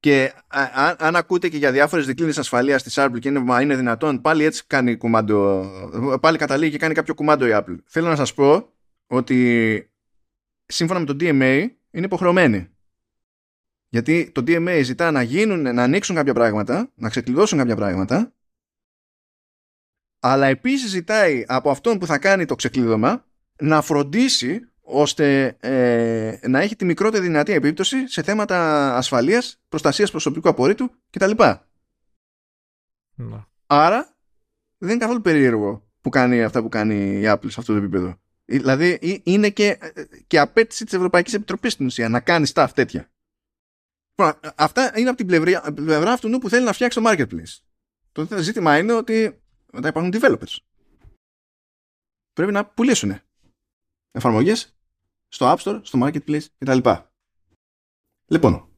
[0.01, 3.77] Και αν, αν ακούτε και για διάφορες δικλείδες ασφαλείας της Apple και είναι, μα είναι
[3.77, 5.67] δυνατόν, πάλι έτσι κάνει κουμάντο.
[6.21, 7.77] Πάλι καταλήγει και κάνει κάποιο κουμάντο η Apple.
[7.85, 8.69] Θέλω να σας πω
[9.07, 9.91] ότι
[10.67, 12.69] σύμφωνα με το DMA είναι υποχρεωμένη.
[13.89, 18.33] Γιατί το DMA ζητά να γίνουν, να ανοίξουν κάποια πράγματα, να ξεκλειδώσουν κάποια πράγματα
[20.27, 23.25] αλλά επίσης ζητάει από αυτόν που θα κάνει το ξεκλείδωμα
[23.61, 30.49] να φροντίσει ώστε ε, να έχει τη μικρότερη δυνατή επίπτωση σε θέματα ασφαλείας, προστασίας προσωπικού
[30.49, 31.31] απορρίτου κτλ.
[33.15, 33.45] Ναι.
[33.67, 34.17] Άρα
[34.79, 38.21] δεν είναι καθόλου περίεργο που κάνει αυτά που κάνει η Apple σε αυτό το επίπεδο.
[38.45, 39.79] Δηλαδή είναι και,
[40.27, 43.11] και απέτηση της Ευρωπαϊκής Επιτροπής στην ουσία να κάνει stuff τέτοια.
[44.55, 47.59] Αυτά είναι από την πλευρά, πλευρά αυτού που θέλει να φτιάξει το marketplace.
[48.13, 49.44] Το ζήτημα είναι ότι
[49.75, 50.57] μετά υπάρχουν developers.
[52.33, 53.21] Πρέπει να πουλήσουν
[54.11, 54.77] εφαρμογές
[55.29, 56.89] στο App Store, στο Marketplace κτλ.
[58.27, 58.69] Λοιπόν,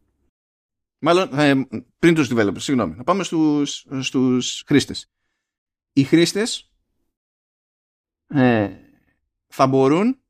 [0.98, 1.66] μάλλον ε,
[1.98, 5.10] πριν τους developers, συγγνώμη, να πάμε στους, στους χρήστες.
[5.92, 6.72] Οι χρήστες
[8.26, 8.76] ε,
[9.46, 10.20] θα μπορούν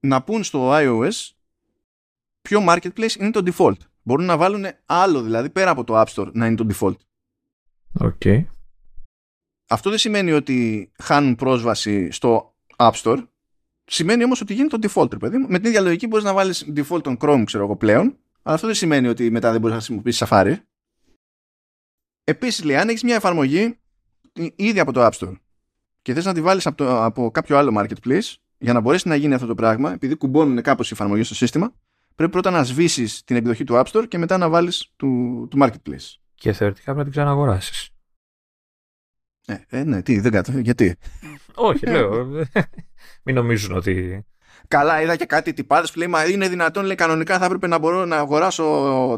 [0.00, 1.30] να πούν στο iOS
[2.40, 3.78] ποιο marketplace είναι το default.
[4.02, 6.96] Μπορούν να βάλουν άλλο δηλαδή πέρα από το App Store να είναι το default.
[7.92, 8.20] OK.
[8.24, 8.44] Okay
[9.68, 13.26] αυτό δεν σημαίνει ότι χάνουν πρόσβαση στο App Store.
[13.84, 17.02] Σημαίνει όμως ότι γίνεται το default, παιδί Με την ίδια λογική μπορείς να βάλεις default
[17.02, 20.28] τον Chrome, ξέρω εγώ πλέον, αλλά αυτό δεν σημαίνει ότι μετά δεν μπορείς να χρησιμοποιήσεις
[20.28, 20.56] Safari.
[22.24, 23.78] Επίσης, λέει, αν έχεις μια εφαρμογή
[24.56, 25.36] ήδη από το App Store
[26.02, 29.34] και θες να τη βάλεις από, από κάποιο άλλο marketplace, για να μπορέσει να γίνει
[29.34, 31.74] αυτό το πράγμα, επειδή κουμπώνουν κάπως οι εφαρμογή στο σύστημα,
[32.14, 35.58] πρέπει πρώτα να σβήσεις την εκδοχή του App Store και μετά να βάλεις του, του
[35.60, 36.14] marketplace.
[36.34, 37.95] Και θεωρητικά πρέπει να την ξαναγοράσεις.
[39.46, 40.62] Ε, ε, ναι, τι, δεν κατάλαβα.
[40.62, 40.96] Γιατί;
[41.54, 42.26] Όχι, λέω.
[43.22, 44.24] Μην νομίζουν ότι.
[44.68, 47.78] Καλά, είδα και κάτι τυπάδες που λέει Μα είναι δυνατόν, λέει κανονικά θα έπρεπε να
[47.78, 48.64] μπορώ να αγοράσω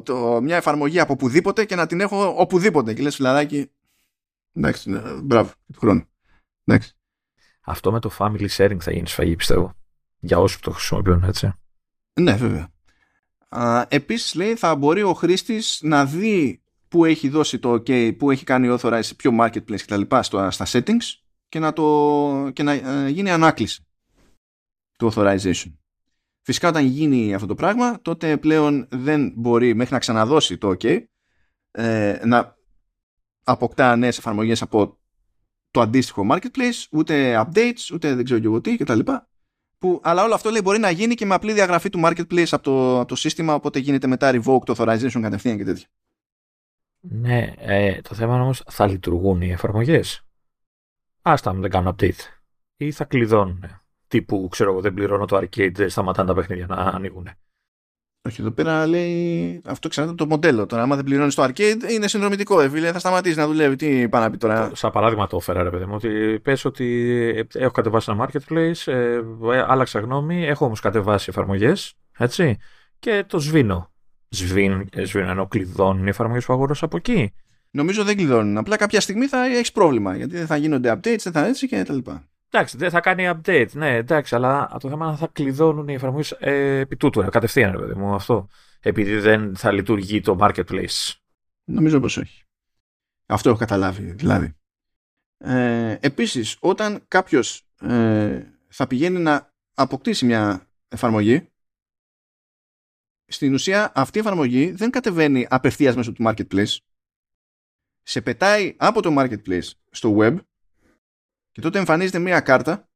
[0.05, 2.95] το, μια εφαρμογή από οπουδήποτε και να την έχω οπουδήποτε.
[2.95, 3.71] Και λες, φιλαράκι.
[4.53, 6.05] Εντάξει, ναι, μπράβο, του χρόνου.
[6.65, 6.93] Εντάξει.
[7.61, 9.75] Αυτό με το family sharing θα γίνει σφαγή, πιστεύω.
[10.19, 11.53] Για όσους το χρησιμοποιούν, έτσι.
[12.21, 12.69] Ναι, βέβαια.
[13.89, 18.45] Επίσης, λέει, θα μπορεί ο χρήστης να δει που έχει δώσει το OK, που έχει
[18.45, 20.01] κάνει authorize πιο marketplace κτλ.
[20.49, 21.05] στα settings
[21.49, 23.87] και να, το, και να ε, γίνει ανάκληση
[24.99, 25.73] του authorization.
[26.43, 31.01] Φυσικά όταν γίνει αυτό το πράγμα τότε πλέον δεν μπορεί μέχρι να ξαναδώσει το OK
[31.71, 32.57] ε, να
[33.45, 34.99] αποκτά νέες εφαρμογές από
[35.71, 39.01] το αντίστοιχο marketplace, ούτε updates, ούτε δεν ξέρω και εγώ τι κτλ.
[39.79, 42.63] Που, αλλά όλο αυτό λέει μπορεί να γίνει και με απλή διαγραφή του marketplace από
[42.63, 45.87] το, από το σύστημα οπότε γίνεται μετά revoke το authorization κατευθείαν και τέτοια.
[47.01, 50.27] Ναι, ε, το θέμα είναι όμως θα λειτουργούν οι εφαρμογές.
[51.23, 52.21] Άστα αν δεν κάνουν update.
[52.77, 53.65] Ή θα κλειδώνουν.
[54.09, 57.29] Τύπου, ξέρω εγώ, δεν πληρώνω το arcade, δεν σταματάνε τα παιχνίδια να ανοίγουν.
[58.29, 60.67] Όχι, εδώ πέρα λέει αυτό ξανά το μοντέλο.
[60.67, 62.61] Τώρα, άμα δεν πληρώνεις το arcade, είναι συνδρομητικό.
[62.61, 63.77] Ε, θα σταματήσει να δουλεύει.
[63.77, 64.71] Τι πάει να πει τώρα.
[64.75, 69.21] Σαν παράδειγμα το έφερα, ρε παιδί μου, ότι πες ότι έχω κατεβάσει ένα marketplace, ε,
[69.67, 72.57] άλλαξα γνώμη, έχω όμως κατεβάσει εφαρμογές, έτσι,
[72.99, 73.93] και το σβήνω
[74.31, 77.33] σβήνουν, σβήνουν ενώ κλειδώνουν οι εφαρμογές που αγοράς από εκεί.
[77.71, 78.59] Νομίζω δεν κλειδώνουν.
[78.59, 80.17] Απλά κάποια στιγμή θα έχεις πρόβλημα.
[80.17, 82.29] Γιατί δεν θα γίνονται updates, δεν θα έτσι και τα λοιπά.
[82.51, 83.69] Εντάξει, δεν θα κάνει update.
[83.73, 87.21] Ναι, εντάξει, αλλά το θέμα είναι θα κλειδώνουν οι εφαρμογές ε, επί τούτου.
[87.21, 88.49] Ε, κατευθείαν, ρε παιδί μου, αυτό.
[88.81, 91.13] Επειδή δεν θα λειτουργεί το marketplace.
[91.65, 92.43] Νομίζω πως όχι.
[93.27, 94.53] Αυτό έχω καταλάβει, δηλαδή.
[95.39, 101.49] Ε, επίσης, όταν κάποιος ε, θα πηγαίνει να αποκτήσει μια εφαρμογή,
[103.29, 106.77] στην ουσία αυτή η εφαρμογή δεν κατεβαίνει απευθείας μέσω του marketplace.
[108.03, 110.37] Σε πετάει από το marketplace στο web
[111.53, 112.89] και τότε εμφανίζεται μία κάρτα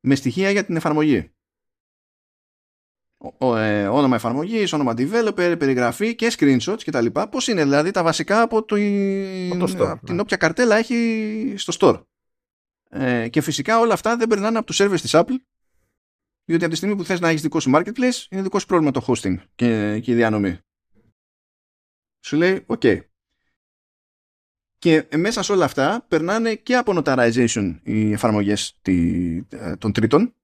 [0.00, 1.30] με στοιχεία για την εφαρμογή.
[3.38, 7.06] Ο, ε, όνομα εφαρμογής, όνομα developer, περιγραφή και screenshots κτλ.
[7.06, 10.20] Πώς είναι δηλαδή τα βασικά από, το, store, την ναι.
[10.20, 12.02] όποια καρτέλα έχει στο store.
[12.88, 15.36] Ε, και φυσικά όλα αυτά δεν περνάνε από τους servers της Apple
[16.52, 18.90] διότι από τη στιγμή που θες να έχεις δικό σου marketplace, είναι δικό σου πρόβλημα
[18.90, 20.58] το hosting και, και η διανομή.
[22.20, 22.82] Σου λέει, οκ.
[24.78, 28.80] Και μέσα σε όλα αυτά περνάνε και από notarization οι εφαρμογές
[29.78, 30.34] των τρίτων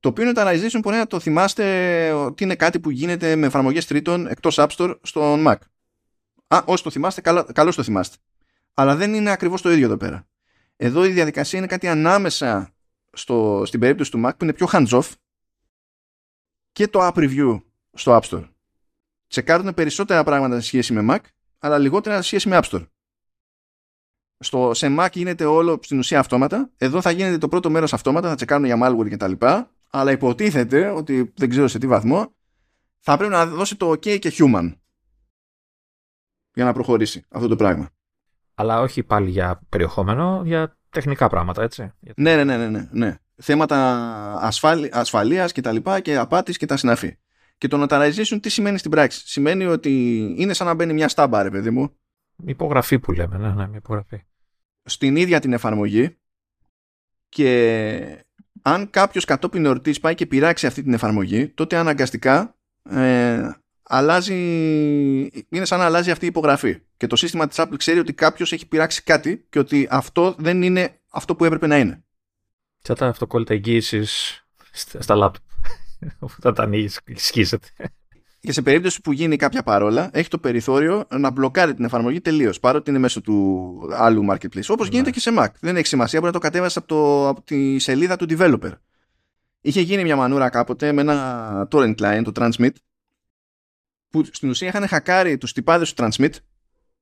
[0.00, 4.26] Το οποίο notarization μπορεί να το θυμάστε ότι είναι κάτι που γίνεται με εφαρμογές τρίτων
[4.26, 5.56] εκτός App Store στον Mac.
[6.46, 7.20] Α, όσοι το θυμάστε,
[7.52, 8.16] καλώς το θυμάστε.
[8.74, 10.28] Αλλά δεν είναι ακριβώς το ίδιο εδώ πέρα.
[10.76, 12.73] Εδώ η διαδικασία είναι κάτι ανάμεσα
[13.14, 15.10] στο, στην περίπτωση του Mac που είναι πιο hands-off
[16.72, 17.62] και το App Review
[17.92, 18.48] στο App Store.
[19.28, 21.24] Τσεκάρουν περισσότερα πράγματα σε σχέση με Mac,
[21.58, 22.86] αλλά λιγότερα σε σχέση με App Store.
[24.38, 26.70] Στο, σε Mac γίνεται όλο στην ουσία αυτόματα.
[26.76, 29.32] Εδώ θα γίνεται το πρώτο μέρος αυτόματα, θα τσεκάρουν για malware κτλ.
[29.90, 32.34] Αλλά υποτίθεται ότι δεν ξέρω σε τι βαθμό
[33.06, 34.72] θα πρέπει να δώσει το OK και human
[36.54, 37.90] για να προχωρήσει αυτό το πράγμα.
[38.54, 41.92] Αλλά όχι πάλι για περιεχόμενο, για τεχνικά πράγματα, έτσι.
[42.16, 42.68] Ναι, ναι, ναι, ναι.
[42.68, 42.88] ναι.
[42.90, 43.18] ναι.
[43.36, 43.78] Θέματα
[44.40, 47.18] ασφάλι, ασφαλείας και τα λοιπά και απάτης και τα συναφή.
[47.58, 51.42] Και το notarization τι σημαίνει στην πράξη; Σημαίνει ότι είναι σαν να μπαίνει μια στάμπα,
[51.42, 51.96] ρε παιδί μου.
[52.44, 54.22] Υπογραφή που λέμε, ναι, ναι, υπογραφή.
[54.84, 56.16] Στην ίδια την εφαρμογή
[57.28, 58.26] και
[58.62, 62.56] αν κάποιος κατόπιν εορτής πάει και πειράξει αυτή την εφαρμογή, τότε αναγκαστικά
[62.90, 63.50] ε,
[63.96, 64.34] αλλάζει,
[65.48, 66.78] είναι σαν να αλλάζει αυτή η υπογραφή.
[66.96, 70.62] Και το σύστημα της Apple ξέρει ότι κάποιος έχει πειράξει κάτι και ότι αυτό δεν
[70.62, 72.04] είναι αυτό που έπρεπε να είναι.
[72.82, 74.44] Σαν τα αυτοκόλλητα εγγύησης
[74.98, 75.42] στα λάπτοπ.
[76.38, 77.68] Όταν τα ανοίγεις, σκίζεται.
[78.40, 82.60] Και σε περίπτωση που γίνει κάποια παρόλα, έχει το περιθώριο να μπλοκάρει την εφαρμογή τελείως,
[82.60, 84.68] παρότι είναι μέσω του άλλου marketplace.
[84.68, 85.10] Όπως γίνεται ναι.
[85.10, 85.48] και σε Mac.
[85.60, 88.72] Δεν έχει σημασία, μπορεί να το κατέβασες από, το, από τη σελίδα του developer.
[89.60, 92.70] Είχε γίνει μια μανούρα κάποτε με ένα torrent client, το Transmit,
[94.14, 96.30] που στην ουσία είχαν χακάρει τους τυπάδες του Transmit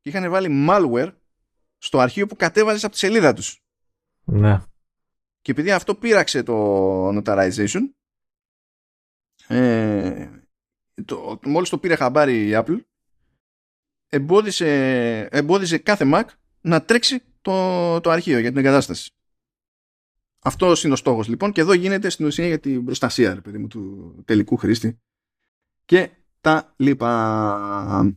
[0.01, 1.12] και είχαν βάλει malware
[1.78, 3.62] στο αρχείο που κατέβαζες από τη σελίδα τους.
[4.24, 4.62] Ναι.
[5.40, 7.80] Και επειδή αυτό πείραξε το notarization,
[9.47, 10.30] ε,
[11.05, 12.80] το, μόλις το πήρε χαμπάρι η Apple,
[14.09, 14.68] εμπόδισε,
[15.30, 16.24] εμπόδισε κάθε Mac
[16.60, 19.12] να τρέξει το, το αρχείο για την εγκατάσταση.
[20.44, 23.66] Αυτό είναι ο στόχος λοιπόν και εδώ γίνεται στην ουσία για την προστασία παιδί μου,
[23.66, 25.01] του τελικού χρήστη
[25.84, 26.10] και
[26.43, 28.16] τα λοιπά.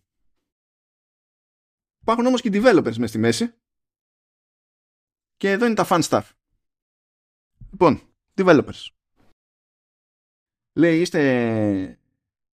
[2.02, 3.53] Υπάρχουν όμως και developers μέσα στη μέση
[5.38, 6.30] και εδώ είναι τα fun stuff.
[7.72, 8.02] Λοιπόν,
[8.35, 8.88] developers.
[10.73, 11.99] Λέει, είστε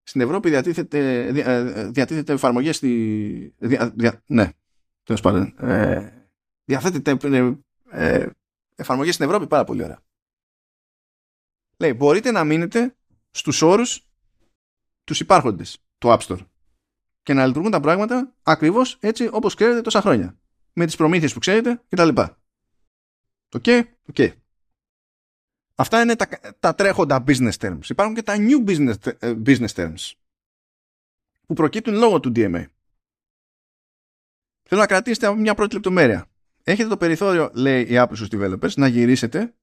[0.02, 3.54] στην Ευρώπη διατίθεται, ε, διατίθεται εφαρμογές στη...
[3.58, 4.50] Δια, ναι,
[5.02, 5.54] τέλος πάντων.
[5.58, 6.28] Ε,
[6.64, 7.52] διαθέτετε ε,
[7.90, 8.30] ε,
[8.74, 10.02] εφαρμογές στην Ευρώπη πάρα πολύ ωραία.
[11.76, 12.96] Λέει, μπορείτε να μείνετε
[13.30, 14.06] στους όρους
[15.12, 16.46] τους υπάρχοντες του App Store
[17.22, 20.38] και να λειτουργούν τα πράγματα ακριβώς έτσι όπως ξέρετε τόσα χρόνια.
[20.72, 22.08] Με τις προμήθειες που ξέρετε κτλ.
[22.08, 22.28] OK,
[23.52, 24.14] okay, OK.
[24.16, 24.32] Okay.
[25.74, 26.28] Αυτά είναι τα,
[26.58, 27.88] τα τρέχοντα business terms.
[27.88, 30.12] Υπάρχουν και τα new business, ε, business terms
[31.46, 32.64] που προκύπτουν λόγω του DMA.
[34.62, 36.26] Θέλω να κρατήσετε μια πρώτη λεπτομέρεια.
[36.62, 39.54] Έχετε το περιθώριο, λέει η Apple στους developers, να γυρίσετε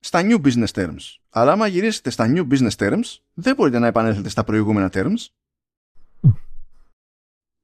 [0.00, 1.16] στα new business terms.
[1.30, 5.26] Αλλά άμα γυρίσετε στα new business terms, δεν μπορείτε να επανέλθετε στα προηγούμενα terms.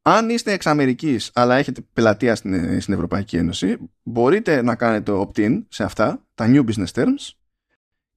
[0.02, 5.64] Αν είστε εξ Αμερικής, αλλά έχετε πελατεία στην, στην Ευρωπαϊκή Ένωση, μπορείτε να κάνετε opt-in
[5.68, 7.30] σε αυτά, τα new business terms,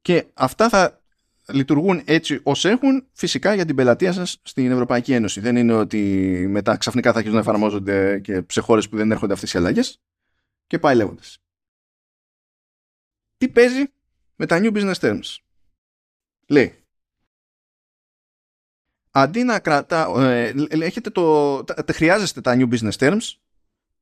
[0.01, 1.01] και αυτά θα
[1.51, 5.39] λειτουργούν έτσι ως έχουν φυσικά για την πελατεία σας στην Ευρωπαϊκή Ένωση.
[5.39, 5.97] Δεν είναι ότι
[6.49, 10.01] μετά ξαφνικά θα αρχίσουν να εφαρμόζονται και σε χώρες που δεν έρχονται αυτές οι αλλαγές
[10.67, 11.37] και πάει λέγοντας.
[13.37, 13.83] Τι παίζει;
[14.39, 15.37] Με τα new business terms.
[16.47, 16.83] Λέει,
[19.11, 23.33] αντί να κρατά, ε, έχετε το, τα, χρειάζεστε τα new business terms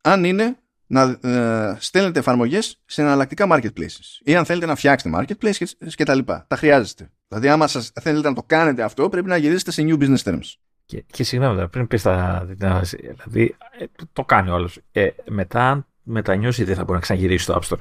[0.01, 0.57] αν είναι
[0.87, 6.15] να ε, στέλνετε εφαρμογές σε εναλλακτικά marketplaces ή αν θέλετε να φτιάξετε marketplaces και τα
[6.15, 6.45] λοιπά.
[6.47, 7.11] Τα χρειάζεστε.
[7.27, 10.53] Δηλαδή άμα σας θέλετε να το κάνετε αυτό πρέπει να γυρίσετε σε new business terms.
[10.85, 12.45] Και, και συγγνώμη, πριν πεις τα.
[12.47, 14.79] Δηλαδή, ε, το κάνει όλος.
[14.91, 17.79] Ε, μετά, μετανιώσει δεν θα μπορεί να ξαναγυρίσει στο App Store.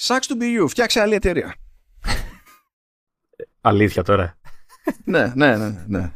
[0.00, 0.68] Sucks to be you.
[0.68, 1.54] Φτιάξε άλλη εταιρεία.
[3.68, 4.38] Αλήθεια τώρα.
[5.04, 5.84] ναι, ναι, ναι.
[5.86, 6.12] ναι.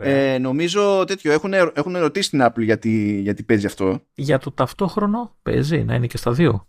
[0.00, 1.32] Ε, νομίζω τέτοιο.
[1.32, 4.00] Έχουν, έχουν ρωτήσει την Apple γιατί, γιατί παίζει αυτό.
[4.14, 6.68] Για το ταυτόχρονο παίζει, να είναι και στα δύο.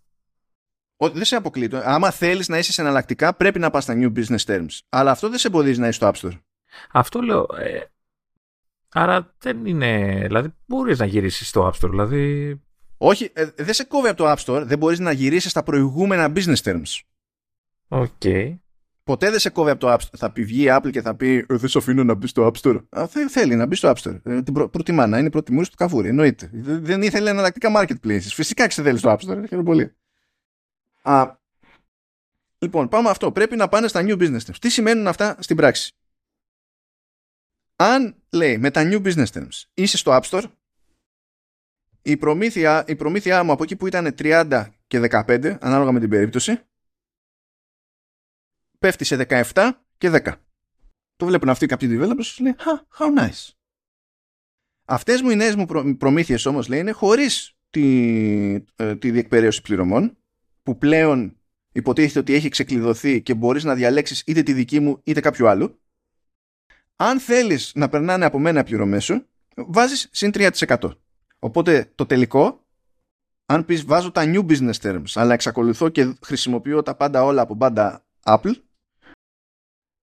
[0.97, 1.69] Ο, δεν σε αποκλεί.
[1.73, 4.79] Άμα θέλεις να είσαι εναλλακτικά, πρέπει να πας στα new business terms.
[4.89, 6.39] Αλλά αυτό δεν σε εμποδίζει να είσαι στο App Store.
[6.91, 7.47] Αυτό λέω.
[7.59, 7.79] Ε,
[8.89, 10.21] άρα δεν είναι.
[10.25, 11.89] Δηλαδή, μπορείς να γυρίσεις στο App Store.
[11.89, 12.55] Δηλαδή.
[12.97, 14.63] Όχι, ε, δεν σε κόβει από το App Store.
[14.65, 17.01] Δεν μπορείς να γυρίσεις στα προηγούμενα business terms.
[17.87, 18.11] OK.
[18.23, 18.57] Okay.
[19.07, 20.17] Ποτέ δεν σε κόβει από το App Store.
[20.17, 22.51] Θα πει βγει η Apple και θα πει ε, Δεν σε αφήνω να μπεις στο
[22.53, 22.83] App Store.
[22.89, 24.19] Α, θέλει να μπεις στο App Store.
[24.23, 26.07] Ε, την προ, προτιμά να είναι πρώτη μούρη του καφούρι.
[26.07, 26.49] Εννοείται.
[26.53, 28.19] Δεν ήθελε εναλλακτικά marketplaces.
[28.19, 29.43] Φυσικά και σε θέλει στο App Store.
[29.47, 29.95] Χαίρομαι πολύ.
[31.01, 31.37] Α,
[32.57, 33.31] λοιπόν, πάμε αυτό.
[33.31, 34.57] Πρέπει να πάνε στα new business terms.
[34.61, 35.95] Τι σημαίνουν αυτά στην πράξη;
[37.75, 40.43] Αν λέει με τα new business terms είσαι στο App Store,
[42.01, 46.09] η προμήθεια, η προμήθειά μου από εκεί που ήταν 30 και 15, ανάλογα με την
[46.09, 46.61] περίπτωση,
[48.79, 50.33] πέφτει σε 17 και 10.
[51.15, 52.55] Το βλέπουν αυτοί κάποιοι developers και λένε
[52.97, 53.49] how nice.
[54.85, 57.85] Αυτές μου οι νέες μου προ, προμήθειες όμως λέει είναι χωρίς τη,
[58.75, 60.17] ε, τη διεκπαιρέωση πληρωμών
[60.63, 61.37] που πλέον
[61.71, 65.79] υποτίθεται ότι έχει ξεκλειδωθεί και μπορείς να διαλέξεις είτε τη δική μου είτε κάποιου άλλου.
[66.95, 69.25] Αν θέλεις να περνάνε από μένα πληρωμές σου,
[69.55, 70.91] βάζεις συν 3%.
[71.39, 72.65] Οπότε το τελικό,
[73.45, 77.57] αν πεις βάζω τα new business terms, αλλά εξακολουθώ και χρησιμοποιώ τα πάντα όλα από
[77.57, 78.53] πάντα Apple,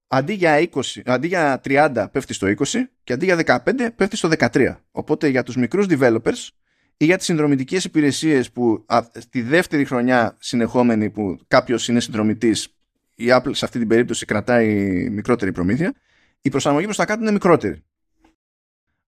[0.09, 2.65] αντί για, 20, αντί για 30 πέφτει στο 20
[3.05, 4.77] και αντί για 15 πέφτει στο 13.
[4.91, 6.49] Οπότε για τους μικρούς developers
[6.97, 12.69] ή για τις συνδρομητικές υπηρεσίες που α, τη δεύτερη χρονιά συνεχόμενη που κάποιος είναι συνδρομητής
[13.15, 14.69] η Apple σε αυτή την περίπτωση κρατάει
[15.11, 15.95] μικρότερη προμήθεια
[16.41, 17.85] η προσαρμογή προς τα κάτω είναι μικρότερη.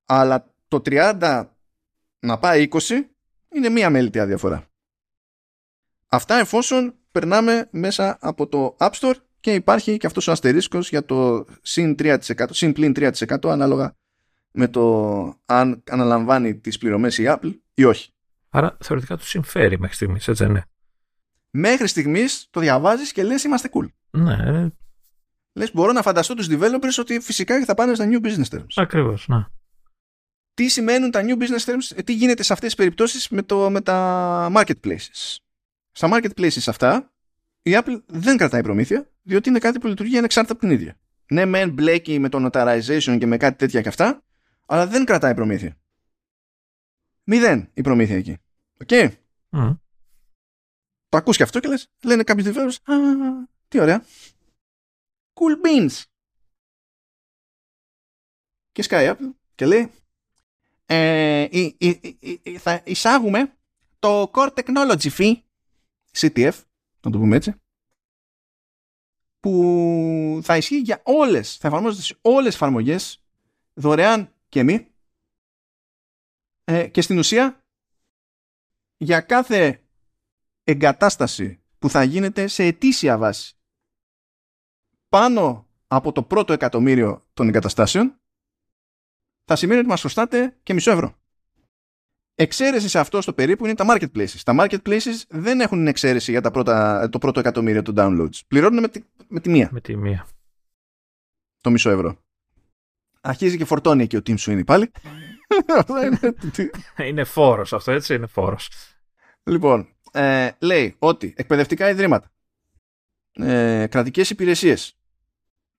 [0.07, 1.47] Αλλά το 30
[2.19, 2.79] να πάει 20
[3.49, 4.67] είναι μία μέλητη διαφορά.
[6.07, 9.15] Αυτά εφόσον περνάμε μέσα από το App Store
[9.47, 12.19] και υπάρχει και αυτός ο αστερίσκος για το συν 3%,
[12.51, 13.13] συν πλην 3%
[13.43, 13.97] ανάλογα
[14.53, 14.83] με το
[15.45, 18.11] αν αναλαμβάνει τις πληρωμές η Apple ή όχι.
[18.49, 20.63] Άρα θεωρητικά του συμφέρει μέχρι στιγμής, έτσι ναι.
[21.51, 23.87] Μέχρι στιγμής το διαβάζεις και λες είμαστε cool.
[24.11, 24.69] Ναι.
[25.53, 28.67] Λες μπορώ να φανταστώ τους developers ότι φυσικά θα πάνε στα new business terms.
[28.75, 29.45] Ακριβώς, ναι.
[30.55, 33.81] Τι σημαίνουν τα new business terms, τι γίνεται σε αυτές τις περιπτώσεις με, το, με
[33.81, 35.37] τα marketplaces.
[35.93, 37.11] Στα marketplaces αυτά
[37.67, 40.99] η Apple δεν κρατάει προμήθεια, διότι είναι κάτι που λειτουργεί ανεξάρτητα από την ίδια.
[41.31, 44.23] Ναι, μεν μπλέκει με το notarization και με κάτι τέτοια και αυτά,
[44.67, 45.77] αλλά δεν κρατάει προμήθεια.
[47.25, 48.39] Μηδέν η προμήθεια εκεί.
[48.81, 48.89] OK.
[48.91, 49.11] Okay?
[49.51, 49.79] Mm.
[51.09, 52.95] Το ακούς και αυτό και λες, λένε κάποιοι developers, α,
[53.69, 54.05] τι ωραία.
[55.35, 56.03] Cool beans.
[58.73, 59.91] Και σκάει Apple και λέει,
[60.87, 61.47] ε,
[62.59, 63.57] θα εισάγουμε
[63.99, 65.35] το Core Technology Fee,
[66.19, 66.53] CTF,
[67.07, 67.55] να το πούμε έτσι,
[69.41, 73.25] που θα ισχύει για όλες, θα εφαρμόζεται σε όλες τις εφαρμογές,
[73.75, 74.95] δωρεάν και μη,
[76.65, 77.65] ε, και στην ουσία
[78.97, 79.85] για κάθε
[80.65, 83.57] εγκατάσταση που θα γίνεται σε ετήσια βάση
[85.09, 88.21] πάνω από το πρώτο εκατομμύριο των εγκαταστάσεων
[89.45, 91.19] θα σημαίνει ότι μας χρωστάτε και μισό ευρώ.
[92.39, 94.41] Εξαίρεση σε αυτό στο περίπου είναι τα marketplaces.
[94.45, 98.41] Τα marketplaces δεν έχουν εξαίρεση για τα πρώτα, το πρώτο εκατομμύριο των downloads.
[98.49, 99.69] Πληρώνουν με τη, με τη μία.
[99.73, 100.27] Με τη μία.
[101.61, 102.25] Το μισό ευρώ.
[103.21, 104.91] Αρχίζει και φορτώνει εκεί ο Tim Sweeney πάλι.
[107.09, 108.71] είναι φόρος αυτό έτσι, είναι φόρος.
[109.43, 112.33] Λοιπόν, ε, λέει ότι εκπαιδευτικά ιδρύματα,
[113.33, 114.99] ε, κρατικές υπηρεσίες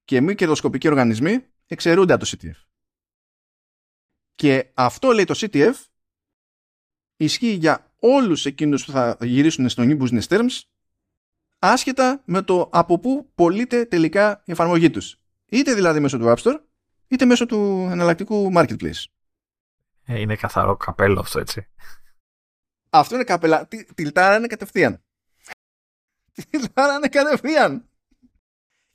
[0.04, 2.66] και μη κερδοσκοπικοί οργανισμοί εξαιρούνται από το CTF.
[4.36, 5.74] Και αυτό λέει το CTF
[7.18, 10.61] ισχύει για όλους εκείνους που θα γυρίσουν στο New Business Terms
[11.60, 15.19] άσχετα με το από πού πωλείται τελικά η εφαρμογή τους.
[15.45, 16.60] Είτε δηλαδή μέσω του App Store
[17.07, 19.03] είτε μέσω του εναλλακτικού Marketplace.
[20.06, 21.68] Ε, είναι καθαρό καπέλο αυτό έτσι.
[22.89, 23.68] Αυτό είναι καπέλα.
[23.95, 25.03] Τιλτάρανε κατευθείαν.
[26.49, 27.89] Τιλτάρανε κατευθείαν.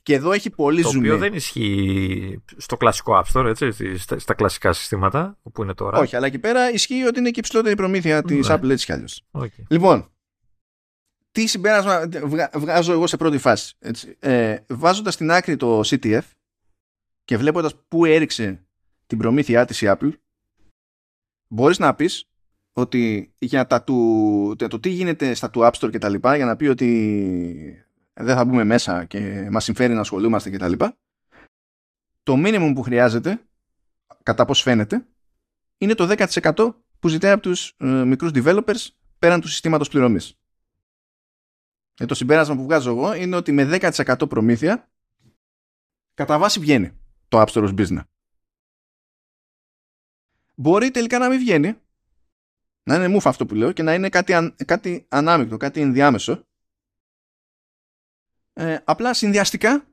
[0.03, 0.91] Και εδώ έχει πολύ το zoom.
[0.91, 5.73] Το οποίο δεν ισχύει στο κλασικό App Store, έτσι, στα, στα κλασικά συστήματα, όπου είναι
[5.73, 5.99] τώρα.
[5.99, 8.55] Όχι, αλλά εκεί πέρα ισχύει ότι είναι και η ψηλότερη προμήθεια της ναι.
[8.55, 9.23] Apple έτσι κι αλλιώς.
[9.31, 9.63] Okay.
[9.69, 10.11] Λοιπόν,
[11.31, 12.09] τι συμπέρασμα
[12.53, 13.75] βγάζω εγώ σε πρώτη φάση.
[13.79, 14.15] Έτσι.
[14.19, 16.21] Ε, βάζοντας στην άκρη το CTF
[17.23, 18.65] και βλέποντας πού έριξε
[19.07, 20.11] την προμήθειά της η Apple,
[21.47, 22.29] μπορείς να πεις
[22.73, 26.45] ότι για τα του, το τι γίνεται στα του App Store και τα λοιπά, για
[26.45, 30.97] να πει ότι δεν θα μπούμε μέσα και μας συμφέρει να ασχολούμαστε και τα λοιπά,
[32.23, 33.41] το minimum που χρειάζεται,
[34.23, 35.05] κατά πώς φαίνεται,
[35.77, 38.87] είναι το 10% που ζητάει από τους ε, μικρούς developers
[39.19, 40.37] πέραν του συστήματος πληρωμής.
[41.93, 44.91] Και το συμπέρασμα που βγάζω εγώ είναι ότι με 10% προμήθεια
[46.13, 46.91] κατά βάση βγαίνει
[47.27, 48.03] το App Store business.
[50.55, 51.77] Μπορεί τελικά να μην βγαίνει,
[52.83, 56.47] να είναι μουφ αυτό που λέω και να είναι κάτι, αν, κάτι ανάμεικτο, κάτι ενδιάμεσο.
[58.53, 59.87] Ε, απλά συνδυαστικά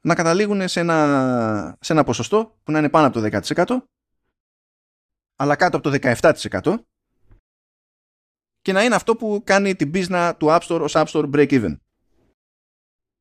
[0.00, 3.78] να καταλήγουν σε ένα, σε ένα ποσοστό που να είναι πάνω από το 10%
[5.36, 6.74] αλλά κάτω από το 17%
[8.60, 11.50] και να είναι αυτό που κάνει την business του App Store ως App Store break
[11.50, 11.76] even.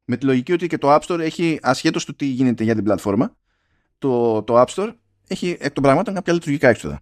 [0.06, 2.84] Με τη λογική ότι και το App Store έχει, ασχέτως του τι γίνεται για την
[2.84, 3.38] πλατφόρμα,
[3.98, 4.96] το, το App Store
[5.28, 7.02] έχει εκ των πραγμάτων κάποια λειτουργικά έξοδα.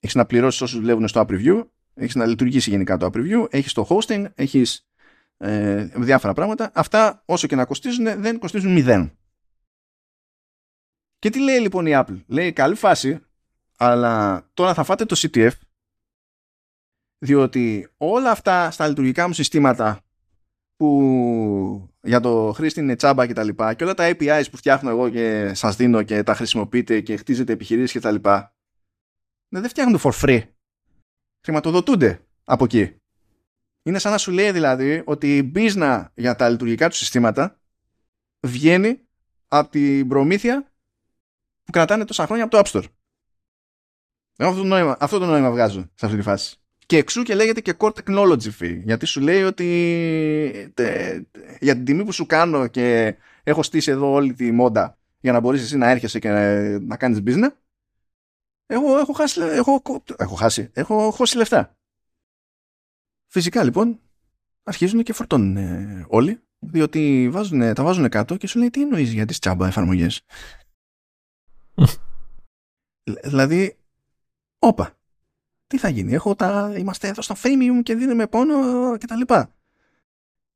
[0.00, 3.46] Έχεις να πληρώσεις όσους δουλεύουν στο App Review, έχεις να λειτουργήσει γενικά το App Review,
[3.50, 4.89] έχεις το hosting, έχεις
[5.42, 6.70] ε, διάφορα πράγματα.
[6.74, 9.18] Αυτά όσο και να κοστίζουν δεν κοστίζουν μηδέν.
[11.18, 13.20] Και τι λέει λοιπόν η Apple; Λέει καλή φάση,
[13.76, 15.50] αλλά τώρα θα φάτε το CTF
[17.18, 20.04] διότι όλα αυτά στα λειτουργικά μου συστήματα
[20.76, 24.90] που για το χρήστη είναι τσάμπα και τα λοιπά και όλα τα APIs που φτιάχνω
[24.90, 28.54] εγώ και σας δίνω και τα χρησιμοποιείτε και χτίζετε επιχειρήσεις και τα λοιπά
[29.48, 30.42] δεν φτιάχνονται for free.
[31.44, 32.99] Χρηματοδοτούνται από εκεί.
[33.90, 37.60] Είναι σαν να σου λέει δηλαδή ότι η business για τα λειτουργικά του συστήματα
[38.40, 39.00] βγαίνει
[39.48, 40.72] από την προμήθεια
[41.64, 42.84] που κρατάνε τόσα χρόνια από το App Store.
[44.38, 46.56] Αυτό το νόημα, αυτό το νόημα βγάζω σε αυτή τη φάση.
[46.86, 48.80] Και εξού και λέγεται και Core Technology Fee.
[48.84, 49.66] Γιατί σου λέει ότι
[51.60, 55.40] για την τιμή που σου κάνω και έχω στήσει εδώ όλη τη μόντα για να
[55.40, 57.52] μπορείς εσύ να έρχεσαι και να, να κάνεις business,
[58.66, 59.82] εγώ έχω χάσει, έχω,
[60.16, 61.79] έχω χάσει, έχω χώσει λεφτά.
[63.32, 64.00] Φυσικά λοιπόν
[64.62, 65.56] αρχίζουν και φορτώνουν
[66.08, 70.22] όλοι διότι βάζουν, τα βάζουν κάτω και σου λέει τι εννοείς για τις τσάμπα εφαρμογές;
[73.24, 73.76] δηλαδή,
[74.58, 74.98] όπα,
[75.66, 79.54] τι θα γίνει, έχω τα, είμαστε εδώ στο freemium και δίνουμε πόνο και τα λοιπά.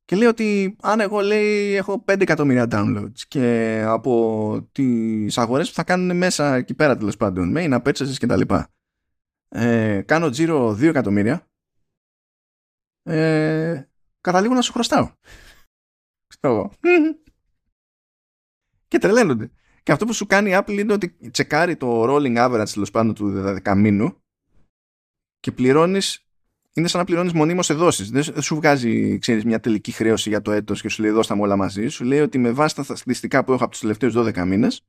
[0.05, 5.75] Και λέει ότι αν εγώ λέει έχω 5 εκατομμύρια downloads και από τις αγορές που
[5.75, 8.67] θα κάνουν μέσα εκεί πέρα τέλος πάντων, με να purchases και τα λοιπά,
[9.49, 11.47] ε, κάνω τζίρο 2 εκατομμύρια,
[13.05, 13.89] ε,
[14.21, 15.11] καταλήγω να σου χρωστάω.
[16.27, 16.71] Ξέρω
[18.87, 19.51] και τρελαίνονται.
[19.83, 23.13] Και αυτό που σου κάνει η Apple είναι ότι τσεκάρει το rolling average τέλος πάντων
[23.13, 24.23] του δεκαμήνου
[25.39, 26.19] και πληρώνεις.
[26.73, 28.03] Είναι σαν να πληρώνεις μονίμως σε δόσει.
[28.03, 31.41] Δεν σου βγάζει ξέρεις, μια τελική χρέωση για το έτος και σου λέει δώστα μου
[31.41, 31.87] όλα μαζί.
[31.87, 34.85] Σου λέει ότι με βάση τα στατιστικά που έχω από τους τελευταίους 12 μήνες,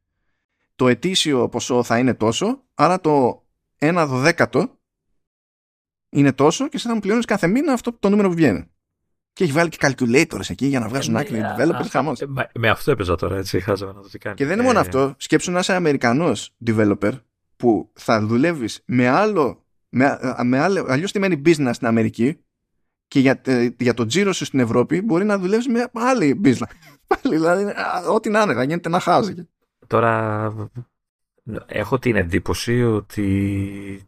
[0.76, 3.44] το ετήσιο ποσό θα είναι τόσο, άρα το
[3.78, 4.78] 1 δωδέκατο
[6.16, 8.70] είναι τόσο και εσύ θα μου πληρώνεις κάθε μήνα αυτό το νούμερο που βγαίνει.
[9.32, 11.86] Και έχει βάλει και calculators εκεί για να βγάζουν ε, άκρη οι developers.
[11.90, 12.20] Χαμός.
[12.20, 13.60] Ε, με αυτό έπαιζα τώρα, έτσι.
[13.60, 14.36] Χάζαμε να το τι κάνει.
[14.36, 15.14] Και δεν είναι μόνο ε, αυτό.
[15.16, 17.12] Σκέψου να είσαι Αμερικανός developer
[17.56, 19.64] που θα δουλεύεις με άλλο.
[19.88, 22.38] Με, με άλλο, αλλιώς μένει business στην Αμερική
[23.09, 23.40] και για,
[23.78, 26.70] για το τζίρο σου στην Ευρώπη μπορεί να δουλεύεις με άλλη business.
[27.06, 27.72] Πάλι, δηλαδή,
[28.10, 29.48] ό,τι να είναι, θα γίνεται ένα χάζι.
[29.86, 30.52] Τώρα
[31.66, 34.06] Έχω την εντύπωση ότι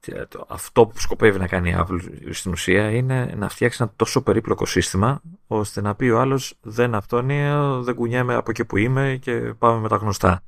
[0.49, 2.01] αυτό που σκοπεύει να κάνει η Apple
[2.31, 6.95] στην ουσία είναι να φτιάξει ένα τόσο περίπλοκο σύστημα ώστε να πει ο άλλος δεν
[6.95, 10.43] αυτόνια, δεν κουνιέμαι από εκεί που είμαι και πάμε με τα γνωστά.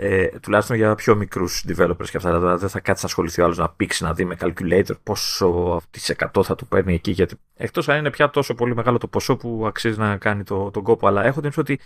[0.00, 2.38] Ε, τουλάχιστον για πιο μικρούς developers και αυτά.
[2.38, 5.80] Δηλαδή δεν θα κάτσει να ασχοληθεί ο άλλος να πήξει να δει με calculator πόσο
[5.90, 6.00] τη
[6.34, 7.10] 100 θα του παίρνει εκεί.
[7.10, 10.70] Γιατί εκτός αν είναι πια τόσο πολύ μεγάλο το ποσό που αξίζει να κάνει το,
[10.70, 11.06] τον κόπο.
[11.06, 11.80] Αλλά έχω την ότι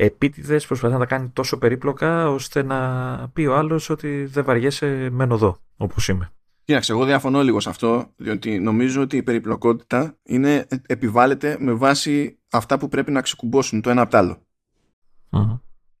[0.00, 5.08] επίτηδες προσπαθεί να τα κάνει τόσο περίπλοκα ώστε να πει ο άλλος ότι δεν βαριέσαι
[5.12, 6.30] μένω εδώ όπως είμαι.
[6.64, 12.38] Κοίταξε, εγώ διαφωνώ λίγο σε αυτό, διότι νομίζω ότι η περιπλοκότητα είναι, επιβάλλεται με βάση
[12.50, 14.42] αυτά που πρέπει να ξεκουμπώσουν το ένα από το αλλο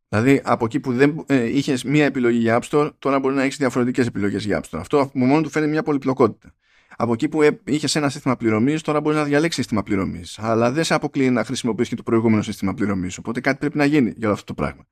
[0.08, 3.42] Δηλαδή, από εκεί που δεν ε, είχες μία επιλογή για App Store, τώρα μπορεί να
[3.42, 4.80] έχεις διαφορετικές επιλογές για App Store.
[4.80, 6.54] Αυτό μόνο του φέρνει μια πολυπλοκότητα.
[7.00, 10.38] Από εκεί που ε, είχες ένα σύστημα πληρωμής, τώρα μπορείς να διαλέξεις σύστημα πληρωμής.
[10.38, 13.18] Αλλά δεν σε αποκλείει να χρησιμοποιήσει και το προηγούμενο σύστημα πληρωμής.
[13.18, 14.86] Οπότε κάτι πρέπει να γίνει για αυτό το πράγμα.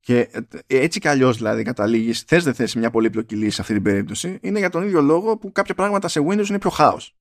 [0.00, 3.72] Και ε, έτσι κι αλλιώς δηλαδή καταλήγεις, θες δεν θες μια πολύπλοκη λύση σε αυτή
[3.72, 7.16] την περίπτωση, είναι για τον ίδιο λόγο που κάποια πράγματα σε Windows είναι πιο χάος.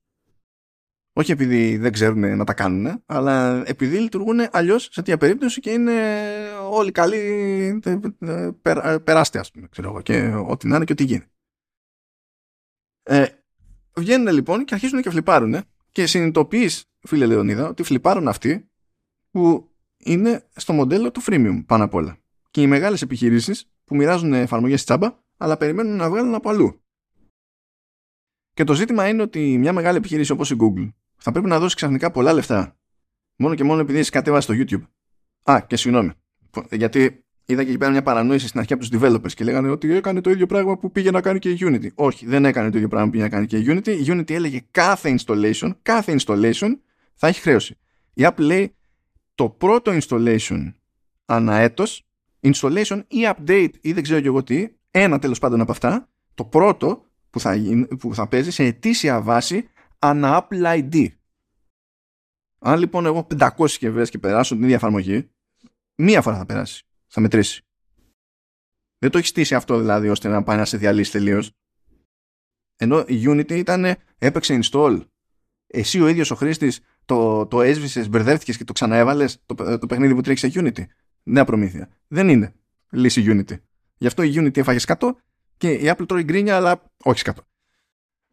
[1.14, 5.72] Όχι επειδή δεν ξέρουν να τα κάνουν, αλλά επειδή λειτουργούν αλλιώς σε τέτοια περίπτωση και
[5.72, 5.94] είναι
[6.70, 7.18] όλοι καλοί
[8.20, 8.50] ε,
[9.04, 11.26] περάστε, ας πούμε, ξέρω εγώ, και ό,τι να είναι και ό,τι γίνει.
[13.04, 13.26] Ε,
[13.98, 18.70] Βγαίνουν λοιπόν και αρχίζουν και φλιπάρουν και συνειδητοποιείς, φίλε Λεωνίδα, ότι φλιπάρουν αυτοί
[19.32, 22.18] που είναι στο μοντέλο του freemium πάνω απ' όλα.
[22.52, 26.82] Και οι μεγάλες επιχειρήσεις που μοιράζουν εφαρμογές τσάμπα, αλλά περιμένουν να βγάλουν από αλλού.
[28.54, 31.76] Και το ζήτημα είναι ότι μια μεγάλη επιχείρηση όπως η Google θα πρέπει να δώσει
[31.76, 32.78] ξαφνικά πολλά λεφτά.
[33.36, 34.88] Μόνο και μόνο επειδή έχει κατέβαση στο YouTube.
[35.52, 36.12] Α, και συγγνώμη.
[36.72, 39.94] Γιατί είδα και εκεί πέρα μια παρανόηση στην αρχή από τους developers και λέγανε ότι
[39.94, 41.88] έκανε το ίδιο πράγμα που πήγε να κάνει και η Unity.
[41.96, 43.88] Όχι, δεν έκανε το ίδιο πράγμα που πήγε να κάνει και η Unity.
[43.88, 46.78] Η Unity έλεγε κάθε installation, κάθε installation
[47.16, 47.78] θα έχει χρέωση.
[48.14, 48.76] Η Apple λέει
[49.36, 50.74] το πρώτο installation
[51.26, 52.08] ανά έτος,
[52.42, 56.46] installation ή update ή δεν ξέρω και εγώ τι, ένα τέλος πάντων από αυτά, το
[56.46, 57.56] πρώτο που θα,
[58.00, 59.70] που θα παίζει σε ετήσια βάση
[60.00, 61.08] ανά Apple ID.
[62.60, 65.30] Αν λοιπόν εγώ 500 συσκευέ και περάσω την ίδια εφαρμογή,
[65.96, 66.86] μία φορά θα περάσει
[67.16, 67.62] θα μετρήσει.
[68.98, 71.52] Δεν το έχεις στήσει αυτό δηλαδή ώστε να πάει να σε διαλύσει τελείως.
[72.76, 75.02] Ενώ η Unity ήταν, έπαιξε install.
[75.68, 80.16] Εσύ ο ίδιος ο χρήστης το, το έσβησες, μπερδεύτηκες και το ξαναέβαλες το, το παιχνίδι
[80.16, 80.86] που τρέχει σε Unity.
[81.24, 81.90] Νέα προμήθεια.
[82.08, 82.54] Δεν είναι
[82.90, 83.58] λύση Unity.
[83.98, 85.12] Γι' αυτό η Unity έφαγε 100
[85.58, 87.32] και η Apple τρώει γκρίνια, αλλά όχι 100.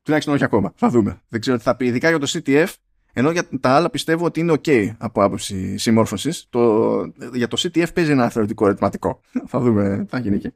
[0.02, 0.72] Τουλάχιστον όχι ακόμα.
[0.76, 1.22] Θα δούμε.
[1.28, 1.86] Δεν ξέρω τι θα πει.
[1.86, 2.68] Ειδικά για το CTF
[3.12, 6.46] ενώ για τα άλλα πιστεύω ότι είναι ok από άποψη συμμόρφωσης.
[6.50, 7.00] Το,
[7.32, 9.20] για το CTF παίζει ένα θεωρητικό ερωτηματικό.
[9.50, 10.50] θα δούμε τι θα γίνει εκεί.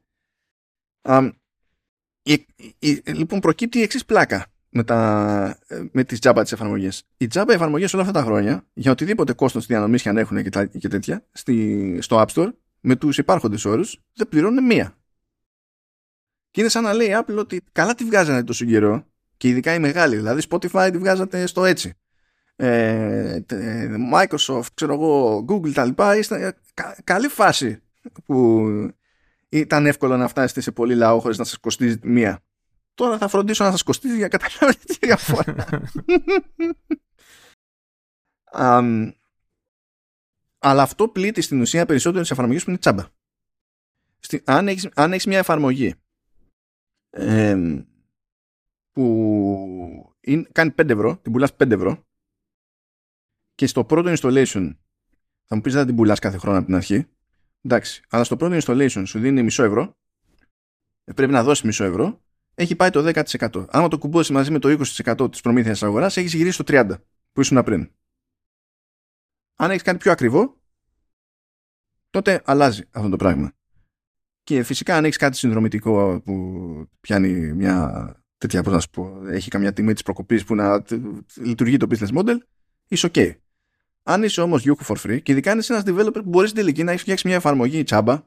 [1.01, 1.31] Um,
[2.21, 2.45] η,
[2.79, 4.45] η, λοιπόν, προκύπτει η εξής πλάκα.
[4.69, 5.59] με, τα,
[5.91, 7.03] με τις Java τις εφαρμογές.
[7.17, 10.65] Οι Java εφαρμογές όλα αυτά τα χρόνια, για οτιδήποτε κόστος διανομής και αν έχουν και,
[10.65, 14.97] και τέτοια, στη, στο App Store, με τους υπάρχοντες όρους, δεν πληρώνουν μία.
[16.51, 19.05] Και είναι σαν να λέει η Apple ότι καλά τη βγάζανε τόσο καιρό,
[19.37, 21.93] και ειδικά οι μεγάλοι, δηλαδή Spotify τη βγάζατε στο έτσι.
[22.59, 23.39] Ε,
[24.13, 27.81] Microsoft, ξέρω εγώ, Google τα λοιπά, είστε κα, καλή φάση
[28.25, 28.65] που
[29.49, 32.43] ήταν εύκολο να φτάσετε σε πολύ λαό χωρίς να σας κοστίζει μία.
[32.93, 35.55] Τώρα θα φροντίσω να σας κοστίζει για καταλάβετε τη διαφορά.
[38.59, 39.11] um,
[40.57, 43.05] αλλά αυτό πλήττει στην ουσία περισσότερο τις εφαρμογές που είναι τσάμπα.
[44.19, 45.95] Στη, αν, έχεις, αν έχεις μια εφαρμογή
[47.09, 47.83] ε,
[48.91, 52.06] που είναι, κάνει 5 ευρώ, την πουλάς 5 ευρώ
[53.57, 54.75] και στο πρώτο installation
[55.45, 57.07] θα μου πεις δεν την πουλάς κάθε χρόνο από την αρχή
[57.61, 59.97] εντάξει, αλλά στο πρώτο installation σου δίνει μισό ευρώ
[61.03, 62.21] ε, πρέπει να δώσεις μισό ευρώ
[62.55, 63.65] έχει πάει το 10%.
[63.69, 66.95] Άμα το κουμπώσεις μαζί με το 20% της προμήθειας της αγοράς έχεις γυρίσει το 30%
[67.31, 67.91] που ήσουν πριν.
[69.55, 70.61] Αν έχεις κάτι πιο ακριβό
[72.09, 73.51] τότε αλλάζει αυτό το πράγμα.
[74.43, 79.49] Και φυσικά αν έχεις κάτι συνδρομητικό που πιάνει μια τέτοια, πώς να σου πω, έχει
[79.49, 80.83] καμιά τιμή της προκοπής που να
[81.35, 82.37] λειτουργεί το business model,
[82.87, 83.35] είσαι ok.
[84.09, 86.61] Αν είσαι όμως Yuku for free και ειδικά αν είσαι ένας developer που μπορείς στην
[86.61, 88.23] τελική να έχεις φτιάξει μια εφαρμογή τσάμπα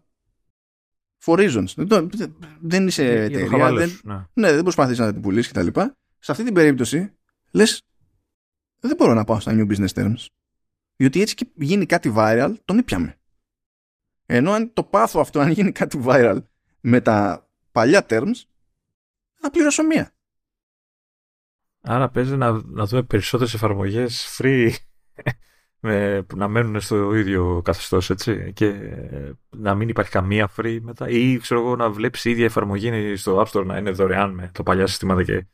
[1.24, 1.86] for reasons.
[2.61, 3.73] Δεν είσαι εταιρεία.
[3.73, 4.27] Δεν, ναι.
[4.32, 5.81] ναι, δεν προσπαθείς να την πουλήσεις κτλ.
[6.19, 7.12] Σε αυτή την περίπτωση
[7.51, 7.82] λες
[8.81, 10.27] δεν μπορώ να πάω στα new business terms.
[10.97, 13.19] Διότι έτσι και γίνει κάτι viral, τον ήπιαμε.
[14.27, 16.39] Ενώ αν το πάθω αυτό, αν γίνει κάτι viral
[16.81, 18.43] με τα παλιά terms,
[19.35, 20.15] θα πληρώσω μία.
[21.81, 24.70] Άρα παίζει να, να δούμε περισσότερες εφαρμογές free
[25.24, 25.39] με,
[26.27, 28.74] που να μένουν στο ίδιο καθεστώς έτσι και
[29.57, 33.43] να μην υπάρχει καμία free μετά ή ξέρω εγώ να βλέπεις η ίδια εφαρμογή στο
[33.43, 35.47] App Store να είναι δωρεάν με τα παλιά συστήματα και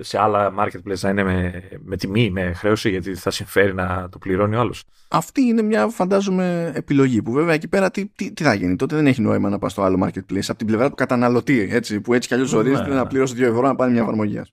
[0.00, 4.18] σε άλλα marketplace να είναι με, με τιμή, με χρέωση, γιατί θα συμφέρει να το
[4.18, 4.84] πληρώνει ο άλλος.
[5.08, 8.76] Αυτή είναι μια φαντάζομαι επιλογή που βέβαια εκεί πέρα τι, τι, τι θα γίνει.
[8.76, 12.00] Τότε δεν έχει νόημα να πας στο άλλο marketplace από την πλευρά του καταναλωτή, έτσι,
[12.00, 13.08] που έτσι κι αλλιώς ορίζεται ναι, να ναι.
[13.08, 14.52] πληρώσει 2 ευρώ να πάρει μια εφαρμογή, ας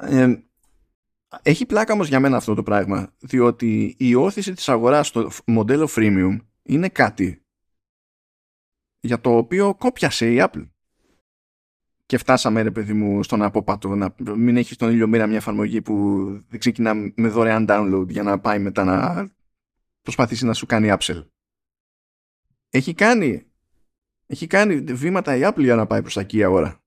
[0.00, 0.26] ε,
[1.42, 5.88] έχει πλάκα όμως για μένα αυτό το πράγμα, διότι η όθηση της αγοράς στο μοντέλο
[5.96, 7.44] freemium είναι κάτι
[9.00, 10.68] για το οποίο κόπιασε η Apple
[12.06, 15.82] και φτάσαμε ρε παιδί μου στον απόπατο να μην έχεις στον ήλιο μοίρα μια εφαρμογή
[15.82, 19.28] που δεν ξεκινά με δωρεάν download για να πάει μετά να
[20.02, 21.26] προσπαθήσει να σου κάνει upsell.
[22.70, 23.46] Έχει κάνει
[24.26, 26.83] έχει κάνει βήματα η Apple για να πάει προς τα εκεί η αγορά.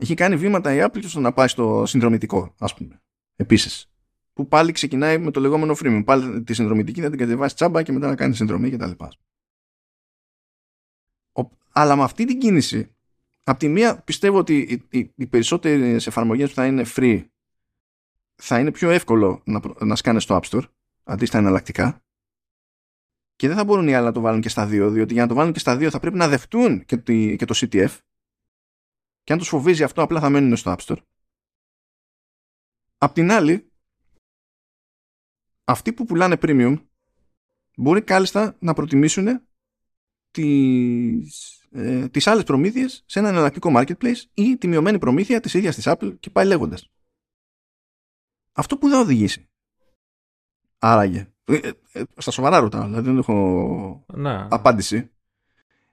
[0.00, 3.02] Έχει κάνει βήματα η Apple στο να πάει στο συνδρομητικό, ας πούμε.
[3.36, 3.90] Επίσης.
[4.32, 6.02] Που πάλι ξεκινάει με το λεγόμενο freemium.
[6.04, 8.90] Πάλι τη συνδρομητική θα την κατεβάσει τσάμπα και μετά να κάνει συνδρομή κτλ.
[11.72, 12.94] Αλλά με αυτή την κίνηση
[13.50, 17.24] Απ' τη μία πιστεύω ότι οι, οι, οι περισσότερες εφαρμογές που θα είναι free
[18.34, 20.62] θα είναι πιο εύκολο να, να σκάνε στο App Store
[21.04, 22.04] αντί στα εναλλακτικά
[23.36, 25.28] και δεν θα μπορούν οι άλλοι να το βάλουν και στα δύο διότι για να
[25.28, 26.96] το βάλουν και στα δύο θα πρέπει να δεχτούν και,
[27.36, 27.98] και το CTF
[29.30, 31.02] και αν τους φοβίζει αυτό απλά θα μένουν στο App Store.
[32.98, 33.72] Απ' την άλλη
[35.64, 36.76] αυτοί που πουλάνε premium
[37.76, 39.48] μπορεί κάλλιστα να προτιμήσουν
[40.30, 45.74] τις ε, τις άλλες προμήθειες σε ένα εναλλακτικό marketplace ή τη μειωμένη προμήθεια της ίδιας
[45.74, 46.90] της Apple και πάει λέγοντας.
[48.52, 49.50] Αυτό που θα οδηγήσει.
[50.78, 51.32] Άραγε.
[51.44, 54.48] Ε, ε, ε, στα σοβαρά ρωτάω, δηλαδή δεν έχω να.
[54.50, 55.10] απάντηση.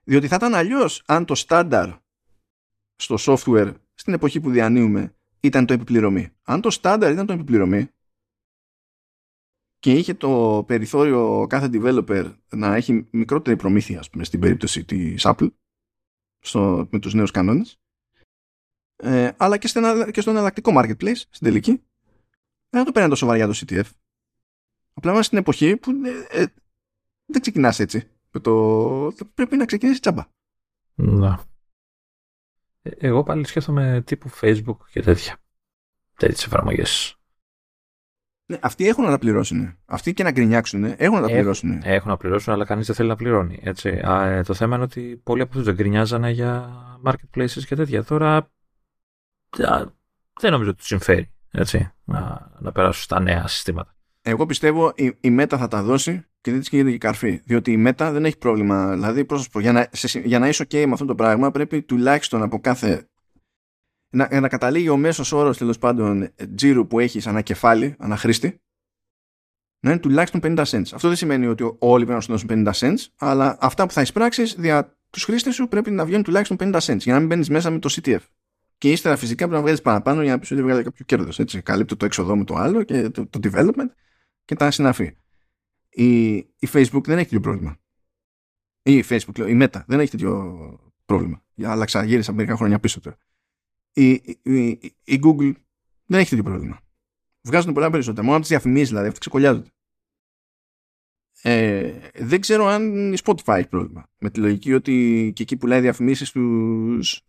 [0.04, 2.06] Διότι θα ήταν αλλιώς αν το στάνταρ
[2.98, 6.28] στο software στην εποχή που διανύουμε ήταν το επιπληρωμή.
[6.42, 7.90] Αν το στάνταρ ήταν το επιπληρωμή,
[9.78, 15.22] και είχε το περιθώριο κάθε developer να έχει μικρότερη προμήθεια ας πούμε, στην περίπτωση της
[15.26, 15.48] Apple
[16.38, 17.80] στο, με τους νέους κανόνες
[18.96, 21.82] ε, αλλά και, στο, και στο εναλλακτικό marketplace στην τελική
[22.68, 23.84] δεν το παίρνει τόσο βαριά το CTF
[24.94, 26.46] απλά είμαστε στην εποχή που ε, ε,
[27.26, 28.10] δεν ξεκινάς έτσι
[28.40, 30.26] το, πρέπει να ξεκινήσεις τσάμπα
[30.94, 31.44] να.
[32.82, 35.36] Ε, εγώ πάλι σκέφτομαι τύπου Facebook και τέτοια
[36.16, 37.18] τέτοιες εφαρμογές
[38.50, 39.78] ναι, αυτοί έχουν να τα πληρώσουν.
[39.86, 41.70] Αυτοί και να γκρινιάξουν έχουν να τα πληρώσουν.
[41.70, 43.60] Έχουν, έχουν να πληρώσουν, αλλά κανείς δεν θέλει να πληρώνει.
[43.62, 43.88] Έτσι.
[43.88, 46.70] Α, ε, το θέμα είναι ότι πολλοί από αυτούς δεν γκρινιάζανε για
[47.04, 48.04] marketplaces και τέτοια.
[48.04, 49.86] Τώρα α,
[50.40, 53.96] δεν νομίζω ότι τους συμφέρει έτσι, να, να περάσουν στα νέα συστήματα.
[54.28, 57.40] Εγώ πιστεύω η, η Meta θα τα δώσει και δεν της γίνεται και καρφί.
[57.44, 58.92] Διότι η Meta δεν έχει πρόβλημα.
[58.92, 62.42] Δηλαδή, πρόσωπο, για να, σε, για να είσαι OK με αυτό το πράγμα, πρέπει τουλάχιστον
[62.42, 63.08] από κάθε
[64.10, 68.60] να, να καταλήγει ο μέσος όρος τέλος πάντων τζίρου που έχεις ανά κεφάλι, ανά χρήστη,
[69.80, 70.90] να είναι τουλάχιστον 50 cents.
[70.92, 74.00] Αυτό δεν σημαίνει ότι όλοι πρέπει να σου δώσουν 50 cents, αλλά αυτά που θα
[74.00, 77.48] εισπράξεις δια τους χρήστες σου πρέπει να βγαίνουν τουλάχιστον 50 cents για να μην μπαίνεις
[77.48, 78.20] μέσα με το CTF.
[78.78, 81.38] και ύστερα φυσικά πρέπει να βγάλεις παραπάνω για να πεις ότι βγάλει κάποιο κέρδος.
[81.38, 83.90] Έτσι, καλύπτω το έξοδό με το άλλο και το, το development
[84.48, 85.16] και τα συναφή.
[85.88, 87.78] Η, η Facebook δεν έχει τέτοιο πρόβλημα.
[88.82, 91.44] Ή η Facebook, η Meta δεν έχει τέτοιο πρόβλημα.
[91.62, 93.16] Άλλαξα, γύρισα μερικά χρόνια πίσω τώρα.
[93.92, 94.10] Η,
[94.42, 94.68] η,
[95.04, 95.52] η, Google
[96.06, 96.80] δεν έχει τέτοιο πρόβλημα.
[97.42, 98.22] Βγάζουν πολλά περισσότερα.
[98.22, 99.70] Μόνο από τις διαφημίσεις δηλαδή, αυτοί ξεκολλιάζονται.
[101.42, 104.10] Ε, δεν ξέρω αν η Spotify έχει πρόβλημα.
[104.18, 107.22] Με τη λογική ότι και εκεί πουλάει διαφημίσεις στους...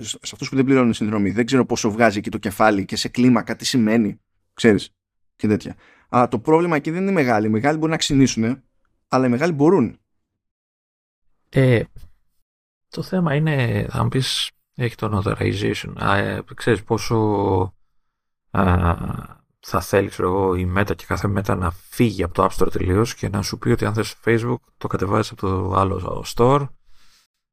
[0.00, 1.30] σε αυτούς που δεν πληρώνουν συνδρομή.
[1.30, 4.20] Δεν ξέρω πόσο βγάζει εκεί το κεφάλι και σε κλίμακα τι σημαίνει.
[4.54, 4.94] Ξέρεις
[5.36, 5.76] και τέτοια.
[6.14, 7.46] Αλλά το πρόβλημα εκεί δεν είναι μεγάλοι.
[7.46, 8.62] Οι μεγάλοι μπορούν να ξυνήσουν,
[9.08, 9.98] αλλά οι μεγάλοι μπορούν.
[11.48, 11.82] Ε,
[12.88, 15.92] το θέμα είναι, θα μου πεις, έχει το notarization.
[16.00, 17.16] Ε, ξέρεις πόσο
[18.50, 18.94] α,
[19.60, 22.72] θα θέλει ξέρω εγώ, η Meta και κάθε Meta να φύγει από το App Store
[22.72, 26.68] τελείως και να σου πει ότι αν θες Facebook το κατεβάζεις από το άλλο store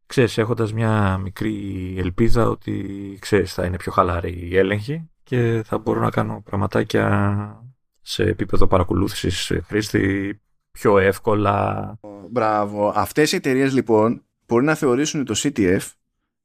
[0.06, 5.78] ξέρεις έχοντας μια μικρή ελπίδα ότι ξέρεις θα είναι πιο χαλαρή η έλεγχη και θα
[5.78, 7.71] μπορώ να κάνω πραγματάκια
[8.02, 10.42] σε επίπεδο παρακολούθησης χρήστη
[10.72, 12.00] πιο εύκολα.
[12.30, 12.92] Μπράβο.
[12.96, 15.92] Αυτές οι εταιρείες λοιπόν μπορεί να θεωρήσουν το CTF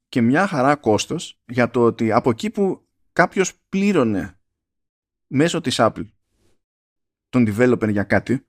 [0.08, 4.40] και μια χαρά κόστος για το ότι από εκεί που κάποιος πλήρωνε
[5.26, 6.06] μέσω της Apple
[7.28, 8.46] τον developer για κάτι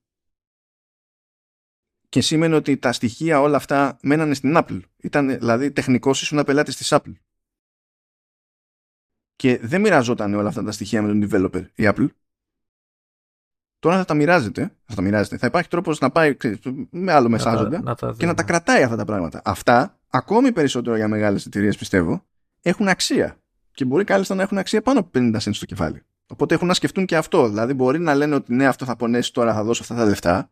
[2.09, 4.79] και σήμαινε ότι τα στοιχεία όλα αυτά μένανε στην Apple.
[4.97, 7.13] Ήταν δηλαδή τεχνικός ήσουν πελάτης της Apple.
[9.35, 12.07] Και δεν μοιραζόταν όλα αυτά τα στοιχεία με τον developer η Apple.
[13.79, 15.37] Τώρα θα τα μοιράζεται, θα τα μοιράζεται.
[15.37, 16.37] Θα υπάρχει τρόπος να πάει
[16.89, 19.41] με άλλο μεσάζοντα και να τα κρατάει αυτά τα πράγματα.
[19.43, 22.25] Αυτά, ακόμη περισσότερο για μεγάλες εταιρείες πιστεύω,
[22.61, 23.37] έχουν αξία.
[23.71, 26.01] Και μπορεί κάλλιστα να έχουν αξία πάνω από 50 cents στο κεφάλι.
[26.27, 27.47] Οπότε έχουν να σκεφτούν και αυτό.
[27.47, 30.51] Δηλαδή, μπορεί να λένε ότι ναι, αυτό θα πονέσει τώρα, θα δώσω αυτά τα λεφτά.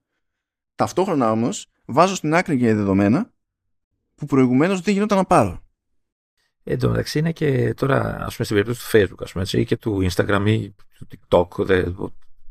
[0.75, 3.31] Ταυτόχρονα όμως, βάζω στην άκρη για δεδομένα
[4.15, 5.59] που προηγουμένως δεν γινόταν να πάρω.
[6.63, 9.59] Εν τω μεταξύ είναι και τώρα, ας πούμε, στην περίπτωση του Facebook, ας πούμε, έτσι,
[9.59, 11.83] ή και του Instagram ή του TikTok, δε,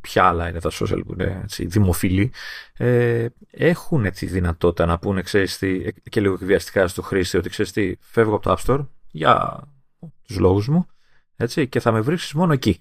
[0.04, 2.32] ποια άλλα είναι τα social που είναι έτσι, δημοφιλή,
[2.76, 7.72] ε, έχουν τη δυνατότητα να πούνε, ξέρεις τι, και λίγο βιαστικά στο χρήστη, ότι ξέρεις
[7.72, 9.62] τι, φεύγω από το App Store για
[10.22, 10.86] τους λόγους μου,
[11.36, 12.80] έτσι, και θα με βρίσκεις μόνο εκεί.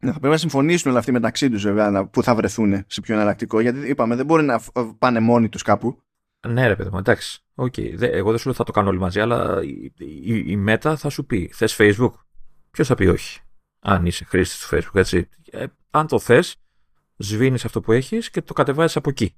[0.00, 3.14] Ναι, θα πρέπει να συμφωνήσουν όλα αυτοί μεταξύ τους, βέβαια, που θα βρεθούν σε πιο
[3.14, 3.60] εναλλακτικό.
[3.60, 4.60] Γιατί είπαμε, δεν μπορεί να
[4.98, 6.02] πάνε μόνοι τους κάπου.
[6.48, 7.42] Ναι, ρε παιδί μου, εντάξει.
[7.54, 8.00] Okay.
[8.00, 11.08] εγώ δεν σου λέω θα το κάνω όλοι μαζί, αλλά η, η, η Meta θα
[11.08, 12.12] σου πει: Θες Facebook;
[12.70, 13.40] Ποιος θα πει όχι,
[13.80, 15.28] αν είσαι χρήστη του Facebook, έτσι.
[15.50, 16.56] Ε, αν το θες,
[17.16, 19.34] σβήνεις αυτό που έχεις και το κατεβάζεις από εκεί.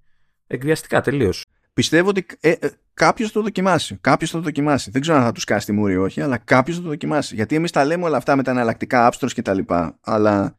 [0.47, 1.45] Εκβιαστικά τελείως.
[1.73, 3.97] Πιστεύω ότι ε, ε, κάποιος θα το δοκιμάσει.
[4.01, 4.91] Κάποιος θα το δοκιμάσει.
[4.91, 7.35] Δεν ξέρω αν θα τους κάσει τη μούρη ή όχι, αλλά κάποιος θα το δοκιμάσει.
[7.35, 10.59] Γιατί εμείς τα λέμε όλα αυτά με τα εναλλακτικά app και τα λοιπά, αλλά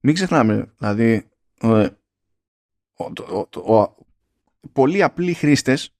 [0.00, 1.76] μην ξεχνάμε, δηλαδή, ο,
[3.74, 3.94] ο,
[4.72, 5.94] πολλοί απλοί χρήστες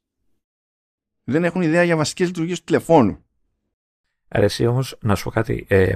[1.25, 3.25] δεν έχουν ιδέα για βασικές λειτουργίες του τηλεφώνου.
[4.29, 5.67] Αρέσει όμως να σου πω κάτι.
[5.69, 5.93] Ε,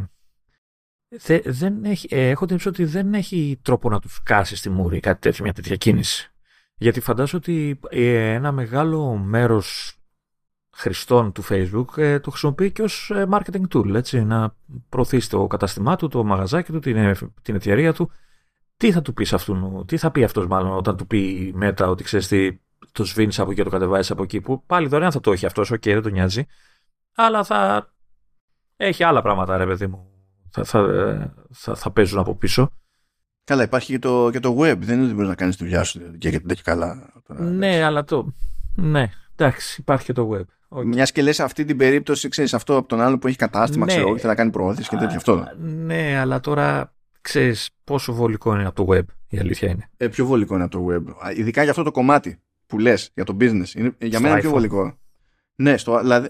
[1.45, 5.21] δεν έχει, ε, έχω την ότι δεν έχει τρόπο να τους κάσει τη μούρη κάτι
[5.21, 6.31] τέτοιο, μια τέτοια κίνηση.
[6.77, 9.97] Γιατί φαντάζομαι ότι ε, ένα μεγάλο μέρος
[10.77, 14.55] χρηστών του Facebook ε, το χρησιμοποιεί και ως ε, marketing tool, έτσι, να
[14.89, 18.11] προωθήσει το κατάστημά του, το μαγαζάκι του, την, την εταιρεία του.
[18.77, 22.05] Τι θα του πεις αυτού, τι θα πει αυτός μάλλον όταν του πει μετά ότι
[22.05, 22.59] ξέρεις τι,
[22.93, 25.71] το σβήνεις από εκεί, το κατεβάζεις από εκεί, που πάλι δωρεάν θα το έχει αυτός,
[25.71, 26.47] OK, okay, δεν τον νοιάζει,
[27.15, 27.91] αλλά θα
[28.77, 30.16] έχει άλλα πράγματα, ρε παιδί μου,
[30.51, 32.71] θα, θα, θα, θα παίζουν από πίσω.
[33.45, 34.77] Καλά, υπάρχει και το, και το web.
[34.79, 37.13] Δεν είναι ότι μπορείς να κάνεις τη δουλειά σου και γιατί και καλά.
[37.29, 38.35] Ναι, αλλά το.
[38.75, 40.45] Ναι, εντάξει, υπάρχει και το web.
[40.69, 40.85] Okay.
[40.85, 43.93] Μιας και λες αυτή την περίπτωση, ξέρεις αυτό από τον άλλο που έχει κατάστημα, ναι.
[43.93, 45.45] ξέρω, θέλει να κάνει προώθηση και τέτοια αυτό.
[45.59, 49.91] Ναι, αλλά τώρα ξέρεις πόσο βολικό είναι από το web, η αλήθεια είναι.
[49.97, 51.37] Ε, πιο βολικό είναι από το web.
[51.37, 53.75] Ειδικά για αυτό το κομμάτι που λες, για το business.
[53.75, 54.99] Είναι, για μένα είναι πιο βολικό.
[55.55, 56.29] Ναι, στο, δηλαδή,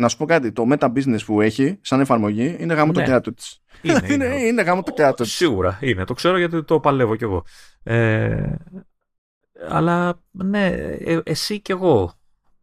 [0.00, 2.98] να σου πω κάτι, το meta business που έχει σαν εφαρμογή είναι γάμο ναι.
[2.98, 3.62] το κεάτο της.
[3.82, 5.32] Είναι, είναι, είναι, είναι γάμο το κεάτο της.
[5.32, 7.44] Σίγουρα είναι, το ξέρω γιατί το παλεύω κι εγώ.
[7.82, 8.54] Ε,
[9.68, 12.12] αλλά ναι, ε, εσύ κι εγώ.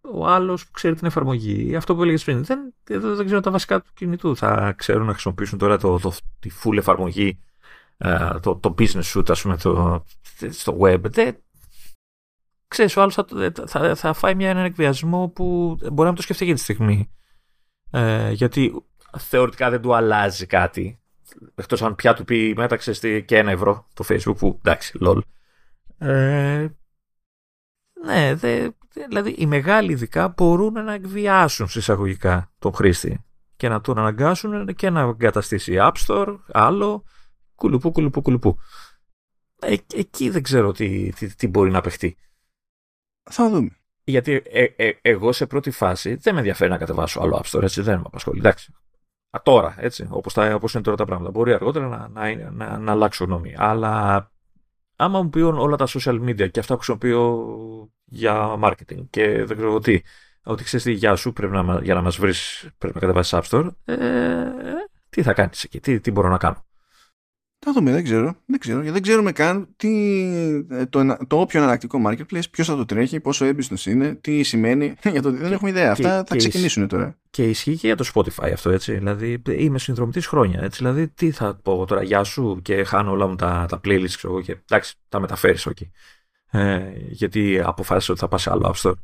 [0.01, 3.51] Ο άλλος που ξέρει την εφαρμογή, αυτό που έλεγες πριν, δεν, δεν, δεν ξέρω τα
[3.51, 4.35] βασικά του κινητού.
[4.35, 7.39] Θα ξέρουν να χρησιμοποιήσουν τώρα το, το, τη full εφαρμογή,
[7.97, 10.03] ε, το, το business shoot, ας πούμε, το,
[10.49, 11.01] στο web.
[11.01, 11.37] Δεν,
[12.67, 13.25] ξέρεις, ο άλλος θα,
[13.67, 17.09] θα, θα φάει μια, έναν εκβιασμό που μπορεί να το σκεφτεί για τη στιγμή.
[17.95, 18.85] Ε, γιατί
[19.17, 20.99] θεωρητικά δεν του αλλάζει κάτι.
[21.55, 25.19] Εκτός αν πια του πει μέταξε και ένα ευρώ το facebook που εντάξει, lol.
[25.97, 26.67] Ε,
[28.05, 28.69] ναι, δε,
[29.07, 33.25] δηλαδή οι μεγάλοι ειδικά μπορούν να εκβιάσουν συσσαγωγικά τον χρήστη
[33.55, 37.03] και να τον αναγκάσουν και να εγκαταστήσει App Store, άλλο,
[37.55, 38.57] κουλουπού, κουλουπού, κουλουπού.
[39.59, 42.17] Ε, εκεί δεν ξέρω τι, τι, τι μπορεί να παιχτεί.
[43.23, 43.77] Θα δούμε.
[44.07, 47.63] Γιατί ε, ε, εγώ σε πρώτη φάση δεν με ενδιαφέρει να κατεβάσω άλλο App Store,
[47.63, 48.39] έτσι δεν με απασχολεί.
[48.39, 48.73] Εντάξει.
[49.29, 51.31] Α, τώρα, έτσι, όπως, τα, όπως είναι τώρα τα πράγματα.
[51.31, 53.53] Μπορεί αργότερα να, να, να, να αλλάξω γνώμη.
[53.57, 54.31] Αλλά
[54.95, 57.45] άμα μου πει όλα τα social media και αυτά που χρησιμοποιώ
[58.05, 60.01] για marketing και δεν ξέρω τι,
[60.43, 63.57] ότι ξέρεις τι, γεια σου, πρέπει να, για να μας βρεις, πρέπει να κατεβάσεις App
[63.57, 63.69] Store.
[63.85, 63.95] Ε,
[65.09, 66.65] τι θα κάνεις εκεί, τι, τι μπορώ να κάνω.
[67.67, 68.35] Θα δούμε, δεν ξέρω.
[68.45, 70.21] Δεν, ξέρω, δεν ξέρουμε καν τι,
[70.69, 74.95] ε, το, το όποιο εναλλακτικό marketplace, ποιος θα το τρέχει, πόσο έμπιστος είναι, τι σημαίνει.
[75.11, 75.91] Για το, δεν έχουμε ιδέα.
[75.91, 77.17] Αυτά θα ξεκινήσουν τώρα.
[77.29, 78.93] Και ισχύει και για το Spotify αυτό, έτσι.
[78.93, 80.61] Δηλαδή, είμαι συνδρομητής χρόνια.
[80.63, 80.77] Έτσι.
[80.77, 84.41] Δηλαδή, τι θα πω τώρα, Γεια σου και χάνω όλα μου τα, τα playlists, ξέρω
[84.41, 85.91] και εντάξει, τα μεταφέρεις, όχι.
[86.51, 88.95] Ε, γιατί αποφάσισα ότι θα πας σε άλλο App Store.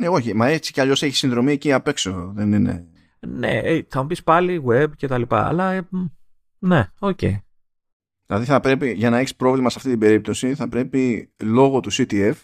[0.00, 2.32] Ναι, όχι, μα έτσι κι αλλιώς έχεις συνδρομή εκεί απ' έξω.
[2.34, 2.86] Δεν είναι.
[3.20, 5.46] Ναι, ε, θα μου πεις πάλι web και τα λοιπά.
[5.46, 5.88] Αλλά ε,
[6.62, 7.18] ναι, OK.
[7.20, 7.36] Okay.
[8.26, 11.92] Δηλαδή θα πρέπει, για να έχεις πρόβλημα σε αυτή την περίπτωση, θα πρέπει λόγω του
[11.92, 12.34] CTF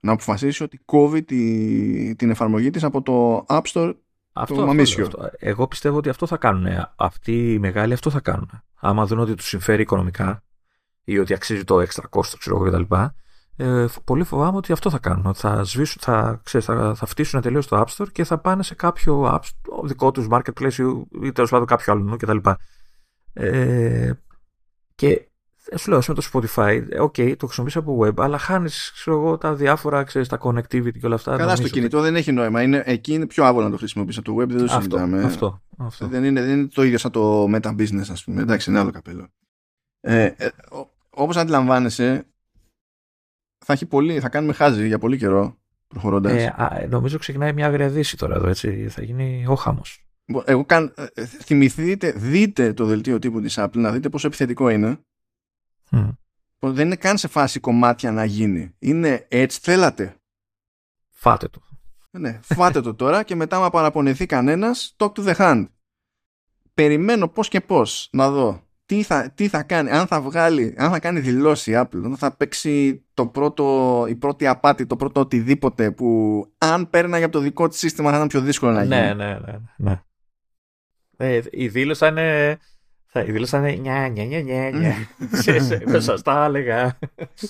[0.00, 3.94] να αποφασίσει ότι κόβει τη, την εφαρμογή της από το App Store
[4.32, 5.30] αυτό, το αυτό, αυτό.
[5.38, 6.66] Εγώ πιστεύω ότι αυτό θα κάνουν.
[6.96, 8.50] Αυτοί οι μεγάλοι αυτό θα κάνουν.
[8.74, 10.42] Άμα δουν ότι τους συμφέρει οικονομικά
[11.04, 12.94] ή ότι αξίζει το έξτρα κόστος, ξέρω εγώ κτλ.
[13.56, 15.26] Ε, πολύ φοβάμαι ότι αυτό θα κάνουν.
[15.26, 18.62] Ότι θα, σβήσουν, θα, ξέρεις, θα, θα φτύσουν τελείως το App Store και θα πάνε
[18.62, 22.36] σε κάποιο App Store, δικό τους marketplace ή, ή τέλος πάντων κάποιο άλλο κτλ.
[23.32, 24.12] Ε,
[24.94, 25.30] και
[25.76, 29.54] σου λέω, με το Spotify, ok, το χρησιμοποιείς από web, αλλά χάνεις, ξέρω εγώ, τα
[29.54, 31.36] διάφορα, ξέρεις, τα connectivity και όλα αυτά.
[31.36, 32.62] Καλά, στο κινητό δεν έχει νόημα.
[32.62, 35.24] Είναι, εκεί είναι πιο άβολο να το χρησιμοποιείς από το web, δεν το συζητάμε.
[35.24, 36.06] Αυτό, αυτό.
[36.06, 38.42] Δεν, είναι, δεν είναι το ίδιο σαν το meta business, ας πούμε.
[38.42, 39.28] Εντάξει, είναι άλλο καπέλο.
[40.00, 40.48] Ε, ε,
[41.10, 42.26] όπως αντιλαμβάνεσαι,
[43.64, 46.32] θα, έχει πολύ, θα κάνουμε χάζι για πολύ καιρό προχωρώντας.
[46.32, 48.88] Ε, νομίζω ξεκινάει μια αγριαδίση τώρα εδώ, έτσι.
[48.88, 50.04] Θα γίνει ο χάμος.
[50.44, 54.98] Εγώ καν, ε, θυμηθείτε, δείτε το δελτίο τύπου της Apple, να δείτε πόσο επιθετικό είναι.
[55.90, 56.16] Mm.
[56.58, 58.74] Δεν είναι καν σε φάση κομμάτια να γίνει.
[58.78, 60.14] Είναι έτσι θέλατε.
[61.08, 61.60] Φάτε το.
[62.10, 65.66] Ναι, φάτε το τώρα και μετά μα παραπονεθεί κανένας, talk to the hand.
[66.74, 70.90] Περιμένω πώς και πώς να δω τι θα, τι θα κάνει, αν θα βγάλει, αν
[70.90, 75.90] θα κάνει δηλώσει η Apple, θα παίξει το πρώτο, η πρώτη απάτη, το πρώτο οτιδήποτε
[75.90, 79.14] που αν πέρναγε από το δικό της σύστημα θα ήταν πιο δύσκολο να ναι, γίνει.
[79.14, 79.58] Ναι, ναι, ναι.
[79.76, 80.02] ναι.
[81.22, 82.58] Ε, η δήλωση θα είναι.
[83.06, 84.94] Θα, η δήλωση θα είναι νιά, νιά, νιά, νιά, νιά.
[86.00, 86.98] Σας τα έλεγα.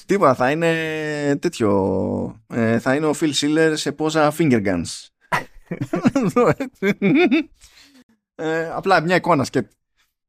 [0.07, 2.43] Τίποτα, θα είναι τέτοιο.
[2.47, 5.09] Ε, θα είναι ο Phil Schiller σε πόσα finger guns.
[8.35, 9.75] ε, απλά μια εικόνα σκέπτη.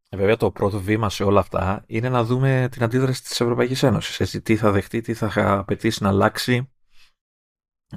[0.10, 3.84] Ε, βέβαια το πρώτο βήμα σε όλα αυτά είναι να δούμε την αντίδραση της Ευρωπαϊκής
[3.84, 4.20] Ένωσης.
[4.20, 6.70] Έτσι, τι θα δεχτεί, τι θα απαιτήσει να αλλάξει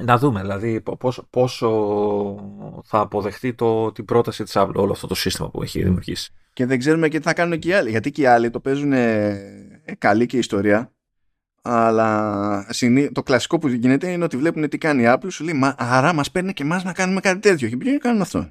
[0.00, 1.70] να δούμε δηλαδή πόσο, πόσο
[2.84, 6.32] θα αποδεχτεί το, την πρόταση της Apple όλο αυτό το σύστημα που έχει δημιουργήσει.
[6.52, 7.90] Και δεν ξέρουμε και τι θα κάνουν και οι άλλοι.
[7.90, 10.92] Γιατί και οι άλλοι το παίζουν ε, καλή και ιστορία.
[11.62, 12.66] Αλλά
[13.12, 16.12] το κλασικό που γίνεται είναι ότι βλέπουν τι κάνει η Apple, σου λέει Μα άρα
[16.12, 17.68] μας παίρνει και εμάς να κάνουμε κάτι τέτοιο.
[17.68, 18.50] Και ποιοι κάνουν αυτό;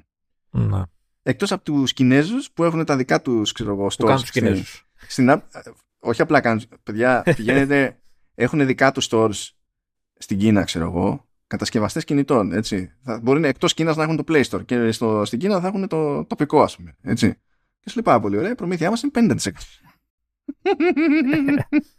[0.50, 0.82] Ναι.
[1.22, 4.18] Εκτός από τους Κινέζους που έχουν τα δικά τους ξέρω εγώ stores.
[4.24, 4.64] Στην,
[5.08, 5.42] στην,
[5.98, 6.62] όχι απλά κάνουν.
[6.82, 7.98] Παιδιά, πηγαίνετε,
[8.34, 9.50] έχουν δικά τους stores
[10.18, 12.52] στην Κίνα, ξέρω εγώ, κατασκευαστές κινητών.
[12.52, 12.92] Έτσι.
[13.04, 15.66] Θα, μπορεί να εκτός Κίνας να έχουν το Play Store και στο, στην Κίνα θα
[15.66, 16.96] έχουν το τοπικό, ας πούμε.
[17.02, 17.34] Έτσι.
[17.80, 19.50] Και σου λέει πάρα πολύ ωραία, η προμήθειά μας είναι 50%.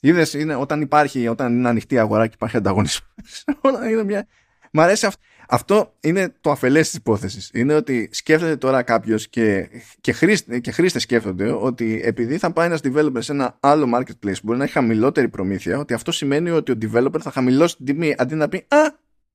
[0.00, 3.44] Είδες, είναι όταν υπάρχει, όταν είναι ανοιχτή αγορά και υπάρχει ανταγωνισμός.
[3.90, 4.26] είναι μια...
[4.72, 5.22] Μ' αρέσει αυτό.
[5.48, 7.50] Αυτό είναι το αφελές της υπόθεσης.
[7.54, 9.68] Είναι ότι σκέφτεται τώρα κάποιος και,
[10.00, 14.34] και, χρήστε, και χρήστες σκέφτονται ότι επειδή θα πάει ένας developer σε ένα άλλο marketplace
[14.34, 17.86] που μπορεί να έχει χαμηλότερη προμήθεια, ότι αυτό σημαίνει ότι ο developer θα χαμηλώσει την
[17.86, 18.78] τιμή αντί να πει Α,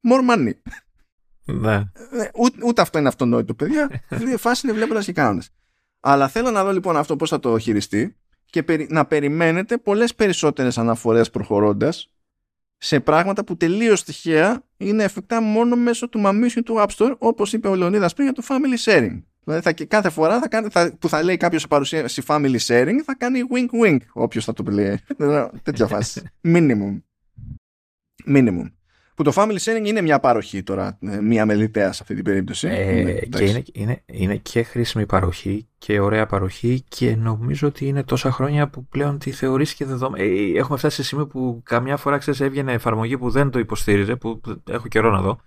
[0.10, 0.54] more money.
[1.46, 1.74] Ναι.
[1.74, 3.90] Ε, ούτε, ούτε αυτό είναι αυτονόητο, παιδιά.
[4.10, 5.44] Δύο φάση είναι βλέποντας και κάνοντα.
[6.00, 8.16] Αλλά θέλω να δω λοιπόν αυτό πώς θα το χειριστεί
[8.46, 12.11] και να περιμένετε πολλές περισσότερες αναφορές προχωρώντας
[12.84, 17.54] σε πράγματα που τελείως τυχαία είναι εφικτά μόνο μέσω του μαμίσιου του App Store, όπως
[17.54, 19.22] είπε ο Λεωνίδας πριν για το Family Sharing.
[19.44, 22.96] Δηλαδή θα, κάθε φορά θα κάνει, θα, που θα λέει κάποιος σε παρουσίαση Family Sharing
[23.06, 25.00] θα κάνει wink wink, όποιος θα το πει.
[25.64, 26.22] Τέτοια φάση.
[26.54, 27.02] Minimum.
[28.28, 28.72] Minimum.
[29.16, 32.68] Που το family sharing είναι μια παροχή τώρα, ε, μια μελιτέα σε αυτή την περίπτωση.
[32.68, 37.86] Ε, ναι, και είναι, είναι, είναι και χρήσιμη παροχή και ωραία παροχή και νομίζω ότι
[37.88, 40.52] είναι τόσα χρόνια που πλέον τη θεωρείς και δεδομένη.
[40.54, 44.16] Ε, έχουμε φτάσει σε σημείο που καμιά φορά ξέρεις έβγαινε εφαρμογή που δεν το υποστήριζε,
[44.16, 45.40] που έχω καιρό να δω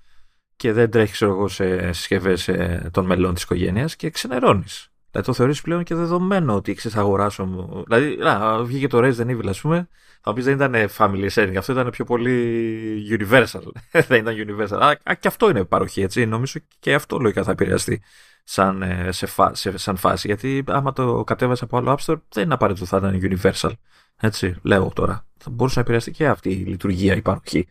[0.56, 4.93] και δεν τρέχει ξέρω εγώ σε συσκευές ε, των μελών της οικογένειας και ξενερώνεις.
[5.14, 7.68] Δηλαδή το θεωρείς πλέον και δεδομένο ότι ξέρεις αγοράσω.
[7.86, 9.88] Δηλαδή, να, βγήκε το Resident Evil, ας πούμε,
[10.20, 13.62] θα πεις δεν ήταν family sharing, αυτό ήταν πιο πολύ universal.
[14.08, 14.96] δεν ήταν universal.
[15.02, 16.26] Α, και αυτό είναι παροχή, έτσι.
[16.26, 18.02] Νομίζω και αυτό λογικά θα επηρεαστεί
[18.44, 20.26] σαν, ε, σε, φα, σε, σαν φάση.
[20.26, 23.72] Γιατί άμα το κατέβασε από άλλο App Store, δεν είναι απαραίτητο θα ήταν universal.
[24.20, 25.26] Έτσι, λέω τώρα.
[25.36, 27.68] Θα μπορούσε να επηρεαστεί και αυτή η λειτουργία, η παροχή.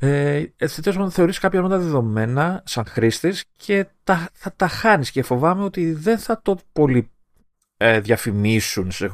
[0.00, 5.10] Ε, έτσι να θεωρείς κάποια από τα δεδομένα σαν χρήστης και τα, θα τα χάνεις
[5.10, 7.10] και φοβάμαι ότι δεν θα το πολύ
[7.76, 9.10] ε, διαφημίσουν σε,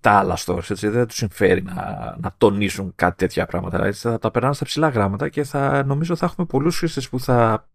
[0.00, 0.70] τα άλλα stores.
[0.70, 1.74] Έτσι, δεν τους συμφέρει να,
[2.20, 3.84] να τονίσουν κάτι τέτοια πράγματα.
[3.84, 7.20] Έτσι, θα τα περνάνε στα ψηλά γράμματα και θα νομίζω θα έχουμε πολλούς χρήστες που
[7.20, 7.68] θα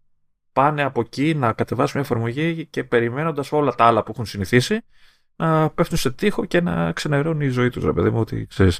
[0.53, 4.81] πάνε από εκεί να κατεβάσουν μια εφαρμογή και περιμένοντας όλα τα άλλα που έχουν συνηθίσει
[5.35, 7.83] να πέφτουν σε τείχο και να ξενερώνει η ζωή τους.
[7.83, 8.79] Ρε παιδί μου, ότι ξέρεις,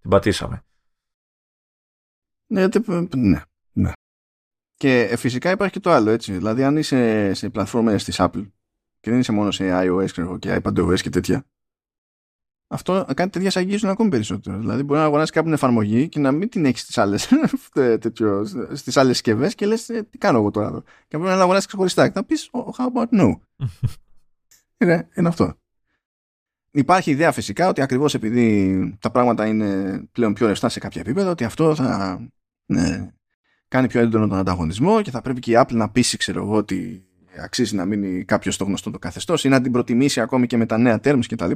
[0.00, 0.62] την πατήσαμε.
[2.46, 2.66] Ναι,
[3.14, 3.40] ναι,
[3.72, 3.92] ναι.
[4.74, 6.32] Και ε, φυσικά υπάρχει και το άλλο έτσι.
[6.32, 8.50] Δηλαδή, αν είσαι σε πλατφόρμες της Apple
[9.00, 11.46] και δεν είσαι μόνο σε iOS και iPadOS και τέτοια,
[12.68, 14.58] αυτό κάτι τέτοια σε αγγίζουν ακόμη περισσότερο.
[14.58, 17.32] Δηλαδή, μπορεί να αγοράσει κάπου εφαρμογή και να μην την έχεις στις άλλες
[18.72, 20.82] στις άλλες συσκευές και λες, «Ε, τι κάνω εγώ τώρα εδώ.
[20.82, 22.06] Και πρέπει να αγοράσεις ξεχωριστά.
[22.06, 23.32] Και θα πεις, how about no;
[24.80, 25.54] είναι, είναι αυτό.
[26.70, 31.30] Υπάρχει ιδέα φυσικά ότι ακριβώς επειδή τα πράγματα είναι πλέον πιο ρευστά σε κάποια επίπεδα,
[31.30, 32.18] ότι αυτό θα
[32.66, 33.10] ναι,
[33.68, 36.54] κάνει πιο έντονο τον ανταγωνισμό και θα πρέπει και η Apple να πείσει, ξέρω εγώ,
[36.54, 37.04] ότι
[37.42, 40.66] αξίζει να μείνει κάποιος στο γνωστό το καθεστώς ή να την προτιμήσει ακόμη και με
[40.66, 41.50] τα νέα terms κτλ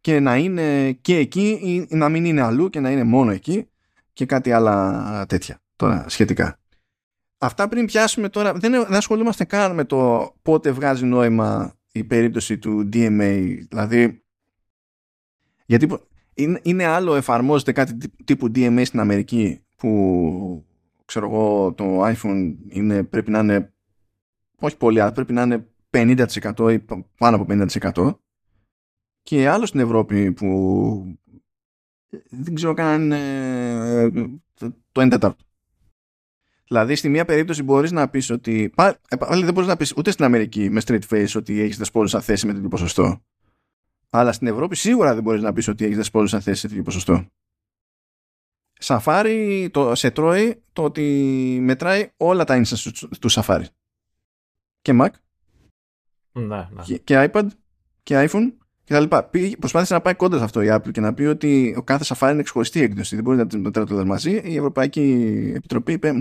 [0.00, 3.68] και να είναι και εκεί ή να μην είναι αλλού και να είναι μόνο εκεί
[4.12, 6.58] και κάτι άλλα τέτοια τώρα σχετικά.
[7.38, 12.58] Αυτά πριν πιάσουμε τώρα, δεν, δεν ασχολούμαστε καν με το πότε βγάζει νόημα η περίπτωση
[12.58, 14.22] του DMA, δηλαδή
[15.66, 15.88] γιατί
[16.34, 20.66] είναι, είναι άλλο εφαρμόζεται κάτι τύπου DMA στην Αμερική που
[21.04, 23.72] ξέρω εγώ το iPhone είναι, πρέπει να είναι
[24.60, 26.78] όχι πολύ, αλλά πρέπει να είναι 50% ή
[27.18, 28.14] πάνω από 50%
[29.22, 31.18] και άλλο στην Ευρώπη που
[32.30, 34.10] δεν ξέρω καν ε,
[34.92, 35.44] το 1 τέταρτο.
[36.68, 38.72] Δηλαδή, στη μία περίπτωση μπορείς να πεις ότι.
[38.74, 42.46] Πάλι δεν μπορείς να πεις ούτε στην Αμερική με straight face ότι έχεις δεσπόζουσα θέση
[42.46, 43.22] με τέτοιο ποσοστό.
[44.10, 47.26] Αλλά στην Ευρώπη σίγουρα δεν μπορείς να πεις ότι έχεις δεσπόζουσα θέση σε τέτοιο ποσοστό.
[48.78, 51.02] Σαφάρι το, σε τρώει το ότι
[51.62, 52.90] μετράει όλα τα instances
[53.20, 53.64] του Safari.
[54.82, 55.08] Και Mac.
[56.32, 56.82] Ναι, ναι.
[56.82, 57.46] Και, και iPad
[58.02, 58.52] και iPhone
[58.84, 59.30] και τα λοιπά.
[59.58, 62.30] Προσπάθησε να πάει κόντρα σε αυτό η Apple και να πει ότι ο κάθε Safari
[62.32, 63.14] είναι ξεχωριστή έκδοση.
[63.14, 64.30] Δεν μπορεί να την μετράει όλα μαζί.
[64.44, 66.12] Η Ευρωπαϊκή Επιτροπή είπε.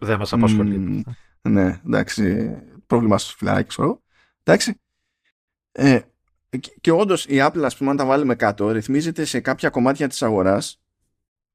[0.00, 1.04] Δεν μας απασχολεί.
[1.42, 2.50] Ναι, εντάξει.
[2.86, 4.02] Πρόβλημα στο φιλαράκι, ξέρω.
[4.42, 4.80] Εντάξει.
[6.54, 10.08] Ε, και όντως η Apple, ας πούμε, αν τα βάλουμε κάτω, ρυθμίζεται σε κάποια κομμάτια
[10.08, 10.82] της αγοράς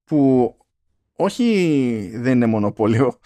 [0.04, 0.54] που
[1.14, 3.20] όχι δεν είναι μονοπόλιο,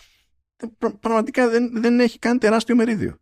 [1.00, 3.18] πραγματικά δεν, δεν έχει καν τεράστιο μερίδιο.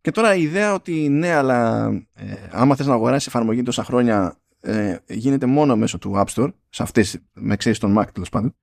[0.00, 4.40] Και τώρα η ιδέα ότι ναι, αλλά ε, άμα θες να αγοράσεις εφαρμογή τόσα χρόνια
[4.60, 8.56] ε, γίνεται μόνο μέσω του App Store, σε αυτές, με ξέρεις τον Mac τέλος πάντων,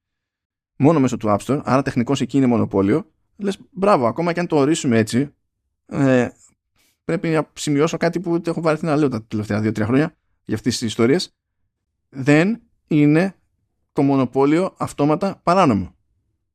[0.78, 4.48] μόνο μέσω του App Store, άρα τεχνικώς εκεί είναι μονοπόλιο, λες μπράβο, ακόμα και αν
[4.48, 5.34] το ορίσουμε έτσι,
[5.86, 6.28] ε,
[7.08, 10.78] πρέπει να σημειώσω κάτι που έχω βαρεθεί να λέω τα τελευταία δύο-τρία χρόνια για αυτές
[10.78, 11.36] τις ιστορίες,
[12.10, 13.36] δεν είναι
[13.94, 15.96] το μονοπόλιο αυτόματα παράνομο.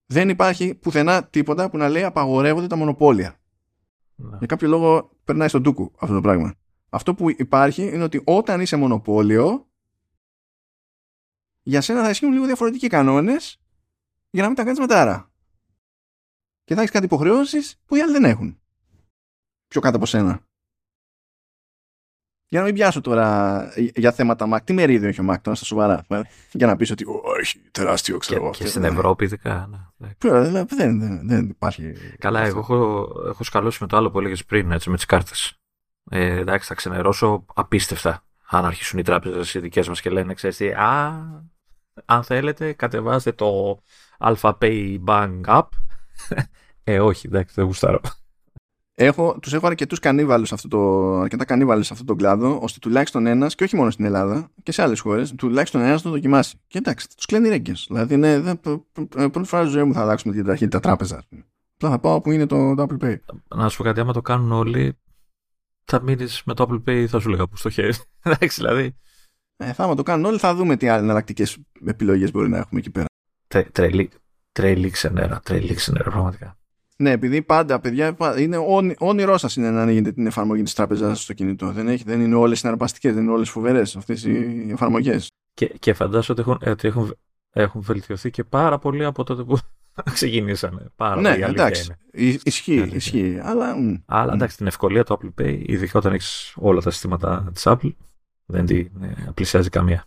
[0.07, 3.41] Δεν υπάρχει πουθενά τίποτα που να λέει απαγορεύονται τα μονοπόλια.
[4.15, 4.37] Ναι.
[4.39, 6.55] Για κάποιο λόγο περνάει στον τούκου αυτό το πράγμα.
[6.89, 9.69] Αυτό που υπάρχει είναι ότι όταν είσαι μονοπόλιο,
[11.63, 13.61] για σένα θα ισχύουν λίγο διαφορετικοί κανόνες
[14.31, 15.33] για να μην τα κάνεις μετάρα.
[16.65, 18.62] Και θα έχεις κάτι υποχρεώσεις που οι άλλοι δεν έχουν.
[19.73, 20.41] Πιο κάτω από σένα.
[22.49, 24.59] Για να μην πιάσω τώρα για θέματα Mac.
[24.65, 26.07] Τι μερίδιο έχει ο Mac τώρα στα σοβαρά.
[26.53, 27.05] Για να πεις ότι
[27.41, 29.69] όχι, τεράστιο ξέρω Και, και στην Ευρώπη ειδικά.
[29.97, 30.11] Ναι.
[30.19, 31.93] Δεν, δεν, δεν υπάρχει.
[32.19, 35.61] Καλά, εγώ έχω, έχω σκαλώσει με το άλλο που έλεγες πριν, έτσι, με τις κάρτες.
[36.11, 38.25] Ε, εντάξει, θα ξενερώσω απίστευτα.
[38.49, 41.13] Αν αρχίσουν οι τράπεζες οι δικές μας και λένε, ξέρεις τι, α,
[42.05, 43.83] αν θέλετε, κατεβάστε το
[44.19, 44.53] Alpha
[45.07, 45.69] Bank App.
[46.85, 48.01] ε, όχι, εντάξει, δεν γουστάρω
[49.05, 53.27] έχω, τους έχω αρκετούς κανίβαλους αυτό το, αρκετά κανίβαλους σε αυτόν τον κλάδο, ώστε τουλάχιστον
[53.27, 56.57] ένας, και όχι μόνο στην Ελλάδα, και σε άλλες χώρες, τουλάχιστον ένας το δοκιμάσει.
[56.67, 57.87] Και εντάξει, τους κλαίνει ρέγγες.
[57.89, 58.61] Δηλαδή, ναι, δεν,
[59.31, 61.23] πρώτη φορά ζωή μου θα αλλάξουμε την ταχύτητα τράπεζα.
[61.75, 63.17] Απλά θα πάω που είναι το, το Apple Pay.
[63.55, 64.99] Να σου πω κάτι, άμα το κάνουν όλοι,
[65.85, 67.93] θα μείνεις με το Apple Pay, θα σου λέγα που στο χέρι.
[68.23, 68.97] εντάξει, δηλαδή.
[69.57, 72.81] Ε, θα άμα το κάνουν όλοι, θα δούμε τι άλλες εναλλακτικές επιλογές μπορεί να έχουμε
[72.81, 73.07] εκεί πέρα.
[73.73, 74.11] Τρελή,
[74.53, 76.57] τρελή ξενέρα, τρελή ξενέρα, πραγματικά.
[77.03, 78.57] Ναι, επειδή πάντα, παιδιά, είναι
[78.99, 81.73] όνειρό σας είναι να ανοίγετε την εφαρμογή της τράπεζας στο κινητό.
[81.73, 85.31] Δεν, έχει, δεν είναι όλες συναρπαστικές, δεν είναι όλες φοβερές αυτές οι εφαρμογές.
[85.55, 87.17] Και, και φαντάζομαι ότι, έχουν, ότι έχουν,
[87.53, 89.59] έχουν βελτιωθεί και πάρα πολύ από τότε που
[90.13, 90.87] ξεκινήσανε.
[90.97, 91.95] Πάρα ναι, πολύ εντάξει.
[92.43, 93.39] Ισχύει, ισχύει.
[93.43, 93.75] Αλλά,
[94.07, 97.93] αλλά εντάξει, την ευκολία του Apple Pay, ειδικά όταν έχεις όλα τα συστήματα της Apple,
[98.47, 100.05] δεν την ε, πλησιάζει καμία.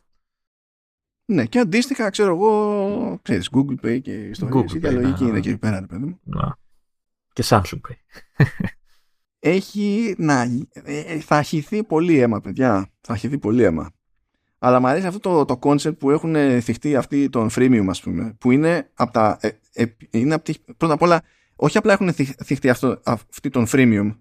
[1.26, 4.74] Ναι, και αντίστοιχα, ξέρω εγώ, ξέρεις, Google Pay και ιστορίες.
[4.74, 6.20] Η λογική είναι εκεί πέρα, παιδί μου.
[6.24, 6.64] Να
[7.36, 7.96] και Samsung Pay.
[9.40, 12.92] Έχει να, ε, θα χυθεί πολύ αίμα, παιδιά.
[13.02, 13.92] Θα χυθεί πολύ αίμα.
[14.58, 18.36] Αλλά μου αρέσει αυτό το, το concept που έχουν θυχτεί αυτοί των freemium, ας πούμε,
[18.40, 19.38] που είναι από τα.
[19.42, 21.24] Ε, ε, είναι από τη, πρώτα απ' όλα,
[21.56, 24.18] όχι απλά έχουν θυχτεί αυτό, αυτοί των freemium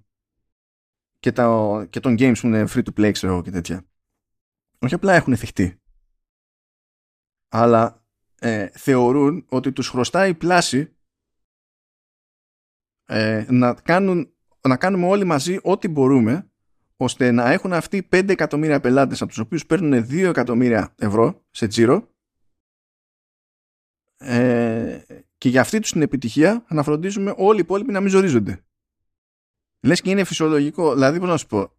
[1.20, 3.86] και, τα, και των games που είναι free to play, ξέρω και τέτοια.
[4.78, 5.80] Όχι απλά έχουν θυχτεί.
[7.48, 8.04] Αλλά
[8.38, 10.94] ε, θεωρούν ότι τους χρωστάει η πλάση
[13.06, 16.48] ε, να, κάνουν, να κάνουμε όλοι μαζί ό,τι μπορούμε
[16.96, 21.66] ώστε να έχουν αυτοί 5 εκατομμύρια πελάτες από τους οποίους παίρνουν 2 εκατομμύρια ευρώ σε
[21.66, 22.08] τζίρο.
[24.16, 25.02] Ε,
[25.38, 28.64] και για αυτή τους την επιτυχία να φροντίζουμε όλοι οι υπόλοιποι να μην ζορίζονται.
[29.80, 31.72] Λες και είναι φυσιολογικό, δηλαδή πώς να σου πω,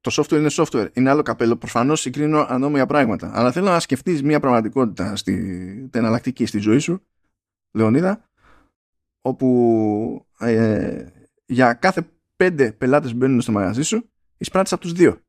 [0.00, 4.22] το software είναι software, είναι άλλο καπέλο, προφανώς συγκρίνω ανώμια πράγματα, αλλά θέλω να σκεφτείς
[4.22, 7.06] μια πραγματικότητα στη, εναλλακτική στη ζωή σου,
[7.72, 8.29] Λεωνίδα,
[9.20, 11.06] όπου ε,
[11.46, 15.20] για κάθε πέντε πελάτες που μπαίνουν στο μαγαζί σου εισπράττεις από τους δύο.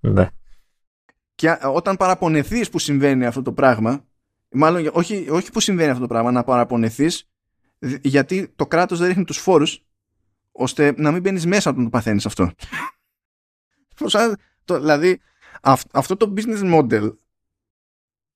[0.00, 0.28] ναι.
[1.34, 4.04] Και όταν παραπονεθείς που συμβαίνει αυτό το πράγμα,
[4.50, 7.30] μάλλον όχι, όχι που συμβαίνει αυτό το πράγμα, να παραπονεθείς
[8.02, 9.84] γιατί το κράτος δεν ρίχνει τους φόρους
[10.52, 12.52] ώστε να μην μπαίνεις μέσα όταν το παθαίνεις αυτό.
[14.64, 15.20] το, δηλαδή
[15.92, 17.16] αυτό το business model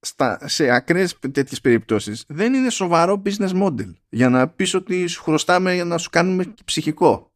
[0.04, 5.22] στα, σε ακραίες τέτοιες περιπτώσεις δεν είναι σοβαρό business model για να πεις ότι σου
[5.22, 7.32] χρωστάμε για να σου κάνουμε ψυχικό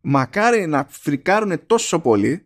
[0.00, 2.44] μακάρι να φρικάρουν τόσο πολύ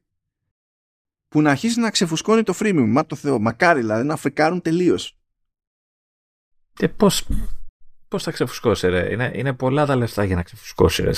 [1.29, 2.87] που να αρχίσει να ξεφουσκώνει το freemium.
[2.89, 5.19] Μα το Θεό, μακάρι δηλαδή να φρικάρουν τελείως.
[6.73, 7.29] Και πώς,
[8.09, 11.13] πώς θα ξεφουσκώσει ρε; Είναι, είναι πολλά τα λεφτά για να ξεφουσκώσει ρε.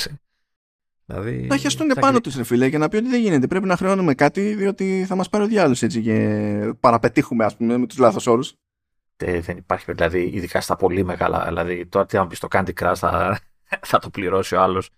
[1.07, 2.01] Δηλαδή, να χιαστούν θα...
[2.01, 3.47] πάνω τους, ρε φίλε, και να πει ότι δεν γίνεται.
[3.47, 7.79] Πρέπει να χρεώνουμε κάτι, διότι θα μας πάρει ο διάλογο έτσι και παραπετύχουμε, ας πούμε,
[7.79, 8.55] με τους λάθος όρους.
[9.17, 11.45] δεν υπάρχει, δηλαδή, ειδικά στα πολύ μεγάλα.
[11.47, 13.39] Δηλαδή, τώρα τι αν πεις το Candy Crush θα,
[13.91, 14.91] θα το πληρώσει ο άλλος.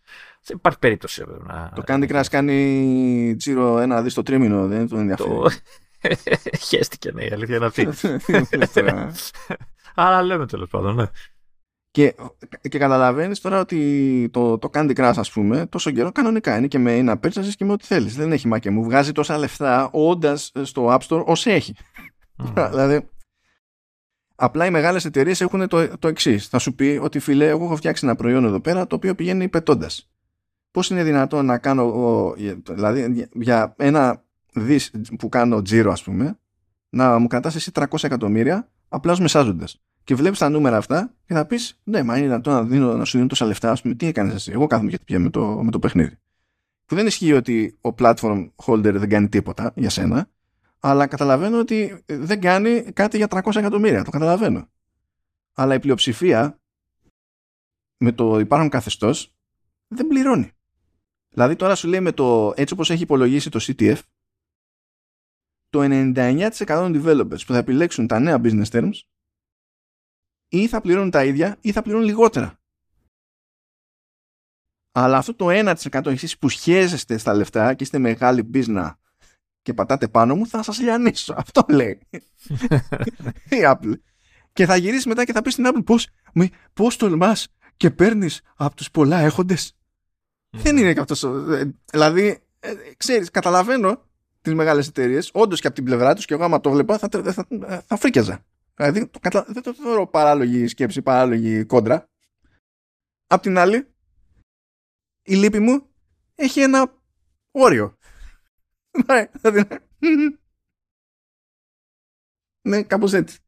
[0.42, 1.24] Δεν υπάρχει περίπτωση.
[1.46, 1.72] Να...
[1.74, 5.28] Το Candy Crush κάνει τσίρο ένα δις στο τρίμηνο, δεν το ενδιαφέρει.
[5.28, 5.50] Το...
[6.68, 7.88] Χαίστηκε, ναι, η αλήθεια είναι αυτή.
[9.94, 11.04] Αλλά λέμε τέλος πάντων, ναι.
[11.90, 12.14] Και,
[12.68, 16.78] και καταλαβαίνεις τώρα ότι το, το Candy Crush, ας πούμε, τόσο καιρό κανονικά είναι και
[16.78, 18.16] με ένα purchases και με ό,τι θέλεις.
[18.16, 18.84] Δεν έχει μάκια μου.
[18.84, 21.74] Βγάζει τόσα λεφτά όντας στο App Store ω έχει.
[22.70, 23.08] δηλαδή,
[24.40, 26.48] Απλά οι μεγάλες εταιρείες έχουν το, το εξής.
[26.48, 29.48] Θα σου πει ότι φίλε, εγώ έχω φτιάξει ένα προϊόν εδώ πέρα το οποίο πηγαίνει
[29.48, 30.10] πετώντας.
[30.70, 32.34] Πώς είναι δυνατόν να κάνω,
[32.68, 36.38] δηλαδή για ένα δις που κάνω τζίρο, ας πούμε,
[36.88, 39.80] να μου κρατάς εσύ 300 εκατομμύρια απλά ως μεσάζοντας.
[40.08, 43.04] Και βλέπεις τα νούμερα αυτά και θα πεις, Ναι, μα είναι δυνατόν να, δίνω, να
[43.04, 44.52] σου δίνω τόσα λεφτά, ας πούμε, τι έκανες εσύ.
[44.52, 46.18] Εγώ κάθομαι και πια με το, με το παιχνίδι.
[46.86, 50.28] Που δεν ισχύει ότι ο platform holder δεν κάνει τίποτα για σένα,
[50.78, 54.04] αλλά καταλαβαίνω ότι δεν κάνει κάτι για 300 εκατομμύρια.
[54.04, 54.68] Το καταλαβαίνω.
[55.54, 56.60] Αλλά η πλειοψηφία
[57.96, 59.34] με το υπάρχον καθεστώς
[59.88, 60.50] δεν πληρώνει.
[61.28, 63.98] Δηλαδή τώρα σου λέει με το έτσι όπως έχει υπολογίσει το CTF
[65.70, 65.80] το
[66.14, 68.92] 99% των developers που θα επιλέξουν τα νέα business terms
[70.48, 72.58] ή θα πληρώνουν τα ίδια ή θα πληρώνουν λιγότερα.
[74.92, 78.92] Αλλά αυτό το 1% εσείς που σχέζεστε στα λεφτά και είστε μεγάλη business
[79.62, 81.34] και πατάτε πάνω μου θα σας λιανίσω.
[81.46, 82.00] Αυτό λέει.
[83.58, 83.92] η Apple.
[84.52, 86.08] Και θα γυρίσεις μετά και θα πεις στην Apple πώς,
[86.72, 89.76] πώς τολμάς και παίρνεις από τους πολλά έχοντες;
[90.50, 91.22] Δεν είναι και αυτός.
[91.22, 94.02] Ε, δηλαδή, ε, ξέρεις, καταλαβαίνω
[94.40, 97.08] τις μεγάλες εταιρείες, όντως και από την πλευρά τους και εγώ άμα το βλέπα θα,
[97.10, 97.46] θα, θα,
[97.86, 98.44] θα φρίκιαζα.
[98.78, 102.08] Δηλαδή, το, δεν το θεωρώ παράλογη σκέψη, παράλογη κόντρα.
[103.26, 103.94] Απ' την άλλη,
[105.22, 105.88] η λύπη μου
[106.34, 106.94] έχει ένα
[107.50, 107.96] όριο.
[109.06, 109.30] Ναι,
[112.68, 113.38] ναι, κάπως έτσι.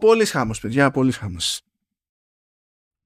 [0.00, 1.62] Πολύς χάμος, παιδιά, πολύς χάμος.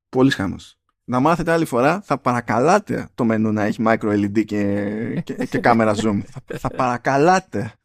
[0.09, 0.79] Πολύς χάμος.
[1.05, 5.59] Να μάθετε άλλη φορά, θα παρακαλάτε το μενού να έχει micro LED και, και, και
[5.59, 6.21] κάμερα zoom.
[6.47, 7.80] θα, θα παρακαλάτε.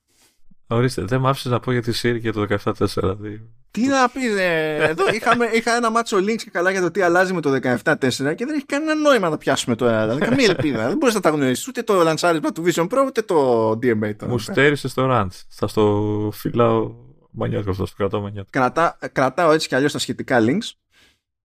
[0.68, 2.86] Ορίστε, δεν μ' άφησες να πω για τη Siri και το 17.4.
[2.96, 3.50] Δηλαδή.
[3.72, 7.02] Τι να πει, ε, εδώ είχαμε, είχα ένα μάτσο links και καλά για το τι
[7.02, 10.02] αλλάζει με το 17.4 και δεν έχει κανένα νόημα να πιάσουμε τώρα.
[10.02, 10.88] Δηλαδή, καμία ελπίδα.
[10.88, 14.16] δεν μπορείς να τα γνωρίσει ούτε το λανσάρισμα του Vision Pro ούτε το DMA.
[14.16, 14.32] Τώρα.
[14.32, 15.28] Μου στέρισες στο rant.
[15.50, 16.92] Θα στο φυλάω
[17.32, 18.60] μανιάτικο αυτό, στο κρατάω μανιάτικο.
[18.60, 20.72] Κρατά, κρατάω έτσι κι αλλιώς τα σχετικά links.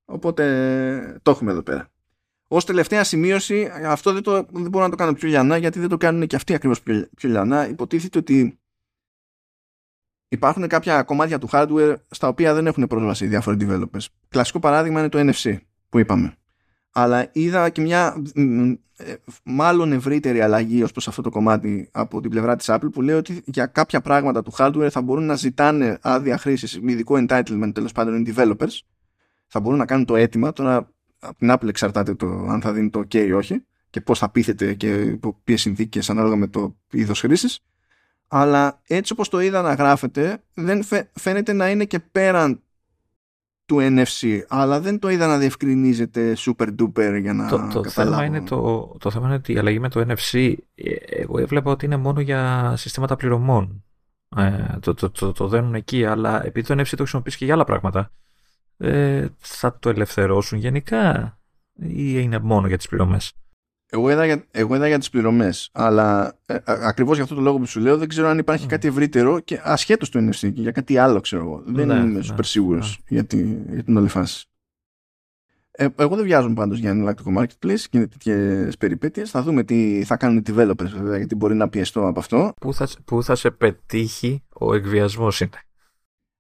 [0.04, 1.90] Οπότε το έχουμε εδώ πέρα.
[2.48, 5.88] Ω τελευταία σημείωση, αυτό δεν, το, δεν μπορώ να το κάνω πιο λιανά γιατί δεν
[5.88, 7.68] το κάνουν και αυτοί ακριβώς πιο, πιο λιανά.
[7.68, 8.59] Υποτίθεται ότι
[10.30, 14.06] υπάρχουν κάποια κομμάτια του hardware στα οποία δεν έχουν πρόσβαση οι διάφοροι developers.
[14.28, 15.56] Κλασικό παράδειγμα είναι το NFC
[15.88, 16.34] που είπαμε.
[16.92, 18.22] Αλλά είδα και μια
[18.96, 23.02] ε, μάλλον ευρύτερη αλλαγή ως προς αυτό το κομμάτι από την πλευρά της Apple που
[23.02, 27.14] λέει ότι για κάποια πράγματα του hardware θα μπορούν να ζητάνε άδεια χρήσης με ειδικό
[27.18, 28.78] entitlement τέλος πάντων οι developers
[29.46, 32.90] θα μπορούν να κάνουν το αίτημα τώρα από την Apple εξαρτάται το αν θα δίνει
[32.90, 36.76] το OK ή όχι και πώς θα πείθεται και υπό ποιες συνθήκες ανάλογα με το
[36.90, 37.60] είδος χρήσης
[38.32, 42.62] αλλά έτσι όπως το είδα να γράφεται δεν φαίνεται να είναι και πέραν
[43.64, 48.24] του NFC αλλά δεν το είδα να διευκρινίζεται super duper για να το, το θέμα
[48.24, 51.84] είναι το, το θέμα είναι ότι η αλλαγή με το NFC ε, εγώ έβλεπα ότι
[51.84, 53.84] είναι μόνο για συστήματα πληρωμών.
[54.36, 57.54] Ε, το, το, το, το δένουν εκεί αλλά επειδή το NFC το χρησιμοποιήσει και για
[57.54, 58.12] άλλα πράγματα
[58.76, 61.34] ε, θα το ελευθερώσουν γενικά
[61.80, 63.32] ή είναι μόνο για τις πληρωμές;
[63.90, 67.58] Εγώ είδα για, εγώ είδα για τις πληρωμές, αλλά ε, ακριβώς για αυτό το λόγο
[67.58, 70.70] που σου λέω δεν ξέρω αν υπάρχει κάτι ευρύτερο και ασχέτως του NFC και για
[70.70, 71.62] κάτι άλλο ξέρω εγώ.
[71.66, 73.16] δεν ναι, είμαι super ναι, σίγουρος ναι.
[73.16, 74.44] Για, τη, για την όλη φάση.
[75.70, 79.30] Ε, εγώ δεν βιάζομαι πάντως για εναλλακτικό marketplace και τέτοιες περιπέτειες.
[79.30, 82.52] Θα δούμε τι θα κάνουν οι developers βέβαια, γιατί μπορεί να πιεστώ από αυτό.
[82.60, 85.50] Πού θα, πού θα σε πετύχει ο εκβιασμός είναι;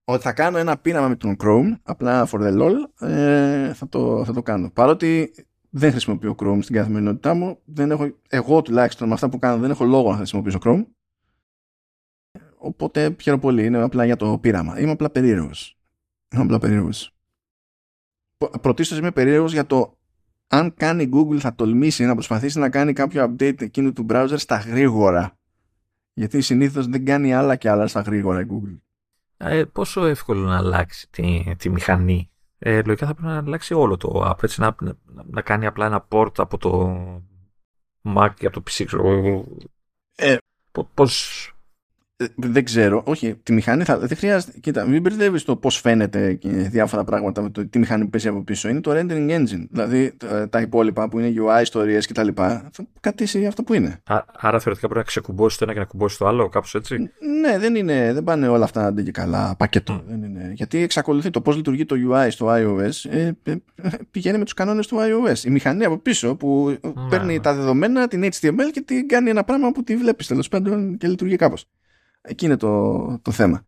[0.04, 4.24] Ότι θα κάνω ένα πείραμα με τον Chrome, απλά for the lol, ε, θα, το,
[4.24, 4.70] θα το κάνω.
[4.70, 5.32] Παρότι
[5.70, 7.58] δεν χρησιμοποιώ Chrome στην καθημερινότητά μου.
[7.64, 10.86] Δεν έχω, εγώ τουλάχιστον με αυτά που κάνω δεν έχω λόγο να χρησιμοποιήσω Chrome.
[12.56, 13.64] Οπότε χαίρομαι πολύ.
[13.64, 14.80] Είναι απλά για το πείραμα.
[14.80, 15.78] Είμαι απλά περίεργος.
[16.34, 17.14] Είμαι απλά περίεργος.
[18.60, 19.98] Πρωτίστως είμαι περίεργος για το
[20.46, 24.56] αν κάνει Google θα τολμήσει να προσπαθήσει να κάνει κάποιο update εκείνου του browser στα
[24.56, 25.38] γρήγορα.
[26.12, 28.78] Γιατί συνήθως δεν κάνει άλλα και άλλα στα γρήγορα η Google.
[29.36, 32.29] Ε, πόσο εύκολο να αλλάξει τη, τη μηχανή;
[32.62, 34.76] Ε, λογικά θα πρέπει να αλλάξει όλο το app, έτσι, να,
[35.26, 36.96] να, κάνει απλά ένα port από το
[38.02, 39.44] Mac και από το PC, ξέρω
[40.14, 40.36] ε,
[40.94, 41.59] Πώς, ε,
[42.34, 43.02] δεν ξέρω.
[43.06, 43.98] Όχι, τη μηχανή θα.
[43.98, 44.58] Δεν χρειάζεται.
[44.60, 48.42] Κοίτα, μην μπερδεύεις το πώς φαίνεται και διάφορα πράγματα με το τι μηχανή παίζει από
[48.42, 48.68] πίσω.
[48.68, 49.66] Είναι το rendering engine.
[49.70, 50.16] Δηλαδή
[50.50, 52.28] τα υπόλοιπα που είναι UI, ιστορίε κτλ.
[52.34, 54.00] Θα κατήσει αυτό που είναι.
[54.06, 57.10] Α, άρα θεωρητικά πρέπει να ξεκουμπώσεις το ένα και να κουμπώσεις το άλλο, κάπως έτσι;
[57.40, 60.02] Ναι, δεν, είναι, δεν πάνε όλα αυτά αντί και καλά πακέτο.
[60.06, 60.52] Δεν είναι.
[60.54, 63.54] Γιατί εξακολουθεί το πώς λειτουργεί το UI στο iOS ε, ε,
[64.10, 65.44] πηγαίνει με τους κανόνες του iOS.
[65.44, 67.40] Η μηχανή από πίσω που ναι, παίρνει ναι.
[67.40, 71.08] τα δεδομένα, την HTML και την κάνει ένα πράγμα που τη βλέπεις τέλος πάντων και
[71.08, 71.66] λειτουργεί κάπως.
[72.20, 73.64] Εκεί είναι το, το θέμα.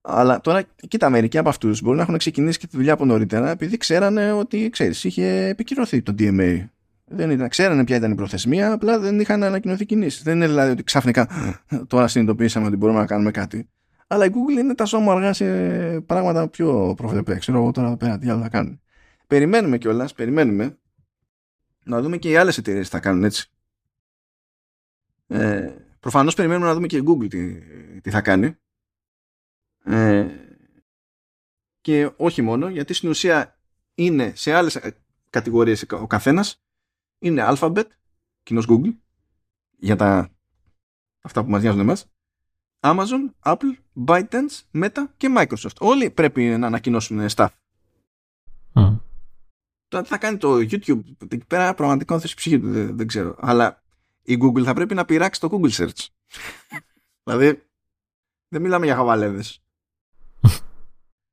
[0.00, 3.50] Αλλά τώρα, κοίτα, μερικοί από αυτούς μπορεί να έχουν ξεκινήσει και τη δουλειά από νωρίτερα
[3.50, 6.64] επειδή ξέρανε ότι, ξέρεις, είχε επικυρωθεί το DMA.
[7.04, 10.22] Δεν ήταν, ξέρανε ποια ήταν η προθεσμία, απλά δεν είχαν ανακοινωθεί κινήσεις.
[10.22, 11.28] Δεν είναι δηλαδή ότι ξαφνικά
[11.86, 13.68] τώρα συνειδητοποίησαμε ότι μπορούμε να κάνουμε κάτι.
[14.06, 15.46] Αλλά η Google είναι τα σώμα αργά σε
[16.00, 17.34] πράγματα πιο προβλεπέ.
[17.34, 18.80] Ξέρω εγώ τώρα πέρα τι άλλο θα κάνουν.
[19.26, 20.78] Περιμένουμε κιόλας, περιμένουμε
[21.84, 23.50] να δούμε και οι άλλες εταιρείες τι θα κάνουν έτσι.
[25.26, 25.70] Ε,
[26.06, 27.60] Προφανώς περιμένουμε να δούμε και η Google τι,
[28.00, 28.56] τι θα κάνει.
[29.84, 30.28] Ε,
[31.80, 33.58] και όχι μόνο, γιατί στην ουσία
[33.94, 34.80] είναι σε άλλες
[35.30, 36.62] κατηγορίες ο καθένας.
[37.18, 37.84] Είναι Alphabet,
[38.42, 38.96] κοινός Google,
[39.78, 40.30] για τα
[41.20, 42.10] αυτά που μας νοιάζουν εμάς.
[42.80, 43.76] Amazon, Apple,
[44.06, 45.76] ByteDance, Meta και Microsoft.
[45.78, 47.48] Όλοι πρέπει να ανακοινώσουν staff.
[48.72, 49.00] Mm.
[49.88, 53.36] Τώρα τι θα κάνει το YouTube; Εκεί πέρα πραγματικά δεν ψυχή του, δεν, δεν ξέρω.
[53.38, 53.84] Αλλά
[54.26, 56.06] η Google θα πρέπει να πειράξει το Google Search.
[57.24, 57.62] δηλαδή,
[58.48, 59.60] δεν μιλάμε για χαβαλέδες.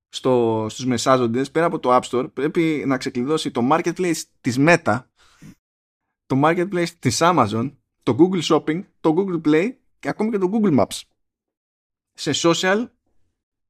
[0.10, 5.04] Στο, στους μεσάζοντες, πέρα από το App Store, πρέπει να ξεκλειδώσει το Marketplace της Meta,
[6.26, 10.80] το Marketplace της Amazon, το Google Shopping, το Google Play και ακόμη και το Google
[10.80, 11.02] Maps.
[12.14, 12.90] Σε social,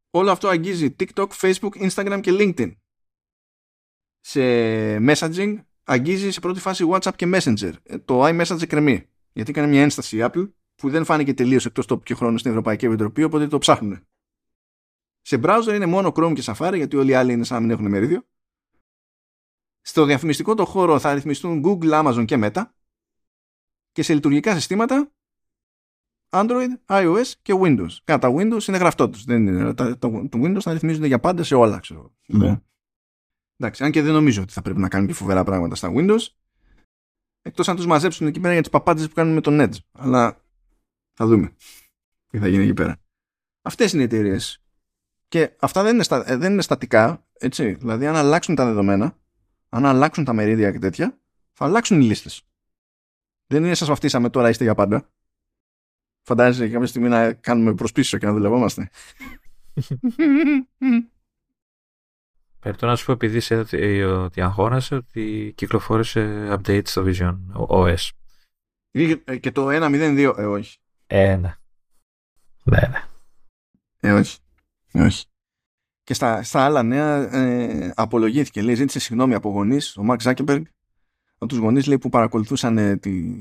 [0.10, 2.76] όλο αυτό αγγίζει TikTok, Facebook, Instagram και LinkedIn.
[4.20, 4.42] Σε
[4.98, 7.74] messaging, αγγίζει σε πρώτη φάση WhatsApp και Messenger.
[7.84, 9.08] Ε, το iMessage κρεμεί.
[9.34, 12.52] Γιατί έκανε μια ένσταση η Apple που δεν φάνηκε τελείως εκτός τόπου και χρόνου στην
[12.52, 14.08] Ευρωπαϊκή Επιτροπή, οπότε το ψάχνουν.
[15.22, 17.72] Σε browser είναι μόνο Chrome και Safari, γιατί όλοι οι άλλοι είναι σαν να μην
[17.72, 18.28] έχουν μερίδιο.
[19.82, 22.64] Στο διαφημιστικό το χώρο θα ρυθμιστούν Google, Amazon και Meta.
[23.92, 25.12] Και σε λειτουργικά συστήματα
[26.30, 27.98] Android, iOS και Windows.
[28.04, 29.24] Κατά Windows είναι γραφτό τους.
[29.76, 32.14] Το, το, Windows θα ρυθμίζονται για πάντα σε όλα, ξέρω.
[32.26, 32.62] Ναι.
[33.58, 36.28] Εντάξει, αν και δεν νομίζω ότι θα πρέπει να κάνουν και φοβερά πράγματα στα Windows.
[37.46, 39.78] Εκτός αν τους μαζέψουν εκεί πέρα για τις παπάντες που κάνουν με τον Edge.
[39.92, 40.44] Αλλά
[41.14, 41.56] θα δούμε
[42.28, 43.02] τι θα γίνει εκεί πέρα.
[43.62, 44.64] Αυτές είναι οι εταιρείες.
[45.28, 47.74] Και αυτά δεν είναι, στα, ε, δεν είναι στατικά, έτσι.
[47.74, 49.18] Δηλαδή αν αλλάξουν τα δεδομένα,
[49.70, 51.20] αν αλλάξουν τα μερίδια και τέτοια,
[51.52, 52.48] θα αλλάξουν οι λίστες.
[53.48, 55.10] Δεν είναι σας βαφτίσαμε τώρα είστε για πάντα.
[56.22, 58.90] Φαντάζεσαι κάποια στιγμή να κάνουμε προσπίσω και να δουλευόμαστε.
[62.64, 63.66] Πρέπει να σου πω επειδή είσαι
[64.06, 67.38] ότι αγχώνασε ότι κυκλοφόρησε update στο Vision
[67.70, 68.10] OS.
[68.92, 70.78] Ε, και το 1.02, ε, όχι.
[71.08, 71.56] Ε, ναι.
[72.64, 73.04] Ναι, ναι.
[74.00, 74.38] Ε, όχι.
[74.92, 75.26] Ε, όχι.
[76.04, 78.62] Και στα, στα άλλα νέα ε, απολογήθηκε.
[78.62, 80.66] Λέει, ζήτησε συγγνώμη από γονείς, ο Μαρκ Ζάκεμπεργκ,
[81.36, 83.36] από τους γονείς λέει, που παρακολουθούσαν ε, τη,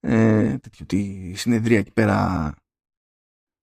[0.00, 2.54] ε, τη συνεδρία εκεί πέρα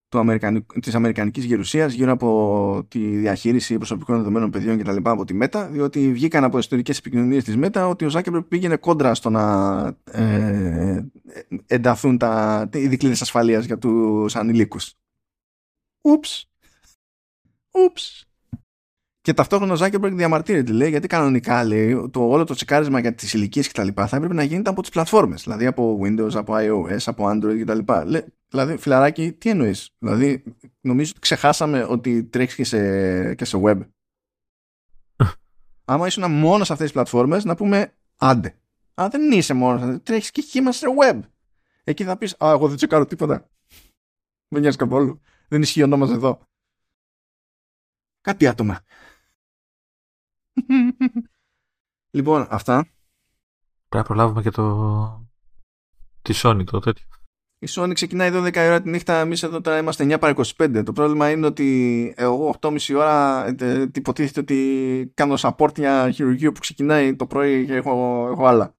[0.10, 4.98] του Αμερικανικού, της Αμερικανικής Γερουσίας γύρω από τη διαχείριση προσωπικών δεδομένων παιδιών κτλ.
[5.03, 9.14] από τη ΜΕΤΑ, διότι βγήκαν από ιστορικές επικοινωνίες της ΜΕΤΑ ότι ο Ζάκεμπερ πήγαινε κόντρα
[9.14, 11.06] στο να, ε,
[11.66, 14.94] ενταθούν τα, οι δικλείδες ασφαλείας για τους ανηλίκους.
[16.02, 16.50] Ούψ.
[17.72, 18.26] Ούψ.
[19.27, 23.33] Και ταυτόχρονα ο Ζάκερμπεργκ διαμαρτύρεται, λέει, γιατί κανονικά λέει, το όλο το τσεκάρισμα για τις
[23.33, 23.88] ηλικίες κτλ.
[23.95, 25.43] θα έπρεπε να γίνεται από τις πλατφόρμες.
[25.43, 27.80] Δηλαδή από Windows, από iOS, από Android κτλ.
[28.47, 30.43] Δηλαδή, φιλαράκι, τι εννοείς; Δηλαδή,
[30.81, 33.80] νομίζω ότι ξεχάσαμε ότι τρέχεις και σε, και σε web.
[35.85, 38.59] Άμα ήσουν μόνος σε αυτές τις πλατφόρμες, να πούμε άντε.
[38.93, 41.19] Αν δεν είσαι μόνος, τρέχεις και χήμα σε web.
[41.83, 43.49] Εκεί θα πεις, Α, εγώ δεν τσεκάρω τίποτα.
[44.47, 45.22] Δεν νοιάζει καθόλου.
[45.47, 46.39] Δεν ισχύει ο νόμος εδώ.
[48.22, 48.83] Κάτι άτομα.
[52.18, 52.88] Λοιπόν, αυτά.
[53.90, 55.27] Πρέπει να προλάβουμε και το.
[56.22, 57.08] τη Sony το τέτοιο.
[57.60, 60.82] Η Sony ξεκινάει 12 ώρα τη νύχτα, εμείς εδώ τώρα είμαστε 9 παρα 25.
[60.86, 66.60] Το πρόβλημα είναι ότι εγώ 8.30 ώρα ε, υποτίθεται ότι κάνω support για χειρουργείο που
[66.60, 68.76] ξεκινάει το πρωί και έχω, έχω άλλα.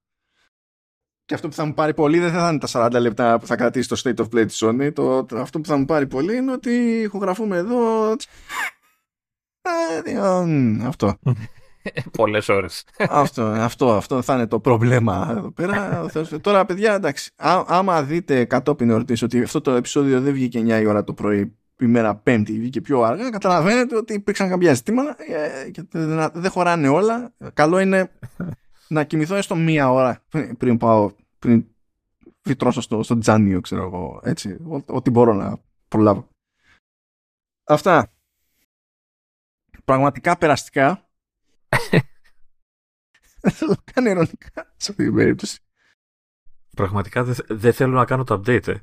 [1.24, 3.56] Και αυτό που θα μου πάρει πολύ δεν θα είναι τα 40 λεπτά που θα
[3.56, 4.90] κρατήσει το state of play της Sony.
[4.94, 8.10] Το, το, αυτό που θα μου πάρει πολύ είναι ότι ηχογραφούμε εδώ.
[10.04, 10.18] Ε,
[10.86, 11.18] αυτό.
[12.18, 12.84] Πολλές ώρες.
[13.08, 16.06] αυτό, αυτό, αυτό θα είναι το πρόβλημα εδώ πέρα.
[16.40, 20.80] Τώρα, παιδιά, εντάξει, á, άμα δείτε κατόπιν εορτής ότι αυτό το επεισόδιο δεν βγήκε 9
[20.80, 25.70] η ώρα το πρωί, ημέρα Πέμπτη, βγήκε πιο αργά, καταλαβαίνετε ότι υπήρξαν κάποια ζητήματα ε,
[25.70, 25.82] και
[26.32, 27.32] δεν χωράνε όλα.
[27.52, 28.10] Καλό είναι
[28.88, 30.22] να κοιμηθώ έστω μία ώρα
[30.58, 31.64] πριν πάω, πριν
[32.42, 35.58] βιτρώσω στο, στο τζάνιο, ξέρω εγώ, έτσι, ό,τι μπορώ να
[35.88, 36.28] προλάβω.
[37.64, 38.12] Αυτά.
[39.84, 41.07] Πραγματικά περαστικά.
[43.48, 45.58] Δεν θέλω να κάνω ειρωνικά σε αυτή την περίπτωση.
[46.76, 48.74] Πραγματικά δεν θέλω να κάνω το update, ε.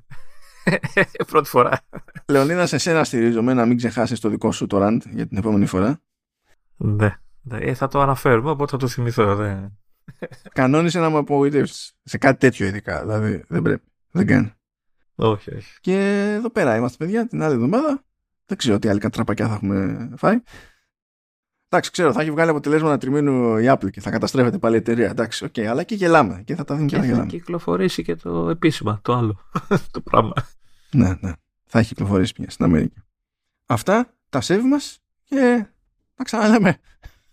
[1.32, 1.80] Πρώτη φορά.
[2.28, 5.66] Λεωνίδα, σε σένα στηρίζομαι να μην ξεχάσεις το δικό σου το rant για την επόμενη
[5.66, 6.02] φορά.
[6.76, 7.16] Ναι.
[7.50, 9.36] Ε, θα το αναφέρουμε, οπότε θα το θυμηθώ.
[9.36, 9.56] Δε.
[10.60, 11.94] Κανόνισε να με απογοητεύσεις.
[12.04, 13.02] Σε κάτι τέτοιο ειδικά.
[13.02, 13.84] Δηλαδή δεν πρέπει.
[14.12, 14.54] Δεν κάνει.
[15.16, 15.80] Όχι, όχι.
[15.82, 18.04] Και εδώ πέρα είμαστε, παιδιά, την άλλη εβδομάδα.
[18.46, 20.42] Δεν ξέρω τι άλλη κατραπακιά θα έχουμε φάει.
[21.70, 25.10] Εντάξει, ξέρω, θα έχει βγάλει αποτελέσματα τριμήνου η Apple και θα καταστρέφεται πάλι η εταιρεία.
[25.10, 26.42] Εντάξει, OK, okay, αλλά και γελάμε.
[26.46, 27.24] Και θα τα δίνει και, και θα γελάμε.
[27.24, 29.40] Θα κυκλοφορήσει και το επίσημα, το άλλο.
[29.92, 30.34] το πράγμα.
[30.92, 31.32] Ναι, ναι.
[31.66, 33.04] Θα έχει κυκλοφορήσει πια στην Αμερική.
[33.66, 35.66] Αυτά, τα σέβη μας και
[36.16, 36.78] τα ξαναλέμε.